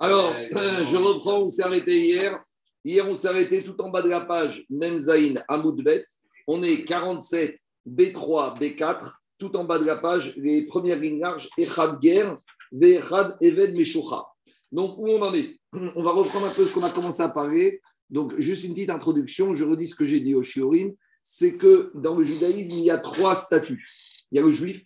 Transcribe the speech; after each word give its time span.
Alors, 0.00 0.32
je 0.52 0.96
reprends, 0.96 1.40
on 1.40 1.48
s'est 1.48 1.64
arrêté 1.64 1.98
hier. 2.00 2.38
Hier, 2.84 3.06
on 3.08 3.16
s'est 3.16 3.28
arrêté 3.28 3.60
tout 3.60 3.80
en 3.80 3.90
bas 3.90 4.00
de 4.00 4.08
la 4.08 4.20
page, 4.20 4.64
Memzaïn 4.70 5.42
Amoudbet. 5.48 6.06
On 6.46 6.62
est 6.62 6.84
47, 6.84 7.58
B3, 7.86 8.58
B4, 8.60 9.12
tout 9.38 9.56
en 9.56 9.64
bas 9.64 9.80
de 9.80 9.84
la 9.84 9.96
page, 9.96 10.34
les 10.36 10.66
premières 10.66 10.98
lignes 10.98 11.18
larges, 11.18 11.48
Echad 11.58 11.98
Ger, 12.00 12.36
Vechad 12.70 13.36
Eved 13.40 13.74
Meshucha. 13.76 14.24
Donc, 14.70 14.96
où 14.98 15.08
on 15.08 15.20
en 15.20 15.34
est? 15.34 15.58
On 15.72 16.02
va 16.02 16.12
reprendre 16.12 16.46
un 16.46 16.54
peu 16.54 16.64
ce 16.64 16.72
qu'on 16.72 16.84
a 16.84 16.90
commencé 16.90 17.22
à 17.22 17.28
parler. 17.28 17.80
Donc, 18.08 18.38
juste 18.38 18.64
une 18.64 18.74
petite 18.74 18.90
introduction, 18.90 19.54
je 19.54 19.64
redis 19.64 19.88
ce 19.88 19.96
que 19.96 20.06
j'ai 20.06 20.20
dit 20.20 20.34
au 20.34 20.44
Shiorim, 20.44 20.94
c'est 21.22 21.56
que 21.56 21.90
dans 21.94 22.14
le 22.14 22.24
judaïsme, 22.24 22.72
il 22.72 22.84
y 22.84 22.90
a 22.90 22.98
trois 22.98 23.34
statuts. 23.34 23.84
Il 24.30 24.36
y 24.36 24.38
a 24.38 24.42
le 24.42 24.52
juif, 24.52 24.84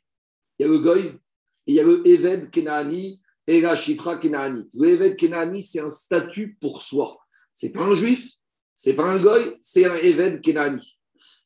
il 0.59 0.63
y 0.63 0.69
a 0.69 0.69
le 0.69 0.79
goy, 0.79 1.01
et 1.01 1.11
il 1.67 1.75
y 1.75 1.81
a 1.81 1.85
le 1.85 2.07
Eved 2.09 2.51
Kenani 2.51 3.21
et 3.47 3.61
la 3.61 3.75
Shifra 3.75 4.19
Kenani. 4.19 4.69
Le 4.75 4.91
Eved 4.91 5.17
Kenani, 5.17 5.63
c'est 5.63 5.81
un 5.81 5.91
statut 5.91 6.57
pour 6.61 6.83
soi. 6.83 7.19
C'est 7.53 7.71
pas 7.71 7.83
un 7.83 7.95
juif, 7.95 8.31
c'est 8.75 8.95
pas 8.95 9.05
un 9.05 9.19
goy, 9.19 9.57
c'est 9.61 9.85
un 9.85 9.97
Eved 9.97 10.41
Kenani. 10.43 10.83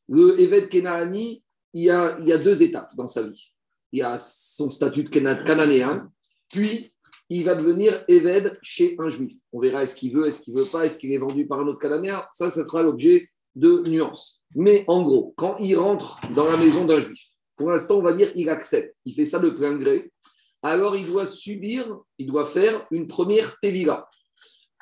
Le 0.08 0.40
Eved 0.40 0.68
Kenani, 0.68 1.42
il 1.72 1.84
y, 1.84 1.90
a, 1.90 2.18
il 2.20 2.28
y 2.28 2.32
a 2.32 2.38
deux 2.38 2.62
étapes 2.62 2.94
dans 2.96 3.08
sa 3.08 3.22
vie. 3.22 3.52
Il 3.92 3.98
y 4.00 4.02
a 4.02 4.18
son 4.18 4.70
statut 4.70 5.04
de 5.04 5.10
cananéen, 5.10 6.10
puis 6.48 6.92
il 7.28 7.44
va 7.44 7.54
devenir 7.54 8.04
Eved 8.08 8.58
chez 8.62 8.96
un 8.98 9.08
juif. 9.08 9.34
On 9.52 9.60
verra 9.60 9.82
est-ce 9.82 9.96
qu'il 9.96 10.14
veut, 10.14 10.26
est-ce 10.26 10.42
qu'il 10.42 10.54
veut 10.54 10.64
pas, 10.64 10.86
est-ce 10.86 10.98
qu'il 10.98 11.12
est 11.12 11.18
vendu 11.18 11.46
par 11.46 11.60
un 11.60 11.66
autre 11.66 11.78
cananéen? 11.78 12.24
Ça, 12.30 12.50
ça 12.50 12.64
fera 12.64 12.82
l'objet 12.82 13.28
de 13.54 13.82
nuances. 13.88 14.42
Mais 14.54 14.84
en 14.86 15.02
gros, 15.02 15.34
quand 15.36 15.56
il 15.58 15.74
rentre 15.76 16.20
dans 16.34 16.44
la 16.44 16.56
maison 16.56 16.84
d'un 16.84 17.00
juif, 17.00 17.20
pour 17.56 17.70
l'instant, 17.70 17.96
on 17.96 18.02
va 18.02 18.12
dire 18.12 18.30
il 18.36 18.48
accepte. 18.48 18.94
Il 19.04 19.14
fait 19.14 19.24
ça 19.24 19.38
de 19.38 19.50
plein 19.50 19.76
gré. 19.76 20.12
Alors, 20.66 20.96
il 20.96 21.06
doit 21.06 21.26
subir, 21.26 21.96
il 22.18 22.26
doit 22.26 22.44
faire 22.44 22.88
une 22.90 23.06
première 23.06 23.56
tevila. 23.60 24.08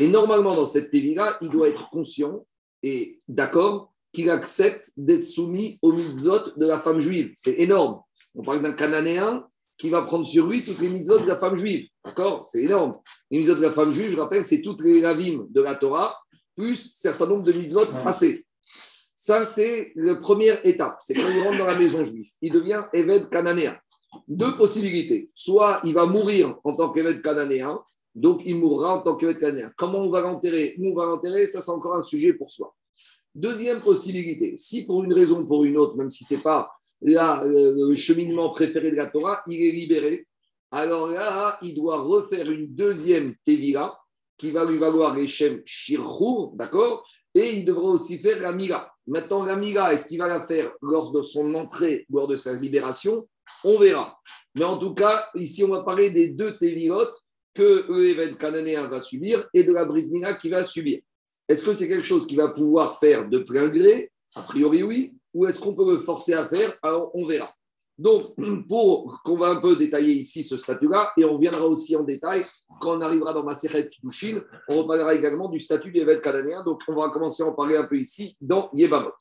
Et 0.01 0.09
normalement, 0.09 0.55
dans 0.55 0.65
cette 0.65 0.91
tevila, 0.91 1.37
il 1.43 1.51
doit 1.51 1.69
être 1.69 1.91
conscient 1.91 2.47
et 2.83 3.21
d'accord 3.29 3.93
qu'il 4.11 4.31
accepte 4.31 4.93
d'être 4.97 5.27
soumis 5.27 5.79
aux 5.83 5.93
mitzvot 5.93 6.57
de 6.57 6.67
la 6.67 6.79
femme 6.79 7.01
juive. 7.01 7.33
C'est 7.37 7.61
énorme. 7.61 8.01
On 8.35 8.43
parle 8.43 8.63
d'un 8.63 8.73
Cananéen 8.73 9.47
qui 9.77 9.91
va 9.91 10.01
prendre 10.01 10.25
sur 10.25 10.47
lui 10.47 10.65
toutes 10.65 10.79
les 10.79 10.89
mitzvot 10.89 11.19
de 11.19 11.27
la 11.27 11.39
femme 11.39 11.55
juive. 11.55 11.87
D'accord? 12.03 12.47
C'est 12.47 12.63
énorme. 12.63 12.95
Les 13.31 13.41
mitzvot 13.41 13.57
de 13.57 13.61
la 13.61 13.73
femme 13.73 13.93
juive, 13.93 14.11
je 14.11 14.19
rappelle, 14.19 14.43
c'est 14.43 14.63
toutes 14.63 14.81
les 14.81 15.05
ravim 15.05 15.47
de 15.51 15.61
la 15.61 15.75
Torah, 15.75 16.17
plus 16.57 16.81
un 16.81 17.11
certain 17.11 17.27
nombre 17.27 17.43
de 17.43 17.53
mitzvot 17.53 17.85
passés. 18.03 18.47
Ça, 19.15 19.45
c'est 19.45 19.93
la 19.97 20.15
première 20.17 20.65
étape. 20.67 20.97
C'est 21.01 21.13
quand 21.13 21.29
il 21.29 21.43
rentre 21.43 21.59
dans 21.59 21.67
la 21.67 21.79
maison 21.79 22.07
juive. 22.07 22.29
Il 22.41 22.53
devient 22.53 22.85
évêque 22.95 23.29
cananéen. 23.29 23.79
Deux 24.29 24.57
possibilités. 24.57 25.29
Soit 25.35 25.81
il 25.85 25.95
va 25.95 26.07
mourir 26.07 26.59
en 26.65 26.77
tant 26.77 26.91
qu'évêque 26.91 27.23
cananéen, 27.23 27.81
donc 28.15 28.43
il 28.45 28.57
mourra 28.57 28.99
en 28.99 29.03
tant 29.03 29.17
qu'évêque 29.17 29.41
cananéen. 29.41 29.73
Comment 29.77 29.99
on 29.99 30.11
va 30.11 30.21
l'enterrer? 30.21 30.75
Où 30.79 30.89
on 30.91 30.95
va 30.95 31.07
l'enterrer 31.07 31.47
Ça, 31.47 31.61
c'est 31.61 31.71
encore 31.71 31.95
un 31.95 32.03
sujet 32.03 32.33
pour 32.33 32.51
soi. 32.51 32.75
Deuxième 33.35 33.81
possibilité, 33.81 34.57
si 34.57 34.87
pour 34.87 35.03
une 35.03 35.13
raison 35.13 35.41
ou 35.41 35.47
pour 35.47 35.65
une 35.65 35.77
autre, 35.77 35.97
même 35.97 36.11
si 36.11 36.25
ce 36.25 36.35
n'est 36.35 36.41
pas 36.41 36.71
le 37.03 37.95
cheminement 37.97 38.51
préféré 38.51 38.93
de 38.93 38.97
la 38.97 39.11
Torah, 39.11 39.43
il 39.49 39.61
est 39.67 39.73
libéré, 39.73 40.27
alors 40.71 41.09
là, 41.09 41.59
il 41.63 41.75
doit 41.75 42.01
refaire 42.01 42.51
une 42.51 42.69
deuxième 42.75 43.35
Tevila 43.45 43.97
qui 44.37 44.51
va 44.51 44.65
lui 44.65 44.79
valoir 44.79 45.17
les 45.17 45.27
Shem 45.27 45.63
d'accord? 46.55 47.07
Et 47.35 47.59
il 47.59 47.65
devra 47.65 47.85
aussi 47.85 48.19
faire 48.19 48.41
la 48.41 48.53
Mila. 48.53 48.93
Maintenant, 49.07 49.45
la 49.45 49.57
Mila, 49.57 49.93
est-ce 49.93 50.09
qu'il 50.09 50.19
va 50.19 50.29
la 50.29 50.47
faire 50.47 50.73
lors 50.81 51.13
de 51.13 51.23
son 51.23 51.55
entrée 51.55 52.07
lors 52.11 52.29
de 52.29 52.37
sa 52.37 52.55
libération? 52.55 53.29
On 53.65 53.79
verra. 53.79 54.19
Mais 54.55 54.65
en 54.65 54.79
tout 54.79 54.95
cas, 54.95 55.29
ici, 55.35 55.65
on 55.65 55.69
va 55.69 55.83
parler 55.83 56.11
des 56.11 56.29
deux 56.29 56.57
Tevilot 56.59 57.09
que 57.55 57.87
l'évêque 57.93 58.39
cananéen 58.39 58.89
va 58.89 59.01
subir 59.01 59.49
et 59.55 59.65
de 59.65 59.73
la 59.73 59.85
Brit 59.85 60.09
Mila 60.11 60.35
qui 60.35 60.49
va 60.49 60.65
subir. 60.65 61.01
Est-ce 61.49 61.65
que 61.65 61.75
c'est 61.75 61.89
quelque 61.89 62.07
chose 62.07 62.27
qu'il 62.27 62.39
va 62.39 62.49
pouvoir 62.49 62.99
faire 62.99 63.29
de 63.29 63.39
plein 63.39 63.69
gré? 63.69 64.11
A 64.35 64.43
priori, 64.43 64.83
oui. 64.83 65.15
Ou 65.33 65.47
est-ce 65.47 65.61
qu'on 65.61 65.75
peut 65.75 65.91
le 65.91 65.99
forcer 65.99 66.35
à 66.35 66.49
faire? 66.49 66.77
Alors, 66.83 67.11
on 67.15 67.27
verra. 67.27 67.53
Donc, 67.99 68.35
pour 68.69 69.21
qu'on 69.25 69.37
va 69.37 69.49
un 69.49 69.61
peu 69.61 69.77
détailler 69.77 70.15
ici 70.15 70.45
ce 70.45 70.57
statut-là, 70.57 71.13
et 71.17 71.25
on 71.25 71.39
viendra 71.39 71.67
aussi 71.67 71.97
en 71.97 72.03
détail 72.03 72.43
quand 72.81 72.99
on 72.99 73.01
arrivera 73.01 73.33
dans 73.33 73.45
ma 73.45 73.55
série 73.55 73.89
Kiddushin, 73.89 74.43
on 74.69 74.83
reparlera 74.83 75.15
également 75.15 75.49
du 75.49 75.61
statut 75.61 75.93
d'évêque 75.93 76.23
cananéen. 76.23 76.65
Donc, 76.65 76.83
on 76.89 76.95
va 76.95 77.11
commencer 77.11 77.43
à 77.43 77.47
en 77.47 77.53
parler 77.53 77.77
un 77.77 77.85
peu 77.85 77.99
ici 77.99 78.37
dans 78.41 78.71
Yebamot. 78.75 79.13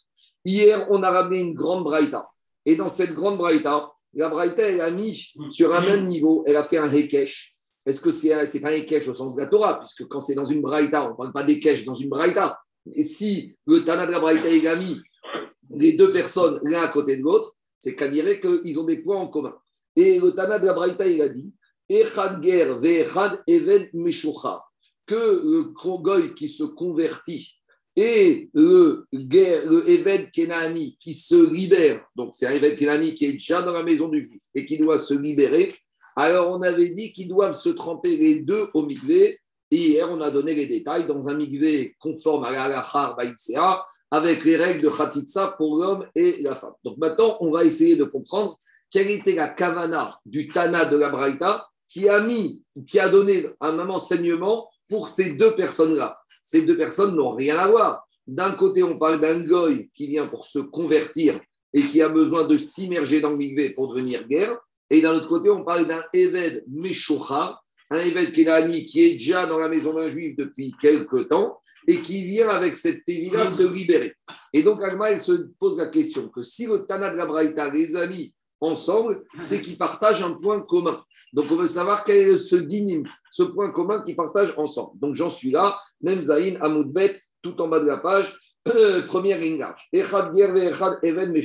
Hier, 0.46 0.88
on 0.90 1.04
a 1.04 1.12
ramené 1.12 1.40
une 1.40 1.54
grande 1.54 1.84
braïta. 1.84 2.28
Et 2.66 2.76
dans 2.76 2.90
cette 2.90 3.14
grande 3.14 3.38
braïta, 3.38 3.92
la 4.14 4.30
braïta, 4.30 4.64
elle 4.64 4.82
a 4.82 4.92
mis 4.92 5.34
sur 5.50 5.74
un 5.74 5.82
même 5.82 6.06
niveau, 6.06 6.44
elle 6.46 6.56
a 6.56 6.64
fait 6.64 6.78
un 6.78 6.92
hekesh. 6.92 7.52
Est-ce 7.86 8.00
que 8.00 8.12
c'est 8.12 8.30
n'est 8.30 8.62
pas 8.62 8.70
un 8.70 8.74
hekesh 8.74 9.08
au 9.08 9.14
sens 9.14 9.36
de 9.36 9.42
la 9.42 9.48
Torah? 9.48 9.80
Puisque 9.80 10.08
quand 10.08 10.22
c'est 10.22 10.36
dans 10.36 10.46
une 10.46 10.62
braïta, 10.62 11.06
on 11.06 11.12
ne 11.12 11.16
parle 11.16 11.34
pas 11.34 11.44
d'hekesh 11.44 11.84
dans 11.86 11.94
une 11.94 12.10
braïta. 12.10 12.60
Et 12.94 13.04
si 13.04 13.56
le 13.66 13.84
Tana 13.84 14.06
de 14.06 14.12
la 14.12 14.20
braïta, 14.20 14.50
il 14.50 14.68
a 14.68 14.76
mis 14.76 15.02
les 15.76 15.94
deux 15.94 16.12
personnes 16.12 16.60
l'un 16.64 16.82
à 16.82 16.88
côté 16.90 17.18
de 17.18 17.24
l'autre, 17.24 17.56
c'est 17.80 17.96
qu'à 17.96 18.08
dire 18.08 18.40
qu'ils 18.40 18.80
ont 18.80 18.86
des 18.86 19.02
points 19.02 19.20
en 19.20 19.28
commun. 19.28 19.56
Et 19.96 20.20
le 20.20 20.32
Tana 20.32 20.60
de 20.60 20.66
la 20.66 20.74
Braïta, 20.74 21.06
il 21.08 21.22
a 21.22 21.30
dit 21.30 21.52
que 25.06 25.16
le 25.16 25.74
Krogoy 25.74 26.34
qui 26.34 26.50
se 26.50 26.64
convertit 26.64 27.56
et 27.96 28.50
le, 28.54 29.06
guerre, 29.14 29.70
le 29.70 30.32
Kenani 30.32 30.98
qui 31.00 31.14
se 31.14 31.36
libère, 31.36 32.06
donc 32.16 32.32
c'est 32.34 32.48
un 32.48 32.54
Eved 32.54 32.78
Kenani 32.78 33.14
qui 33.14 33.26
est 33.26 33.34
déjà 33.34 33.62
dans 33.62 33.72
la 33.72 33.84
maison 33.84 34.08
du 34.08 34.22
juif 34.22 34.42
et 34.56 34.66
qui 34.66 34.78
doit 34.78 34.98
se 34.98 35.14
libérer, 35.14 35.70
alors 36.16 36.50
on 36.50 36.62
avait 36.62 36.90
dit 36.90 37.12
qu'ils 37.14 37.28
doivent 37.28 37.56
se 37.56 37.70
tremper 37.70 38.16
les 38.18 38.36
deux 38.40 38.68
au 38.74 38.84
mikvé 38.84 39.40
et 39.74 39.78
hier, 39.78 40.08
on 40.12 40.22
a 40.22 40.30
donné 40.30 40.54
les 40.54 40.68
détails 40.68 41.08
dans 41.08 41.30
un 41.30 41.34
migvé 41.34 41.96
conforme 41.98 42.44
à 42.44 42.52
l'Alachar 42.52 43.16
Baïsea, 43.16 43.84
avec 44.12 44.44
les 44.44 44.56
règles 44.56 44.84
de 44.84 44.90
Khatitsa 44.90 45.56
pour 45.58 45.78
l'homme 45.78 46.06
et 46.14 46.44
la 46.44 46.54
femme. 46.54 46.76
Donc 46.84 47.00
maintenant, 47.00 47.38
on 47.40 47.50
va 47.50 47.64
essayer 47.64 47.96
de 47.96 48.04
comprendre 48.04 48.60
quelle 48.92 49.10
était 49.10 49.34
la 49.34 49.48
kavana 49.50 50.20
du 50.28 50.48
Tana 50.48 50.86
de 50.86 50.96
la 50.96 51.10
Braïta 51.10 51.66
qui 51.90 52.08
a 52.08 52.20
mis, 52.20 52.62
qui 52.88 53.00
a 53.00 53.10
donné 53.10 53.48
un 53.62 53.80
enseignement 53.90 54.70
pour 54.90 55.10
ces 55.10 55.32
deux 55.32 55.56
personnes-là. 55.56 56.20
Ces 56.44 56.62
deux 56.64 56.78
personnes 56.78 57.16
n'ont 57.16 57.34
rien 57.34 57.58
à 57.58 57.68
voir. 57.70 58.08
D'un 58.28 58.52
côté, 58.52 58.84
on 58.84 59.00
parle 59.00 59.20
d'un 59.20 59.44
goy 59.44 59.90
qui 59.96 60.08
vient 60.08 60.28
pour 60.28 60.46
se 60.46 60.60
convertir 60.60 61.40
et 61.74 61.82
qui 61.82 62.02
a 62.02 62.10
besoin 62.10 62.46
de 62.46 62.58
s'immerger 62.58 63.20
dans 63.20 63.32
le 63.32 63.74
pour 63.74 63.94
devenir 63.94 64.28
guerre. 64.28 64.56
Et 64.92 65.02
d'un 65.02 65.16
autre 65.16 65.28
côté, 65.28 65.50
on 65.50 65.64
parle 65.64 65.88
d'un 65.88 66.04
Eved 66.14 66.64
Meshocha 66.68 67.60
un 67.90 67.98
évêque 67.98 68.32
qui 68.32 68.42
est 69.02 69.14
déjà 69.14 69.46
dans 69.46 69.58
la 69.58 69.70
maison 69.70 69.94
d'un 69.94 70.10
juif 70.10 70.36
depuis 70.38 70.74
quelque 70.82 71.24
temps 71.24 71.60
et 71.88 71.98
qui 71.98 72.24
vient 72.24 72.50
avec 72.50 72.76
cette 72.76 73.04
tévila 73.06 73.46
se 73.46 73.64
libérer. 73.64 74.16
Et 74.54 74.64
donc, 74.64 74.82
Alma, 74.82 75.12
elle 75.12 75.20
se 75.20 75.50
pose 75.60 75.78
la 75.78 75.88
question 75.88 76.30
que 76.30 76.44
si 76.44 76.66
le 76.66 76.86
Tana 76.86 77.12
de 77.12 77.18
la 77.18 77.26
Braïta 77.26 77.70
les 77.70 77.96
amis 77.96 78.34
ensemble, 78.64 79.24
c'est 79.38 79.62
qu'ils 79.62 79.78
partagent 79.78 80.24
un 80.24 80.34
point 80.42 80.62
commun. 80.62 81.04
Donc, 81.34 81.46
on 81.52 81.56
veut 81.56 81.68
savoir 81.68 82.04
quel 82.04 82.30
est 82.30 82.38
ce 82.38 82.56
dinim, 82.56 83.04
ce 83.30 83.44
point 83.44 83.72
commun 83.72 84.02
qu'ils 84.02 84.16
partagent 84.16 84.54
ensemble. 84.58 85.00
Donc, 85.00 85.16
j'en 85.16 85.30
suis 85.30 85.52
là, 85.52 85.78
même 86.02 86.22
Zahin, 86.22 86.56
Amoudbet, 86.62 87.20
tout 87.42 87.60
en 87.62 87.68
bas 87.68 87.80
de 87.80 87.86
la 87.86 87.98
page, 87.98 88.38
euh, 88.70 89.04
première 89.04 89.42
Echad 89.42 90.32
Even. 91.04 91.42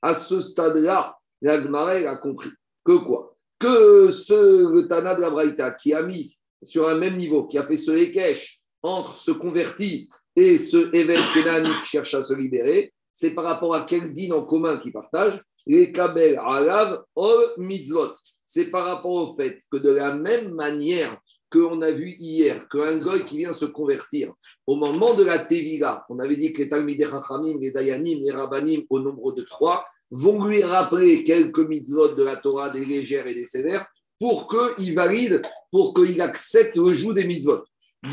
À 0.00 0.14
ce 0.14 0.40
stade-là, 0.40 1.16
l'Agmara, 1.40 1.92
a 1.92 2.16
compris 2.16 2.50
que 2.84 2.98
quoi? 2.98 3.34
Que 3.58 4.10
ce 4.10 4.86
Tana 4.86 5.14
de 5.14 5.20
la 5.20 5.30
Braïta 5.30 5.72
qui 5.72 5.92
a 5.92 6.02
mis 6.02 6.36
sur 6.62 6.88
un 6.88 6.96
même 6.96 7.16
niveau, 7.16 7.46
qui 7.46 7.58
a 7.58 7.64
fait 7.64 7.76
ce 7.76 7.90
Ekech 7.92 8.60
entre 8.82 9.16
ce 9.16 9.32
converti 9.32 10.08
et 10.36 10.56
ce 10.56 10.94
évêque 10.94 11.18
Kenani 11.34 11.70
qui 11.82 11.86
cherche 11.88 12.14
à 12.14 12.22
se 12.22 12.34
libérer, 12.34 12.92
c'est 13.18 13.30
par 13.30 13.42
rapport 13.42 13.74
à 13.74 13.82
quel 13.82 14.12
dîne 14.12 14.32
en 14.32 14.44
commun 14.44 14.78
qu'ils 14.78 14.92
partagent 14.92 15.42
les 15.66 15.90
Kabel 15.90 16.38
Alav 16.38 17.02
Ol 17.16 17.52
Mitzvot. 17.56 18.12
C'est 18.46 18.66
par 18.66 18.84
rapport 18.84 19.10
au 19.10 19.34
fait 19.34 19.58
que 19.72 19.76
de 19.76 19.90
la 19.90 20.14
même 20.14 20.52
manière 20.52 21.18
qu'on 21.50 21.82
a 21.82 21.90
vu 21.90 22.14
hier, 22.20 22.68
qu'un 22.68 22.98
goy 22.98 23.24
qui 23.24 23.38
vient 23.38 23.52
se 23.52 23.64
convertir, 23.64 24.32
au 24.68 24.76
moment 24.76 25.14
de 25.14 25.24
la 25.24 25.40
Tevila, 25.40 26.06
on 26.08 26.20
avait 26.20 26.36
dit 26.36 26.52
que 26.52 26.62
les 26.62 26.68
Talmidei 26.68 27.06
Chachamim, 27.06 27.58
les 27.60 27.72
Dayanim, 27.72 28.20
les 28.22 28.30
Rabbanim, 28.30 28.82
au 28.88 29.00
nombre 29.00 29.32
de 29.32 29.42
trois, 29.42 29.84
vont 30.12 30.44
lui 30.44 30.62
rappeler 30.62 31.24
quelques 31.24 31.58
mitzvot 31.58 32.14
de 32.14 32.22
la 32.22 32.36
Torah, 32.36 32.70
des 32.70 32.84
légères 32.84 33.26
et 33.26 33.34
des 33.34 33.46
sévères, 33.46 33.84
pour 34.20 34.46
qu'il 34.46 34.94
valide, 34.94 35.42
pour 35.72 35.92
qu'il 35.92 36.20
accepte 36.20 36.76
le 36.76 36.90
joug 36.90 37.14
des 37.14 37.24
mitzvot. 37.24 37.64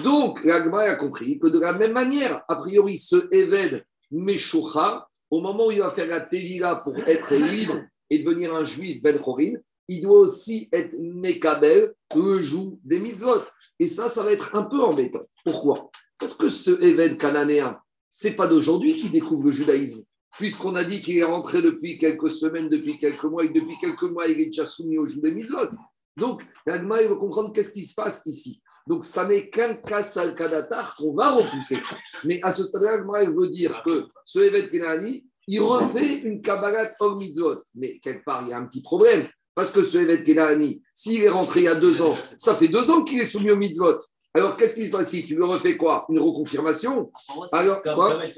Donc, 0.04 0.44
l'Agma 0.44 0.80
a 0.80 0.96
compris 0.96 1.38
que 1.38 1.48
de 1.48 1.60
la 1.60 1.74
même 1.74 1.94
manière, 1.94 2.44
a 2.48 2.56
priori, 2.56 2.98
ce 2.98 3.28
Eved 3.32 3.86
Meshucha, 4.16 5.08
au 5.30 5.42
moment 5.42 5.68
où 5.68 5.72
il 5.72 5.80
va 5.80 5.90
faire 5.90 6.08
la 6.08 6.22
Tevila 6.22 6.78
pour 6.78 6.98
être 7.00 7.34
libre 7.36 7.82
et 8.10 8.20
devenir 8.20 8.54
un 8.54 8.66
juif 8.66 9.02
Ben 9.02 9.20
Chorin, 9.20 9.54
il 9.88 10.02
doit 10.02 10.20
aussi 10.20 10.70
être 10.72 10.96
Mekabel, 11.00 11.94
le 12.16 12.42
joug 12.42 12.80
des 12.84 13.00
mitzvot. 13.00 13.44
Et 13.80 13.88
ça, 13.88 14.10
ça 14.10 14.24
va 14.24 14.32
être 14.32 14.56
un 14.56 14.64
peu 14.64 14.82
embêtant. 14.82 15.24
Pourquoi? 15.44 15.92
Parce 16.20 16.36
que 16.36 16.50
ce 16.50 16.72
Eved 16.82 17.18
cananéen, 17.18 17.78
c'est 18.12 18.36
pas 18.36 18.48
d'aujourd'hui 18.48 19.00
qu'il 19.00 19.12
découvre 19.12 19.44
le 19.44 19.52
judaïsme 19.52 20.04
puisqu'on 20.38 20.76
a 20.76 20.84
dit 20.84 21.02
qu'il 21.02 21.18
est 21.18 21.24
rentré 21.24 21.62
depuis 21.62 21.98
quelques 21.98 22.30
semaines, 22.30 22.70
depuis 22.70 22.98
quelques 22.98 23.24
mois, 23.24 23.46
et 23.46 23.50
depuis 23.50 23.78
quelques 23.80 24.04
mois, 24.04 24.28
il 24.28 24.40
est 24.40 24.48
déjà 24.48 24.66
soumis 24.66 24.98
au 24.98 25.08
jour 25.08 25.22
des 25.22 25.32
misotes. 25.32 25.72
Donc, 26.18 26.44
l'agma, 26.66 27.02
il 27.02 27.08
veut 27.08 27.16
comprendre 27.16 27.52
qu'est-ce 27.52 27.72
qui 27.72 27.86
se 27.86 27.94
passe 27.94 28.24
ici. 28.26 28.62
Donc, 28.88 29.04
ça 29.04 29.28
n'est 29.28 29.50
qu'un 29.50 29.76
cas 29.76 30.04
salkadatar 30.04 30.96
qu'on 30.96 31.14
va 31.14 31.32
repousser. 31.32 31.78
Mais 32.24 32.40
à 32.44 32.52
ce 32.52 32.64
stade-là, 32.66 33.24
il 33.24 33.32
veut 33.32 33.48
dire 33.48 33.82
que 33.84 34.06
ce 34.26 34.40
évêque 34.40 34.72
Kenani, 34.72 35.26
il 35.48 35.62
refait 35.62 36.18
une 36.20 36.42
Kabbalat 36.42 36.92
Om 37.00 37.18
Mitzvot. 37.18 37.60
Mais 37.74 37.98
quelque 38.00 38.24
part, 38.24 38.44
il 38.44 38.50
y 38.50 38.54
a 38.54 38.58
un 38.58 38.66
petit 38.66 38.82
problème. 38.82 39.28
Parce 39.56 39.72
que 39.72 39.84
ce 39.84 39.98
évêque 39.98 40.26
Kenani, 40.26 40.84
s'il 40.94 41.24
est 41.24 41.30
rentré 41.30 41.62
il 41.62 41.64
y 41.64 41.68
a 41.68 41.76
deux 41.76 42.02
ans, 42.02 42.16
ça 42.38 42.56
fait 42.56 42.68
deux 42.68 42.92
ans 42.92 43.04
qu'il 43.04 43.22
est 43.22 43.26
soumis 43.26 43.52
au 43.52 43.56
mitzvot. 43.56 43.98
Alors, 44.36 44.58
qu'est-ce 44.58 44.76
qui 44.76 44.88
se 44.88 44.92
passe 44.92 45.14
ici? 45.14 45.26
Tu 45.26 45.36
lui 45.36 45.46
refais 45.46 45.78
quoi? 45.78 46.06
Une 46.10 46.20
reconfirmation? 46.20 47.10
Alors, 47.54 47.82
comme, 47.82 47.96
quoi? 47.96 48.20
peut-être 48.20 48.36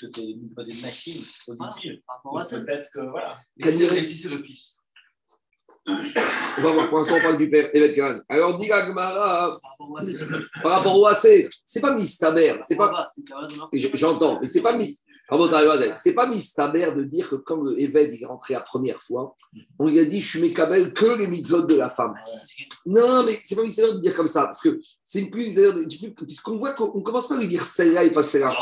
que 0.00 0.06
c'est 0.08 0.22
une 0.22 0.50
machine 0.80 1.22
positive. 1.46 2.00
Peut-être 2.24 2.90
que 2.90 3.00
voilà. 3.10 3.36
Et 3.58 3.70
si, 3.70 3.82
et 3.82 4.02
si 4.02 4.14
c'est 4.16 4.30
le 4.30 4.42
fils 4.42 4.79
On 5.86 6.62
va 6.62 6.72
voir, 6.72 6.88
pour 6.88 6.98
l'instant, 6.98 7.16
on 7.16 7.22
parle 7.22 7.38
du 7.38 7.48
père, 7.48 7.70
évêque 7.74 7.94
Kenani. 7.94 8.20
Alors, 8.28 8.58
dit 8.58 8.68
la 8.68 8.86
Gemara, 8.86 9.58
Par 10.62 10.72
rapport 10.72 10.98
au 10.98 11.06
AC, 11.06 11.48
c'est 11.64 11.80
pas 11.80 11.94
mistaber, 11.94 12.58
c'est 12.62 12.76
pas. 12.76 13.08
J'entends, 13.94 14.38
mais 14.40 14.46
c'est 14.46 14.60
pas. 14.62 14.76
C'est 15.96 16.14
pas 16.14 16.26
mistaber 16.26 16.90
de 16.92 17.04
dire 17.04 17.30
que 17.30 17.36
quand 17.36 17.62
le 17.62 17.80
évêque 17.80 18.20
est 18.20 18.26
rentré 18.26 18.54
la 18.54 18.62
première 18.62 19.00
fois, 19.00 19.36
on 19.78 19.86
lui 19.86 20.00
a 20.00 20.04
dit 20.04 20.20
je 20.20 20.28
suis 20.28 20.40
mécabel 20.40 20.92
que 20.92 21.18
les 21.18 21.28
mitzvot 21.28 21.62
de 21.62 21.76
la 21.76 21.88
femme. 21.88 22.14
Non, 22.84 23.22
mais 23.22 23.38
c'est 23.44 23.54
pas 23.54 23.62
mistaber 23.62 23.92
de 23.92 23.98
dire 24.00 24.14
comme 24.14 24.26
ça, 24.26 24.46
parce 24.46 24.60
que 24.60 24.80
c'est 25.04 25.22
plus. 25.26 25.56
Puisqu'on 26.16 26.58
voit 26.58 26.72
qu'on 26.72 27.00
commence 27.02 27.28
pas 27.28 27.36
à 27.36 27.38
lui 27.38 27.46
dire 27.46 27.62
celle-là 27.62 28.04
et 28.04 28.10
pas 28.10 28.24
celle-là. 28.24 28.56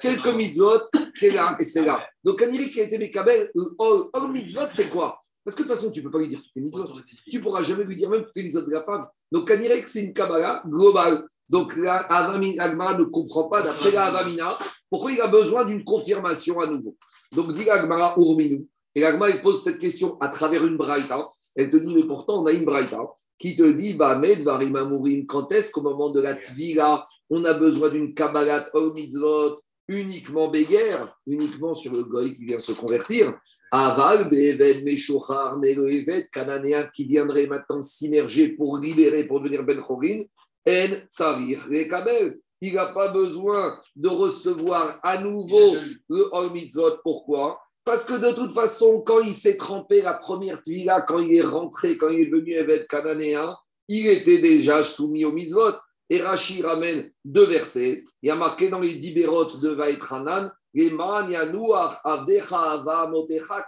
Quelques 0.00 0.34
mitzvot, 0.34 0.80
celle-là 1.16 1.56
et 1.58 1.64
celle-là. 1.64 2.06
Donc, 2.22 2.42
on 2.46 2.50
dirait 2.50 2.70
qu'il 2.70 2.80
a 2.80 2.84
été. 2.84 3.12
All, 3.16 4.02
all 4.14 4.28
mitzvot, 4.30 4.68
c'est 4.70 4.88
quoi? 4.88 5.18
Parce 5.48 5.56
que 5.56 5.62
de 5.62 5.68
toute 5.68 5.76
façon, 5.78 5.90
tu 5.90 6.02
peux 6.02 6.10
pas 6.10 6.18
lui 6.18 6.28
dire 6.28 6.42
toutes 6.42 6.52
les 6.56 6.60
mitzvot. 6.60 6.84
Tu 7.32 7.40
pourras 7.40 7.62
jamais 7.62 7.84
lui 7.84 7.96
dire 7.96 8.10
même 8.10 8.22
toutes 8.22 8.36
les 8.36 8.42
mitzvot 8.42 8.60
de 8.66 8.70
la 8.70 8.82
femme. 8.82 9.06
Donc, 9.32 9.50
on 9.50 9.58
dirait 9.58 9.82
que 9.82 9.88
c'est 9.88 10.04
une 10.04 10.12
Kabbalah 10.12 10.62
globale. 10.66 11.24
Donc, 11.48 11.74
la 11.74 12.00
Agmara 12.00 12.98
ne 12.98 13.04
comprend 13.04 13.44
pas, 13.44 13.62
d'après 13.62 13.90
la 13.92 14.08
Avamina, 14.08 14.58
pourquoi 14.90 15.10
il 15.10 15.18
a 15.22 15.26
besoin 15.26 15.64
d'une 15.64 15.84
confirmation 15.84 16.60
à 16.60 16.66
nouveau? 16.66 16.98
Donc, 17.32 17.54
dit 17.54 17.64
l'Agmara 17.64 18.12
Urminu. 18.18 18.66
Et 18.94 19.00
l'Agmara, 19.00 19.30
il 19.30 19.40
pose 19.40 19.62
cette 19.62 19.78
question 19.78 20.20
à 20.20 20.28
travers 20.28 20.66
une 20.66 20.76
braïta. 20.76 21.26
Elle 21.56 21.70
te 21.70 21.78
dit, 21.78 21.94
mais 21.94 22.06
pourtant, 22.06 22.42
on 22.42 22.46
a 22.46 22.52
une 22.52 22.66
braïta 22.66 23.00
qui 23.38 23.56
te 23.56 23.62
dit, 23.62 23.94
bah, 23.94 24.20
varim 24.44 24.76
amurim, 24.76 25.24
quand 25.24 25.50
est-ce 25.50 25.72
qu'au 25.72 25.80
moment 25.80 26.10
de 26.10 26.20
la 26.20 26.34
tvila, 26.34 27.08
on 27.30 27.42
a 27.46 27.54
besoin 27.54 27.88
d'une 27.88 28.12
kabbalat 28.12 28.68
ol 28.74 28.92
mitzvot 28.92 29.54
uniquement 29.88 30.48
béguerre, 30.48 31.16
uniquement 31.26 31.74
sur 31.74 31.92
le 31.92 32.04
goy 32.04 32.36
qui 32.36 32.44
vient 32.44 32.58
se 32.58 32.72
convertir. 32.72 33.38
Aval, 33.72 34.28
Be'eved, 34.28 34.84
Meshochar, 34.84 35.58
Eved, 35.64 36.30
cananéen 36.30 36.88
qui 36.94 37.04
viendrait 37.04 37.46
maintenant 37.46 37.80
s'immerger 37.80 38.50
pour 38.50 38.76
libérer, 38.78 39.24
pour 39.24 39.40
devenir 39.40 39.64
Ben 39.64 39.80
Chorin, 39.80 40.22
En 40.68 41.08
Tsarir, 41.08 41.66
les 41.70 41.88
Kabel. 41.88 42.38
Il 42.60 42.74
n'a 42.74 42.86
pas 42.86 43.08
besoin 43.08 43.78
de 43.94 44.08
recevoir 44.08 44.98
à 45.02 45.22
nouveau 45.22 45.76
le 46.08 46.28
Ol 46.32 46.52
Mitzvot. 46.52 46.98
Pourquoi? 47.02 47.60
Parce 47.84 48.04
que 48.04 48.14
de 48.14 48.34
toute 48.34 48.52
façon, 48.52 49.00
quand 49.00 49.20
il 49.20 49.34
s'est 49.34 49.56
trempé 49.56 50.02
la 50.02 50.14
première 50.14 50.62
tvila, 50.62 51.00
quand 51.02 51.20
il 51.20 51.34
est 51.36 51.42
rentré, 51.42 51.96
quand 51.96 52.08
il 52.08 52.20
est 52.20 52.26
devenu 52.26 52.52
Eved 52.52 52.86
cananéen, 52.88 53.56
il 53.86 54.08
était 54.08 54.38
déjà 54.38 54.82
soumis 54.82 55.24
au 55.24 55.32
Mitzvot. 55.32 55.76
Et 56.10 56.22
Rashi 56.22 56.62
ramène 56.62 57.10
deux 57.24 57.44
versets. 57.44 58.04
Il 58.22 58.28
y 58.28 58.30
a 58.30 58.36
marqué 58.36 58.70
dans 58.70 58.80
les 58.80 58.94
de 58.94 59.70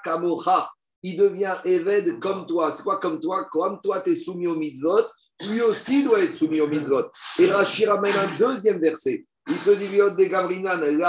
Kamocha. 0.03 0.71
Il 1.03 1.17
devient 1.17 1.57
Eved 1.65 2.19
comme 2.19 2.47
toi. 2.47 2.71
C'est 2.71 2.83
quoi 2.83 2.99
comme 2.99 3.21
toi? 3.21 3.47
Comme 3.51 3.81
toi, 3.83 4.01
tu 4.01 4.11
es 4.11 4.15
soumis 4.15 4.47
au 4.47 4.57
mitzvot, 4.57 5.07
lui 5.49 5.63
aussi 5.63 6.05
doit 6.05 6.21
être 6.21 6.35
soumis 6.35 6.61
au 6.61 6.69
mitzvot. 6.69 7.05
Et 7.39 7.51
Rashi 7.51 7.87
ramène 7.87 8.15
un 8.15 8.39
deuxième 8.39 8.81
verset. 8.81 9.25
Il 9.49 9.57
te 9.59 9.71
dit 9.71 9.89
de 9.89 10.25
Gabrinan, 10.25 10.81
il 10.83 11.03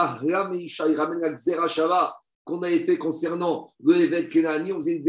ramène 0.97 1.19
la 1.19 1.33
Xerashava 1.33 2.15
qu'on 2.43 2.61
avait 2.63 2.79
fait 2.79 2.97
concernant 2.97 3.69
le 3.83 3.95
Eved 3.95 4.29
Kenani. 4.29 4.71
On 4.73 4.77
faisait 4.77 4.93
une 4.93 5.03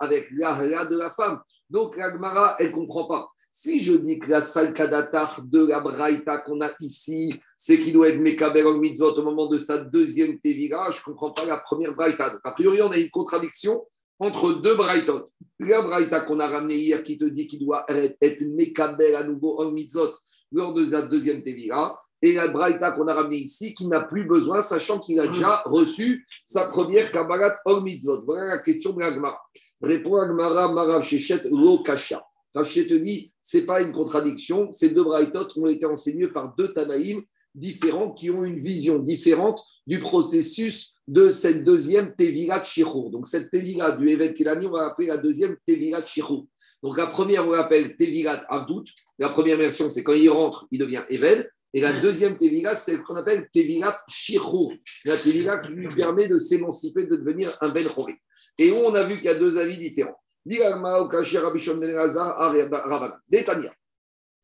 avec 0.00 0.28
la 0.36 0.86
de 0.86 0.96
la 0.96 1.10
femme. 1.10 1.40
Donc 1.70 1.96
la 1.96 2.12
Gemara, 2.12 2.56
elle 2.58 2.68
ne 2.68 2.72
comprend 2.72 3.04
pas. 3.04 3.28
Si 3.50 3.82
je 3.82 3.94
dis 3.94 4.18
que 4.18 4.28
la 4.28 4.42
salkadatar 4.42 5.40
de 5.44 5.66
la 5.66 5.80
braïta 5.80 6.38
qu'on 6.38 6.60
a 6.60 6.70
ici, 6.80 7.40
c'est 7.56 7.80
qu'il 7.80 7.94
doit 7.94 8.10
être 8.10 8.20
Mekabel 8.20 8.66
en 8.66 8.76
mitzvot 8.76 9.12
au 9.12 9.22
moment 9.22 9.48
de 9.48 9.56
sa 9.56 9.78
deuxième 9.78 10.38
tevira, 10.40 10.90
je 10.90 10.98
ne 10.98 11.04
comprends 11.04 11.30
pas 11.30 11.46
la 11.46 11.56
première 11.56 11.94
braïta. 11.94 12.28
Donc, 12.28 12.40
a 12.44 12.50
priori, 12.50 12.82
on 12.82 12.90
a 12.90 12.98
une 12.98 13.08
contradiction 13.08 13.82
entre 14.18 14.52
deux 14.52 14.74
braïtot. 14.76 15.24
La 15.60 15.80
braïta 15.80 16.20
qu'on 16.20 16.38
a 16.38 16.48
ramenée 16.48 16.76
hier 16.76 17.02
qui 17.02 17.16
te 17.16 17.24
dit 17.24 17.46
qu'il 17.46 17.60
doit 17.60 17.86
être 17.88 18.44
Mekabel 18.44 19.14
à 19.14 19.24
nouveau 19.24 19.58
en 19.58 19.70
mitzvot 19.70 20.12
lors 20.52 20.74
de 20.74 20.84
sa 20.84 21.02
deuxième 21.02 21.42
tevira, 21.42 21.98
et 22.22 22.34
la 22.34 22.48
braïta 22.48 22.92
qu'on 22.92 23.08
a 23.08 23.14
ramenée 23.14 23.38
ici 23.38 23.74
qui 23.74 23.86
n'a 23.86 24.00
plus 24.00 24.26
besoin, 24.26 24.60
sachant 24.60 24.98
qu'il 24.98 25.18
a 25.18 25.28
déjà 25.28 25.62
reçu 25.64 26.26
sa 26.44 26.68
première 26.68 27.10
kabbalat 27.10 27.54
en 27.64 27.80
mitzvot. 27.80 28.22
Voilà 28.24 28.56
la 28.56 28.58
question 28.58 28.92
de 28.92 29.00
l'Agmara. 29.00 29.40
Répond 29.80 30.16
Agmara 30.16 30.72
Marav 30.72 31.02
Shechet 31.02 31.42
Lo 31.50 31.78
Kasha. 31.78 32.24
Rachid 32.54 32.88
te 32.88 32.94
dit, 32.94 33.34
ce 33.42 33.58
n'est 33.58 33.66
pas 33.66 33.82
une 33.82 33.92
contradiction. 33.92 34.72
Ces 34.72 34.90
deux 34.90 35.04
braïtot 35.04 35.48
ont 35.56 35.66
été 35.66 35.84
enseignés 35.84 36.28
par 36.28 36.54
deux 36.56 36.72
Tanaïm 36.72 37.22
différents 37.54 38.12
qui 38.12 38.30
ont 38.30 38.44
une 38.44 38.60
vision 38.60 38.98
différente 38.98 39.62
du 39.86 39.98
processus 39.98 40.94
de 41.06 41.30
cette 41.30 41.64
deuxième 41.64 42.14
Tevilat 42.16 42.64
Shirur. 42.64 43.10
Donc, 43.10 43.28
cette 43.28 43.50
Tevilat 43.50 43.92
du 43.92 44.08
Evet 44.08 44.32
Kelani, 44.34 44.66
on 44.66 44.70
va 44.70 44.88
l'appeler 44.88 45.08
la 45.08 45.18
deuxième 45.18 45.56
Tevilat 45.66 46.04
Shirur. 46.06 46.46
Donc, 46.82 46.96
la 46.96 47.06
première, 47.06 47.46
on 47.46 47.50
l'appelle 47.50 47.96
Tevilat 47.96 48.44
Avdout. 48.48 48.84
La 49.18 49.28
première 49.28 49.58
version, 49.58 49.90
c'est 49.90 50.02
quand 50.02 50.14
il 50.14 50.30
rentre, 50.30 50.66
il 50.70 50.78
devient 50.78 51.02
Evet. 51.10 51.48
Et 51.74 51.80
la 51.80 52.00
deuxième 52.00 52.38
Tevilat, 52.38 52.74
c'est 52.74 52.96
ce 52.96 53.02
qu'on 53.02 53.16
appelle 53.16 53.48
Tevilat 53.52 53.98
Shirur. 54.08 54.72
La 55.04 55.16
Tevilat 55.16 55.58
qui 55.58 55.72
lui 55.72 55.88
permet 55.88 56.28
de 56.28 56.38
s'émanciper, 56.38 57.06
de 57.06 57.16
devenir 57.16 57.56
un 57.60 57.68
Ben 57.68 57.86
Chori. 57.86 58.14
Et 58.58 58.70
où 58.70 58.76
on 58.76 58.94
a 58.94 59.04
vu 59.04 59.16
qu'il 59.16 59.24
y 59.24 59.28
a 59.28 59.34
deux 59.34 59.58
avis 59.58 59.76
différents. 59.76 60.18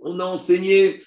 On 0.00 0.20
a 0.20 0.24
enseigné 0.24 1.00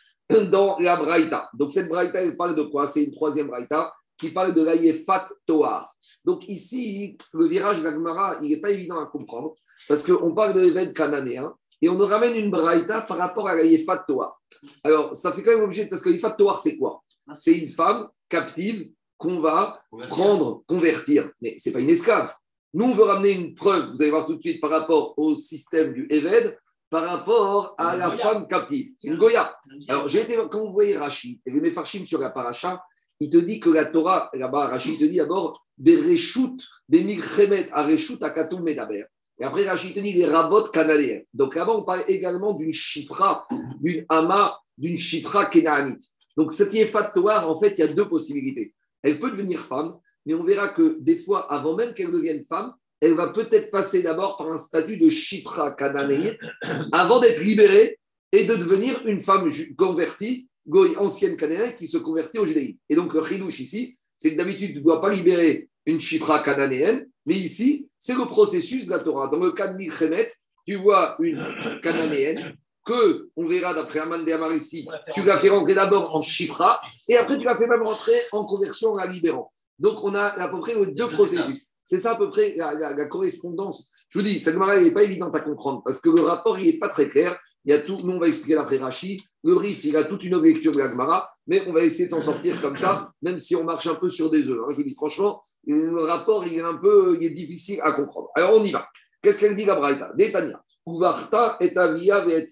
dans 0.49 0.77
la 0.79 0.95
Braïta. 0.95 1.49
Donc 1.53 1.71
cette 1.71 1.89
Braïta, 1.89 2.21
elle 2.21 2.37
parle 2.37 2.55
de 2.55 2.63
quoi? 2.63 2.87
C'est 2.87 3.03
une 3.03 3.13
troisième 3.13 3.47
Braïta 3.47 3.93
qui 4.17 4.29
parle 4.29 4.53
de 4.53 4.63
l'Ayefat 4.63 5.27
Toar. 5.45 5.93
Donc 6.23 6.47
ici, 6.47 7.17
le 7.33 7.45
virage 7.45 7.81
Gemara, 7.83 8.37
il 8.41 8.49
n'est 8.49 8.61
pas 8.61 8.71
évident 8.71 8.99
à 8.99 9.05
comprendre 9.07 9.53
parce 9.87 10.03
qu'on 10.03 10.33
parle 10.33 10.53
de 10.53 10.61
l'évêque 10.61 10.95
cananéen 10.95 11.53
et 11.81 11.89
on 11.89 11.95
nous 11.95 12.05
ramène 12.05 12.35
une 12.35 12.51
Braïta 12.51 13.01
par 13.01 13.17
rapport 13.17 13.47
à 13.47 13.55
l'Ayefat 13.55 14.05
Toar. 14.07 14.39
Alors 14.83 15.15
ça 15.15 15.31
fait 15.31 15.41
quand 15.41 15.51
même 15.51 15.63
obligé 15.63 15.87
parce 15.87 16.01
que 16.01 16.09
l'Ayefat 16.09 16.31
Toar, 16.31 16.59
c'est 16.59 16.77
quoi? 16.77 17.03
C'est 17.33 17.57
une 17.57 17.67
femme 17.67 18.07
captive 18.29 18.89
qu'on 19.17 19.39
va 19.39 19.81
prendre, 20.07 20.63
convertir. 20.67 21.29
Mais 21.41 21.57
ce 21.57 21.69
n'est 21.69 21.73
pas 21.73 21.79
une 21.79 21.89
esclave. 21.89 22.33
Nous, 22.73 22.85
on 22.85 22.93
veut 22.93 23.03
ramener 23.03 23.31
une 23.31 23.53
preuve, 23.53 23.91
vous 23.91 24.01
allez 24.01 24.11
voir 24.11 24.25
tout 24.25 24.35
de 24.35 24.41
suite, 24.41 24.59
par 24.59 24.69
rapport 24.69 25.13
au 25.17 25.33
système 25.33 25.93
du 25.93 26.07
Eved, 26.09 26.57
par 26.89 27.03
rapport 27.03 27.73
à 27.77 27.95
la 27.95 28.09
Goya. 28.09 28.17
femme 28.17 28.47
captive. 28.47 28.93
C'est 28.97 29.07
une 29.07 29.17
Goya. 29.17 29.57
Alors, 29.87 30.09
j'ai 30.09 30.21
été, 30.21 30.37
quand 30.51 30.59
vous 30.59 30.73
voyez 30.73 30.97
Rachid, 30.97 31.39
et 31.45 31.51
les 31.51 31.61
Mefarchim 31.61 32.05
sur 32.05 32.19
la 32.19 32.31
paracha, 32.31 32.83
il 33.21 33.29
te 33.29 33.37
dit 33.37 33.61
que 33.61 33.69
la 33.69 33.85
Torah, 33.85 34.29
là-bas, 34.33 34.67
Rachid, 34.67 34.95
il 34.95 34.99
te 34.99 35.05
dit 35.05 35.17
d'abord 35.17 35.65
des 35.77 35.95
reshut, 35.95 36.57
des 36.89 37.03
milchemet, 37.05 37.69
à 37.71 37.85
reshut, 37.85 38.21
à 38.21 38.31
katou 38.31 38.59
medaber. 38.59 39.05
Et 39.39 39.43
après, 39.43 39.67
Rachid 39.67 39.93
te 39.93 39.99
dit 39.99 40.13
les 40.13 40.25
rabot 40.25 40.63
cananéens. 40.63 41.21
Donc 41.33 41.55
là-bas, 41.55 41.73
on 41.75 41.83
parle 41.83 42.03
également 42.07 42.53
d'une 42.53 42.73
chifra, 42.73 43.45
d'une 43.81 44.05
ama, 44.09 44.57
d'une 44.77 44.97
chifra 44.97 45.45
kénaanite. 45.45 46.01
Donc, 46.37 46.51
cette 46.51 46.73
Yefat 46.73 47.13
en 47.15 47.59
fait, 47.59 47.77
il 47.77 47.79
y 47.79 47.83
a 47.83 47.87
deux 47.87 48.07
possibilités. 48.07 48.73
Elle 49.01 49.19
peut 49.19 49.31
devenir 49.31 49.59
femme, 49.59 49.97
mais 50.25 50.33
on 50.33 50.43
verra 50.43 50.69
que 50.69 50.97
des 50.99 51.15
fois, 51.15 51.51
avant 51.51 51.75
même 51.75 51.93
qu'elle 51.93 52.11
devienne 52.11 52.43
femme, 52.43 52.73
elle 52.99 53.13
va 53.13 53.29
peut-être 53.29 53.71
passer 53.71 54.01
d'abord 54.01 54.37
par 54.37 54.51
un 54.51 54.57
statut 54.57 54.97
de 54.97 55.09
chifra 55.09 55.71
cananéite 55.71 56.39
avant 56.91 57.19
d'être 57.19 57.41
libérée 57.41 57.99
et 58.31 58.45
de 58.45 58.55
devenir 58.55 59.05
une 59.05 59.19
femme 59.19 59.49
convertie, 59.77 60.49
ancienne 60.97 61.37
cananéenne 61.37 61.75
qui 61.75 61.87
se 61.87 61.97
convertit 61.97 62.39
au 62.39 62.45
judaïsme. 62.45 62.77
Et 62.89 62.95
donc, 62.95 63.13
le 63.13 63.23
chidouche 63.23 63.59
ici, 63.59 63.97
c'est 64.17 64.31
que 64.31 64.37
d'habitude, 64.37 64.71
tu 64.71 64.79
ne 64.79 64.83
dois 64.83 64.99
pas 64.99 65.13
libérer 65.13 65.69
une 65.85 66.01
chifra 66.01 66.39
cananéenne, 66.39 67.07
mais 67.25 67.35
ici, 67.35 67.87
c'est 67.97 68.15
le 68.15 68.25
processus 68.25 68.85
de 68.85 68.91
la 68.91 68.99
Torah. 68.99 69.27
Dans 69.29 69.39
le 69.39 69.51
cas 69.51 69.67
de 69.69 69.77
Milchemet, 69.77 70.27
tu 70.67 70.75
vois 70.75 71.15
une 71.19 71.41
cananéenne 71.81 72.55
que, 72.85 73.29
on 73.35 73.47
verra 73.47 73.73
d'après 73.73 73.99
Aman 73.99 74.19
de 74.23 74.31
Amar 74.31 74.53
ici, 74.53 74.87
tu 75.13 75.23
l'as 75.23 75.39
fait 75.39 75.49
rentrer 75.49 75.73
d'abord 75.73 76.15
en 76.15 76.21
chifra 76.21 76.79
et 77.09 77.17
après, 77.17 77.37
tu 77.37 77.45
l'as 77.45 77.57
fait 77.57 77.67
même 77.67 77.81
rentrer 77.83 78.13
en 78.31 78.43
conversion 78.45 78.91
en 78.93 78.95
la 78.97 79.07
libérant. 79.07 79.51
Donc, 79.79 80.03
on 80.03 80.13
a 80.15 80.21
à 80.23 80.47
peu 80.49 80.59
près 80.59 80.75
les 80.75 80.91
deux 80.91 81.07
processus. 81.09 81.67
C'est 81.83 81.99
ça 81.99 82.11
à 82.11 82.15
peu 82.15 82.29
près 82.29 82.55
la, 82.55 82.73
la- 82.73 82.95
la 82.95 83.05
correspondance. 83.07 83.91
Je 84.09 84.19
vous 84.19 84.25
dis, 84.25 84.39
cette 84.39 84.55
marée 84.55 84.81
n'est 84.81 84.91
pas 84.91 85.03
évidente 85.03 85.35
à 85.35 85.39
comprendre 85.39 85.81
parce 85.83 85.99
que 85.99 86.09
le 86.09 86.21
rapport, 86.21 86.57
il 86.59 86.65
n'est 86.65 86.79
pas 86.79 86.89
très 86.89 87.09
clair. 87.09 87.37
Il 87.65 87.71
y 87.71 87.73
a 87.73 87.79
tout, 87.79 87.97
nous, 88.03 88.13
on 88.13 88.19
va 88.19 88.27
expliquer 88.27 88.55
d'après 88.55 88.77
Rachi. 88.77 89.19
Le 89.43 89.55
RIF, 89.55 89.83
il 89.85 89.97
a 89.97 90.03
toute 90.03 90.23
une 90.23 90.35
autre 90.35 90.45
lecture 90.45 90.71
de 90.71 90.77
la 90.77 90.89
Gemara, 90.89 91.29
mais 91.47 91.63
on 91.67 91.73
va 91.73 91.83
essayer 91.83 92.05
de 92.05 92.11
s'en 92.11 92.21
sortir 92.21 92.61
comme 92.61 92.75
ça, 92.75 93.11
même 93.21 93.39
si 93.39 93.55
on 93.55 93.63
marche 93.63 93.87
un 93.87 93.95
peu 93.95 94.09
sur 94.09 94.29
des 94.29 94.47
œufs. 94.49 94.59
hein. 94.61 94.71
Je 94.71 94.77
vous 94.77 94.83
dis 94.83 94.95
franchement, 94.95 95.41
le 95.65 96.03
rapport, 96.03 96.45
il 96.45 96.53
est 96.55 96.61
un 96.61 96.75
peu 96.77 97.17
il 97.19 97.25
est 97.25 97.31
difficile 97.31 97.79
à 97.83 97.93
comprendre. 97.93 98.29
Alors, 98.35 98.53
on 98.55 98.63
y 98.63 98.71
va. 98.71 98.87
Qu'est-ce 99.21 99.39
qu'elle 99.39 99.55
dit, 99.55 99.65
la 99.65 99.75
Braïta? 99.75 100.11
Détania. 100.15 100.61
Uvarta 100.87 101.57
et 101.59 101.75
Avia. 101.75 102.23
Il 102.27 102.47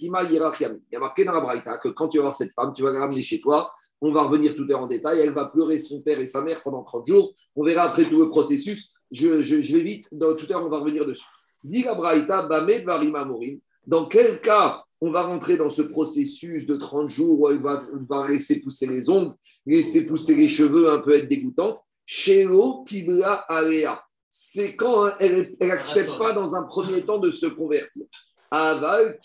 y 0.92 0.96
a 0.96 1.00
marqué 1.00 1.24
dans 1.24 1.34
la 1.34 1.42
Braïta 1.42 1.78
que 1.78 1.90
quand 1.90 2.10
tu 2.10 2.18
vas 2.18 2.24
voir 2.24 2.34
cette 2.34 2.52
femme, 2.54 2.74
tu 2.76 2.82
vas 2.82 2.92
la 2.92 3.02
ramener 3.02 3.22
chez 3.22 3.40
toi. 3.40 3.72
On 4.02 4.12
va 4.12 4.24
revenir 4.24 4.56
tout 4.56 4.64
à 4.64 4.66
l'heure 4.70 4.82
en 4.82 4.88
détail. 4.88 5.20
Elle 5.20 5.34
va 5.34 5.46
pleurer 5.46 5.78
son 5.78 6.02
père 6.02 6.20
et 6.20 6.26
sa 6.26 6.42
mère 6.42 6.64
pendant 6.64 6.84
30 6.84 7.08
jours. 7.08 7.32
On 7.56 7.64
verra 7.64 7.84
après 7.84 8.06
tout 8.06 8.20
le 8.20 8.30
processus. 8.30 8.92
Je, 9.12 9.44
je, 9.44 9.56
vais 9.78 9.84
vite. 9.84 10.10
Tout 10.10 10.46
à 10.46 10.50
l'heure, 10.50 10.66
on 10.66 10.70
va 10.70 10.80
revenir 10.80 11.06
dessus. 11.06 11.28
Dit 11.64 11.84
la 11.84 11.94
Braïta, 11.94 12.48
Bamed 12.48 12.84
Varima 12.84 13.24
Morim. 13.24 13.60
Dans 13.86 14.08
quel 14.08 14.42
cas 14.42 14.83
on 15.06 15.12
va 15.12 15.24
rentrer 15.24 15.58
dans 15.58 15.70
ce 15.70 15.82
processus 15.82 16.66
de 16.66 16.78
30 16.78 17.10
jours 17.10 17.42
où 17.42 17.50
elle 17.50 17.62
va, 17.62 17.82
va 18.10 18.28
laisser 18.28 18.62
pousser 18.62 18.88
les 18.88 19.10
ongles, 19.10 19.34
laisser 19.66 20.06
pousser 20.06 20.34
les 20.34 20.48
cheveux, 20.48 20.90
un 20.90 21.00
peu 21.00 21.14
être 21.14 21.28
dégoûtante. 21.28 21.80
Shelo 22.06 22.84
Kibla 22.86 23.34
Alea 23.50 24.02
c'est 24.36 24.76
quand 24.76 25.06
hein, 25.06 25.16
elle 25.20 25.56
n'accepte 25.62 26.18
pas 26.18 26.34
dans 26.34 26.56
un 26.56 26.64
premier 26.64 27.04
temps 27.04 27.20
de 27.20 27.30
se 27.30 27.46
convertir. 27.46 28.04
Aval 28.50 29.20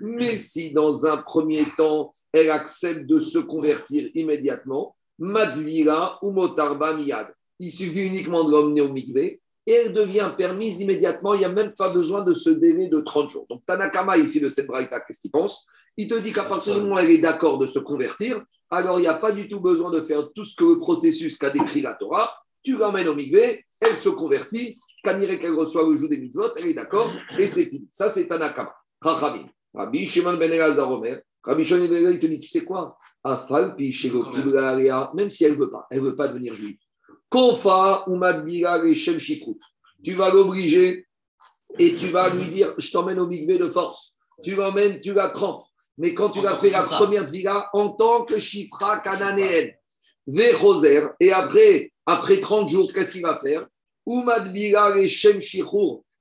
mais 0.00 0.36
si 0.36 0.72
dans 0.72 1.06
un 1.06 1.18
premier 1.18 1.64
temps 1.76 2.12
elle 2.32 2.50
accepte 2.50 3.06
de 3.06 3.20
se 3.20 3.38
convertir 3.38 4.10
immédiatement, 4.14 4.96
Madvira 5.20 6.18
ou 6.22 6.32
Motarba 6.32 6.96
Miyad. 6.96 7.28
Il 7.60 7.70
suffit 7.70 8.08
uniquement 8.08 8.42
de 8.42 8.50
l'emmener 8.50 8.80
au 8.80 8.92
mikvé 8.92 9.40
et 9.68 9.72
elle 9.72 9.92
devient 9.92 10.32
permise 10.36 10.80
immédiatement. 10.80 11.34
Il 11.34 11.40
n'y 11.40 11.44
a 11.44 11.50
même 11.50 11.74
pas 11.74 11.92
besoin 11.92 12.22
de 12.22 12.32
ce 12.32 12.48
délai 12.48 12.88
de 12.88 13.02
30 13.02 13.30
jours. 13.30 13.44
Donc 13.50 13.66
Tanakama, 13.66 14.16
ici 14.16 14.40
de 14.40 14.48
cette 14.48 14.66
braïta, 14.66 15.00
qu'est-ce 15.00 15.20
qu'il 15.20 15.30
pense? 15.30 15.66
Il 15.98 16.08
te 16.08 16.18
dit 16.18 16.32
qu'à 16.32 16.44
partir 16.44 16.74
du 16.74 16.80
moment 16.80 16.94
où 16.94 16.98
elle 16.98 17.10
est 17.10 17.18
d'accord 17.18 17.58
de 17.58 17.66
se 17.66 17.78
convertir, 17.78 18.42
alors 18.70 18.98
il 18.98 19.02
n'y 19.02 19.08
a 19.08 19.14
pas 19.14 19.30
du 19.30 19.46
tout 19.46 19.60
besoin 19.60 19.90
de 19.90 20.00
faire 20.00 20.26
tout 20.34 20.46
ce 20.46 20.56
que 20.56 20.64
le 20.64 20.78
processus 20.78 21.36
qu'a 21.36 21.50
décrit 21.50 21.82
la 21.82 21.94
Torah. 21.94 22.32
Tu 22.62 22.78
l'emmènes 22.78 23.08
au 23.08 23.14
mikvé 23.14 23.66
elle 23.80 23.96
se 23.96 24.08
convertit, 24.08 24.76
irait 25.04 25.38
qu'elle 25.38 25.54
reçoit 25.54 25.88
le 25.88 25.96
jour 25.96 26.08
des 26.08 26.16
mitzvot, 26.16 26.48
elle 26.56 26.68
est 26.68 26.74
d'accord, 26.74 27.12
et 27.38 27.46
c'est 27.46 27.66
fini. 27.66 27.86
Ça, 27.90 28.10
c'est 28.10 28.26
Tanakama. 28.26 28.74
Chachamim. 29.04 29.46
Rabbi 29.74 30.06
Shimon 30.06 30.38
ben 30.38 30.50
Elazar 30.50 30.90
Omer, 30.90 31.20
Rabbi 31.44 31.64
Shimon 31.64 31.86
ben 31.86 31.92
Elazar, 31.92 32.12
il 32.12 32.18
te 32.18 32.26
dit, 32.26 32.40
tu 32.40 32.48
sais 32.48 32.64
quoi? 32.64 32.96
Afal, 33.22 33.76
puis 33.76 33.94
même 35.14 35.30
si 35.30 35.44
elle 35.44 35.52
ne 35.52 35.58
veut 35.58 35.70
pas, 35.70 35.86
elle 35.90 36.00
ne 36.00 36.06
veut 36.06 36.16
pas 36.16 36.28
devenir 36.28 36.54
juive. 36.54 36.78
Kofa 37.30 38.04
ou 38.06 38.94
Shem. 38.94 39.18
Tu 40.04 40.12
vas 40.12 40.30
l'obliger 40.30 41.06
et 41.78 41.94
tu 41.94 42.06
vas 42.08 42.30
lui 42.30 42.48
dire, 42.48 42.74
je 42.78 42.90
t'emmène 42.90 43.18
au 43.18 43.26
mikvé 43.26 43.58
de 43.58 43.68
force. 43.68 44.14
Tu 44.42 44.54
l'emmènes, 44.54 45.00
tu 45.00 45.12
la 45.12 45.30
trempes. 45.30 45.64
Mais 45.98 46.14
quand 46.14 46.30
tu 46.30 46.40
l'as 46.40 46.56
fait 46.56 46.70
la 46.70 46.82
première 46.84 47.26
villa 47.26 47.68
en 47.72 47.90
tant 47.90 48.24
que 48.24 48.38
chifra 48.38 49.00
cananéenne, 49.00 49.72
Vechoser, 50.26 51.06
et 51.20 51.32
après, 51.32 51.92
après 52.06 52.38
30 52.38 52.68
jours, 52.68 52.92
qu'est-ce 52.92 53.12
qu'il 53.12 53.22
va 53.22 53.36
faire? 53.38 53.66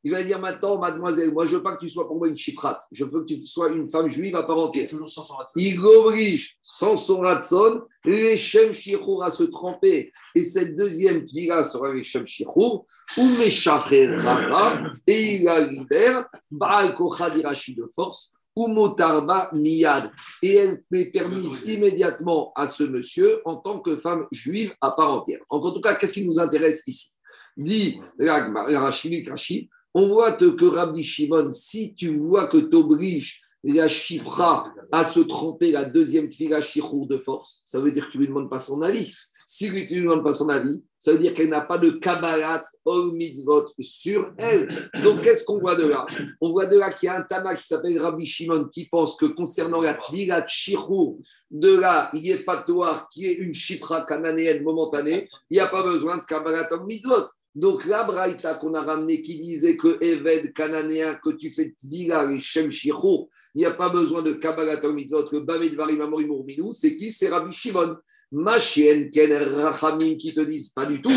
Il 0.07 0.11
va 0.11 0.23
dire 0.23 0.39
maintenant, 0.39 0.79
mademoiselle, 0.79 1.33
moi 1.33 1.45
je 1.45 1.57
veux 1.57 1.61
pas 1.61 1.75
que 1.75 1.81
tu 1.81 1.89
sois 1.89 2.07
pour 2.07 2.17
moi 2.17 2.29
une 2.29 2.37
chifrate, 2.37 2.81
je 2.93 3.03
veux 3.03 3.25
que 3.25 3.25
tu 3.25 3.45
sois 3.45 3.67
une 3.67 3.89
femme 3.89 4.07
juive 4.07 4.37
à 4.37 4.43
part 4.43 4.57
entière. 4.57 4.87
Toujours 4.87 5.09
sans 5.09 5.25
son 5.25 5.35
Il 5.57 5.77
oblige, 5.83 6.57
sans 6.61 6.95
son 6.95 7.19
ratson, 7.19 7.81
les 8.05 8.37
Shem 8.37 8.71
Shichour 8.71 9.21
à 9.21 9.29
se 9.29 9.43
tremper. 9.43 10.13
Et 10.33 10.45
cette 10.45 10.77
deuxième 10.77 11.25
tvila 11.25 11.61
sera 11.65 11.93
les 11.93 12.05
Shem 12.05 12.25
Shichour, 12.25 12.85
ou 13.17 13.25
Meshacher 13.37 14.15
et 15.07 15.35
il 15.35 15.43
la 15.43 15.59
libère, 15.67 16.25
Baal 16.49 16.95
de 16.95 17.87
force, 17.93 18.31
ou 18.55 18.67
Motarba 18.67 19.49
Miyad. 19.55 20.09
Et 20.41 20.55
elle 20.55 20.83
est 20.93 21.11
permise 21.11 21.63
immédiatement 21.65 22.53
à 22.55 22.69
ce 22.69 22.85
monsieur 22.85 23.41
en 23.43 23.57
tant 23.57 23.81
que 23.81 23.97
femme 23.97 24.25
juive 24.31 24.73
à 24.79 24.91
part 24.91 25.11
entière. 25.11 25.41
En 25.49 25.59
tout 25.59 25.81
cas, 25.81 25.95
qu'est-ce 25.95 26.13
qui 26.13 26.25
nous 26.25 26.39
intéresse 26.39 26.83
ici? 26.87 27.09
Dit 27.57 27.99
Rashi, 28.17 29.69
on 29.97 30.05
voit 30.05 30.33
que 30.33 30.65
Rabbi 30.65 31.03
Shimon, 31.03 31.49
si 31.49 31.95
tu 31.95 32.19
vois 32.19 32.47
que 32.47 32.57
tu 32.57 32.75
obliges 32.75 33.41
la 33.63 33.87
chifra 33.87 34.71
à 34.91 35.03
se 35.03 35.21
tromper 35.21 35.71
la 35.71 35.85
deuxième 35.85 36.31
fila 36.31 36.61
chichour 36.61 37.07
de 37.07 37.17
force, 37.17 37.63
ça 37.65 37.79
veut 37.79 37.91
dire 37.91 38.05
que 38.05 38.11
tu 38.11 38.19
ne 38.19 38.23
lui 38.23 38.27
demandes 38.27 38.49
pas 38.49 38.59
son 38.59 38.83
avis. 38.83 39.11
Si 39.47 39.69
tu 39.69 39.73
ne 39.73 39.79
lui 39.79 40.01
demandes 40.03 40.23
pas 40.23 40.35
son 40.35 40.49
avis, 40.49 40.83
ça 40.99 41.13
veut 41.13 41.17
dire 41.17 41.33
qu'elle 41.33 41.49
n'a 41.49 41.61
pas 41.61 41.79
de 41.79 41.89
Kabbalat 41.89 42.63
ou 42.85 43.11
mitzvot 43.13 43.65
sur 43.79 44.35
elle. 44.37 44.67
Donc, 45.03 45.23
qu'est-ce 45.23 45.45
qu'on 45.45 45.57
voit 45.57 45.75
de 45.75 45.87
là? 45.87 46.05
On 46.41 46.51
voit 46.51 46.67
de 46.67 46.77
là 46.77 46.93
qu'il 46.93 47.07
y 47.07 47.09
a 47.09 47.17
un 47.17 47.23
Tana 47.23 47.55
qui 47.55 47.65
s'appelle 47.65 47.99
Rabbi 47.99 48.27
Shimon 48.27 48.65
qui 48.65 48.85
pense 48.85 49.15
que 49.15 49.25
concernant 49.25 49.81
la 49.81 49.95
Tvilat 49.95 50.45
Shirou, 50.47 51.23
de 51.49 51.79
est 52.13 52.37
fatouar 52.37 53.09
qui 53.09 53.25
est 53.25 53.33
une 53.33 53.55
chifra 53.55 54.05
cananéenne 54.05 54.61
momentanée, 54.61 55.27
il 55.49 55.55
n'y 55.55 55.59
a 55.59 55.67
pas 55.67 55.81
besoin 55.81 56.17
de 56.17 56.23
Kabbalat 56.23 56.69
ou 56.75 56.85
mitzvot. 56.85 57.25
Donc, 57.57 57.85
la 57.85 58.03
Braïta 58.03 58.53
qu'on 58.53 58.75
a 58.75 58.83
ramené 58.83 59.23
qui 59.23 59.35
disait 59.35 59.77
que 59.77 59.97
Eved 59.99 60.53
cananéen, 60.53 61.15
que 61.23 61.31
tu 61.31 61.49
fais 61.49 61.73
Tvila 61.75 62.31
et 62.31 62.39
Shem 62.39 62.69
il 62.69 63.27
n'y 63.55 63.65
a 63.65 63.71
pas 63.71 63.89
besoin 63.89 64.21
de 64.21 64.33
Kabbalat 64.33 64.87
mitzvot, 64.91 65.27
que 65.27 65.37
Bamed 65.37 65.73
Varim 65.73 66.01
Amorim 66.01 66.31
c'est 66.71 66.95
qui? 66.95 67.11
C'est 67.11 67.29
Rabbi 67.29 67.51
Shimon. 67.51 67.95
Ma 68.31 68.59
chienne, 68.59 69.09
Ken 69.09 69.33
Rachamim 69.33 70.17
qui 70.17 70.35
te 70.35 70.41
disent 70.41 70.69
pas 70.69 70.85
du 70.85 71.01
tout 71.01 71.09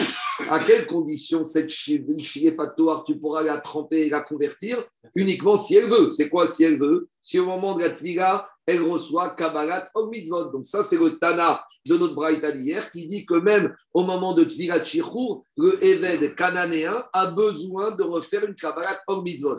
à 0.48 0.60
quelles 0.60 0.86
conditions 0.86 1.44
cette 1.44 1.68
chiéfatoire 1.68 3.04
tu 3.04 3.18
pourras 3.18 3.42
la 3.42 3.58
tremper 3.58 4.06
et 4.06 4.08
la 4.08 4.20
convertir 4.20 4.82
uniquement 5.16 5.56
si 5.56 5.76
elle 5.76 5.90
veut. 5.90 6.10
C'est 6.10 6.30
quoi 6.30 6.46
si 6.46 6.64
elle 6.64 6.78
veut? 6.78 7.08
Si 7.20 7.38
au 7.38 7.44
moment 7.44 7.76
de 7.76 7.82
la 7.82 7.90
tviga, 7.90 8.48
elle 8.70 8.82
reçoit 8.82 9.30
Kabbalat 9.30 9.88
mitzvot. 10.10 10.50
Donc 10.50 10.66
ça, 10.66 10.82
c'est 10.82 10.98
le 10.98 11.18
Tana 11.18 11.64
de 11.86 11.96
notre 11.96 12.14
Braïta 12.14 12.52
d'hier 12.52 12.90
qui 12.90 13.06
dit 13.06 13.26
que 13.26 13.34
même 13.34 13.74
au 13.92 14.04
moment 14.04 14.34
de 14.34 14.44
Tvigat 14.44 14.84
Shichur, 14.84 15.42
le 15.56 15.82
Eved 15.84 16.34
cananéen 16.34 17.04
a 17.12 17.26
besoin 17.26 17.92
de 17.92 18.02
refaire 18.02 18.44
une 18.44 18.54
Kabbalat 18.54 18.98
mitzvot. 19.22 19.56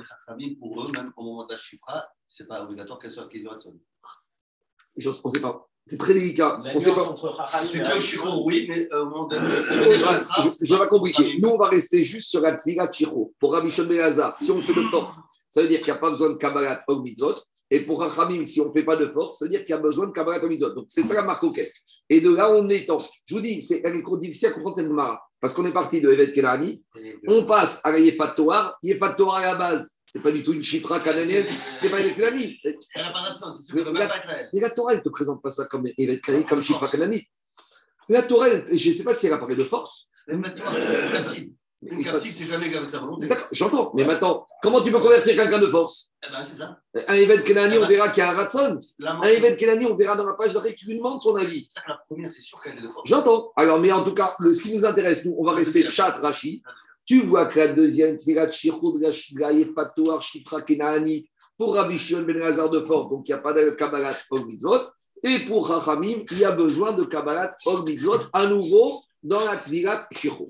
Pour 0.59 0.83
eux, 0.83 0.91
même 0.95 1.11
au 1.17 1.23
moment 1.23 1.45
de 1.45 1.51
la 1.51 1.57
Shifra, 1.57 2.05
c'est 2.27 2.47
pas 2.47 2.63
obligatoire 2.63 2.99
qu'elle 2.99 3.11
soit 3.11 3.27
Kiduratson. 3.27 3.77
Je 4.95 5.09
ne 5.09 5.13
sais 5.13 5.41
pas. 5.41 5.67
C'est 5.85 5.97
très 5.97 6.13
délicat. 6.13 6.61
On 6.73 6.79
sait 6.79 6.93
pas. 6.93 7.15
C'est 7.65 7.81
que 7.81 7.99
Chiro, 7.99 8.43
oui, 8.45 8.65
mais 8.69 8.87
euh, 8.93 9.05
au 9.05 9.29
je, 9.31 10.49
je 10.61 10.75
vais 10.75 10.87
compliquer. 10.87 11.39
Nous, 11.41 11.49
on 11.49 11.57
va 11.57 11.69
rester 11.69 12.03
juste 12.03 12.29
sur 12.29 12.41
la 12.41 12.55
Tviga 12.55 12.89
Chiro. 12.91 13.33
Pour 13.39 13.53
Rabbi 13.53 13.71
Shon 13.71 13.89
si 14.37 14.51
on 14.51 14.61
fait 14.61 14.73
de 14.73 14.81
force, 14.83 15.17
ça 15.49 15.61
veut 15.61 15.67
dire 15.67 15.79
qu'il 15.79 15.91
n'y 15.91 15.97
a 15.97 16.01
pas 16.01 16.11
besoin 16.11 16.29
de 16.29 16.37
Kabbalat 16.37 16.83
ou 16.87 17.01
Mitzot. 17.01 17.35
Et 17.73 17.85
pour 17.85 18.01
Rachamim, 18.01 18.43
si 18.43 18.59
on 18.59 18.67
ne 18.67 18.71
fait 18.71 18.83
pas 18.83 18.97
de 18.97 19.07
force, 19.07 19.39
ça 19.39 19.45
veut 19.45 19.49
dire 19.49 19.61
qu'il 19.61 19.69
y 19.69 19.73
a 19.73 19.77
besoin 19.77 20.07
de 20.07 20.11
Kabbalat 20.11 20.43
ou 20.43 20.49
Mitzot. 20.49 20.73
Donc, 20.73 20.87
c'est 20.89 21.03
ça 21.03 21.13
la 21.13 21.23
marque 21.23 21.41
OK. 21.43 21.61
Et 22.09 22.19
de 22.19 22.29
là, 22.29 22.51
on 22.51 22.67
étend. 22.69 22.97
Je 23.25 23.33
vous 23.33 23.41
dis, 23.41 23.61
c'est 23.61 23.81
difficile 24.19 24.49
à 24.49 24.51
comprendre 24.51 24.75
cette 24.75 24.89
Mara. 24.89 25.21
Parce 25.39 25.53
qu'on 25.53 25.65
est 25.65 25.73
parti 25.73 26.01
de 26.01 26.11
Evet 26.11 26.33
Kenani, 26.33 26.83
on 27.27 27.45
passe 27.45 27.79
à 27.85 27.91
la 27.91 27.99
Yefat 27.99 28.33
Toar. 28.35 28.77
Yefat 28.83 29.13
Toar 29.13 29.37
à 29.37 29.45
la 29.45 29.55
base, 29.55 29.97
c'est 30.05 30.21
pas 30.21 30.31
du 30.31 30.43
tout 30.43 30.51
une 30.51 30.63
chifra 30.63 30.99
cananéenne, 30.99 31.45
c'est 31.77 31.89
pas 31.89 32.01
une 32.01 32.13
Kanani. 32.13 32.59
Elle 32.63 32.75
n'a 33.01 33.11
pas 33.11 33.29
de 33.29 33.53
c'est 33.55 33.63
sûr 33.63 33.75
qu'elle 33.75 33.93
ne 33.93 33.99
pas 33.99 34.17
être 34.17 34.49
Mais 34.53 34.59
la 34.59 34.69
Torah, 34.69 34.91
elle 34.91 34.99
ne 34.99 35.03
te 35.03 35.09
présente 35.09 35.41
pas 35.41 35.49
ça 35.49 35.65
comme 35.65 35.87
Kanani, 36.21 36.45
comme 36.45 36.61
chifra 36.61 36.87
cananite. 36.87 37.25
La 38.09 38.21
Torah, 38.23 38.49
je 38.69 38.89
ne 38.89 38.93
sais 38.93 39.03
pas 39.05 39.13
si 39.13 39.27
elle 39.27 39.33
apparaît 39.33 39.55
de 39.55 39.63
force. 39.63 40.09
Mais 40.27 40.35
maintenant, 40.35 40.65
c'est 40.75 41.47
Une 41.83 42.03
captive, 42.03 42.31
c'est 42.31 42.45
jamais 42.45 42.75
avec 42.75 42.89
sa 42.89 42.99
volonté. 42.99 43.27
D'accord, 43.27 43.47
j'entends. 43.51 43.91
Mais 43.95 44.05
maintenant, 44.05 44.45
comment 44.61 44.81
tu 44.81 44.91
peux 44.91 44.99
convertir 44.99 45.35
quelqu'un 45.35 45.59
de 45.59 45.65
force 45.67 46.11
eh 46.23 46.31
ben, 46.31 46.43
c'est 46.43 46.57
ça. 46.57 46.77
Un 47.07 47.15
événement 47.15 47.43
Kenani, 47.43 47.77
on 47.79 47.87
verra 47.87 48.09
qu'il 48.09 48.21
y 48.21 48.25
a 48.25 48.29
un 48.29 48.35
Ratson. 48.35 48.79
Un 49.03 49.21
événement 49.23 49.57
Kenani, 49.57 49.85
on 49.87 49.95
verra 49.95 50.15
dans 50.15 50.25
la 50.25 50.33
page 50.33 50.53
d'arrêt 50.53 50.73
que 50.73 50.77
tu 50.77 50.85
lui 50.85 50.97
demandes 50.97 51.19
son 51.19 51.35
avis. 51.35 51.65
C'est 51.67 51.79
ça 51.79 51.81
que 51.81 51.89
la 51.89 51.99
première, 52.07 52.31
c'est 52.31 52.41
sûr 52.41 52.61
qu'elle 52.61 52.77
est 52.77 52.81
de 52.81 52.89
force. 52.89 53.09
J'entends. 53.09 53.51
Alors, 53.55 53.79
mais 53.79 53.91
en 53.91 54.03
tout 54.03 54.13
cas, 54.13 54.35
ce 54.39 54.61
qui 54.61 54.75
nous 54.75 54.85
intéresse, 54.85 55.25
nous, 55.25 55.35
on 55.39 55.43
va 55.43 55.53
rester 55.53 55.87
chat, 55.87 56.11
Rachid. 56.21 56.61
Tu 57.05 57.21
vois 57.21 57.47
que 57.47 57.57
la 57.57 57.69
deuxième 57.69 58.17
Tfilat 58.17 58.51
Shichud 58.51 59.73
Fatouar 59.73 60.21
Shifra 60.21 60.61
Kenaanit 60.61 61.27
pour 61.57 61.75
Rabbi 61.75 61.97
Shimon 61.97 62.23
Ben 62.23 62.37
Lazar 62.37 62.69
de 62.69 62.81
Force, 62.81 63.09
donc 63.09 63.27
il 63.27 63.31
n'y 63.31 63.39
a 63.39 63.41
pas 63.41 63.53
de 63.53 63.71
Kabbalat 63.71 64.15
Ol 64.29 64.45
Mitzvot. 64.45 64.83
Et 65.23 65.45
pour 65.45 65.67
Chachamim, 65.67 66.23
il 66.31 66.39
y 66.39 66.45
a 66.45 66.51
besoin 66.51 66.93
de 66.93 67.03
Kabbalat 67.03 67.55
Ol 67.65 67.83
Mitzvot 67.85 68.19
à 68.33 68.47
nouveau 68.47 69.01
dans 69.23 69.45
la 69.45 69.57
Tfilat 69.57 70.07
Shichud. 70.11 70.49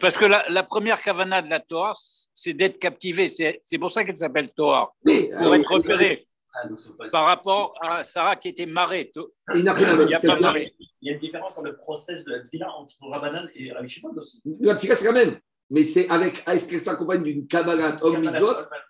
Parce, 0.00 0.16
que 0.16 0.24
la, 0.24 0.44
la, 0.48 0.62
première 0.62 1.00
Kavana 1.00 1.42
de 1.42 1.50
la 1.50 1.60
Torah, 1.60 1.94
c'est 2.34 2.54
d'être 2.54 2.78
captivé. 2.78 3.28
C'est 3.28 3.78
pour 3.78 3.90
ça 3.90 4.04
qu'elle 4.04 4.18
s'appelle 4.18 4.50
Torah. 4.52 4.92
pour 5.04 5.12
euh, 5.12 5.54
être 5.54 5.72
repéré. 5.72 6.26
Ah, 6.54 6.66
Par 7.12 7.26
rapport 7.26 7.74
à 7.80 8.02
Sarah 8.02 8.34
qui 8.34 8.48
était 8.48 8.66
marée. 8.66 9.12
Il, 9.54 9.68
a 9.68 9.74
il, 9.78 10.10
y 10.10 10.14
a 10.14 10.18
pas 10.18 10.40
marée. 10.40 10.74
il 11.00 11.08
y 11.08 11.10
a 11.10 11.14
une 11.14 11.20
différence 11.20 11.54
dans 11.54 11.62
le 11.62 11.76
process 11.76 12.24
de 12.24 12.32
la 12.32 12.40
Tvila 12.40 12.72
entre 12.72 12.96
Rabbanan 13.02 13.48
et 13.54 13.72
Rabbi 13.72 13.88
Shimon 13.88 14.12
aussi. 14.16 14.42
La 14.60 14.74
Tvila, 14.74 14.96
c'est 14.96 15.04
la 15.06 15.12
même. 15.12 15.38
Mais 15.72 15.84
c'est 15.84 16.08
avec, 16.08 16.42
est-ce 16.48 16.68
qu'elle 16.68 16.80
s'accompagne 16.80 17.22
d'une 17.22 17.46
Kabbalah 17.46 17.96
homme 18.02 18.28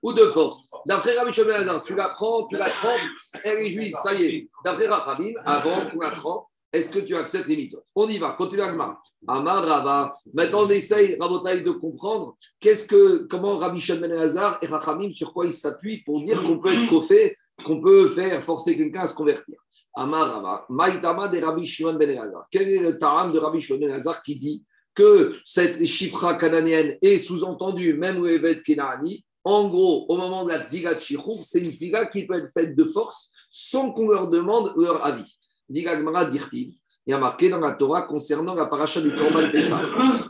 ou 0.02 0.12
de 0.14 0.22
force? 0.22 0.62
D'après 0.86 1.18
Rabbi 1.18 1.32
Shimon 1.32 1.82
tu 1.84 1.94
la 1.94 2.08
prends, 2.10 2.46
tu 2.46 2.56
la 2.56 2.70
trempes, 2.70 3.00
elle 3.44 3.58
est 3.58 3.70
juive, 3.70 3.94
ça 4.02 4.14
y 4.14 4.24
est. 4.24 4.50
D'après 4.64 4.86
Rachamim, 4.86 5.34
avant 5.44 5.86
qu'on 5.90 6.00
la 6.00 6.10
trempe, 6.12 6.46
est-ce 6.72 6.90
que 6.90 7.00
tu 7.00 7.16
acceptes 7.16 7.48
les 7.48 7.56
mitzvot? 7.56 7.82
On 7.94 8.08
y 8.08 8.18
va, 8.18 8.32
continue 8.32 8.62
Agmar. 8.62 9.02
Amar 9.26 9.64
Rava. 9.64 10.12
Maintenant, 10.34 10.66
on 10.66 10.70
essaye, 10.70 11.16
Rabotaï, 11.18 11.64
de 11.64 11.72
comprendre 11.72 12.36
qu'est-ce 12.60 12.86
que, 12.86 13.24
comment 13.24 13.56
Rabbi 13.58 13.80
Shimon 13.80 14.08
et 14.08 14.66
Rachamim, 14.66 15.12
sur 15.12 15.32
quoi 15.32 15.46
ils 15.46 15.52
s'appuient 15.52 16.02
pour 16.04 16.22
dire 16.22 16.40
qu'on 16.42 16.58
peut 16.58 16.72
être 16.72 16.88
coffé 16.88 17.36
qu'on 17.64 17.80
peut 17.80 18.08
faire 18.08 18.42
forcer 18.42 18.76
quelqu'un 18.76 19.00
à 19.00 19.06
se 19.06 19.14
convertir. 19.14 19.56
Amar 19.94 20.66
Maïtama 20.68 21.28
de 21.28 21.38
Rabbi 21.38 21.66
Shimon 21.66 21.94
ben 21.94 22.08
Elazar. 22.08 22.46
Quel 22.50 22.68
est 22.68 22.78
le 22.78 22.98
taram 22.98 23.32
de 23.32 23.38
Rabbi 23.38 23.60
Shimon 23.60 23.80
ben 23.80 24.00
qui 24.24 24.38
dit 24.38 24.64
que 24.94 25.34
cette 25.44 25.84
chifra 25.84 26.34
cananéenne 26.34 26.96
est 27.02 27.18
sous-entendue, 27.18 27.94
même 27.94 28.24
Evet 28.26 28.62
Kenaani, 28.62 29.24
En 29.44 29.68
gros, 29.68 30.06
au 30.08 30.16
moment 30.16 30.44
de 30.44 30.50
la 30.50 31.00
Chichour, 31.00 31.42
c'est 31.44 31.60
une 31.60 31.72
Tviga 31.72 32.06
qui 32.06 32.26
peut 32.26 32.34
être 32.34 32.50
faite 32.52 32.76
de 32.76 32.84
force 32.84 33.30
sans 33.50 33.92
qu'on 33.92 34.08
leur 34.08 34.30
demande 34.30 34.72
leur 34.76 35.04
avis. 35.04 35.39
Dirtiv. 35.70 36.74
Il 37.06 37.10
y 37.10 37.14
a 37.14 37.18
marqué 37.18 37.48
dans 37.48 37.60
la 37.60 37.72
Torah 37.72 38.02
concernant 38.02 38.54
la 38.54 38.66
paracha 38.66 39.00
du 39.00 39.14
Korban 39.14 39.50
Pessah. 39.50 39.82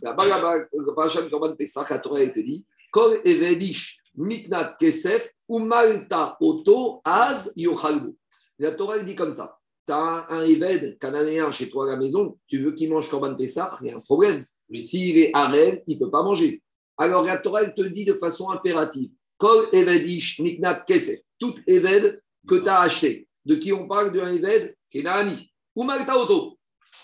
La, 0.02 0.14
paracha 0.14 1.22
du 1.22 1.30
Korban 1.30 1.56
Pessah, 1.56 1.86
la 1.90 1.98
Torah 1.98 2.18
a 2.18 2.22
été 2.22 2.42
dit 2.42 2.64
Kol 2.92 3.18
Evedish 3.24 3.98
Miknat 4.16 4.76
Kesef 4.78 5.30
ou 5.48 5.58
Malta 5.58 6.36
Oto 6.40 7.00
Az 7.04 7.52
Yochalbu. 7.56 8.16
La 8.58 8.72
Torah 8.72 8.98
dit 9.00 9.16
comme 9.16 9.32
ça 9.32 9.56
tu 9.86 9.92
as 9.92 10.26
un, 10.30 10.44
Eved 10.44 10.98
cananéen 10.98 11.50
chez 11.50 11.68
toi 11.68 11.84
à 11.84 11.92
la 11.94 11.96
maison, 11.96 12.38
tu 12.46 12.58
veux 12.58 12.72
qu'il 12.72 12.90
mange 12.90 13.08
Korban 13.10 13.34
Pessah, 13.34 13.76
il 13.80 13.88
y 13.88 13.90
a 13.90 13.96
un 13.96 14.00
problème. 14.00 14.44
Mais 14.68 14.80
s'il 14.80 15.18
est 15.18 15.30
Arel, 15.34 15.82
il 15.88 15.98
ne 15.98 16.04
peut 16.04 16.10
pas 16.10 16.22
manger. 16.22 16.62
Alors 16.96 17.24
la 17.24 17.38
Torah 17.38 17.68
te 17.68 17.82
dit 17.82 18.04
de 18.04 18.14
façon 18.14 18.50
impérative 18.50 19.10
Kol 19.36 19.68
Evedish 19.72 20.38
Miknat 20.38 20.84
Kesef, 20.86 21.20
tout 21.40 21.54
Eved 21.66 22.22
que 22.46 22.56
tu 22.56 22.68
as 22.68 22.80
acheté. 22.80 23.26
De 23.44 23.56
qui 23.56 23.72
on 23.72 23.88
parle 23.88 24.12
d'un 24.12 24.30
Eved? 24.30 24.76
Kenani. 24.90 25.50
Ou 25.74 25.84
Malta. 25.84 26.14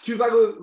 Tu 0.03 0.15
vas 0.15 0.29
le 0.31 0.59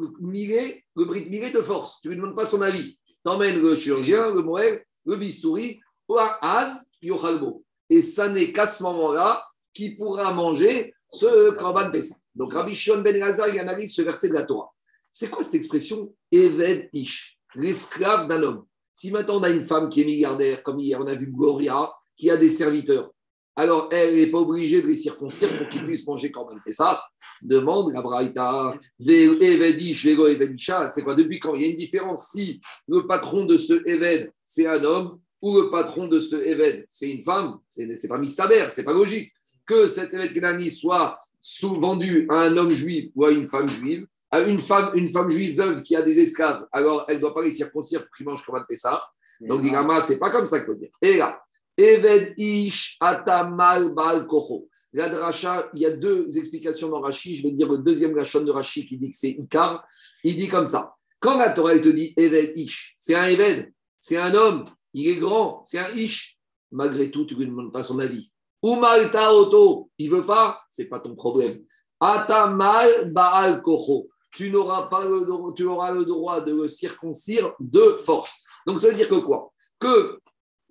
le 0.96 1.06
brit 1.06 1.30
mirer 1.30 1.52
de 1.52 1.62
force. 1.62 2.02
Tu 2.02 2.08
ne 2.08 2.14
lui 2.14 2.22
demandes 2.22 2.36
pas 2.36 2.46
son 2.46 2.62
avis. 2.62 2.98
Tu 3.08 3.32
emmènes 3.32 3.62
le 3.62 3.76
chirurgien, 3.76 4.34
le 4.34 4.42
moël, 4.42 4.84
le 5.06 5.16
bistouri, 5.18 5.80
ou 6.08 6.18
Az, 6.18 6.86
Yochalbo. 7.02 7.64
Et 7.90 8.02
ça 8.02 8.30
n'est 8.30 8.52
qu'à 8.52 8.68
ce 8.68 8.84
moment-là 8.84 9.44
qu'il 9.74 9.98
pourra 9.98 10.34
manger 10.34 10.94
ce 11.10 11.52
Korban 11.52 11.92
Pessah. 11.92 12.16
Donc 12.36 12.54
Rabbi 12.54 12.76
Shimon 12.76 13.02
Ben 13.02 13.16
Elazar, 13.16 13.50
il 13.50 13.60
analyse 13.60 13.96
ce 13.96 14.02
verset 14.02 14.30
de 14.30 14.34
la 14.34 14.44
Torah. 14.44 14.72
C'est 15.12 15.30
quoi 15.30 15.44
cette 15.44 15.56
expression 15.56 16.14
Eved 16.32 16.90
Ish, 16.94 17.38
l'esclave 17.56 18.28
d'un 18.28 18.42
homme? 18.42 18.66
Si 18.94 19.12
maintenant 19.12 19.40
on 19.40 19.44
a 19.44 19.50
une 19.50 19.68
femme 19.68 19.90
qui 19.90 20.02
est 20.02 20.06
milliardaire, 20.06 20.64
comme 20.64 20.80
hier 20.80 21.00
on 21.00 21.08
a 21.08 21.16
vu 21.16 21.32
Gloria, 21.32 21.92
qui 22.16 22.30
a 22.30 22.38
des 22.38 22.50
serviteurs, 22.50 23.12
alors 23.56 23.90
elle 23.92 24.16
n'est 24.16 24.28
pas 24.28 24.40
obligée 24.40 24.82
de 24.82 24.88
les 24.88 24.96
circoncire 24.96 25.58
pour 25.58 25.70
qu'ils 25.70 25.86
puissent 25.86 26.08
manger 26.08 26.32
Korban 26.32 26.58
Pessah. 26.64 27.02
Demande 27.42 27.94
la 27.94 28.02
Braïta, 28.02 28.76
Eved 29.00 29.42
Eved 29.42 30.58
c'est 30.92 31.04
quoi 31.04 31.16
Depuis 31.16 31.40
quand? 31.40 31.56
Il 31.56 31.62
y 31.62 31.66
a 31.66 31.70
une 31.70 31.78
différence 31.78 32.30
si 32.32 32.60
le 32.88 33.06
patron 33.06 33.46
de 33.46 33.58
ce 33.58 33.88
Eved, 33.88 34.32
c'est 34.46 34.68
un 34.68 34.84
homme, 34.84 35.20
ou 35.42 35.60
le 35.60 35.70
patron 35.70 36.08
de 36.08 36.20
ce 36.20 36.36
Eved, 36.36 36.86
c'est 36.90 37.10
une 37.10 37.24
femme, 37.24 37.58
c'est 37.70 38.08
pas 38.08 38.18
mistaber, 38.18 38.68
c'est 38.72 38.84
pas 38.84 38.94
logique 38.94 39.32
que 39.66 39.88
cet 39.88 40.14
évêque 40.14 40.34
Kenani 40.34 40.70
soit 40.72 41.18
sous-vendu 41.42 42.28
à 42.30 42.42
un 42.42 42.58
homme 42.58 42.70
juif 42.70 43.12
ou 43.16 43.26
à 43.26 43.32
une 43.32 43.48
femme 43.48 43.68
juive, 43.68 44.08
à 44.32 44.42
une 44.42 44.60
femme, 44.60 44.92
une 44.96 45.08
femme 45.08 45.30
juive 45.30 45.58
veuve 45.58 45.84
qui 45.84 45.96
a 45.96 46.02
des 46.02 46.20
esclaves, 46.20 46.66
alors 46.72 47.06
elle 47.08 47.18
ne 47.18 47.22
doit 47.22 47.34
pas 47.34 47.44
les 47.44 47.52
circoncire 47.52 48.02
pour 48.06 48.16
qu'ils 48.16 48.26
mangent 48.26 48.44
un 48.54 48.66
Pessah. 48.68 49.00
Donc, 49.42 49.62
ce 49.64 50.08
c'est 50.08 50.20
pas 50.20 50.30
comme 50.30 50.46
ça 50.46 50.60
qu'il 50.60 50.68
faut 50.68 50.76
dire. 50.76 50.92
Et 51.02 51.18
là, 51.18 51.43
Eved 51.78 52.34
Ish 52.38 52.98
Atamal 53.00 53.94
Baal 53.94 54.28
Kocho. 54.28 54.68
La 54.94 55.10
dracha, 55.10 55.70
il 55.74 55.82
y 55.82 55.86
a 55.86 55.98
deux 55.98 56.38
explications 56.38 56.90
dans 56.90 57.02
Rashi. 57.02 57.36
Je 57.36 57.44
vais 57.44 57.52
dire 57.52 57.72
le 57.72 57.80
deuxième 57.80 58.16
Rachon 58.16 58.44
de 58.44 58.52
Rashi 58.52 58.86
qui 58.86 58.98
dit 58.98 59.10
que 59.10 59.18
c'est 59.18 59.32
Ikar. 59.32 59.84
Il 60.24 60.38
dit 60.38 60.48
comme 60.48 60.68
ça. 60.68 60.94
Quand 61.20 61.38
la 61.38 61.52
Torah 61.52 61.80
te 61.80 61.90
dit 61.90 62.14
Eved 62.18 62.58
Ish, 62.58 62.94
c'est 62.98 63.16
un 63.16 63.26
Eved, 63.26 63.72
c'est 63.98 64.18
un 64.18 64.36
homme, 64.36 64.66
il 64.94 65.08
est 65.08 65.16
grand, 65.16 65.64
c'est 65.64 65.80
un 65.80 65.90
Ish. 65.96 66.38
Malgré 66.72 67.10
tout, 67.12 67.26
tu 67.26 67.36
ne 67.36 67.40
lui 67.40 67.48
demandes 67.48 67.72
pas 67.72 67.82
son 67.82 68.00
avis. 68.00 68.30
Umalta 68.62 69.34
auto, 69.34 69.90
il 69.98 70.10
veut 70.10 70.26
pas, 70.26 70.60
c'est 70.70 70.90
pas 70.90 71.00
ton 71.00 71.16
problème. 71.16 71.64
Atamal 72.00 73.12
baal 73.14 73.62
kocho, 73.62 74.10
tu 74.32 74.52
n'auras 74.52 74.90
pas 74.90 75.06
le, 75.06 75.54
tu 75.54 75.64
auras 75.64 75.92
le 75.92 76.06
droit 76.06 76.42
de 76.42 76.54
le 76.54 76.68
circoncire 76.68 77.54
de 77.60 77.82
force. 78.06 78.44
Donc 78.68 78.82
ça 78.82 78.90
veut 78.90 78.96
dire 78.96 79.08
que 79.08 79.16
quoi? 79.16 79.54
Que 79.80 80.20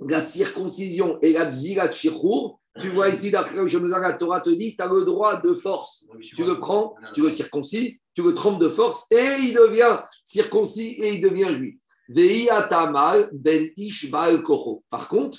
la 0.09 0.21
circoncision 0.21 1.19
et 1.21 1.33
la 1.33 1.47
dvila 1.47 1.89
tu 2.81 2.89
vois 2.89 3.11
ici, 3.11 3.31
la 3.31 3.45
Torah 4.15 4.41
te 4.41 4.51
dit, 4.51 4.75
tu 4.75 4.83
as 4.83 4.89
le 4.89 5.05
droit 5.05 5.41
de 5.41 5.53
force. 5.53 6.07
Tu 6.23 6.45
le 6.45 6.59
prends, 6.59 6.95
tu 7.15 7.21
le 7.21 7.31
circoncis, 7.31 8.01
tu 8.15 8.23
le 8.23 8.35
trompes 8.35 8.61
de 8.61 8.69
force 8.69 9.07
et 9.11 9.37
il 9.41 9.55
devient 9.55 10.01
circoncis 10.25 10.97
et 10.99 11.15
il 11.15 11.21
devient 11.21 11.55
juif. 11.55 11.79
Ben. 12.09 12.47
Par 14.91 15.09
contre, 15.09 15.39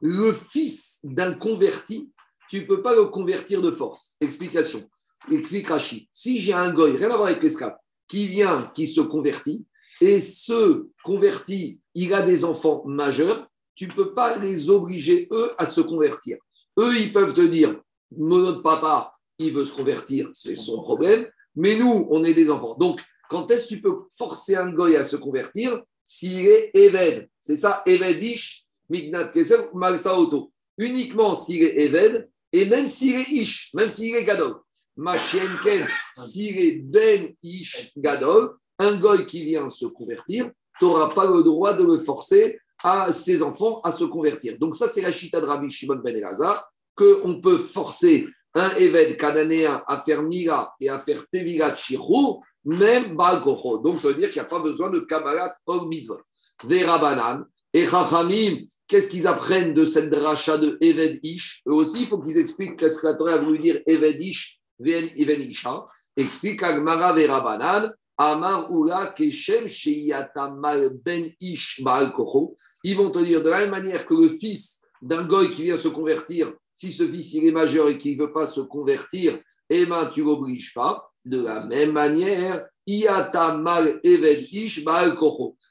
le 0.00 0.32
fils 0.32 1.00
d'un 1.04 1.34
converti, 1.34 2.10
tu 2.48 2.60
ne 2.60 2.66
peux 2.66 2.82
pas 2.82 2.94
le 2.94 3.06
convertir 3.06 3.60
de 3.62 3.70
force. 3.70 4.16
Explication. 4.20 4.88
Explique 5.30 5.68
Rachid. 5.68 6.06
Si 6.10 6.40
j'ai 6.40 6.54
un 6.54 6.72
goy, 6.72 6.96
rien 6.96 7.10
à 7.10 7.16
voir 7.16 7.28
avec 7.28 7.42
l'esclave, 7.42 7.76
qui 8.08 8.26
vient, 8.26 8.72
qui 8.74 8.86
se 8.86 9.02
convertit, 9.02 9.66
et 10.00 10.20
ce 10.20 10.88
converti, 11.04 11.80
il 11.94 12.14
a 12.14 12.22
des 12.22 12.44
enfants 12.44 12.82
majeurs, 12.86 13.49
tu 13.80 13.86
ne 13.86 13.92
peux 13.92 14.12
pas 14.12 14.36
les 14.36 14.68
obliger, 14.68 15.26
eux, 15.32 15.52
à 15.56 15.64
se 15.64 15.80
convertir. 15.80 16.36
Eux, 16.78 16.98
ils 16.98 17.14
peuvent 17.14 17.32
te 17.32 17.40
dire, 17.40 17.80
notre 18.14 18.60
papa, 18.60 19.14
il 19.38 19.54
veut 19.54 19.64
se 19.64 19.72
convertir, 19.72 20.28
c'est 20.34 20.54
son 20.54 20.82
problème, 20.82 21.26
mais 21.56 21.76
nous, 21.76 22.06
on 22.10 22.22
est 22.22 22.34
des 22.34 22.50
enfants. 22.50 22.76
Donc, 22.76 23.00
quand 23.30 23.50
est-ce 23.50 23.68
que 23.68 23.74
tu 23.76 23.80
peux 23.80 24.02
forcer 24.14 24.54
un 24.54 24.70
goy 24.70 24.96
à 24.96 25.04
se 25.04 25.16
convertir 25.16 25.82
S'il 26.04 26.46
est 26.46 26.70
Eved? 26.74 27.30
C'est 27.38 27.56
ça, 27.56 27.82
Evedish, 27.86 28.66
Mignat 28.90 29.28
Kesef, 29.28 29.72
Malta 29.72 30.14
Auto. 30.14 30.52
Uniquement 30.76 31.34
s'il 31.34 31.62
est 31.62 31.80
Eved 31.80 32.28
et 32.52 32.66
même 32.66 32.86
s'il 32.86 33.14
est 33.14 33.30
Ish, 33.30 33.70
même 33.72 33.88
s'il 33.88 34.14
est 34.14 34.26
Gadol. 34.26 34.56
Machienken, 34.94 35.88
s'il 36.14 36.58
est 36.58 36.80
Ben 36.82 37.34
Ish 37.42 37.92
Gadol, 37.96 38.50
un 38.78 38.98
goy 38.98 39.24
qui 39.24 39.42
vient 39.42 39.70
se 39.70 39.86
convertir, 39.86 40.50
tu 40.78 40.84
n'auras 40.84 41.14
pas 41.14 41.24
le 41.24 41.42
droit 41.42 41.72
de 41.72 41.84
le 41.84 41.98
forcer 42.00 42.58
à 42.82 43.12
ses 43.12 43.42
enfants 43.42 43.80
à 43.82 43.92
se 43.92 44.04
convertir. 44.04 44.58
Donc 44.58 44.74
ça, 44.74 44.88
c'est 44.88 45.02
la 45.02 45.12
chita 45.12 45.40
de 45.40 45.46
Rabbi 45.46 45.70
Shimon 45.70 45.96
Ben 45.96 46.16
Elazar, 46.16 46.70
qu'on 46.96 47.40
peut 47.40 47.58
forcer 47.58 48.26
un 48.54 48.70
Eved 48.76 49.16
cananéen 49.16 49.82
à 49.86 50.02
faire 50.02 50.22
Mira 50.22 50.74
et 50.80 50.88
à 50.88 51.00
faire 51.00 51.24
Tevilat 51.32 51.76
Shirou, 51.76 52.42
même 52.64 53.16
Balkocho. 53.16 53.78
Donc 53.78 54.00
ça 54.00 54.08
veut 54.08 54.14
dire 54.14 54.28
qu'il 54.28 54.40
n'y 54.40 54.46
a 54.46 54.50
pas 54.50 54.60
besoin 54.60 54.90
de 54.90 55.00
Kabbalat 55.00 55.54
or 55.66 55.86
Mitzvot. 55.86 56.20
Vera 56.64 56.98
Banan, 56.98 57.44
et 57.72 57.86
Chachamim, 57.86 58.64
qu'est-ce 58.88 59.08
qu'ils 59.08 59.26
apprennent 59.26 59.74
de 59.74 59.86
cette 59.86 60.10
dracha 60.10 60.58
de 60.58 60.76
Eved 60.80 61.20
Ish? 61.22 61.62
Eux 61.66 61.74
aussi, 61.74 62.02
il 62.02 62.06
faut 62.06 62.18
qu'ils 62.18 62.38
expliquent 62.38 62.76
qu'est-ce 62.76 63.00
que 63.00 63.06
la 63.06 63.14
Torah 63.14 63.34
a 63.34 63.38
voulu 63.38 63.58
dire 63.58 63.80
Eved 63.86 64.20
Ish, 64.20 64.60
Eved 64.84 65.40
Isha. 65.40 65.84
Explique 66.16 66.62
Agmara 66.62 67.12
Verabanan, 67.12 67.92
Amar 68.22 68.70
Ula 68.70 69.14
Keshem 69.16 69.66
Sheyatamal 69.66 70.90
Ben 71.02 71.32
Ish 71.40 71.80
Baal. 71.82 72.12
Ils 72.84 72.94
vont 72.94 73.10
te 73.10 73.18
dire 73.20 73.42
de 73.42 73.48
la 73.48 73.60
même 73.60 73.70
manière 73.70 74.04
que 74.04 74.12
le 74.12 74.28
fils 74.28 74.82
d'un 75.00 75.26
goy 75.26 75.50
qui 75.50 75.62
vient 75.62 75.78
se 75.78 75.88
convertir, 75.88 76.52
si 76.74 76.92
ce 76.92 77.10
fils 77.10 77.32
il 77.32 77.46
est 77.46 77.52
majeur 77.52 77.88
et 77.88 77.96
qu'il 77.96 78.18
ne 78.18 78.24
veut 78.24 78.32
pas 78.34 78.44
se 78.44 78.60
convertir, 78.60 79.38
eh 79.70 79.86
bien 79.86 80.10
tu 80.12 80.22
l'obliges 80.22 80.74
pas. 80.74 81.10
De 81.24 81.40
la 81.40 81.64
même 81.64 81.92
manière, 81.92 82.66
Yatamal 82.86 84.00
Eved 84.04 84.52
Ish 84.52 84.84
Baal. 84.84 85.16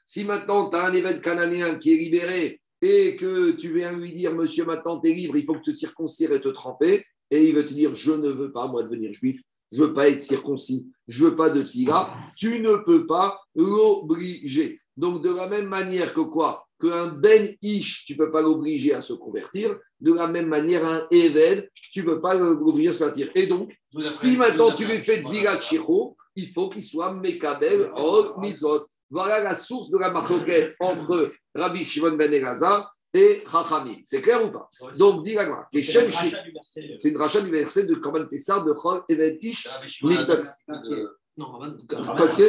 Si 0.04 0.24
maintenant 0.24 0.70
tu 0.70 0.76
as 0.76 0.86
un 0.86 0.92
évêque 0.92 1.22
cananéen 1.22 1.78
qui 1.78 1.94
est 1.94 1.98
libéré 1.98 2.60
et 2.82 3.14
que 3.14 3.52
tu 3.52 3.72
viens 3.72 3.92
lui 3.92 4.12
dire, 4.12 4.34
monsieur, 4.34 4.64
maintenant 4.64 5.00
tu 5.00 5.10
es 5.10 5.12
libre, 5.12 5.36
il 5.36 5.44
faut 5.44 5.54
que 5.54 5.62
tu 5.62 5.70
te 5.70 5.76
circoncires 5.76 6.32
et 6.32 6.40
te 6.40 6.48
tremper, 6.48 7.04
et 7.30 7.48
il 7.48 7.54
veut 7.54 7.66
te 7.66 7.74
dire, 7.74 7.94
je 7.94 8.10
ne 8.10 8.28
veux 8.28 8.50
pas, 8.50 8.66
moi, 8.66 8.82
devenir 8.82 9.12
juif, 9.12 9.40
je 9.72 9.82
ne 9.82 9.86
veux 9.86 9.94
pas 9.94 10.08
être 10.08 10.20
circoncis, 10.20 10.88
je 11.06 11.24
ne 11.24 11.30
veux 11.30 11.36
pas 11.36 11.50
de 11.50 11.62
fila, 11.62 12.10
tu 12.36 12.60
ne 12.60 12.76
peux 12.76 13.06
pas 13.06 13.40
l'obliger. 13.54 14.78
Donc, 14.96 15.22
de 15.22 15.30
la 15.30 15.48
même 15.48 15.66
manière 15.66 16.12
que 16.12 16.20
quoi? 16.20 16.66
Qu'un 16.80 17.08
Ben 17.08 17.54
Ish, 17.62 18.04
tu 18.06 18.14
ne 18.14 18.18
peux 18.18 18.30
pas 18.30 18.42
l'obliger 18.42 18.94
à 18.94 19.00
se 19.00 19.12
convertir, 19.12 19.78
de 20.00 20.12
la 20.12 20.26
même 20.26 20.46
manière, 20.46 20.84
un 20.86 21.06
Eved, 21.10 21.68
tu 21.74 22.00
ne 22.00 22.06
peux 22.06 22.20
pas 22.20 22.34
l'obliger 22.34 22.88
à 22.88 22.92
se 22.92 22.98
convertir. 22.98 23.30
Et 23.34 23.46
donc, 23.46 23.74
si 24.00 24.36
maintenant 24.36 24.72
tu 24.72 24.86
lui 24.86 24.98
fais 24.98 25.18
de 25.18 25.60
Chiro, 25.60 26.16
il 26.36 26.48
faut 26.48 26.68
qu'il 26.68 26.84
soit 26.84 27.12
Mekabel 27.14 27.90
or 27.94 28.38
Mitzot. 28.40 28.86
Voilà 29.10 29.40
la 29.40 29.54
source 29.54 29.90
de 29.90 29.98
la 29.98 30.10
marloquette 30.10 30.74
entre 30.78 31.32
Rabbi 31.54 31.84
Shimon 31.84 32.16
ben 32.16 32.32
Elazar 32.32 32.90
et 33.12 33.42
Chachamim. 33.50 33.96
C'est 34.04 34.22
clair 34.22 34.44
ou 34.44 34.50
pas 34.50 34.68
Donc, 34.98 35.24
dis 35.24 35.34
moi 35.34 35.68
c'est 35.72 37.04
une 37.04 37.16
rachat 37.16 37.40
du 37.40 37.50
verset 37.50 37.86
de 37.86 37.94
Korban 37.94 38.26
Pessar 38.26 38.64
de 38.64 38.72
Chol 38.72 39.02
Eventish 39.08 39.68
Non, 41.36 41.58
parce 42.16 42.34
que 42.34 42.42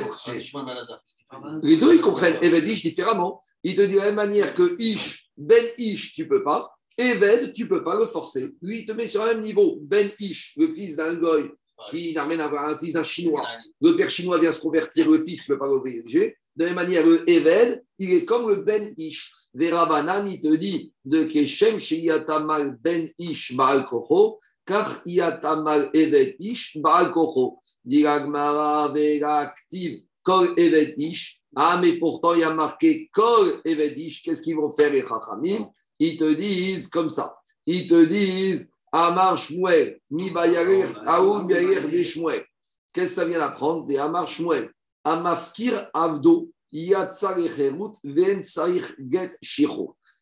les 1.63 1.77
deux, 1.77 1.95
ils 1.95 2.01
comprennent 2.01 2.37
Eved 2.41 2.63
différemment. 2.63 3.41
Ils 3.63 3.75
te 3.75 3.81
disent 3.81 3.95
de 3.95 3.99
la 3.99 4.05
même 4.05 4.15
manière 4.15 4.53
que 4.53 4.75
Ish, 4.79 5.29
Ben 5.37 5.65
Ish, 5.77 6.13
tu 6.13 6.27
peux 6.27 6.43
pas. 6.43 6.71
Eved, 6.97 7.53
tu 7.53 7.67
peux 7.67 7.83
pas 7.83 7.95
le 7.97 8.05
forcer. 8.05 8.51
Lui, 8.61 8.79
il 8.79 8.85
te 8.85 8.91
met 8.91 9.07
sur 9.07 9.21
un 9.21 9.27
même 9.27 9.41
niveau. 9.41 9.79
Ben 9.81 10.11
Ish, 10.19 10.53
le 10.57 10.71
fils 10.71 10.95
d'un 10.95 11.15
goy 11.15 11.51
qui 11.89 12.13
n'a 12.13 12.25
rien 12.25 12.39
à 12.39 12.47
voir, 12.47 12.69
un 12.69 12.77
fils 12.77 12.93
d'un 12.93 13.03
chinois. 13.03 13.47
Le 13.81 13.95
père 13.95 14.09
chinois 14.09 14.39
vient 14.39 14.51
se 14.51 14.61
convertir, 14.61 15.09
le 15.09 15.23
fils 15.23 15.47
ne 15.47 15.55
peut 15.55 15.59
pas 15.59 15.67
l'obliger. 15.67 16.37
De 16.55 16.65
la 16.65 16.71
même 16.71 16.75
manière, 16.75 17.05
le 17.05 17.27
Eved, 17.29 17.83
il 17.97 18.13
est 18.13 18.25
comme 18.25 18.49
le 18.49 18.57
Ben 18.57 18.93
Ish. 18.97 19.33
Verabanan, 19.53 20.27
il 20.27 20.39
te 20.39 20.55
dit 20.55 20.93
de 21.03 21.23
Keshem 21.23 21.79
Sheyatamal 21.79 22.77
Ben 22.81 23.09
Ish 23.17 23.55
Baal 23.55 23.85
Kocho, 23.85 24.39
car 24.65 25.01
Yatamal 25.05 25.89
Evet 25.93 26.35
Ish 26.39 26.77
Baal 26.77 27.11
Kocho. 27.11 27.59
Diragmara 27.83 28.93
Veraktiv 28.93 30.03
Kol 30.23 30.53
Evet 30.57 30.93
Ish. 30.97 31.41
Ah, 31.55 31.77
mais 31.81 31.97
pourtant, 31.97 32.33
il 32.33 32.39
y 32.39 32.43
a 32.43 32.53
marqué 32.53 33.09
Kol 33.13 33.61
Evet 33.65 33.97
Ish. 33.97 34.23
Qu'est-ce 34.23 34.41
qu'ils 34.41 34.55
vont 34.55 34.71
faire 34.71 34.91
les 34.91 35.01
Chachamim? 35.01 35.69
Ils 35.99 36.17
te 36.17 36.33
disent 36.33 36.87
comme 36.87 37.09
ça. 37.09 37.35
Ils 37.65 37.87
te 37.87 38.05
disent 38.05 38.69
Amar 38.91 39.37
Shmuel, 39.37 39.99
mi 40.09 40.31
bayarer, 40.31 40.83
aoum 41.05 41.47
bayarer 41.47 41.87
des 41.87 42.03
Shmuel. 42.03 42.45
Qu'est-ce 42.93 43.15
que 43.15 43.21
ça 43.21 43.25
vient 43.25 43.39
d'apprendre? 43.39 43.85
Des 43.85 43.97
Amar 43.97 44.27
Shmuel. 44.27 44.71
Amafkir 45.03 45.89
avdo, 45.93 46.49
yatsar. 46.71 47.35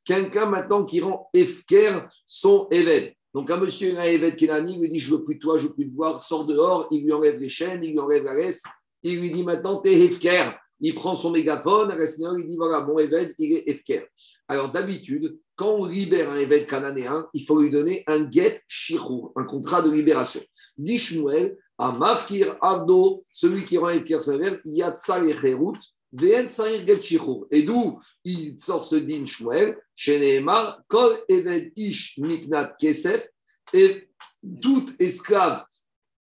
Quelqu'un 0.05 0.45
maintenant 0.47 0.85
qui 0.85 1.01
rend 1.01 1.29
efker 1.33 1.99
son 2.25 2.67
évêque. 2.71 3.17
Donc 3.33 3.51
un 3.51 3.57
monsieur 3.57 3.97
un 3.97 4.03
évêque 4.03 4.37
Kenani, 4.37 4.79
lui 4.79 4.89
dit 4.89 4.99
Je 4.99 5.11
veux 5.11 5.23
plus 5.23 5.35
de 5.35 5.39
toi, 5.39 5.57
je 5.57 5.67
veux 5.67 5.73
plus 5.73 5.89
te 5.89 5.95
voir, 5.95 6.21
sors 6.21 6.45
dehors, 6.45 6.87
il 6.91 7.03
lui 7.03 7.13
enlève 7.13 7.37
les 7.37 7.49
chaînes, 7.49 7.83
il 7.83 7.91
lui 7.91 7.99
enlève 7.99 8.23
la 8.23 8.33
laisse, 8.33 8.63
il 9.03 9.19
lui 9.19 9.31
dit 9.31 9.43
Maintenant, 9.43 9.81
t'es 9.81 9.93
efker. 9.93 10.57
Il 10.81 10.95
prend 10.95 11.13
son 11.13 11.31
mégaphone, 11.31 11.93
il 12.39 12.47
dit 12.47 12.55
Voilà, 12.57 12.81
mon 12.85 12.97
évêque, 12.97 13.35
il 13.37 13.53
est 13.53 13.63
efker. 13.67 14.07
Alors 14.47 14.71
d'habitude, 14.71 15.37
quand 15.55 15.73
on 15.73 15.85
libère 15.85 16.31
un 16.31 16.39
évêque 16.39 16.67
cananéen, 16.67 17.27
il 17.33 17.45
faut 17.45 17.61
lui 17.61 17.69
donner 17.69 18.03
un 18.07 18.31
get 18.31 18.61
shirur, 18.67 19.31
un 19.35 19.43
contrat 19.43 19.81
de 19.81 19.91
libération. 19.91 20.41
Dishmuel, 20.77 21.57
à 21.77 21.91
Mafkir 21.91 22.57
celui 23.31 23.63
qui 23.63 23.77
rend 23.77 23.89
efker 23.89 24.21
son 24.21 24.39
évêque, 24.39 24.59
Yatsal 24.65 25.29
et 25.29 25.33
d'où 26.11 27.99
il 28.23 28.59
sort 28.59 28.85
ce 28.85 28.95
din 28.95 29.25
Shmuel, 29.25 29.77
chez 29.95 30.19
Nehemar, 30.19 30.81
Kol 30.87 31.17
Eved 31.27 31.71
Ish 31.75 32.17
Miknat 32.17 32.75
Kesef, 32.79 33.27
et 33.73 34.09
tout 34.61 34.85
esclave 34.99 35.63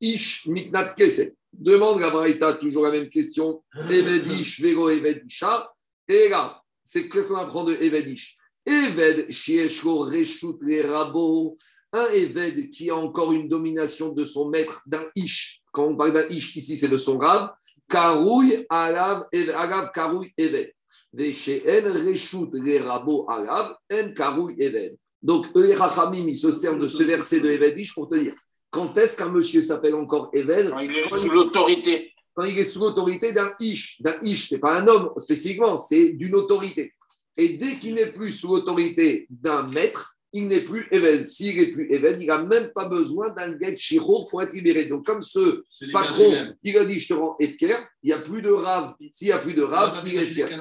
Ish 0.01 0.47
Miknat 0.47 0.95
Kesef. 0.95 1.33
Demande 1.53 2.01
la 2.01 2.11
Braïta, 2.11 2.55
toujours 2.55 2.85
la 2.85 2.91
même 2.91 3.09
question. 3.09 3.63
Eved 3.75 4.27
Ish, 4.27 4.61
Vego 4.61 4.91
Eved 4.91 5.25
Isha. 5.27 5.73
Et 6.09 6.29
là, 6.29 6.61
c'est 6.83 7.09
que 7.09 7.21
qu'on 7.21 7.37
apprend 7.37 7.65
de 7.65 7.75
Eved 7.75 8.09
Ish. 8.09 8.37
Eved 8.67 9.31
Shieshko 9.31 10.01
Reshut 10.01 10.59
les 10.63 10.83
rabots. 10.83 11.57
Un 11.93 12.07
Eved 12.13 12.71
qui 12.71 12.91
a 12.91 12.97
encore 12.97 13.33
une 13.33 13.49
domination 13.49 14.13
de 14.13 14.25
son 14.25 14.51
maître, 14.51 14.83
d'un 14.87 15.09
Ish. 15.15 15.63
Quand 15.73 15.87
on 15.87 15.97
parle 15.97 16.13
d'un 16.13 16.29
Ish, 16.29 16.57
ici 16.57 16.77
c'est 16.77 16.89
de 16.89 16.99
son 16.99 17.17
grave 17.17 17.51
Karouy 17.89 18.67
alav 18.69 19.25
alav 19.33 19.93
karouy 19.93 20.33
eved. 20.37 20.73
en 21.15 22.07
reshut 22.07 22.51
les 22.53 22.79
rabots 22.81 23.27
alav 23.29 23.77
en 23.93 24.13
karouy 24.13 24.55
eved. 24.59 24.97
Donc, 25.23 25.47
les 25.55 25.75
Rachamim, 25.75 26.29
ils 26.29 26.37
se 26.37 26.53
servent 26.53 26.79
de 26.79 26.89
ce 26.89 27.03
verset 27.03 27.41
de 27.41 27.51
Evedish 27.51 27.95
pour 27.95 28.09
te 28.09 28.15
dire 28.15 28.35
quand 28.71 28.97
est-ce 28.99 29.17
qu'un 29.17 29.31
monsieur 29.31 29.63
s'appelle 29.63 29.95
encore 29.95 30.31
Eved? 30.35 30.71
Quand 30.71 30.81
il 30.81 30.95
est 30.95 31.19
sous 31.19 31.31
l'autorité. 31.31 32.13
Quand 32.35 32.45
il 32.45 32.59
est 32.59 32.65
sous 32.65 32.81
l'autorité 32.81 33.33
d'un 33.33 33.53
Ish. 33.59 34.01
D'un 34.03 34.21
Ish, 34.23 34.49
ce 34.49 34.55
n'est 34.55 34.61
pas 34.61 34.79
un 34.79 34.87
homme 34.87 35.11
spécifiquement, 35.17 35.79
c'est 35.79 36.13
d'une 36.13 36.35
autorité. 36.35 36.93
Et 37.39 37.51
dès 37.55 37.77
qu'il 37.77 37.95
n'est 37.95 38.13
plus 38.13 38.33
sous 38.33 38.49
l'autorité 38.49 39.27
d'un 39.31 39.63
maître, 39.63 40.16
il 40.33 40.49
n'est 40.49 40.63
plus 40.63 40.87
Even. 40.91 41.27
S'il 41.27 41.57
n'est 41.57 41.73
plus 41.73 41.91
Even, 41.93 42.21
il 42.21 42.27
n'a 42.27 42.43
même 42.43 42.71
pas 42.75 42.89
besoin 42.89 43.31
d'un 43.31 43.59
get 43.59 43.77
chirurg 43.77 44.29
pour 44.29 44.43
être 44.43 44.53
libéré. 44.53 44.87
Donc, 44.87 45.07
comme 45.07 45.23
ce 45.23 45.65
patron, 45.93 46.55
il 46.63 46.77
a 46.77 46.85
dit 46.85 46.99
Je 46.99 47.09
te 47.09 47.15
rends 47.15 47.37
Efker, 47.39 47.77
il 48.03 48.09
n'y 48.09 48.13
a 48.13 48.19
plus 48.19 48.43
de 48.43 48.51
rave. 48.51 48.95
S'il 49.13 49.29
n'y 49.29 49.33
a 49.33 49.39
plus 49.39 49.55
de 49.55 49.63
rave, 49.63 50.03
il 50.07 50.17
est 50.17 50.23
Efker. 50.23 50.57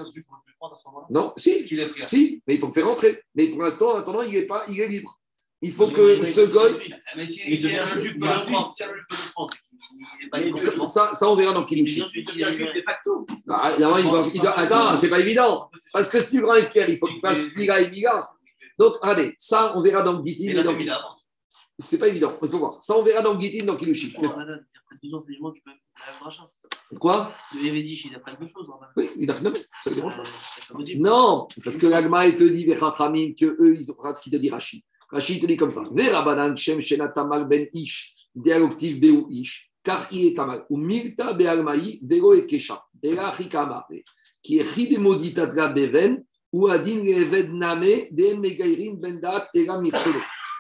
Non, 1.10 1.34
si, 1.38 1.68
si, 2.04 2.42
mais 2.48 2.56
il 2.56 2.60
faut 2.60 2.68
le 2.68 2.74
faire 2.74 2.88
rentrer. 2.88 3.22
Mais 3.36 3.48
pour 3.48 3.62
l'instant, 3.62 3.94
en 3.94 3.98
attendant, 3.98 4.22
il 4.22 4.36
est, 4.36 4.46
pas, 4.46 4.64
il 4.70 4.80
est 4.80 4.88
libre. 4.88 5.20
Il 5.62 5.72
faut 5.72 5.88
que 5.90 6.24
ce 6.26 6.42
goy. 6.42 6.74
Mais 7.16 7.26
si, 7.26 7.42
un 7.76 7.88
juif 7.88 8.20
peut 8.20 8.26
le 8.26 8.42
prendre, 8.42 8.74
si 8.74 8.84
un 8.84 8.88
juif 8.88 9.06
peut 9.10 9.16
le 9.16 10.52
prendre, 10.52 10.88
ça, 10.88 11.12
ça, 11.14 11.30
on 11.30 11.36
verra 11.36 11.54
dans 11.54 11.66
Kilouchi. 11.66 12.04
Ah, 13.50 13.74
attends, 14.56 14.98
c'est 14.98 15.10
pas 15.10 15.20
évident. 15.20 15.70
Parce 15.94 16.10
que 16.10 16.20
si 16.20 16.38
le 16.38 16.44
grand 16.44 16.56
Efker, 16.56 16.86
il 16.90 16.98
faut 17.00 17.08
qu'il 17.08 17.20
fasse 17.20 17.54
Liga 17.56 17.80
et 17.82 17.90
Liga. 17.90 18.28
Donc, 18.78 18.96
regardez, 19.02 19.34
ça, 19.38 19.74
on 19.76 19.82
verra 19.82 20.02
dans 20.04 20.24
Gitin. 20.26 20.64
Dans... 20.64 20.76
C'est 21.80 22.00
pas 22.00 22.08
évident, 22.08 22.38
il 22.42 22.50
faut 22.50 22.60
voir. 22.60 22.82
Ça, 22.82 22.98
on 22.98 23.04
verra 23.04 23.22
dans 23.22 23.40
Gitin, 23.40 23.66
dans 23.66 23.78
Kilushi. 23.78 24.14
Quoi 27.00 27.32
Le 27.54 27.68
Evedish, 27.68 28.06
il 28.06 28.16
apprend 28.16 28.36
quelque 28.36 28.52
chose. 28.52 28.68
Oui, 28.96 29.10
il 29.18 29.30
a 29.30 29.36
ça 29.36 29.42
ne 29.42 29.96
dérange 29.96 30.18
pas. 30.18 30.24
Non, 30.98 31.48
parce 31.64 31.78
que 31.78 31.88
l'Agma, 31.88 32.28
il 32.28 32.36
te 32.36 32.44
dit, 32.44 32.66
Vechachamim, 32.66 33.34
que 33.34 33.46
eux, 33.60 33.76
ils 33.78 33.92
ont 33.92 34.16
ce 34.16 34.22
qu'il 34.22 34.32
te 34.32 34.38
dit 34.38 34.50
Rashi. 34.50 34.84
Rashi 35.10 35.40
te 35.40 35.46
dit 35.46 35.58
comme 35.58 35.72
ça. 35.72 35.84
Verabanan, 35.92 36.56
Shem, 36.56 36.82
Shenatamal, 36.82 37.48
Ben 37.48 37.68
Ish, 37.74 38.14
Dialogtiv, 38.34 39.00
Beu 39.00 39.26
Ish, 39.30 39.72
car 39.84 40.08
il 40.12 40.28
est 40.28 40.36
tamal. 40.36 40.66
Ou 40.70 40.78
Milta, 40.78 41.34
Bealmaï, 41.34 42.00
Vego 42.04 42.34
et 42.34 42.48
Kesha. 42.48 42.84
Bela, 42.94 43.34
Chikama, 43.36 43.88
qui 44.42 44.60
est 44.60 44.66
Chidemoditat, 44.66 45.48
Beven, 45.74 46.24
ou 46.52 46.68
Adin 46.68 47.04
Bendat 48.98 49.50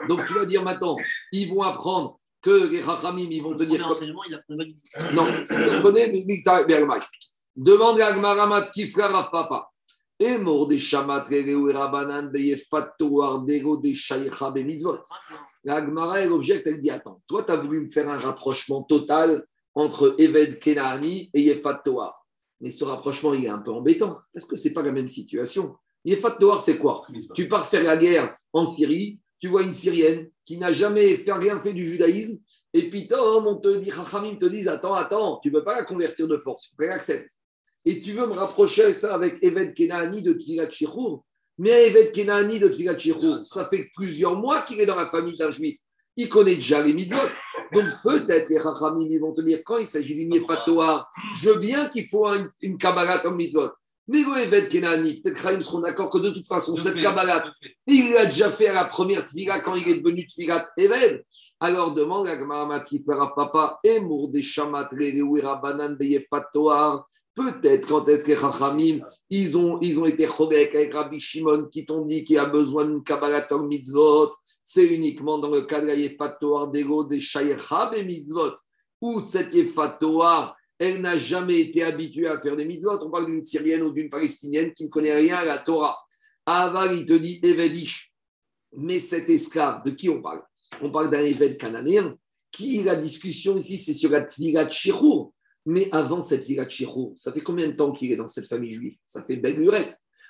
Donc 0.09 0.25
tu 0.27 0.33
vas 0.33 0.45
dire 0.45 0.63
maintenant, 0.63 0.97
ils 1.31 1.49
vont 1.49 1.61
apprendre 1.61 2.19
que 2.41 2.67
les 2.67 2.81
Chachamim, 2.83 3.27
ils 3.31 3.41
vont 3.41 3.57
te 3.57 3.63
dire. 3.63 3.85
Que... 3.87 5.13
Non, 5.13 5.25
je 5.25 5.81
connais. 5.81 6.11
Demande 7.55 8.01
à 8.01 8.11
Gmaramat 8.11 8.65
Kifra 8.71 9.07
Rav 9.07 9.31
Papa. 9.31 9.69
Et 10.19 10.37
mort 10.37 10.67
des 10.67 10.79
Shamat 10.79 11.25
Reu 11.25 11.73
Rabanan 11.73 12.29
Beyefato 12.29 13.21
Ardego 13.21 13.77
des 13.77 13.95
Shaïcha 13.95 14.51
Bemitzvot. 14.51 14.99
La 15.63 15.81
Gmara, 15.81 16.21
elle 16.21 16.31
objecte, 16.31 16.67
elle 16.67 16.79
dit 16.79 16.89
Attends, 16.91 17.21
toi, 17.27 17.43
tu 17.43 17.51
as 17.51 17.57
voulu 17.57 17.81
me 17.81 17.89
faire 17.89 18.09
un 18.09 18.17
rapprochement 18.17 18.83
total 18.83 19.43
entre 19.73 20.15
Eved 20.19 20.59
Kenani 20.59 21.29
et 21.33 21.41
Yefat 21.41 21.81
Toar. 21.83 22.24
Mais 22.61 22.71
ce 22.71 22.83
rapprochement, 22.83 23.33
il 23.33 23.45
est 23.45 23.49
un 23.49 23.59
peu 23.59 23.71
embêtant, 23.71 24.17
parce 24.33 24.45
que 24.45 24.55
ce 24.55 24.67
n'est 24.67 24.73
pas 24.73 24.81
la 24.81 24.91
même 24.91 25.09
situation. 25.09 25.75
Yefat 26.05 26.37
Noir, 26.39 26.59
c'est 26.59 26.77
quoi? 26.77 27.01
Tu 27.33 27.47
pars 27.47 27.67
faire 27.67 27.83
la 27.83 27.97
guerre 27.97 28.35
en 28.53 28.65
Syrie, 28.65 29.19
tu 29.39 29.47
vois 29.47 29.63
une 29.63 29.73
Syrienne 29.73 30.29
qui 30.45 30.57
n'a 30.57 30.71
jamais 30.71 31.17
fait 31.17 31.33
rien 31.33 31.59
fait 31.59 31.73
du 31.73 31.85
judaïsme, 31.85 32.39
et 32.73 32.89
puis 32.89 33.07
on 33.13 33.55
te 33.55 33.77
dit, 33.77 33.89
Chachamim 33.89 34.35
te 34.35 34.45
dit, 34.45 34.67
attends, 34.67 34.95
attends, 34.95 35.39
tu 35.41 35.49
ne 35.49 35.53
peux 35.53 35.63
pas 35.63 35.75
la 35.75 35.85
convertir 35.85 36.27
de 36.27 36.37
force, 36.37 36.65
il 36.65 36.69
faut 36.71 36.75
qu'elle 36.77 36.91
accepte. 36.91 37.31
Et 37.85 38.01
tu 38.01 38.11
veux 38.11 38.27
me 38.27 38.33
rapprocher 38.33 38.91
ça 38.91 39.15
avec 39.15 39.41
Eved 39.41 39.73
Kenani 39.75 40.23
de 40.23 40.33
Tfilat 40.33 40.69
Mais 41.57 41.87
Eved 41.87 42.11
Kenani 42.11 42.59
de 42.59 42.67
Tfilat 42.67 42.97
ça 43.43 43.69
fait 43.69 43.89
plusieurs 43.95 44.35
mois 44.35 44.63
qu'il 44.63 44.81
est 44.81 44.85
dans 44.85 44.97
la 44.97 45.07
famille 45.07 45.37
d'un 45.37 45.51
juif. 45.51 45.77
Il 46.17 46.29
connaît 46.29 46.55
déjà 46.55 46.81
les 46.81 46.93
mitzvot. 46.93 47.27
Donc 47.73 47.85
peut-être 48.03 48.49
les 48.49 48.59
Chachamim 48.59 49.19
vont 49.19 49.33
te 49.33 49.41
dire, 49.41 49.61
quand 49.65 49.77
il 49.77 49.87
s'agit 49.87 50.15
d'une 50.15 50.33
Yefat 50.33 50.65
je 51.41 51.49
veux 51.49 51.59
bien 51.59 51.89
qu'il 51.89 52.07
faut 52.07 52.27
une, 52.27 52.49
une 52.61 52.77
Kabbalah 52.77 53.19
comme 53.19 53.35
mitzvot. 53.35 53.71
Mais 54.07 54.19
Evet 54.43 54.69
Kenani, 54.69 55.21
peut-être 55.21 55.41
Chaim 55.41 55.61
seront 55.61 55.79
d'accord 55.79 56.11
que 56.11 56.19
de 56.19 56.29
toute 56.29 56.45
façon, 56.45 56.75
cette 56.75 57.01
Kabbalah, 57.01 57.43
il 57.87 58.13
l'a 58.13 58.27
déjà 58.27 58.51
fait 58.51 58.67
à 58.67 58.73
la 58.73 58.85
première 58.85 59.25
Tfila 59.25 59.61
quand 59.61 59.73
il 59.73 59.87
est 59.89 59.99
devenu 59.99 60.27
Tfilat 60.27 60.67
Eved. 60.77 61.25
Alors 61.59 61.93
demande 61.95 62.27
à 62.27 62.35
Gmaramat 62.35 62.81
qui 62.81 63.01
fera 63.01 63.33
papa, 63.33 63.79
Emour 63.83 64.29
des 64.29 64.43
Shamat, 64.43 64.89
Banan, 65.61 65.95
Beyefat 65.95 66.49
Toar. 66.53 67.07
Peut-être 67.33 67.87
quand 67.87 68.07
est-ce 68.07 68.25
que 68.25 68.31
les 68.31 68.37
Chachamim, 68.37 68.99
ils 69.31 69.57
ont, 69.57 69.79
ils 69.81 69.99
ont 69.99 70.05
été 70.05 70.27
chogek 70.27 70.75
avec 70.75 70.93
Rabbi 70.93 71.19
Shimon 71.19 71.67
qui 71.71 71.85
t'ont 71.85 72.05
dit 72.05 72.23
qu'il 72.23 72.37
a 72.37 72.45
besoin 72.45 72.85
d'une 72.85 73.03
Kabbalah 73.03 73.41
Tom 73.41 73.67
Mitzvot. 73.67 74.29
C'est 74.65 74.87
uniquement 74.87 75.37
dans 75.37 75.51
le 75.51 75.61
cas 75.61 75.79
de 75.79 75.85
la 75.85 75.95
Yefat 75.95 76.37
Toar, 76.41 76.71
des 76.71 77.19
Shayecha 77.19 77.91
et 77.95 78.03
Mitzvot. 78.03 78.55
Ou 78.99 79.21
cette 79.21 79.53
Yefat 79.53 79.97
Toar, 79.99 80.57
elle 80.77 81.01
n'a 81.01 81.15
jamais 81.15 81.61
été 81.61 81.83
habituée 81.83 82.27
à 82.27 82.39
faire 82.41 82.55
des 82.55 82.65
mitzvot. 82.65 82.99
On 83.01 83.09
parle 83.09 83.27
d'une 83.27 83.43
Syrienne 83.43 83.83
ou 83.83 83.93
d'une 83.93 84.09
Palestinienne 84.09 84.73
qui 84.73 84.85
ne 84.85 84.89
connaît 84.89 85.15
rien 85.15 85.37
à 85.37 85.45
la 85.45 85.59
Torah. 85.59 85.97
Aval, 86.45 86.97
il 86.97 87.05
te 87.05 87.13
dit 87.13 87.39
Evedish. 87.43 88.11
Mais 88.73 88.99
cet 88.99 89.29
esclave, 89.29 89.83
de 89.85 89.91
qui 89.91 90.09
on 90.09 90.21
parle? 90.21 90.41
On 90.81 90.91
parle 90.91 91.09
d'un 91.09 91.23
évêque 91.23 91.59
cananéen. 91.59 92.15
Qui, 92.51 92.83
la 92.83 92.95
discussion 92.95 93.57
ici, 93.57 93.77
c'est 93.77 93.93
sur 93.93 94.09
la 94.09 94.23
Tvilat 94.23 94.69
Shirur. 94.69 95.31
Mais 95.65 95.89
avant 95.91 96.21
cette 96.21 96.41
Tvilat 96.41 96.69
Shirur, 96.69 97.13
ça 97.15 97.31
fait 97.31 97.41
combien 97.41 97.67
de 97.67 97.73
temps 97.73 97.91
qu'il 97.91 98.11
est 98.11 98.17
dans 98.17 98.27
cette 98.27 98.47
famille 98.47 98.73
juive? 98.73 98.97
Ça 99.05 99.23
fait 99.23 99.37
belle. 99.37 99.89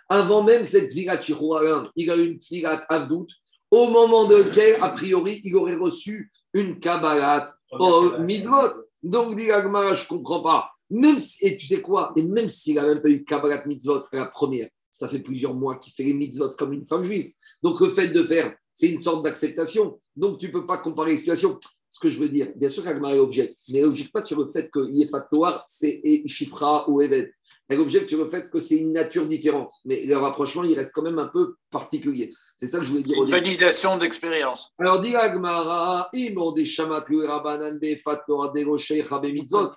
Avant 0.10 0.44
même 0.44 0.64
cette 0.64 0.90
Tvilat 0.90 1.22
Shirur, 1.22 1.92
il 1.96 2.12
a 2.12 2.16
une 2.16 2.38
Tvilat 2.38 2.86
Avdout, 2.90 3.28
au 3.72 3.90
moment 3.90 4.28
de 4.28 4.36
lequel, 4.36 4.82
a 4.82 4.90
priori, 4.90 5.42
il 5.44 5.56
aurait 5.56 5.76
reçu 5.76 6.32
une 6.54 6.80
Kabbalat 6.80 7.48
au 7.72 8.20
mitzvot. 8.20 8.74
Donc, 9.04 9.36
dit 9.36 9.46
je 9.46 9.52
ne 9.52 10.08
comprends 10.08 10.42
pas. 10.42 10.70
Même 10.90 11.20
si, 11.20 11.46
et 11.46 11.58
tu 11.58 11.66
sais 11.66 11.82
quoi? 11.82 12.14
Et 12.16 12.24
même 12.24 12.50
s'il 12.50 12.76
n'a 12.76 12.88
même 12.88 13.02
pas 13.02 13.10
eu 13.10 13.24
Kabbalat 13.24 13.66
mitzvot 13.66 14.04
à 14.12 14.18
la 14.18 14.26
première, 14.28 14.70
ça 14.90 15.10
fait 15.10 15.20
plusieurs 15.20 15.54
mois 15.54 15.78
qu'il 15.78 15.94
fait 15.94 16.04
les 16.04 16.14
mitzvot 16.14 16.52
comme 16.58 16.74
une 16.74 16.88
femme 16.88 17.04
juive. 17.04 17.32
Donc, 17.62 17.80
le 17.82 17.90
fait 17.90 18.08
de 18.10 18.24
faire, 18.24 18.56
c'est 18.72 18.90
une 18.90 19.02
sorte 19.02 19.24
d'acceptation. 19.24 20.00
Donc, 20.16 20.40
tu 20.40 20.48
ne 20.48 20.52
peux 20.52 20.66
pas 20.66 20.78
comparer 20.78 21.12
les 21.12 21.18
situations. 21.18 21.60
Ce 21.96 22.00
que 22.02 22.10
je 22.10 22.20
veux 22.20 22.28
dire, 22.28 22.52
bien 22.58 22.68
sûr 22.68 22.84
qu'Agmara 22.84 23.16
est 23.16 23.20
objet, 23.20 23.54
mais 23.70 23.80
elle 23.80 23.86
n'objecte 23.86 24.12
pas 24.12 24.22
sur 24.22 24.38
le 24.38 24.52
fait 24.52 24.70
que 24.70 24.86
Yefatoar, 24.92 25.64
c'est 25.66 26.02
Shifra 26.26 26.90
ou 26.90 27.02
Eved. 27.02 27.32
Elle 27.70 27.80
objecte 27.80 28.10
sur 28.10 28.22
le 28.22 28.30
fait 28.30 28.50
que 28.50 28.60
c'est 28.60 28.76
une 28.76 28.92
nature 28.92 29.26
différente. 29.26 29.72
Mais 29.86 30.06
le 30.06 30.18
rapprochement, 30.18 30.66
il 30.66 30.76
reste 30.76 30.92
quand 30.94 31.04
même 31.04 31.20
un 31.20 31.30
peu 31.30 31.56
particulier. 31.72 32.34
C'est 32.58 32.68
ça 32.68 32.80
que 32.80 32.84
je 32.86 32.92
voulais 32.92 33.04
dire. 33.04 33.24
Une 33.24 33.32
validation 33.32 33.98
d'expérience. 33.98 34.74
Alors, 34.78 35.00
dit 35.00 35.16
Agmara, 35.16 36.10
Imor 36.12 36.54
des 36.54 36.66
Shamat, 36.66 37.06
le 37.08 37.26
Rabanan, 37.26 37.80
Befat, 37.80 38.26
Rabbe 38.28 39.28
Mitzvot. 39.28 39.72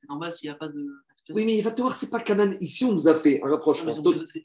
C'est 0.00 0.08
normal 0.08 0.32
s'il 0.32 0.50
n'y 0.50 0.54
a 0.54 0.56
pas 0.56 0.68
de. 0.68 0.86
Oui, 1.30 1.44
mais 1.44 1.60
Fatoir, 1.60 1.92
ce 1.92 2.04
n'est 2.04 2.10
pas 2.12 2.20
Canaan. 2.20 2.52
Ici, 2.60 2.84
on 2.84 2.92
nous 2.92 3.08
a 3.08 3.16
fait 3.16 3.40
un 3.42 3.50
rapprochement. 3.50 3.92
Mais 3.92 4.42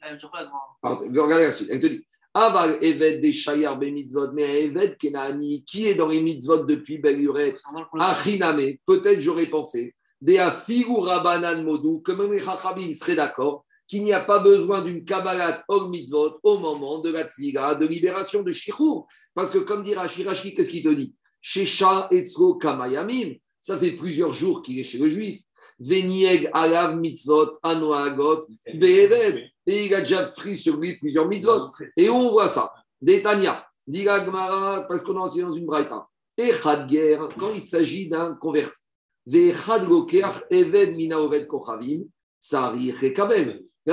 Alors, 0.82 0.98
regardez 1.00 1.44
la 1.44 1.52
suite. 1.52 1.68
Elle 1.70 1.78
te 1.78 1.86
dit 1.86 2.04
Aval 2.32 2.78
Eved 2.80 3.20
des 3.20 3.32
Shayar 3.32 3.78
mitzvot, 3.78 4.32
mais 4.32 4.64
Eved 4.64 4.96
Kenani, 4.96 5.64
qui 5.64 5.86
est 5.86 5.94
dans 5.94 6.08
les 6.08 6.22
mitzvot 6.22 6.64
depuis 6.64 6.98
Beluret, 6.98 7.54
Achiname, 7.98 8.76
peut-être 8.86 9.20
j'aurais 9.20 9.46
pensé, 9.46 9.94
des 10.20 10.38
Afigu 10.38 10.92
Rabanan 10.98 11.64
Modou, 11.64 12.00
que 12.00 12.12
même 12.12 12.32
les 12.32 12.40
Chachabim 12.42 12.94
seraient 12.94 13.16
d'accord 13.16 13.64
qu'il 13.90 14.04
n'y 14.04 14.12
a 14.12 14.20
pas 14.20 14.38
besoin 14.38 14.84
d'une 14.84 15.04
Kabbalat 15.04 15.64
Or 15.66 15.88
Mitzvot 15.88 16.38
au 16.44 16.58
moment 16.58 17.00
de 17.00 17.10
la 17.10 17.24
Tliga, 17.24 17.74
de 17.74 17.86
libération 17.86 18.44
de 18.44 18.52
Shichur. 18.52 19.08
Parce 19.34 19.50
que, 19.50 19.58
comme 19.58 19.82
dira 19.82 20.06
Shirashi, 20.06 20.54
qu'est-ce 20.54 20.70
qu'il 20.70 20.84
te 20.84 20.94
dit? 20.94 21.12
Shesha 21.40 22.06
Etzro 22.12 22.54
Kamayamim, 22.54 23.34
ça 23.58 23.76
fait 23.78 23.92
plusieurs 23.92 24.32
jours 24.32 24.62
qu'il 24.62 24.78
est 24.78 24.84
chez 24.84 24.98
le 24.98 25.08
juif. 25.08 25.40
Venieg 25.80 26.50
Alav 26.52 26.96
Mitzvot, 26.96 27.58
Anoagot, 27.62 28.46
Be'eved. 28.74 29.50
Et 29.66 29.86
il 29.86 29.94
a 29.94 30.00
déjà 30.00 30.24
pris 30.24 30.56
sur 30.56 30.76
lui 30.76 30.98
plusieurs 30.98 31.26
mitzvot. 31.26 31.66
Et 31.96 32.08
où 32.08 32.14
on 32.14 32.30
voit 32.30 32.48
ça 32.48 32.72
Détania, 33.00 33.66
Diga 33.86 34.20
Gmara, 34.20 34.82
parce 34.86 35.02
qu'on 35.02 35.14
est 35.14 35.18
enseigné 35.18 35.44
dans 35.44 35.52
une 35.52 35.66
braïta. 35.66 36.06
Et 36.36 36.52
Khadger, 36.52 37.18
quand 37.38 37.52
il 37.54 37.60
s'agit 37.60 38.08
d'un 38.08 38.34
converti. 38.34 38.78
La 39.26 39.52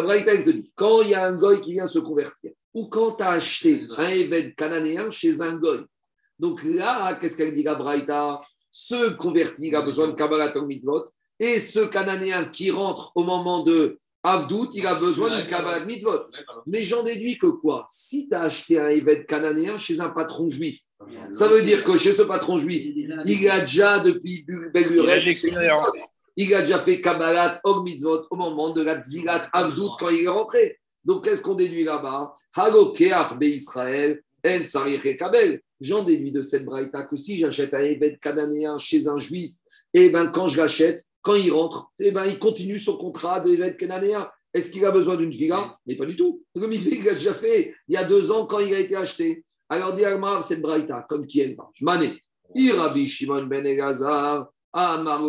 braïta, 0.02 0.44
te 0.44 0.50
dit 0.50 0.72
quand 0.76 1.02
il 1.02 1.10
y 1.10 1.14
a 1.14 1.26
un 1.26 1.36
goy 1.36 1.62
qui 1.62 1.74
vient 1.74 1.88
se 1.88 2.00
convertir, 2.00 2.52
ou 2.74 2.88
quand 2.88 3.14
tu 3.14 3.24
as 3.24 3.32
acheté 3.32 3.86
un 3.98 4.10
Eved 4.10 4.56
cananéen 4.56 5.12
chez 5.12 5.42
un 5.42 5.58
goy. 5.58 5.86
Donc 6.40 6.64
là, 6.64 7.16
qu'est-ce 7.16 7.38
qu'elle 7.38 7.54
dit 7.54 7.64
la 7.64 7.76
braïta? 7.76 8.40
Ce 8.72 9.14
converti, 9.14 9.68
il 9.68 9.76
a 9.76 9.82
besoin 9.82 10.08
de 10.08 10.14
Kabbalah 10.14 10.54
Mitzvot. 10.62 11.06
Et 11.40 11.60
ce 11.60 11.80
cananéen 11.80 12.46
qui 12.46 12.72
rentre 12.72 13.12
au 13.16 13.24
moment 13.24 13.64
de 13.64 13.98
Avdout, 14.24 14.70
il 14.74 14.86
a 14.86 14.96
besoin 14.96 15.36
d'une 15.36 15.46
Kabbalah 15.46 15.86
Mitzvot. 15.86 16.26
Mais 16.66 16.84
j'en 16.84 17.04
déduis 17.04 17.38
que 17.38 17.48
quoi? 17.48 17.86
Si 17.90 18.28
tu 18.28 18.36
as 18.36 18.42
acheté 18.42 18.80
un 18.80 18.90
évêque 18.90 19.28
cananéen 19.28 19.78
chez 19.78 20.02
un 20.02 20.10
patron 20.10 20.50
juif, 20.50 20.82
ça 21.32 21.48
veut 21.48 21.62
dire 21.62 21.84
que 21.84 21.98
chez 21.98 22.14
ce 22.14 22.24
patron 22.24 22.60
juif, 22.60 22.94
il 23.26 23.50
a 23.50 23.62
déjà 23.62 24.00
depuis 24.00 24.46
Beluret, 24.74 25.36
il 26.36 26.54
a 26.54 26.62
déjà 26.62 26.80
fait 26.80 27.02
Kabbalat 27.02 27.60
Or 27.64 27.84
Mitzvot 27.84 28.28
au 28.30 28.36
moment 28.36 28.72
de 28.72 28.82
la 28.82 29.02
Tzilat 29.02 29.50
Avdout 29.54 29.92
quand 30.00 30.10
il 30.10 30.24
est 30.24 30.28
rentré. 30.28 30.78
Donc 31.06 31.24
qu'est-ce 31.24 31.42
qu'on 31.42 31.56
déduit 31.56 31.84
là-bas? 31.84 32.34
Israël, 33.42 34.22
En 34.46 35.16
Kabel. 35.18 35.62
J'en 35.80 36.04
déduis 36.04 36.32
de 36.32 36.42
cette 36.42 36.66
braïta 36.66 37.04
que 37.04 37.16
si 37.16 37.38
j'achète 37.38 37.74
un 37.74 37.84
évêque 37.84 38.20
cananéen 38.20 38.80
chez 38.80 39.08
un 39.08 39.20
juif, 39.20 39.54
et 39.94 40.06
eh 40.06 40.10
ben 40.10 40.28
quand 40.28 40.50
je 40.50 40.58
l'achète, 40.58 41.04
quand 41.28 41.36
il 41.36 41.52
rentre, 41.52 41.92
eh 42.00 42.12
ben, 42.12 42.26
il 42.26 42.40
continue 42.40 42.80
son 42.80 42.96
contrat 42.96 43.44
cananéen. 43.78 44.30
Est-ce 44.54 44.72
qu'il 44.72 44.86
a 44.86 44.92
besoin 44.92 45.18
d'une 45.18 45.30
villa 45.30 45.78
Mais 45.86 45.98
pas 45.98 46.06
du 46.06 46.16
tout. 46.16 46.42
Le 46.56 46.74
il 46.74 47.04
l'a 47.04 47.16
déjà 47.16 47.34
fait 47.34 47.76
il 47.90 47.96
y 47.96 47.98
a 47.98 48.06
deux 48.06 48.32
ans 48.32 48.46
quand 48.46 48.60
il 48.60 48.74
a 48.74 48.80
été 48.80 48.96
acheté. 48.96 49.44
Alors, 49.68 49.94
dit 49.94 50.04
c'est 50.44 50.62
Braïta, 50.62 51.06
comme 51.10 51.28
qui 51.28 51.42
est 51.42 51.58
Mané. 51.82 52.18
Irabi 52.56 53.10
Shimon 53.10 53.44
ben 53.44 53.66
Elazar, 53.66 54.48
Armina 54.72 55.20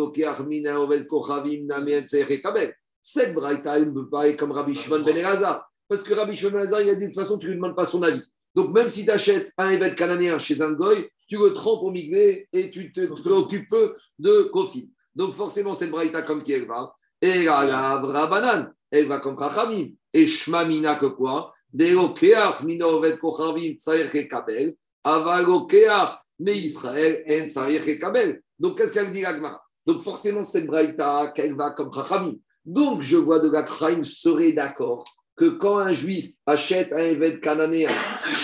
Ovel 0.79 1.05
Kochavim 1.05 1.65
Namen 1.65 2.05
Kabel. 2.41 2.73
Cette 3.01 3.33
Braïta, 3.33 3.77
elle 3.77 3.89
ne 3.89 3.93
peut 3.93 4.09
pas 4.09 4.29
être 4.29 4.37
comme 4.37 4.53
Rabbi 4.53 4.75
Shimon 4.75 5.01
ben. 5.01 5.21
Parce 5.89 6.03
que 6.03 6.13
Rabbi 6.13 6.37
Shimon 6.37 6.51
ben 6.51 6.81
il 6.81 6.89
a 6.89 6.95
dit 6.95 7.01
de 7.01 7.05
toute 7.07 7.15
façon, 7.15 7.37
tu 7.37 7.47
ne 7.47 7.51
lui 7.51 7.57
demandes 7.57 7.75
pas 7.75 7.83
son 7.83 8.01
avis. 8.03 8.21
Donc, 8.55 8.73
même 8.73 8.87
si 8.87 9.03
tu 9.03 9.11
achètes 9.11 9.51
un 9.57 9.69
évêque 9.71 9.95
cananéen 9.95 10.39
chez 10.39 10.61
un 10.61 10.71
goy, 10.71 11.09
tu 11.27 11.37
le 11.37 11.53
trempes 11.53 11.83
au 11.83 11.91
migvé 11.91 12.47
et 12.53 12.71
tu 12.71 12.93
te 12.93 13.01
préoccupes 13.01 13.75
de 14.17 14.43
Kofin. 14.43 14.87
Donc 15.15 15.33
forcément, 15.33 15.73
cette 15.73 15.91
braïta 15.91 16.21
comme 16.21 16.43
qui 16.43 16.53
elle 16.53 16.67
va. 16.67 16.93
Et 17.21 17.43
la 17.43 17.99
Rabanan, 17.99 18.71
elle 18.91 19.07
va 19.07 19.19
comme 19.19 19.37
Chachamim. 19.37 19.89
Et 20.13 20.27
Shmamina 20.27 20.95
que 20.95 21.07
quoi? 21.07 21.53
Delokeach 21.73 22.63
minovet 22.63 23.17
kochavim 23.17 23.75
tsayer 23.75 24.27
kabel. 24.27 24.75
Avalokeach 25.03 26.17
mais 26.39 26.57
Israël 26.57 27.23
en 27.29 27.47
tsayer 27.47 27.99
kabel. 27.99 28.41
Donc 28.57 28.77
qu'est-ce 28.77 28.93
qu'elle 28.93 29.11
dit 29.11 29.21
l'agma? 29.21 29.61
Donc 29.85 30.01
forcément, 30.01 30.43
cette 30.43 30.67
braïta, 30.67 31.31
qu'elle 31.35 31.55
va 31.55 31.71
comme 31.71 31.91
Chachamim. 31.93 32.35
Donc 32.65 33.01
je 33.01 33.17
vois 33.17 33.39
de 33.39 33.49
la 33.49 33.65
serait 34.03 34.53
d'accord 34.53 35.03
que 35.35 35.45
quand 35.45 35.77
un 35.77 35.93
juif 35.93 36.31
achète 36.45 36.91
un 36.91 36.99
évêque 36.99 37.41
cananéen 37.41 37.89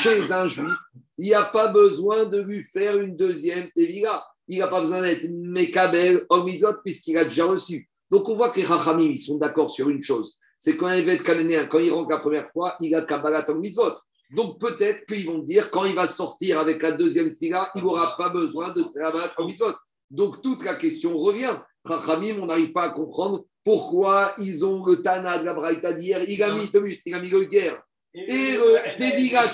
chez 0.02 0.32
un 0.32 0.48
juif, 0.48 0.78
il 1.18 1.26
n'y 1.26 1.34
a 1.34 1.44
pas 1.46 1.68
besoin 1.68 2.26
de 2.26 2.42
lui 2.42 2.62
faire 2.62 2.98
une 2.98 3.16
deuxième 3.16 3.70
Tevila 3.76 4.26
il 4.48 4.60
n'a 4.60 4.68
pas 4.68 4.82
besoin 4.82 5.02
d'être 5.02 5.28
Mekabel, 5.30 6.26
Omizot, 6.30 6.82
puisqu'il 6.84 7.18
a 7.18 7.26
déjà 7.26 7.46
reçu. 7.46 7.90
Donc 8.10 8.30
on 8.30 8.36
voit 8.36 8.52
que 8.52 8.60
les 8.60 8.66
Rachamim, 8.66 9.10
ils 9.10 9.20
sont 9.20 9.38
d'accord 9.38 9.72
sur 9.72 9.90
une 9.90 10.04
chose 10.04 10.40
c'est 10.66 10.78
quand 10.78 10.88
un 10.88 10.96
évêque 10.96 11.22
cananéen, 11.22 11.68
quand 11.68 11.78
il 11.78 11.92
rentre 11.92 12.10
la 12.10 12.18
première 12.18 12.50
fois, 12.50 12.76
il 12.80 12.96
a 12.96 13.02
Kabbalat 13.02 13.50
Omizot. 13.50 13.94
Donc 14.32 14.60
peut-être 14.60 15.06
qu'ils 15.06 15.28
vont 15.28 15.40
dire, 15.40 15.70
quand 15.70 15.86
il 15.86 15.94
va 15.94 16.08
sortir 16.08 16.60
avec 16.60 16.82
la 16.82 16.92
deuxième 16.92 17.36
fila, 17.36 17.70
il 17.76 17.84
n'aura 17.84 18.16
pas 18.16 18.30
besoin 18.30 18.74
de 18.74 18.82
Kabbalat 18.82 19.32
Omizot. 19.38 19.76
Donc 20.10 20.42
toute 20.42 20.64
la 20.64 20.74
question 20.74 21.18
revient. 21.18 21.56
Rachamim, 21.84 22.40
on 22.42 22.48
n'arrive 22.48 22.72
pas 22.72 22.86
à 22.86 22.90
comprendre 22.90 23.46
pourquoi 23.64 24.34
ils 24.40 24.66
ont 24.66 24.84
le 24.84 25.04
Tana 25.04 25.38
de 25.38 25.46
la 25.46 25.54
Braïta 25.54 25.94
d'hier. 25.94 26.24
Il 26.28 26.42
a 26.42 26.52
mis, 26.52 26.68
deux 26.72 26.84
il 27.06 27.14
a 27.14 27.20
mis 27.20 27.30
le 27.30 27.44
guerre 27.44 27.82
et 28.16 28.54
le 28.54 28.98
Tevila 28.98 29.46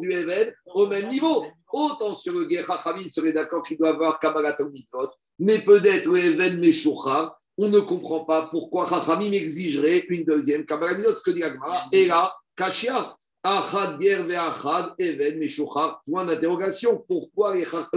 du 0.00 0.12
Eved 0.12 0.54
au 0.66 0.86
même 0.86 1.08
niveau. 1.08 1.44
Autant 1.72 2.14
sur 2.14 2.34
le 2.34 2.44
guerre, 2.46 2.66
Chachamim 2.66 3.08
serait 3.10 3.32
d'accord 3.32 3.62
qu'il 3.62 3.78
doit 3.78 3.90
avoir 3.90 4.18
Kabbalat 4.18 4.56
Mitzvot, 4.72 5.10
mais 5.38 5.58
peut-être 5.58 6.06
le 6.06 6.18
Eved 6.18 6.58
Meshucha, 6.58 7.36
on 7.56 7.68
ne 7.68 7.80
comprend 7.80 8.24
pas 8.24 8.48
pourquoi 8.50 8.88
Chachamim 8.88 9.32
exigerait 9.32 10.04
une 10.08 10.24
deuxième 10.24 10.64
Kabbalat 10.64 10.94
Mitzvot, 10.94 11.16
ce 11.16 11.22
que 11.22 11.30
dit 11.30 11.42
Agmara. 11.42 11.86
Et 11.92 12.06
là, 12.06 12.34
Kashia, 12.56 13.16
Achad 13.42 14.00
Ger 14.00 14.34
Achad 14.36 14.94
Eved 14.98 15.38
Meshucha, 15.38 16.00
point 16.04 16.24
d'interrogation. 16.24 17.04
Pourquoi 17.06 17.54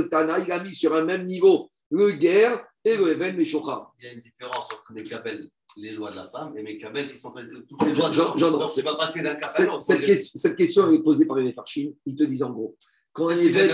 Tana, 0.09 0.39
il 0.39 0.51
a 0.51 0.63
mis 0.63 0.73
sur 0.73 0.93
un 0.93 1.03
même 1.03 1.23
niveau 1.23 1.69
le 1.89 2.11
guerre 2.11 2.65
et 2.83 2.95
le 2.95 3.11
Eved 3.11 3.37
Meshucha? 3.37 3.77
Il 3.99 4.05
y 4.05 4.07
a 4.09 4.13
une 4.13 4.21
différence 4.21 4.65
entre 4.73 4.93
les 4.93 5.03
Kabbalah 5.03 5.47
les 5.77 5.91
lois 5.91 6.11
de 6.11 6.17
la 6.17 6.27
femme 6.29 6.57
et 6.57 6.63
mes 6.63 6.77
cabelles 6.77 7.09
qui 7.09 7.17
sont 7.17 7.31
toutes 7.31 7.83
les 7.83 7.93
lois. 7.93 8.11
Jean, 8.11 8.37
Jean, 8.37 8.69
c'est 8.69 8.83
pas 8.83 8.93
passé 8.93 9.21
d'un 9.21 9.37
cette, 9.79 10.03
question, 10.03 10.39
cette 10.39 10.55
question 10.55 10.91
est 10.91 11.03
posée 11.03 11.25
par 11.25 11.37
les 11.37 11.53
Farchim. 11.53 11.91
Ils 12.05 12.15
te 12.15 12.23
disent 12.23 12.43
en 12.43 12.51
gros, 12.51 12.75
quand 13.13 13.29
un 13.29 13.37
évêque, 13.37 13.71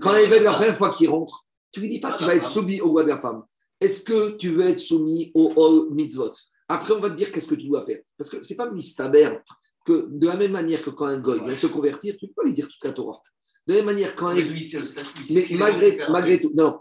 quand 0.00 0.10
un 0.10 0.18
évêque 0.18 0.42
la 0.42 0.54
première 0.54 0.76
fois 0.76 0.90
qu'il 0.90 1.08
rentre, 1.08 1.46
tu 1.72 1.80
lui 1.80 1.88
dis 1.88 2.00
pas 2.00 2.12
que 2.12 2.18
tu 2.18 2.24
vas 2.24 2.34
être 2.34 2.46
soumis 2.46 2.80
aux 2.80 2.88
lois 2.88 3.02
de 3.02 3.08
la 3.08 3.20
femme. 3.20 3.42
Est-ce 3.80 4.02
que 4.02 4.36
tu 4.36 4.50
veux 4.50 4.64
être 4.64 4.80
soumis 4.80 5.32
au, 5.34 5.90
mitzvot? 5.90 6.32
Après, 6.68 6.92
on 6.94 7.00
va 7.00 7.10
te 7.10 7.16
dire 7.16 7.30
qu'est-ce 7.30 7.48
que 7.48 7.54
tu 7.54 7.66
dois 7.66 7.84
faire. 7.84 8.00
Parce 8.16 8.30
que 8.30 8.42
c'est 8.42 8.56
pas 8.56 8.70
mistaber 8.70 9.38
que 9.84 10.08
de 10.10 10.26
la 10.26 10.36
même 10.36 10.52
manière 10.52 10.82
que 10.82 10.90
quand 10.90 11.06
un 11.06 11.20
goy 11.20 11.44
vient 11.44 11.54
se 11.54 11.66
convertir, 11.66 12.16
tu 12.18 12.24
ne 12.24 12.28
peux 12.28 12.34
pas 12.34 12.44
lui 12.44 12.54
dire 12.54 12.66
toute 12.66 12.82
la 12.82 12.92
Torah. 12.92 13.22
De 13.66 13.72
la 13.72 13.78
même 13.80 13.86
manière, 13.86 14.14
quand 14.14 14.28
un. 14.28 14.34
Lui, 14.34 14.64
c'est 14.64 14.78
le 14.78 14.84
statut. 14.84 15.22
Mais 15.30 15.44
malgré, 15.56 15.98
malgré 16.10 16.40
tout, 16.40 16.52
non. 16.54 16.80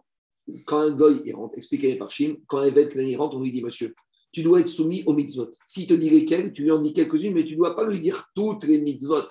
Quand 0.65 0.79
un 0.79 0.95
goy 0.95 1.21
il 1.25 1.35
rentre, 1.35 1.57
expliquez 1.57 1.91
les 1.93 1.97
Farchim, 1.97 2.37
quand 2.47 2.59
un 2.59 2.65
évêque 2.65 2.93
il 2.95 3.15
rentre, 3.17 3.35
on 3.35 3.41
lui 3.41 3.51
dit, 3.51 3.63
monsieur, 3.63 3.95
tu 4.31 4.43
dois 4.43 4.59
être 4.59 4.67
soumis 4.67 5.03
aux 5.05 5.13
mitzvot. 5.13 5.49
S'il 5.65 5.87
te 5.87 5.93
dit 5.93 6.09
lesquelles, 6.09 6.53
tu 6.53 6.63
lui 6.63 6.71
en 6.71 6.79
dis 6.79 6.93
quelques-unes, 6.93 7.33
mais 7.33 7.45
tu 7.45 7.53
ne 7.53 7.57
dois 7.57 7.75
pas 7.75 7.85
lui 7.85 7.99
dire 7.99 8.27
toutes 8.35 8.63
les 8.65 8.79
mitzvot. 8.79 9.27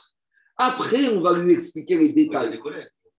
Après, 0.57 1.09
on 1.09 1.21
va 1.21 1.37
lui 1.39 1.53
expliquer 1.53 1.99
les 1.99 2.11
détails. 2.11 2.61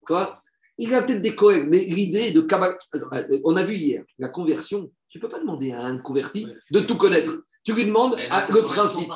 Quoi 0.05 0.41
Il 0.77 0.93
a 0.93 1.01
peut-être 1.01 1.21
des 1.21 1.35
collègues, 1.35 1.67
mais 1.67 1.79
l'idée 1.79 2.31
de 2.31 2.41
Kabbalah, 2.41 2.77
euh, 2.95 3.39
on 3.43 3.55
a 3.55 3.63
vu 3.63 3.75
hier, 3.75 4.03
la 4.17 4.29
conversion, 4.29 4.91
tu 5.09 5.17
ne 5.17 5.21
peux 5.21 5.29
pas 5.29 5.39
demander 5.39 5.71
à 5.71 5.85
un 5.85 5.97
converti 5.97 6.47
de 6.71 6.79
tout 6.79 6.97
connaître. 6.97 7.41
Tu 7.63 7.73
lui 7.73 7.85
demandes 7.85 8.15
le 8.17 8.61
principe. 8.63 9.11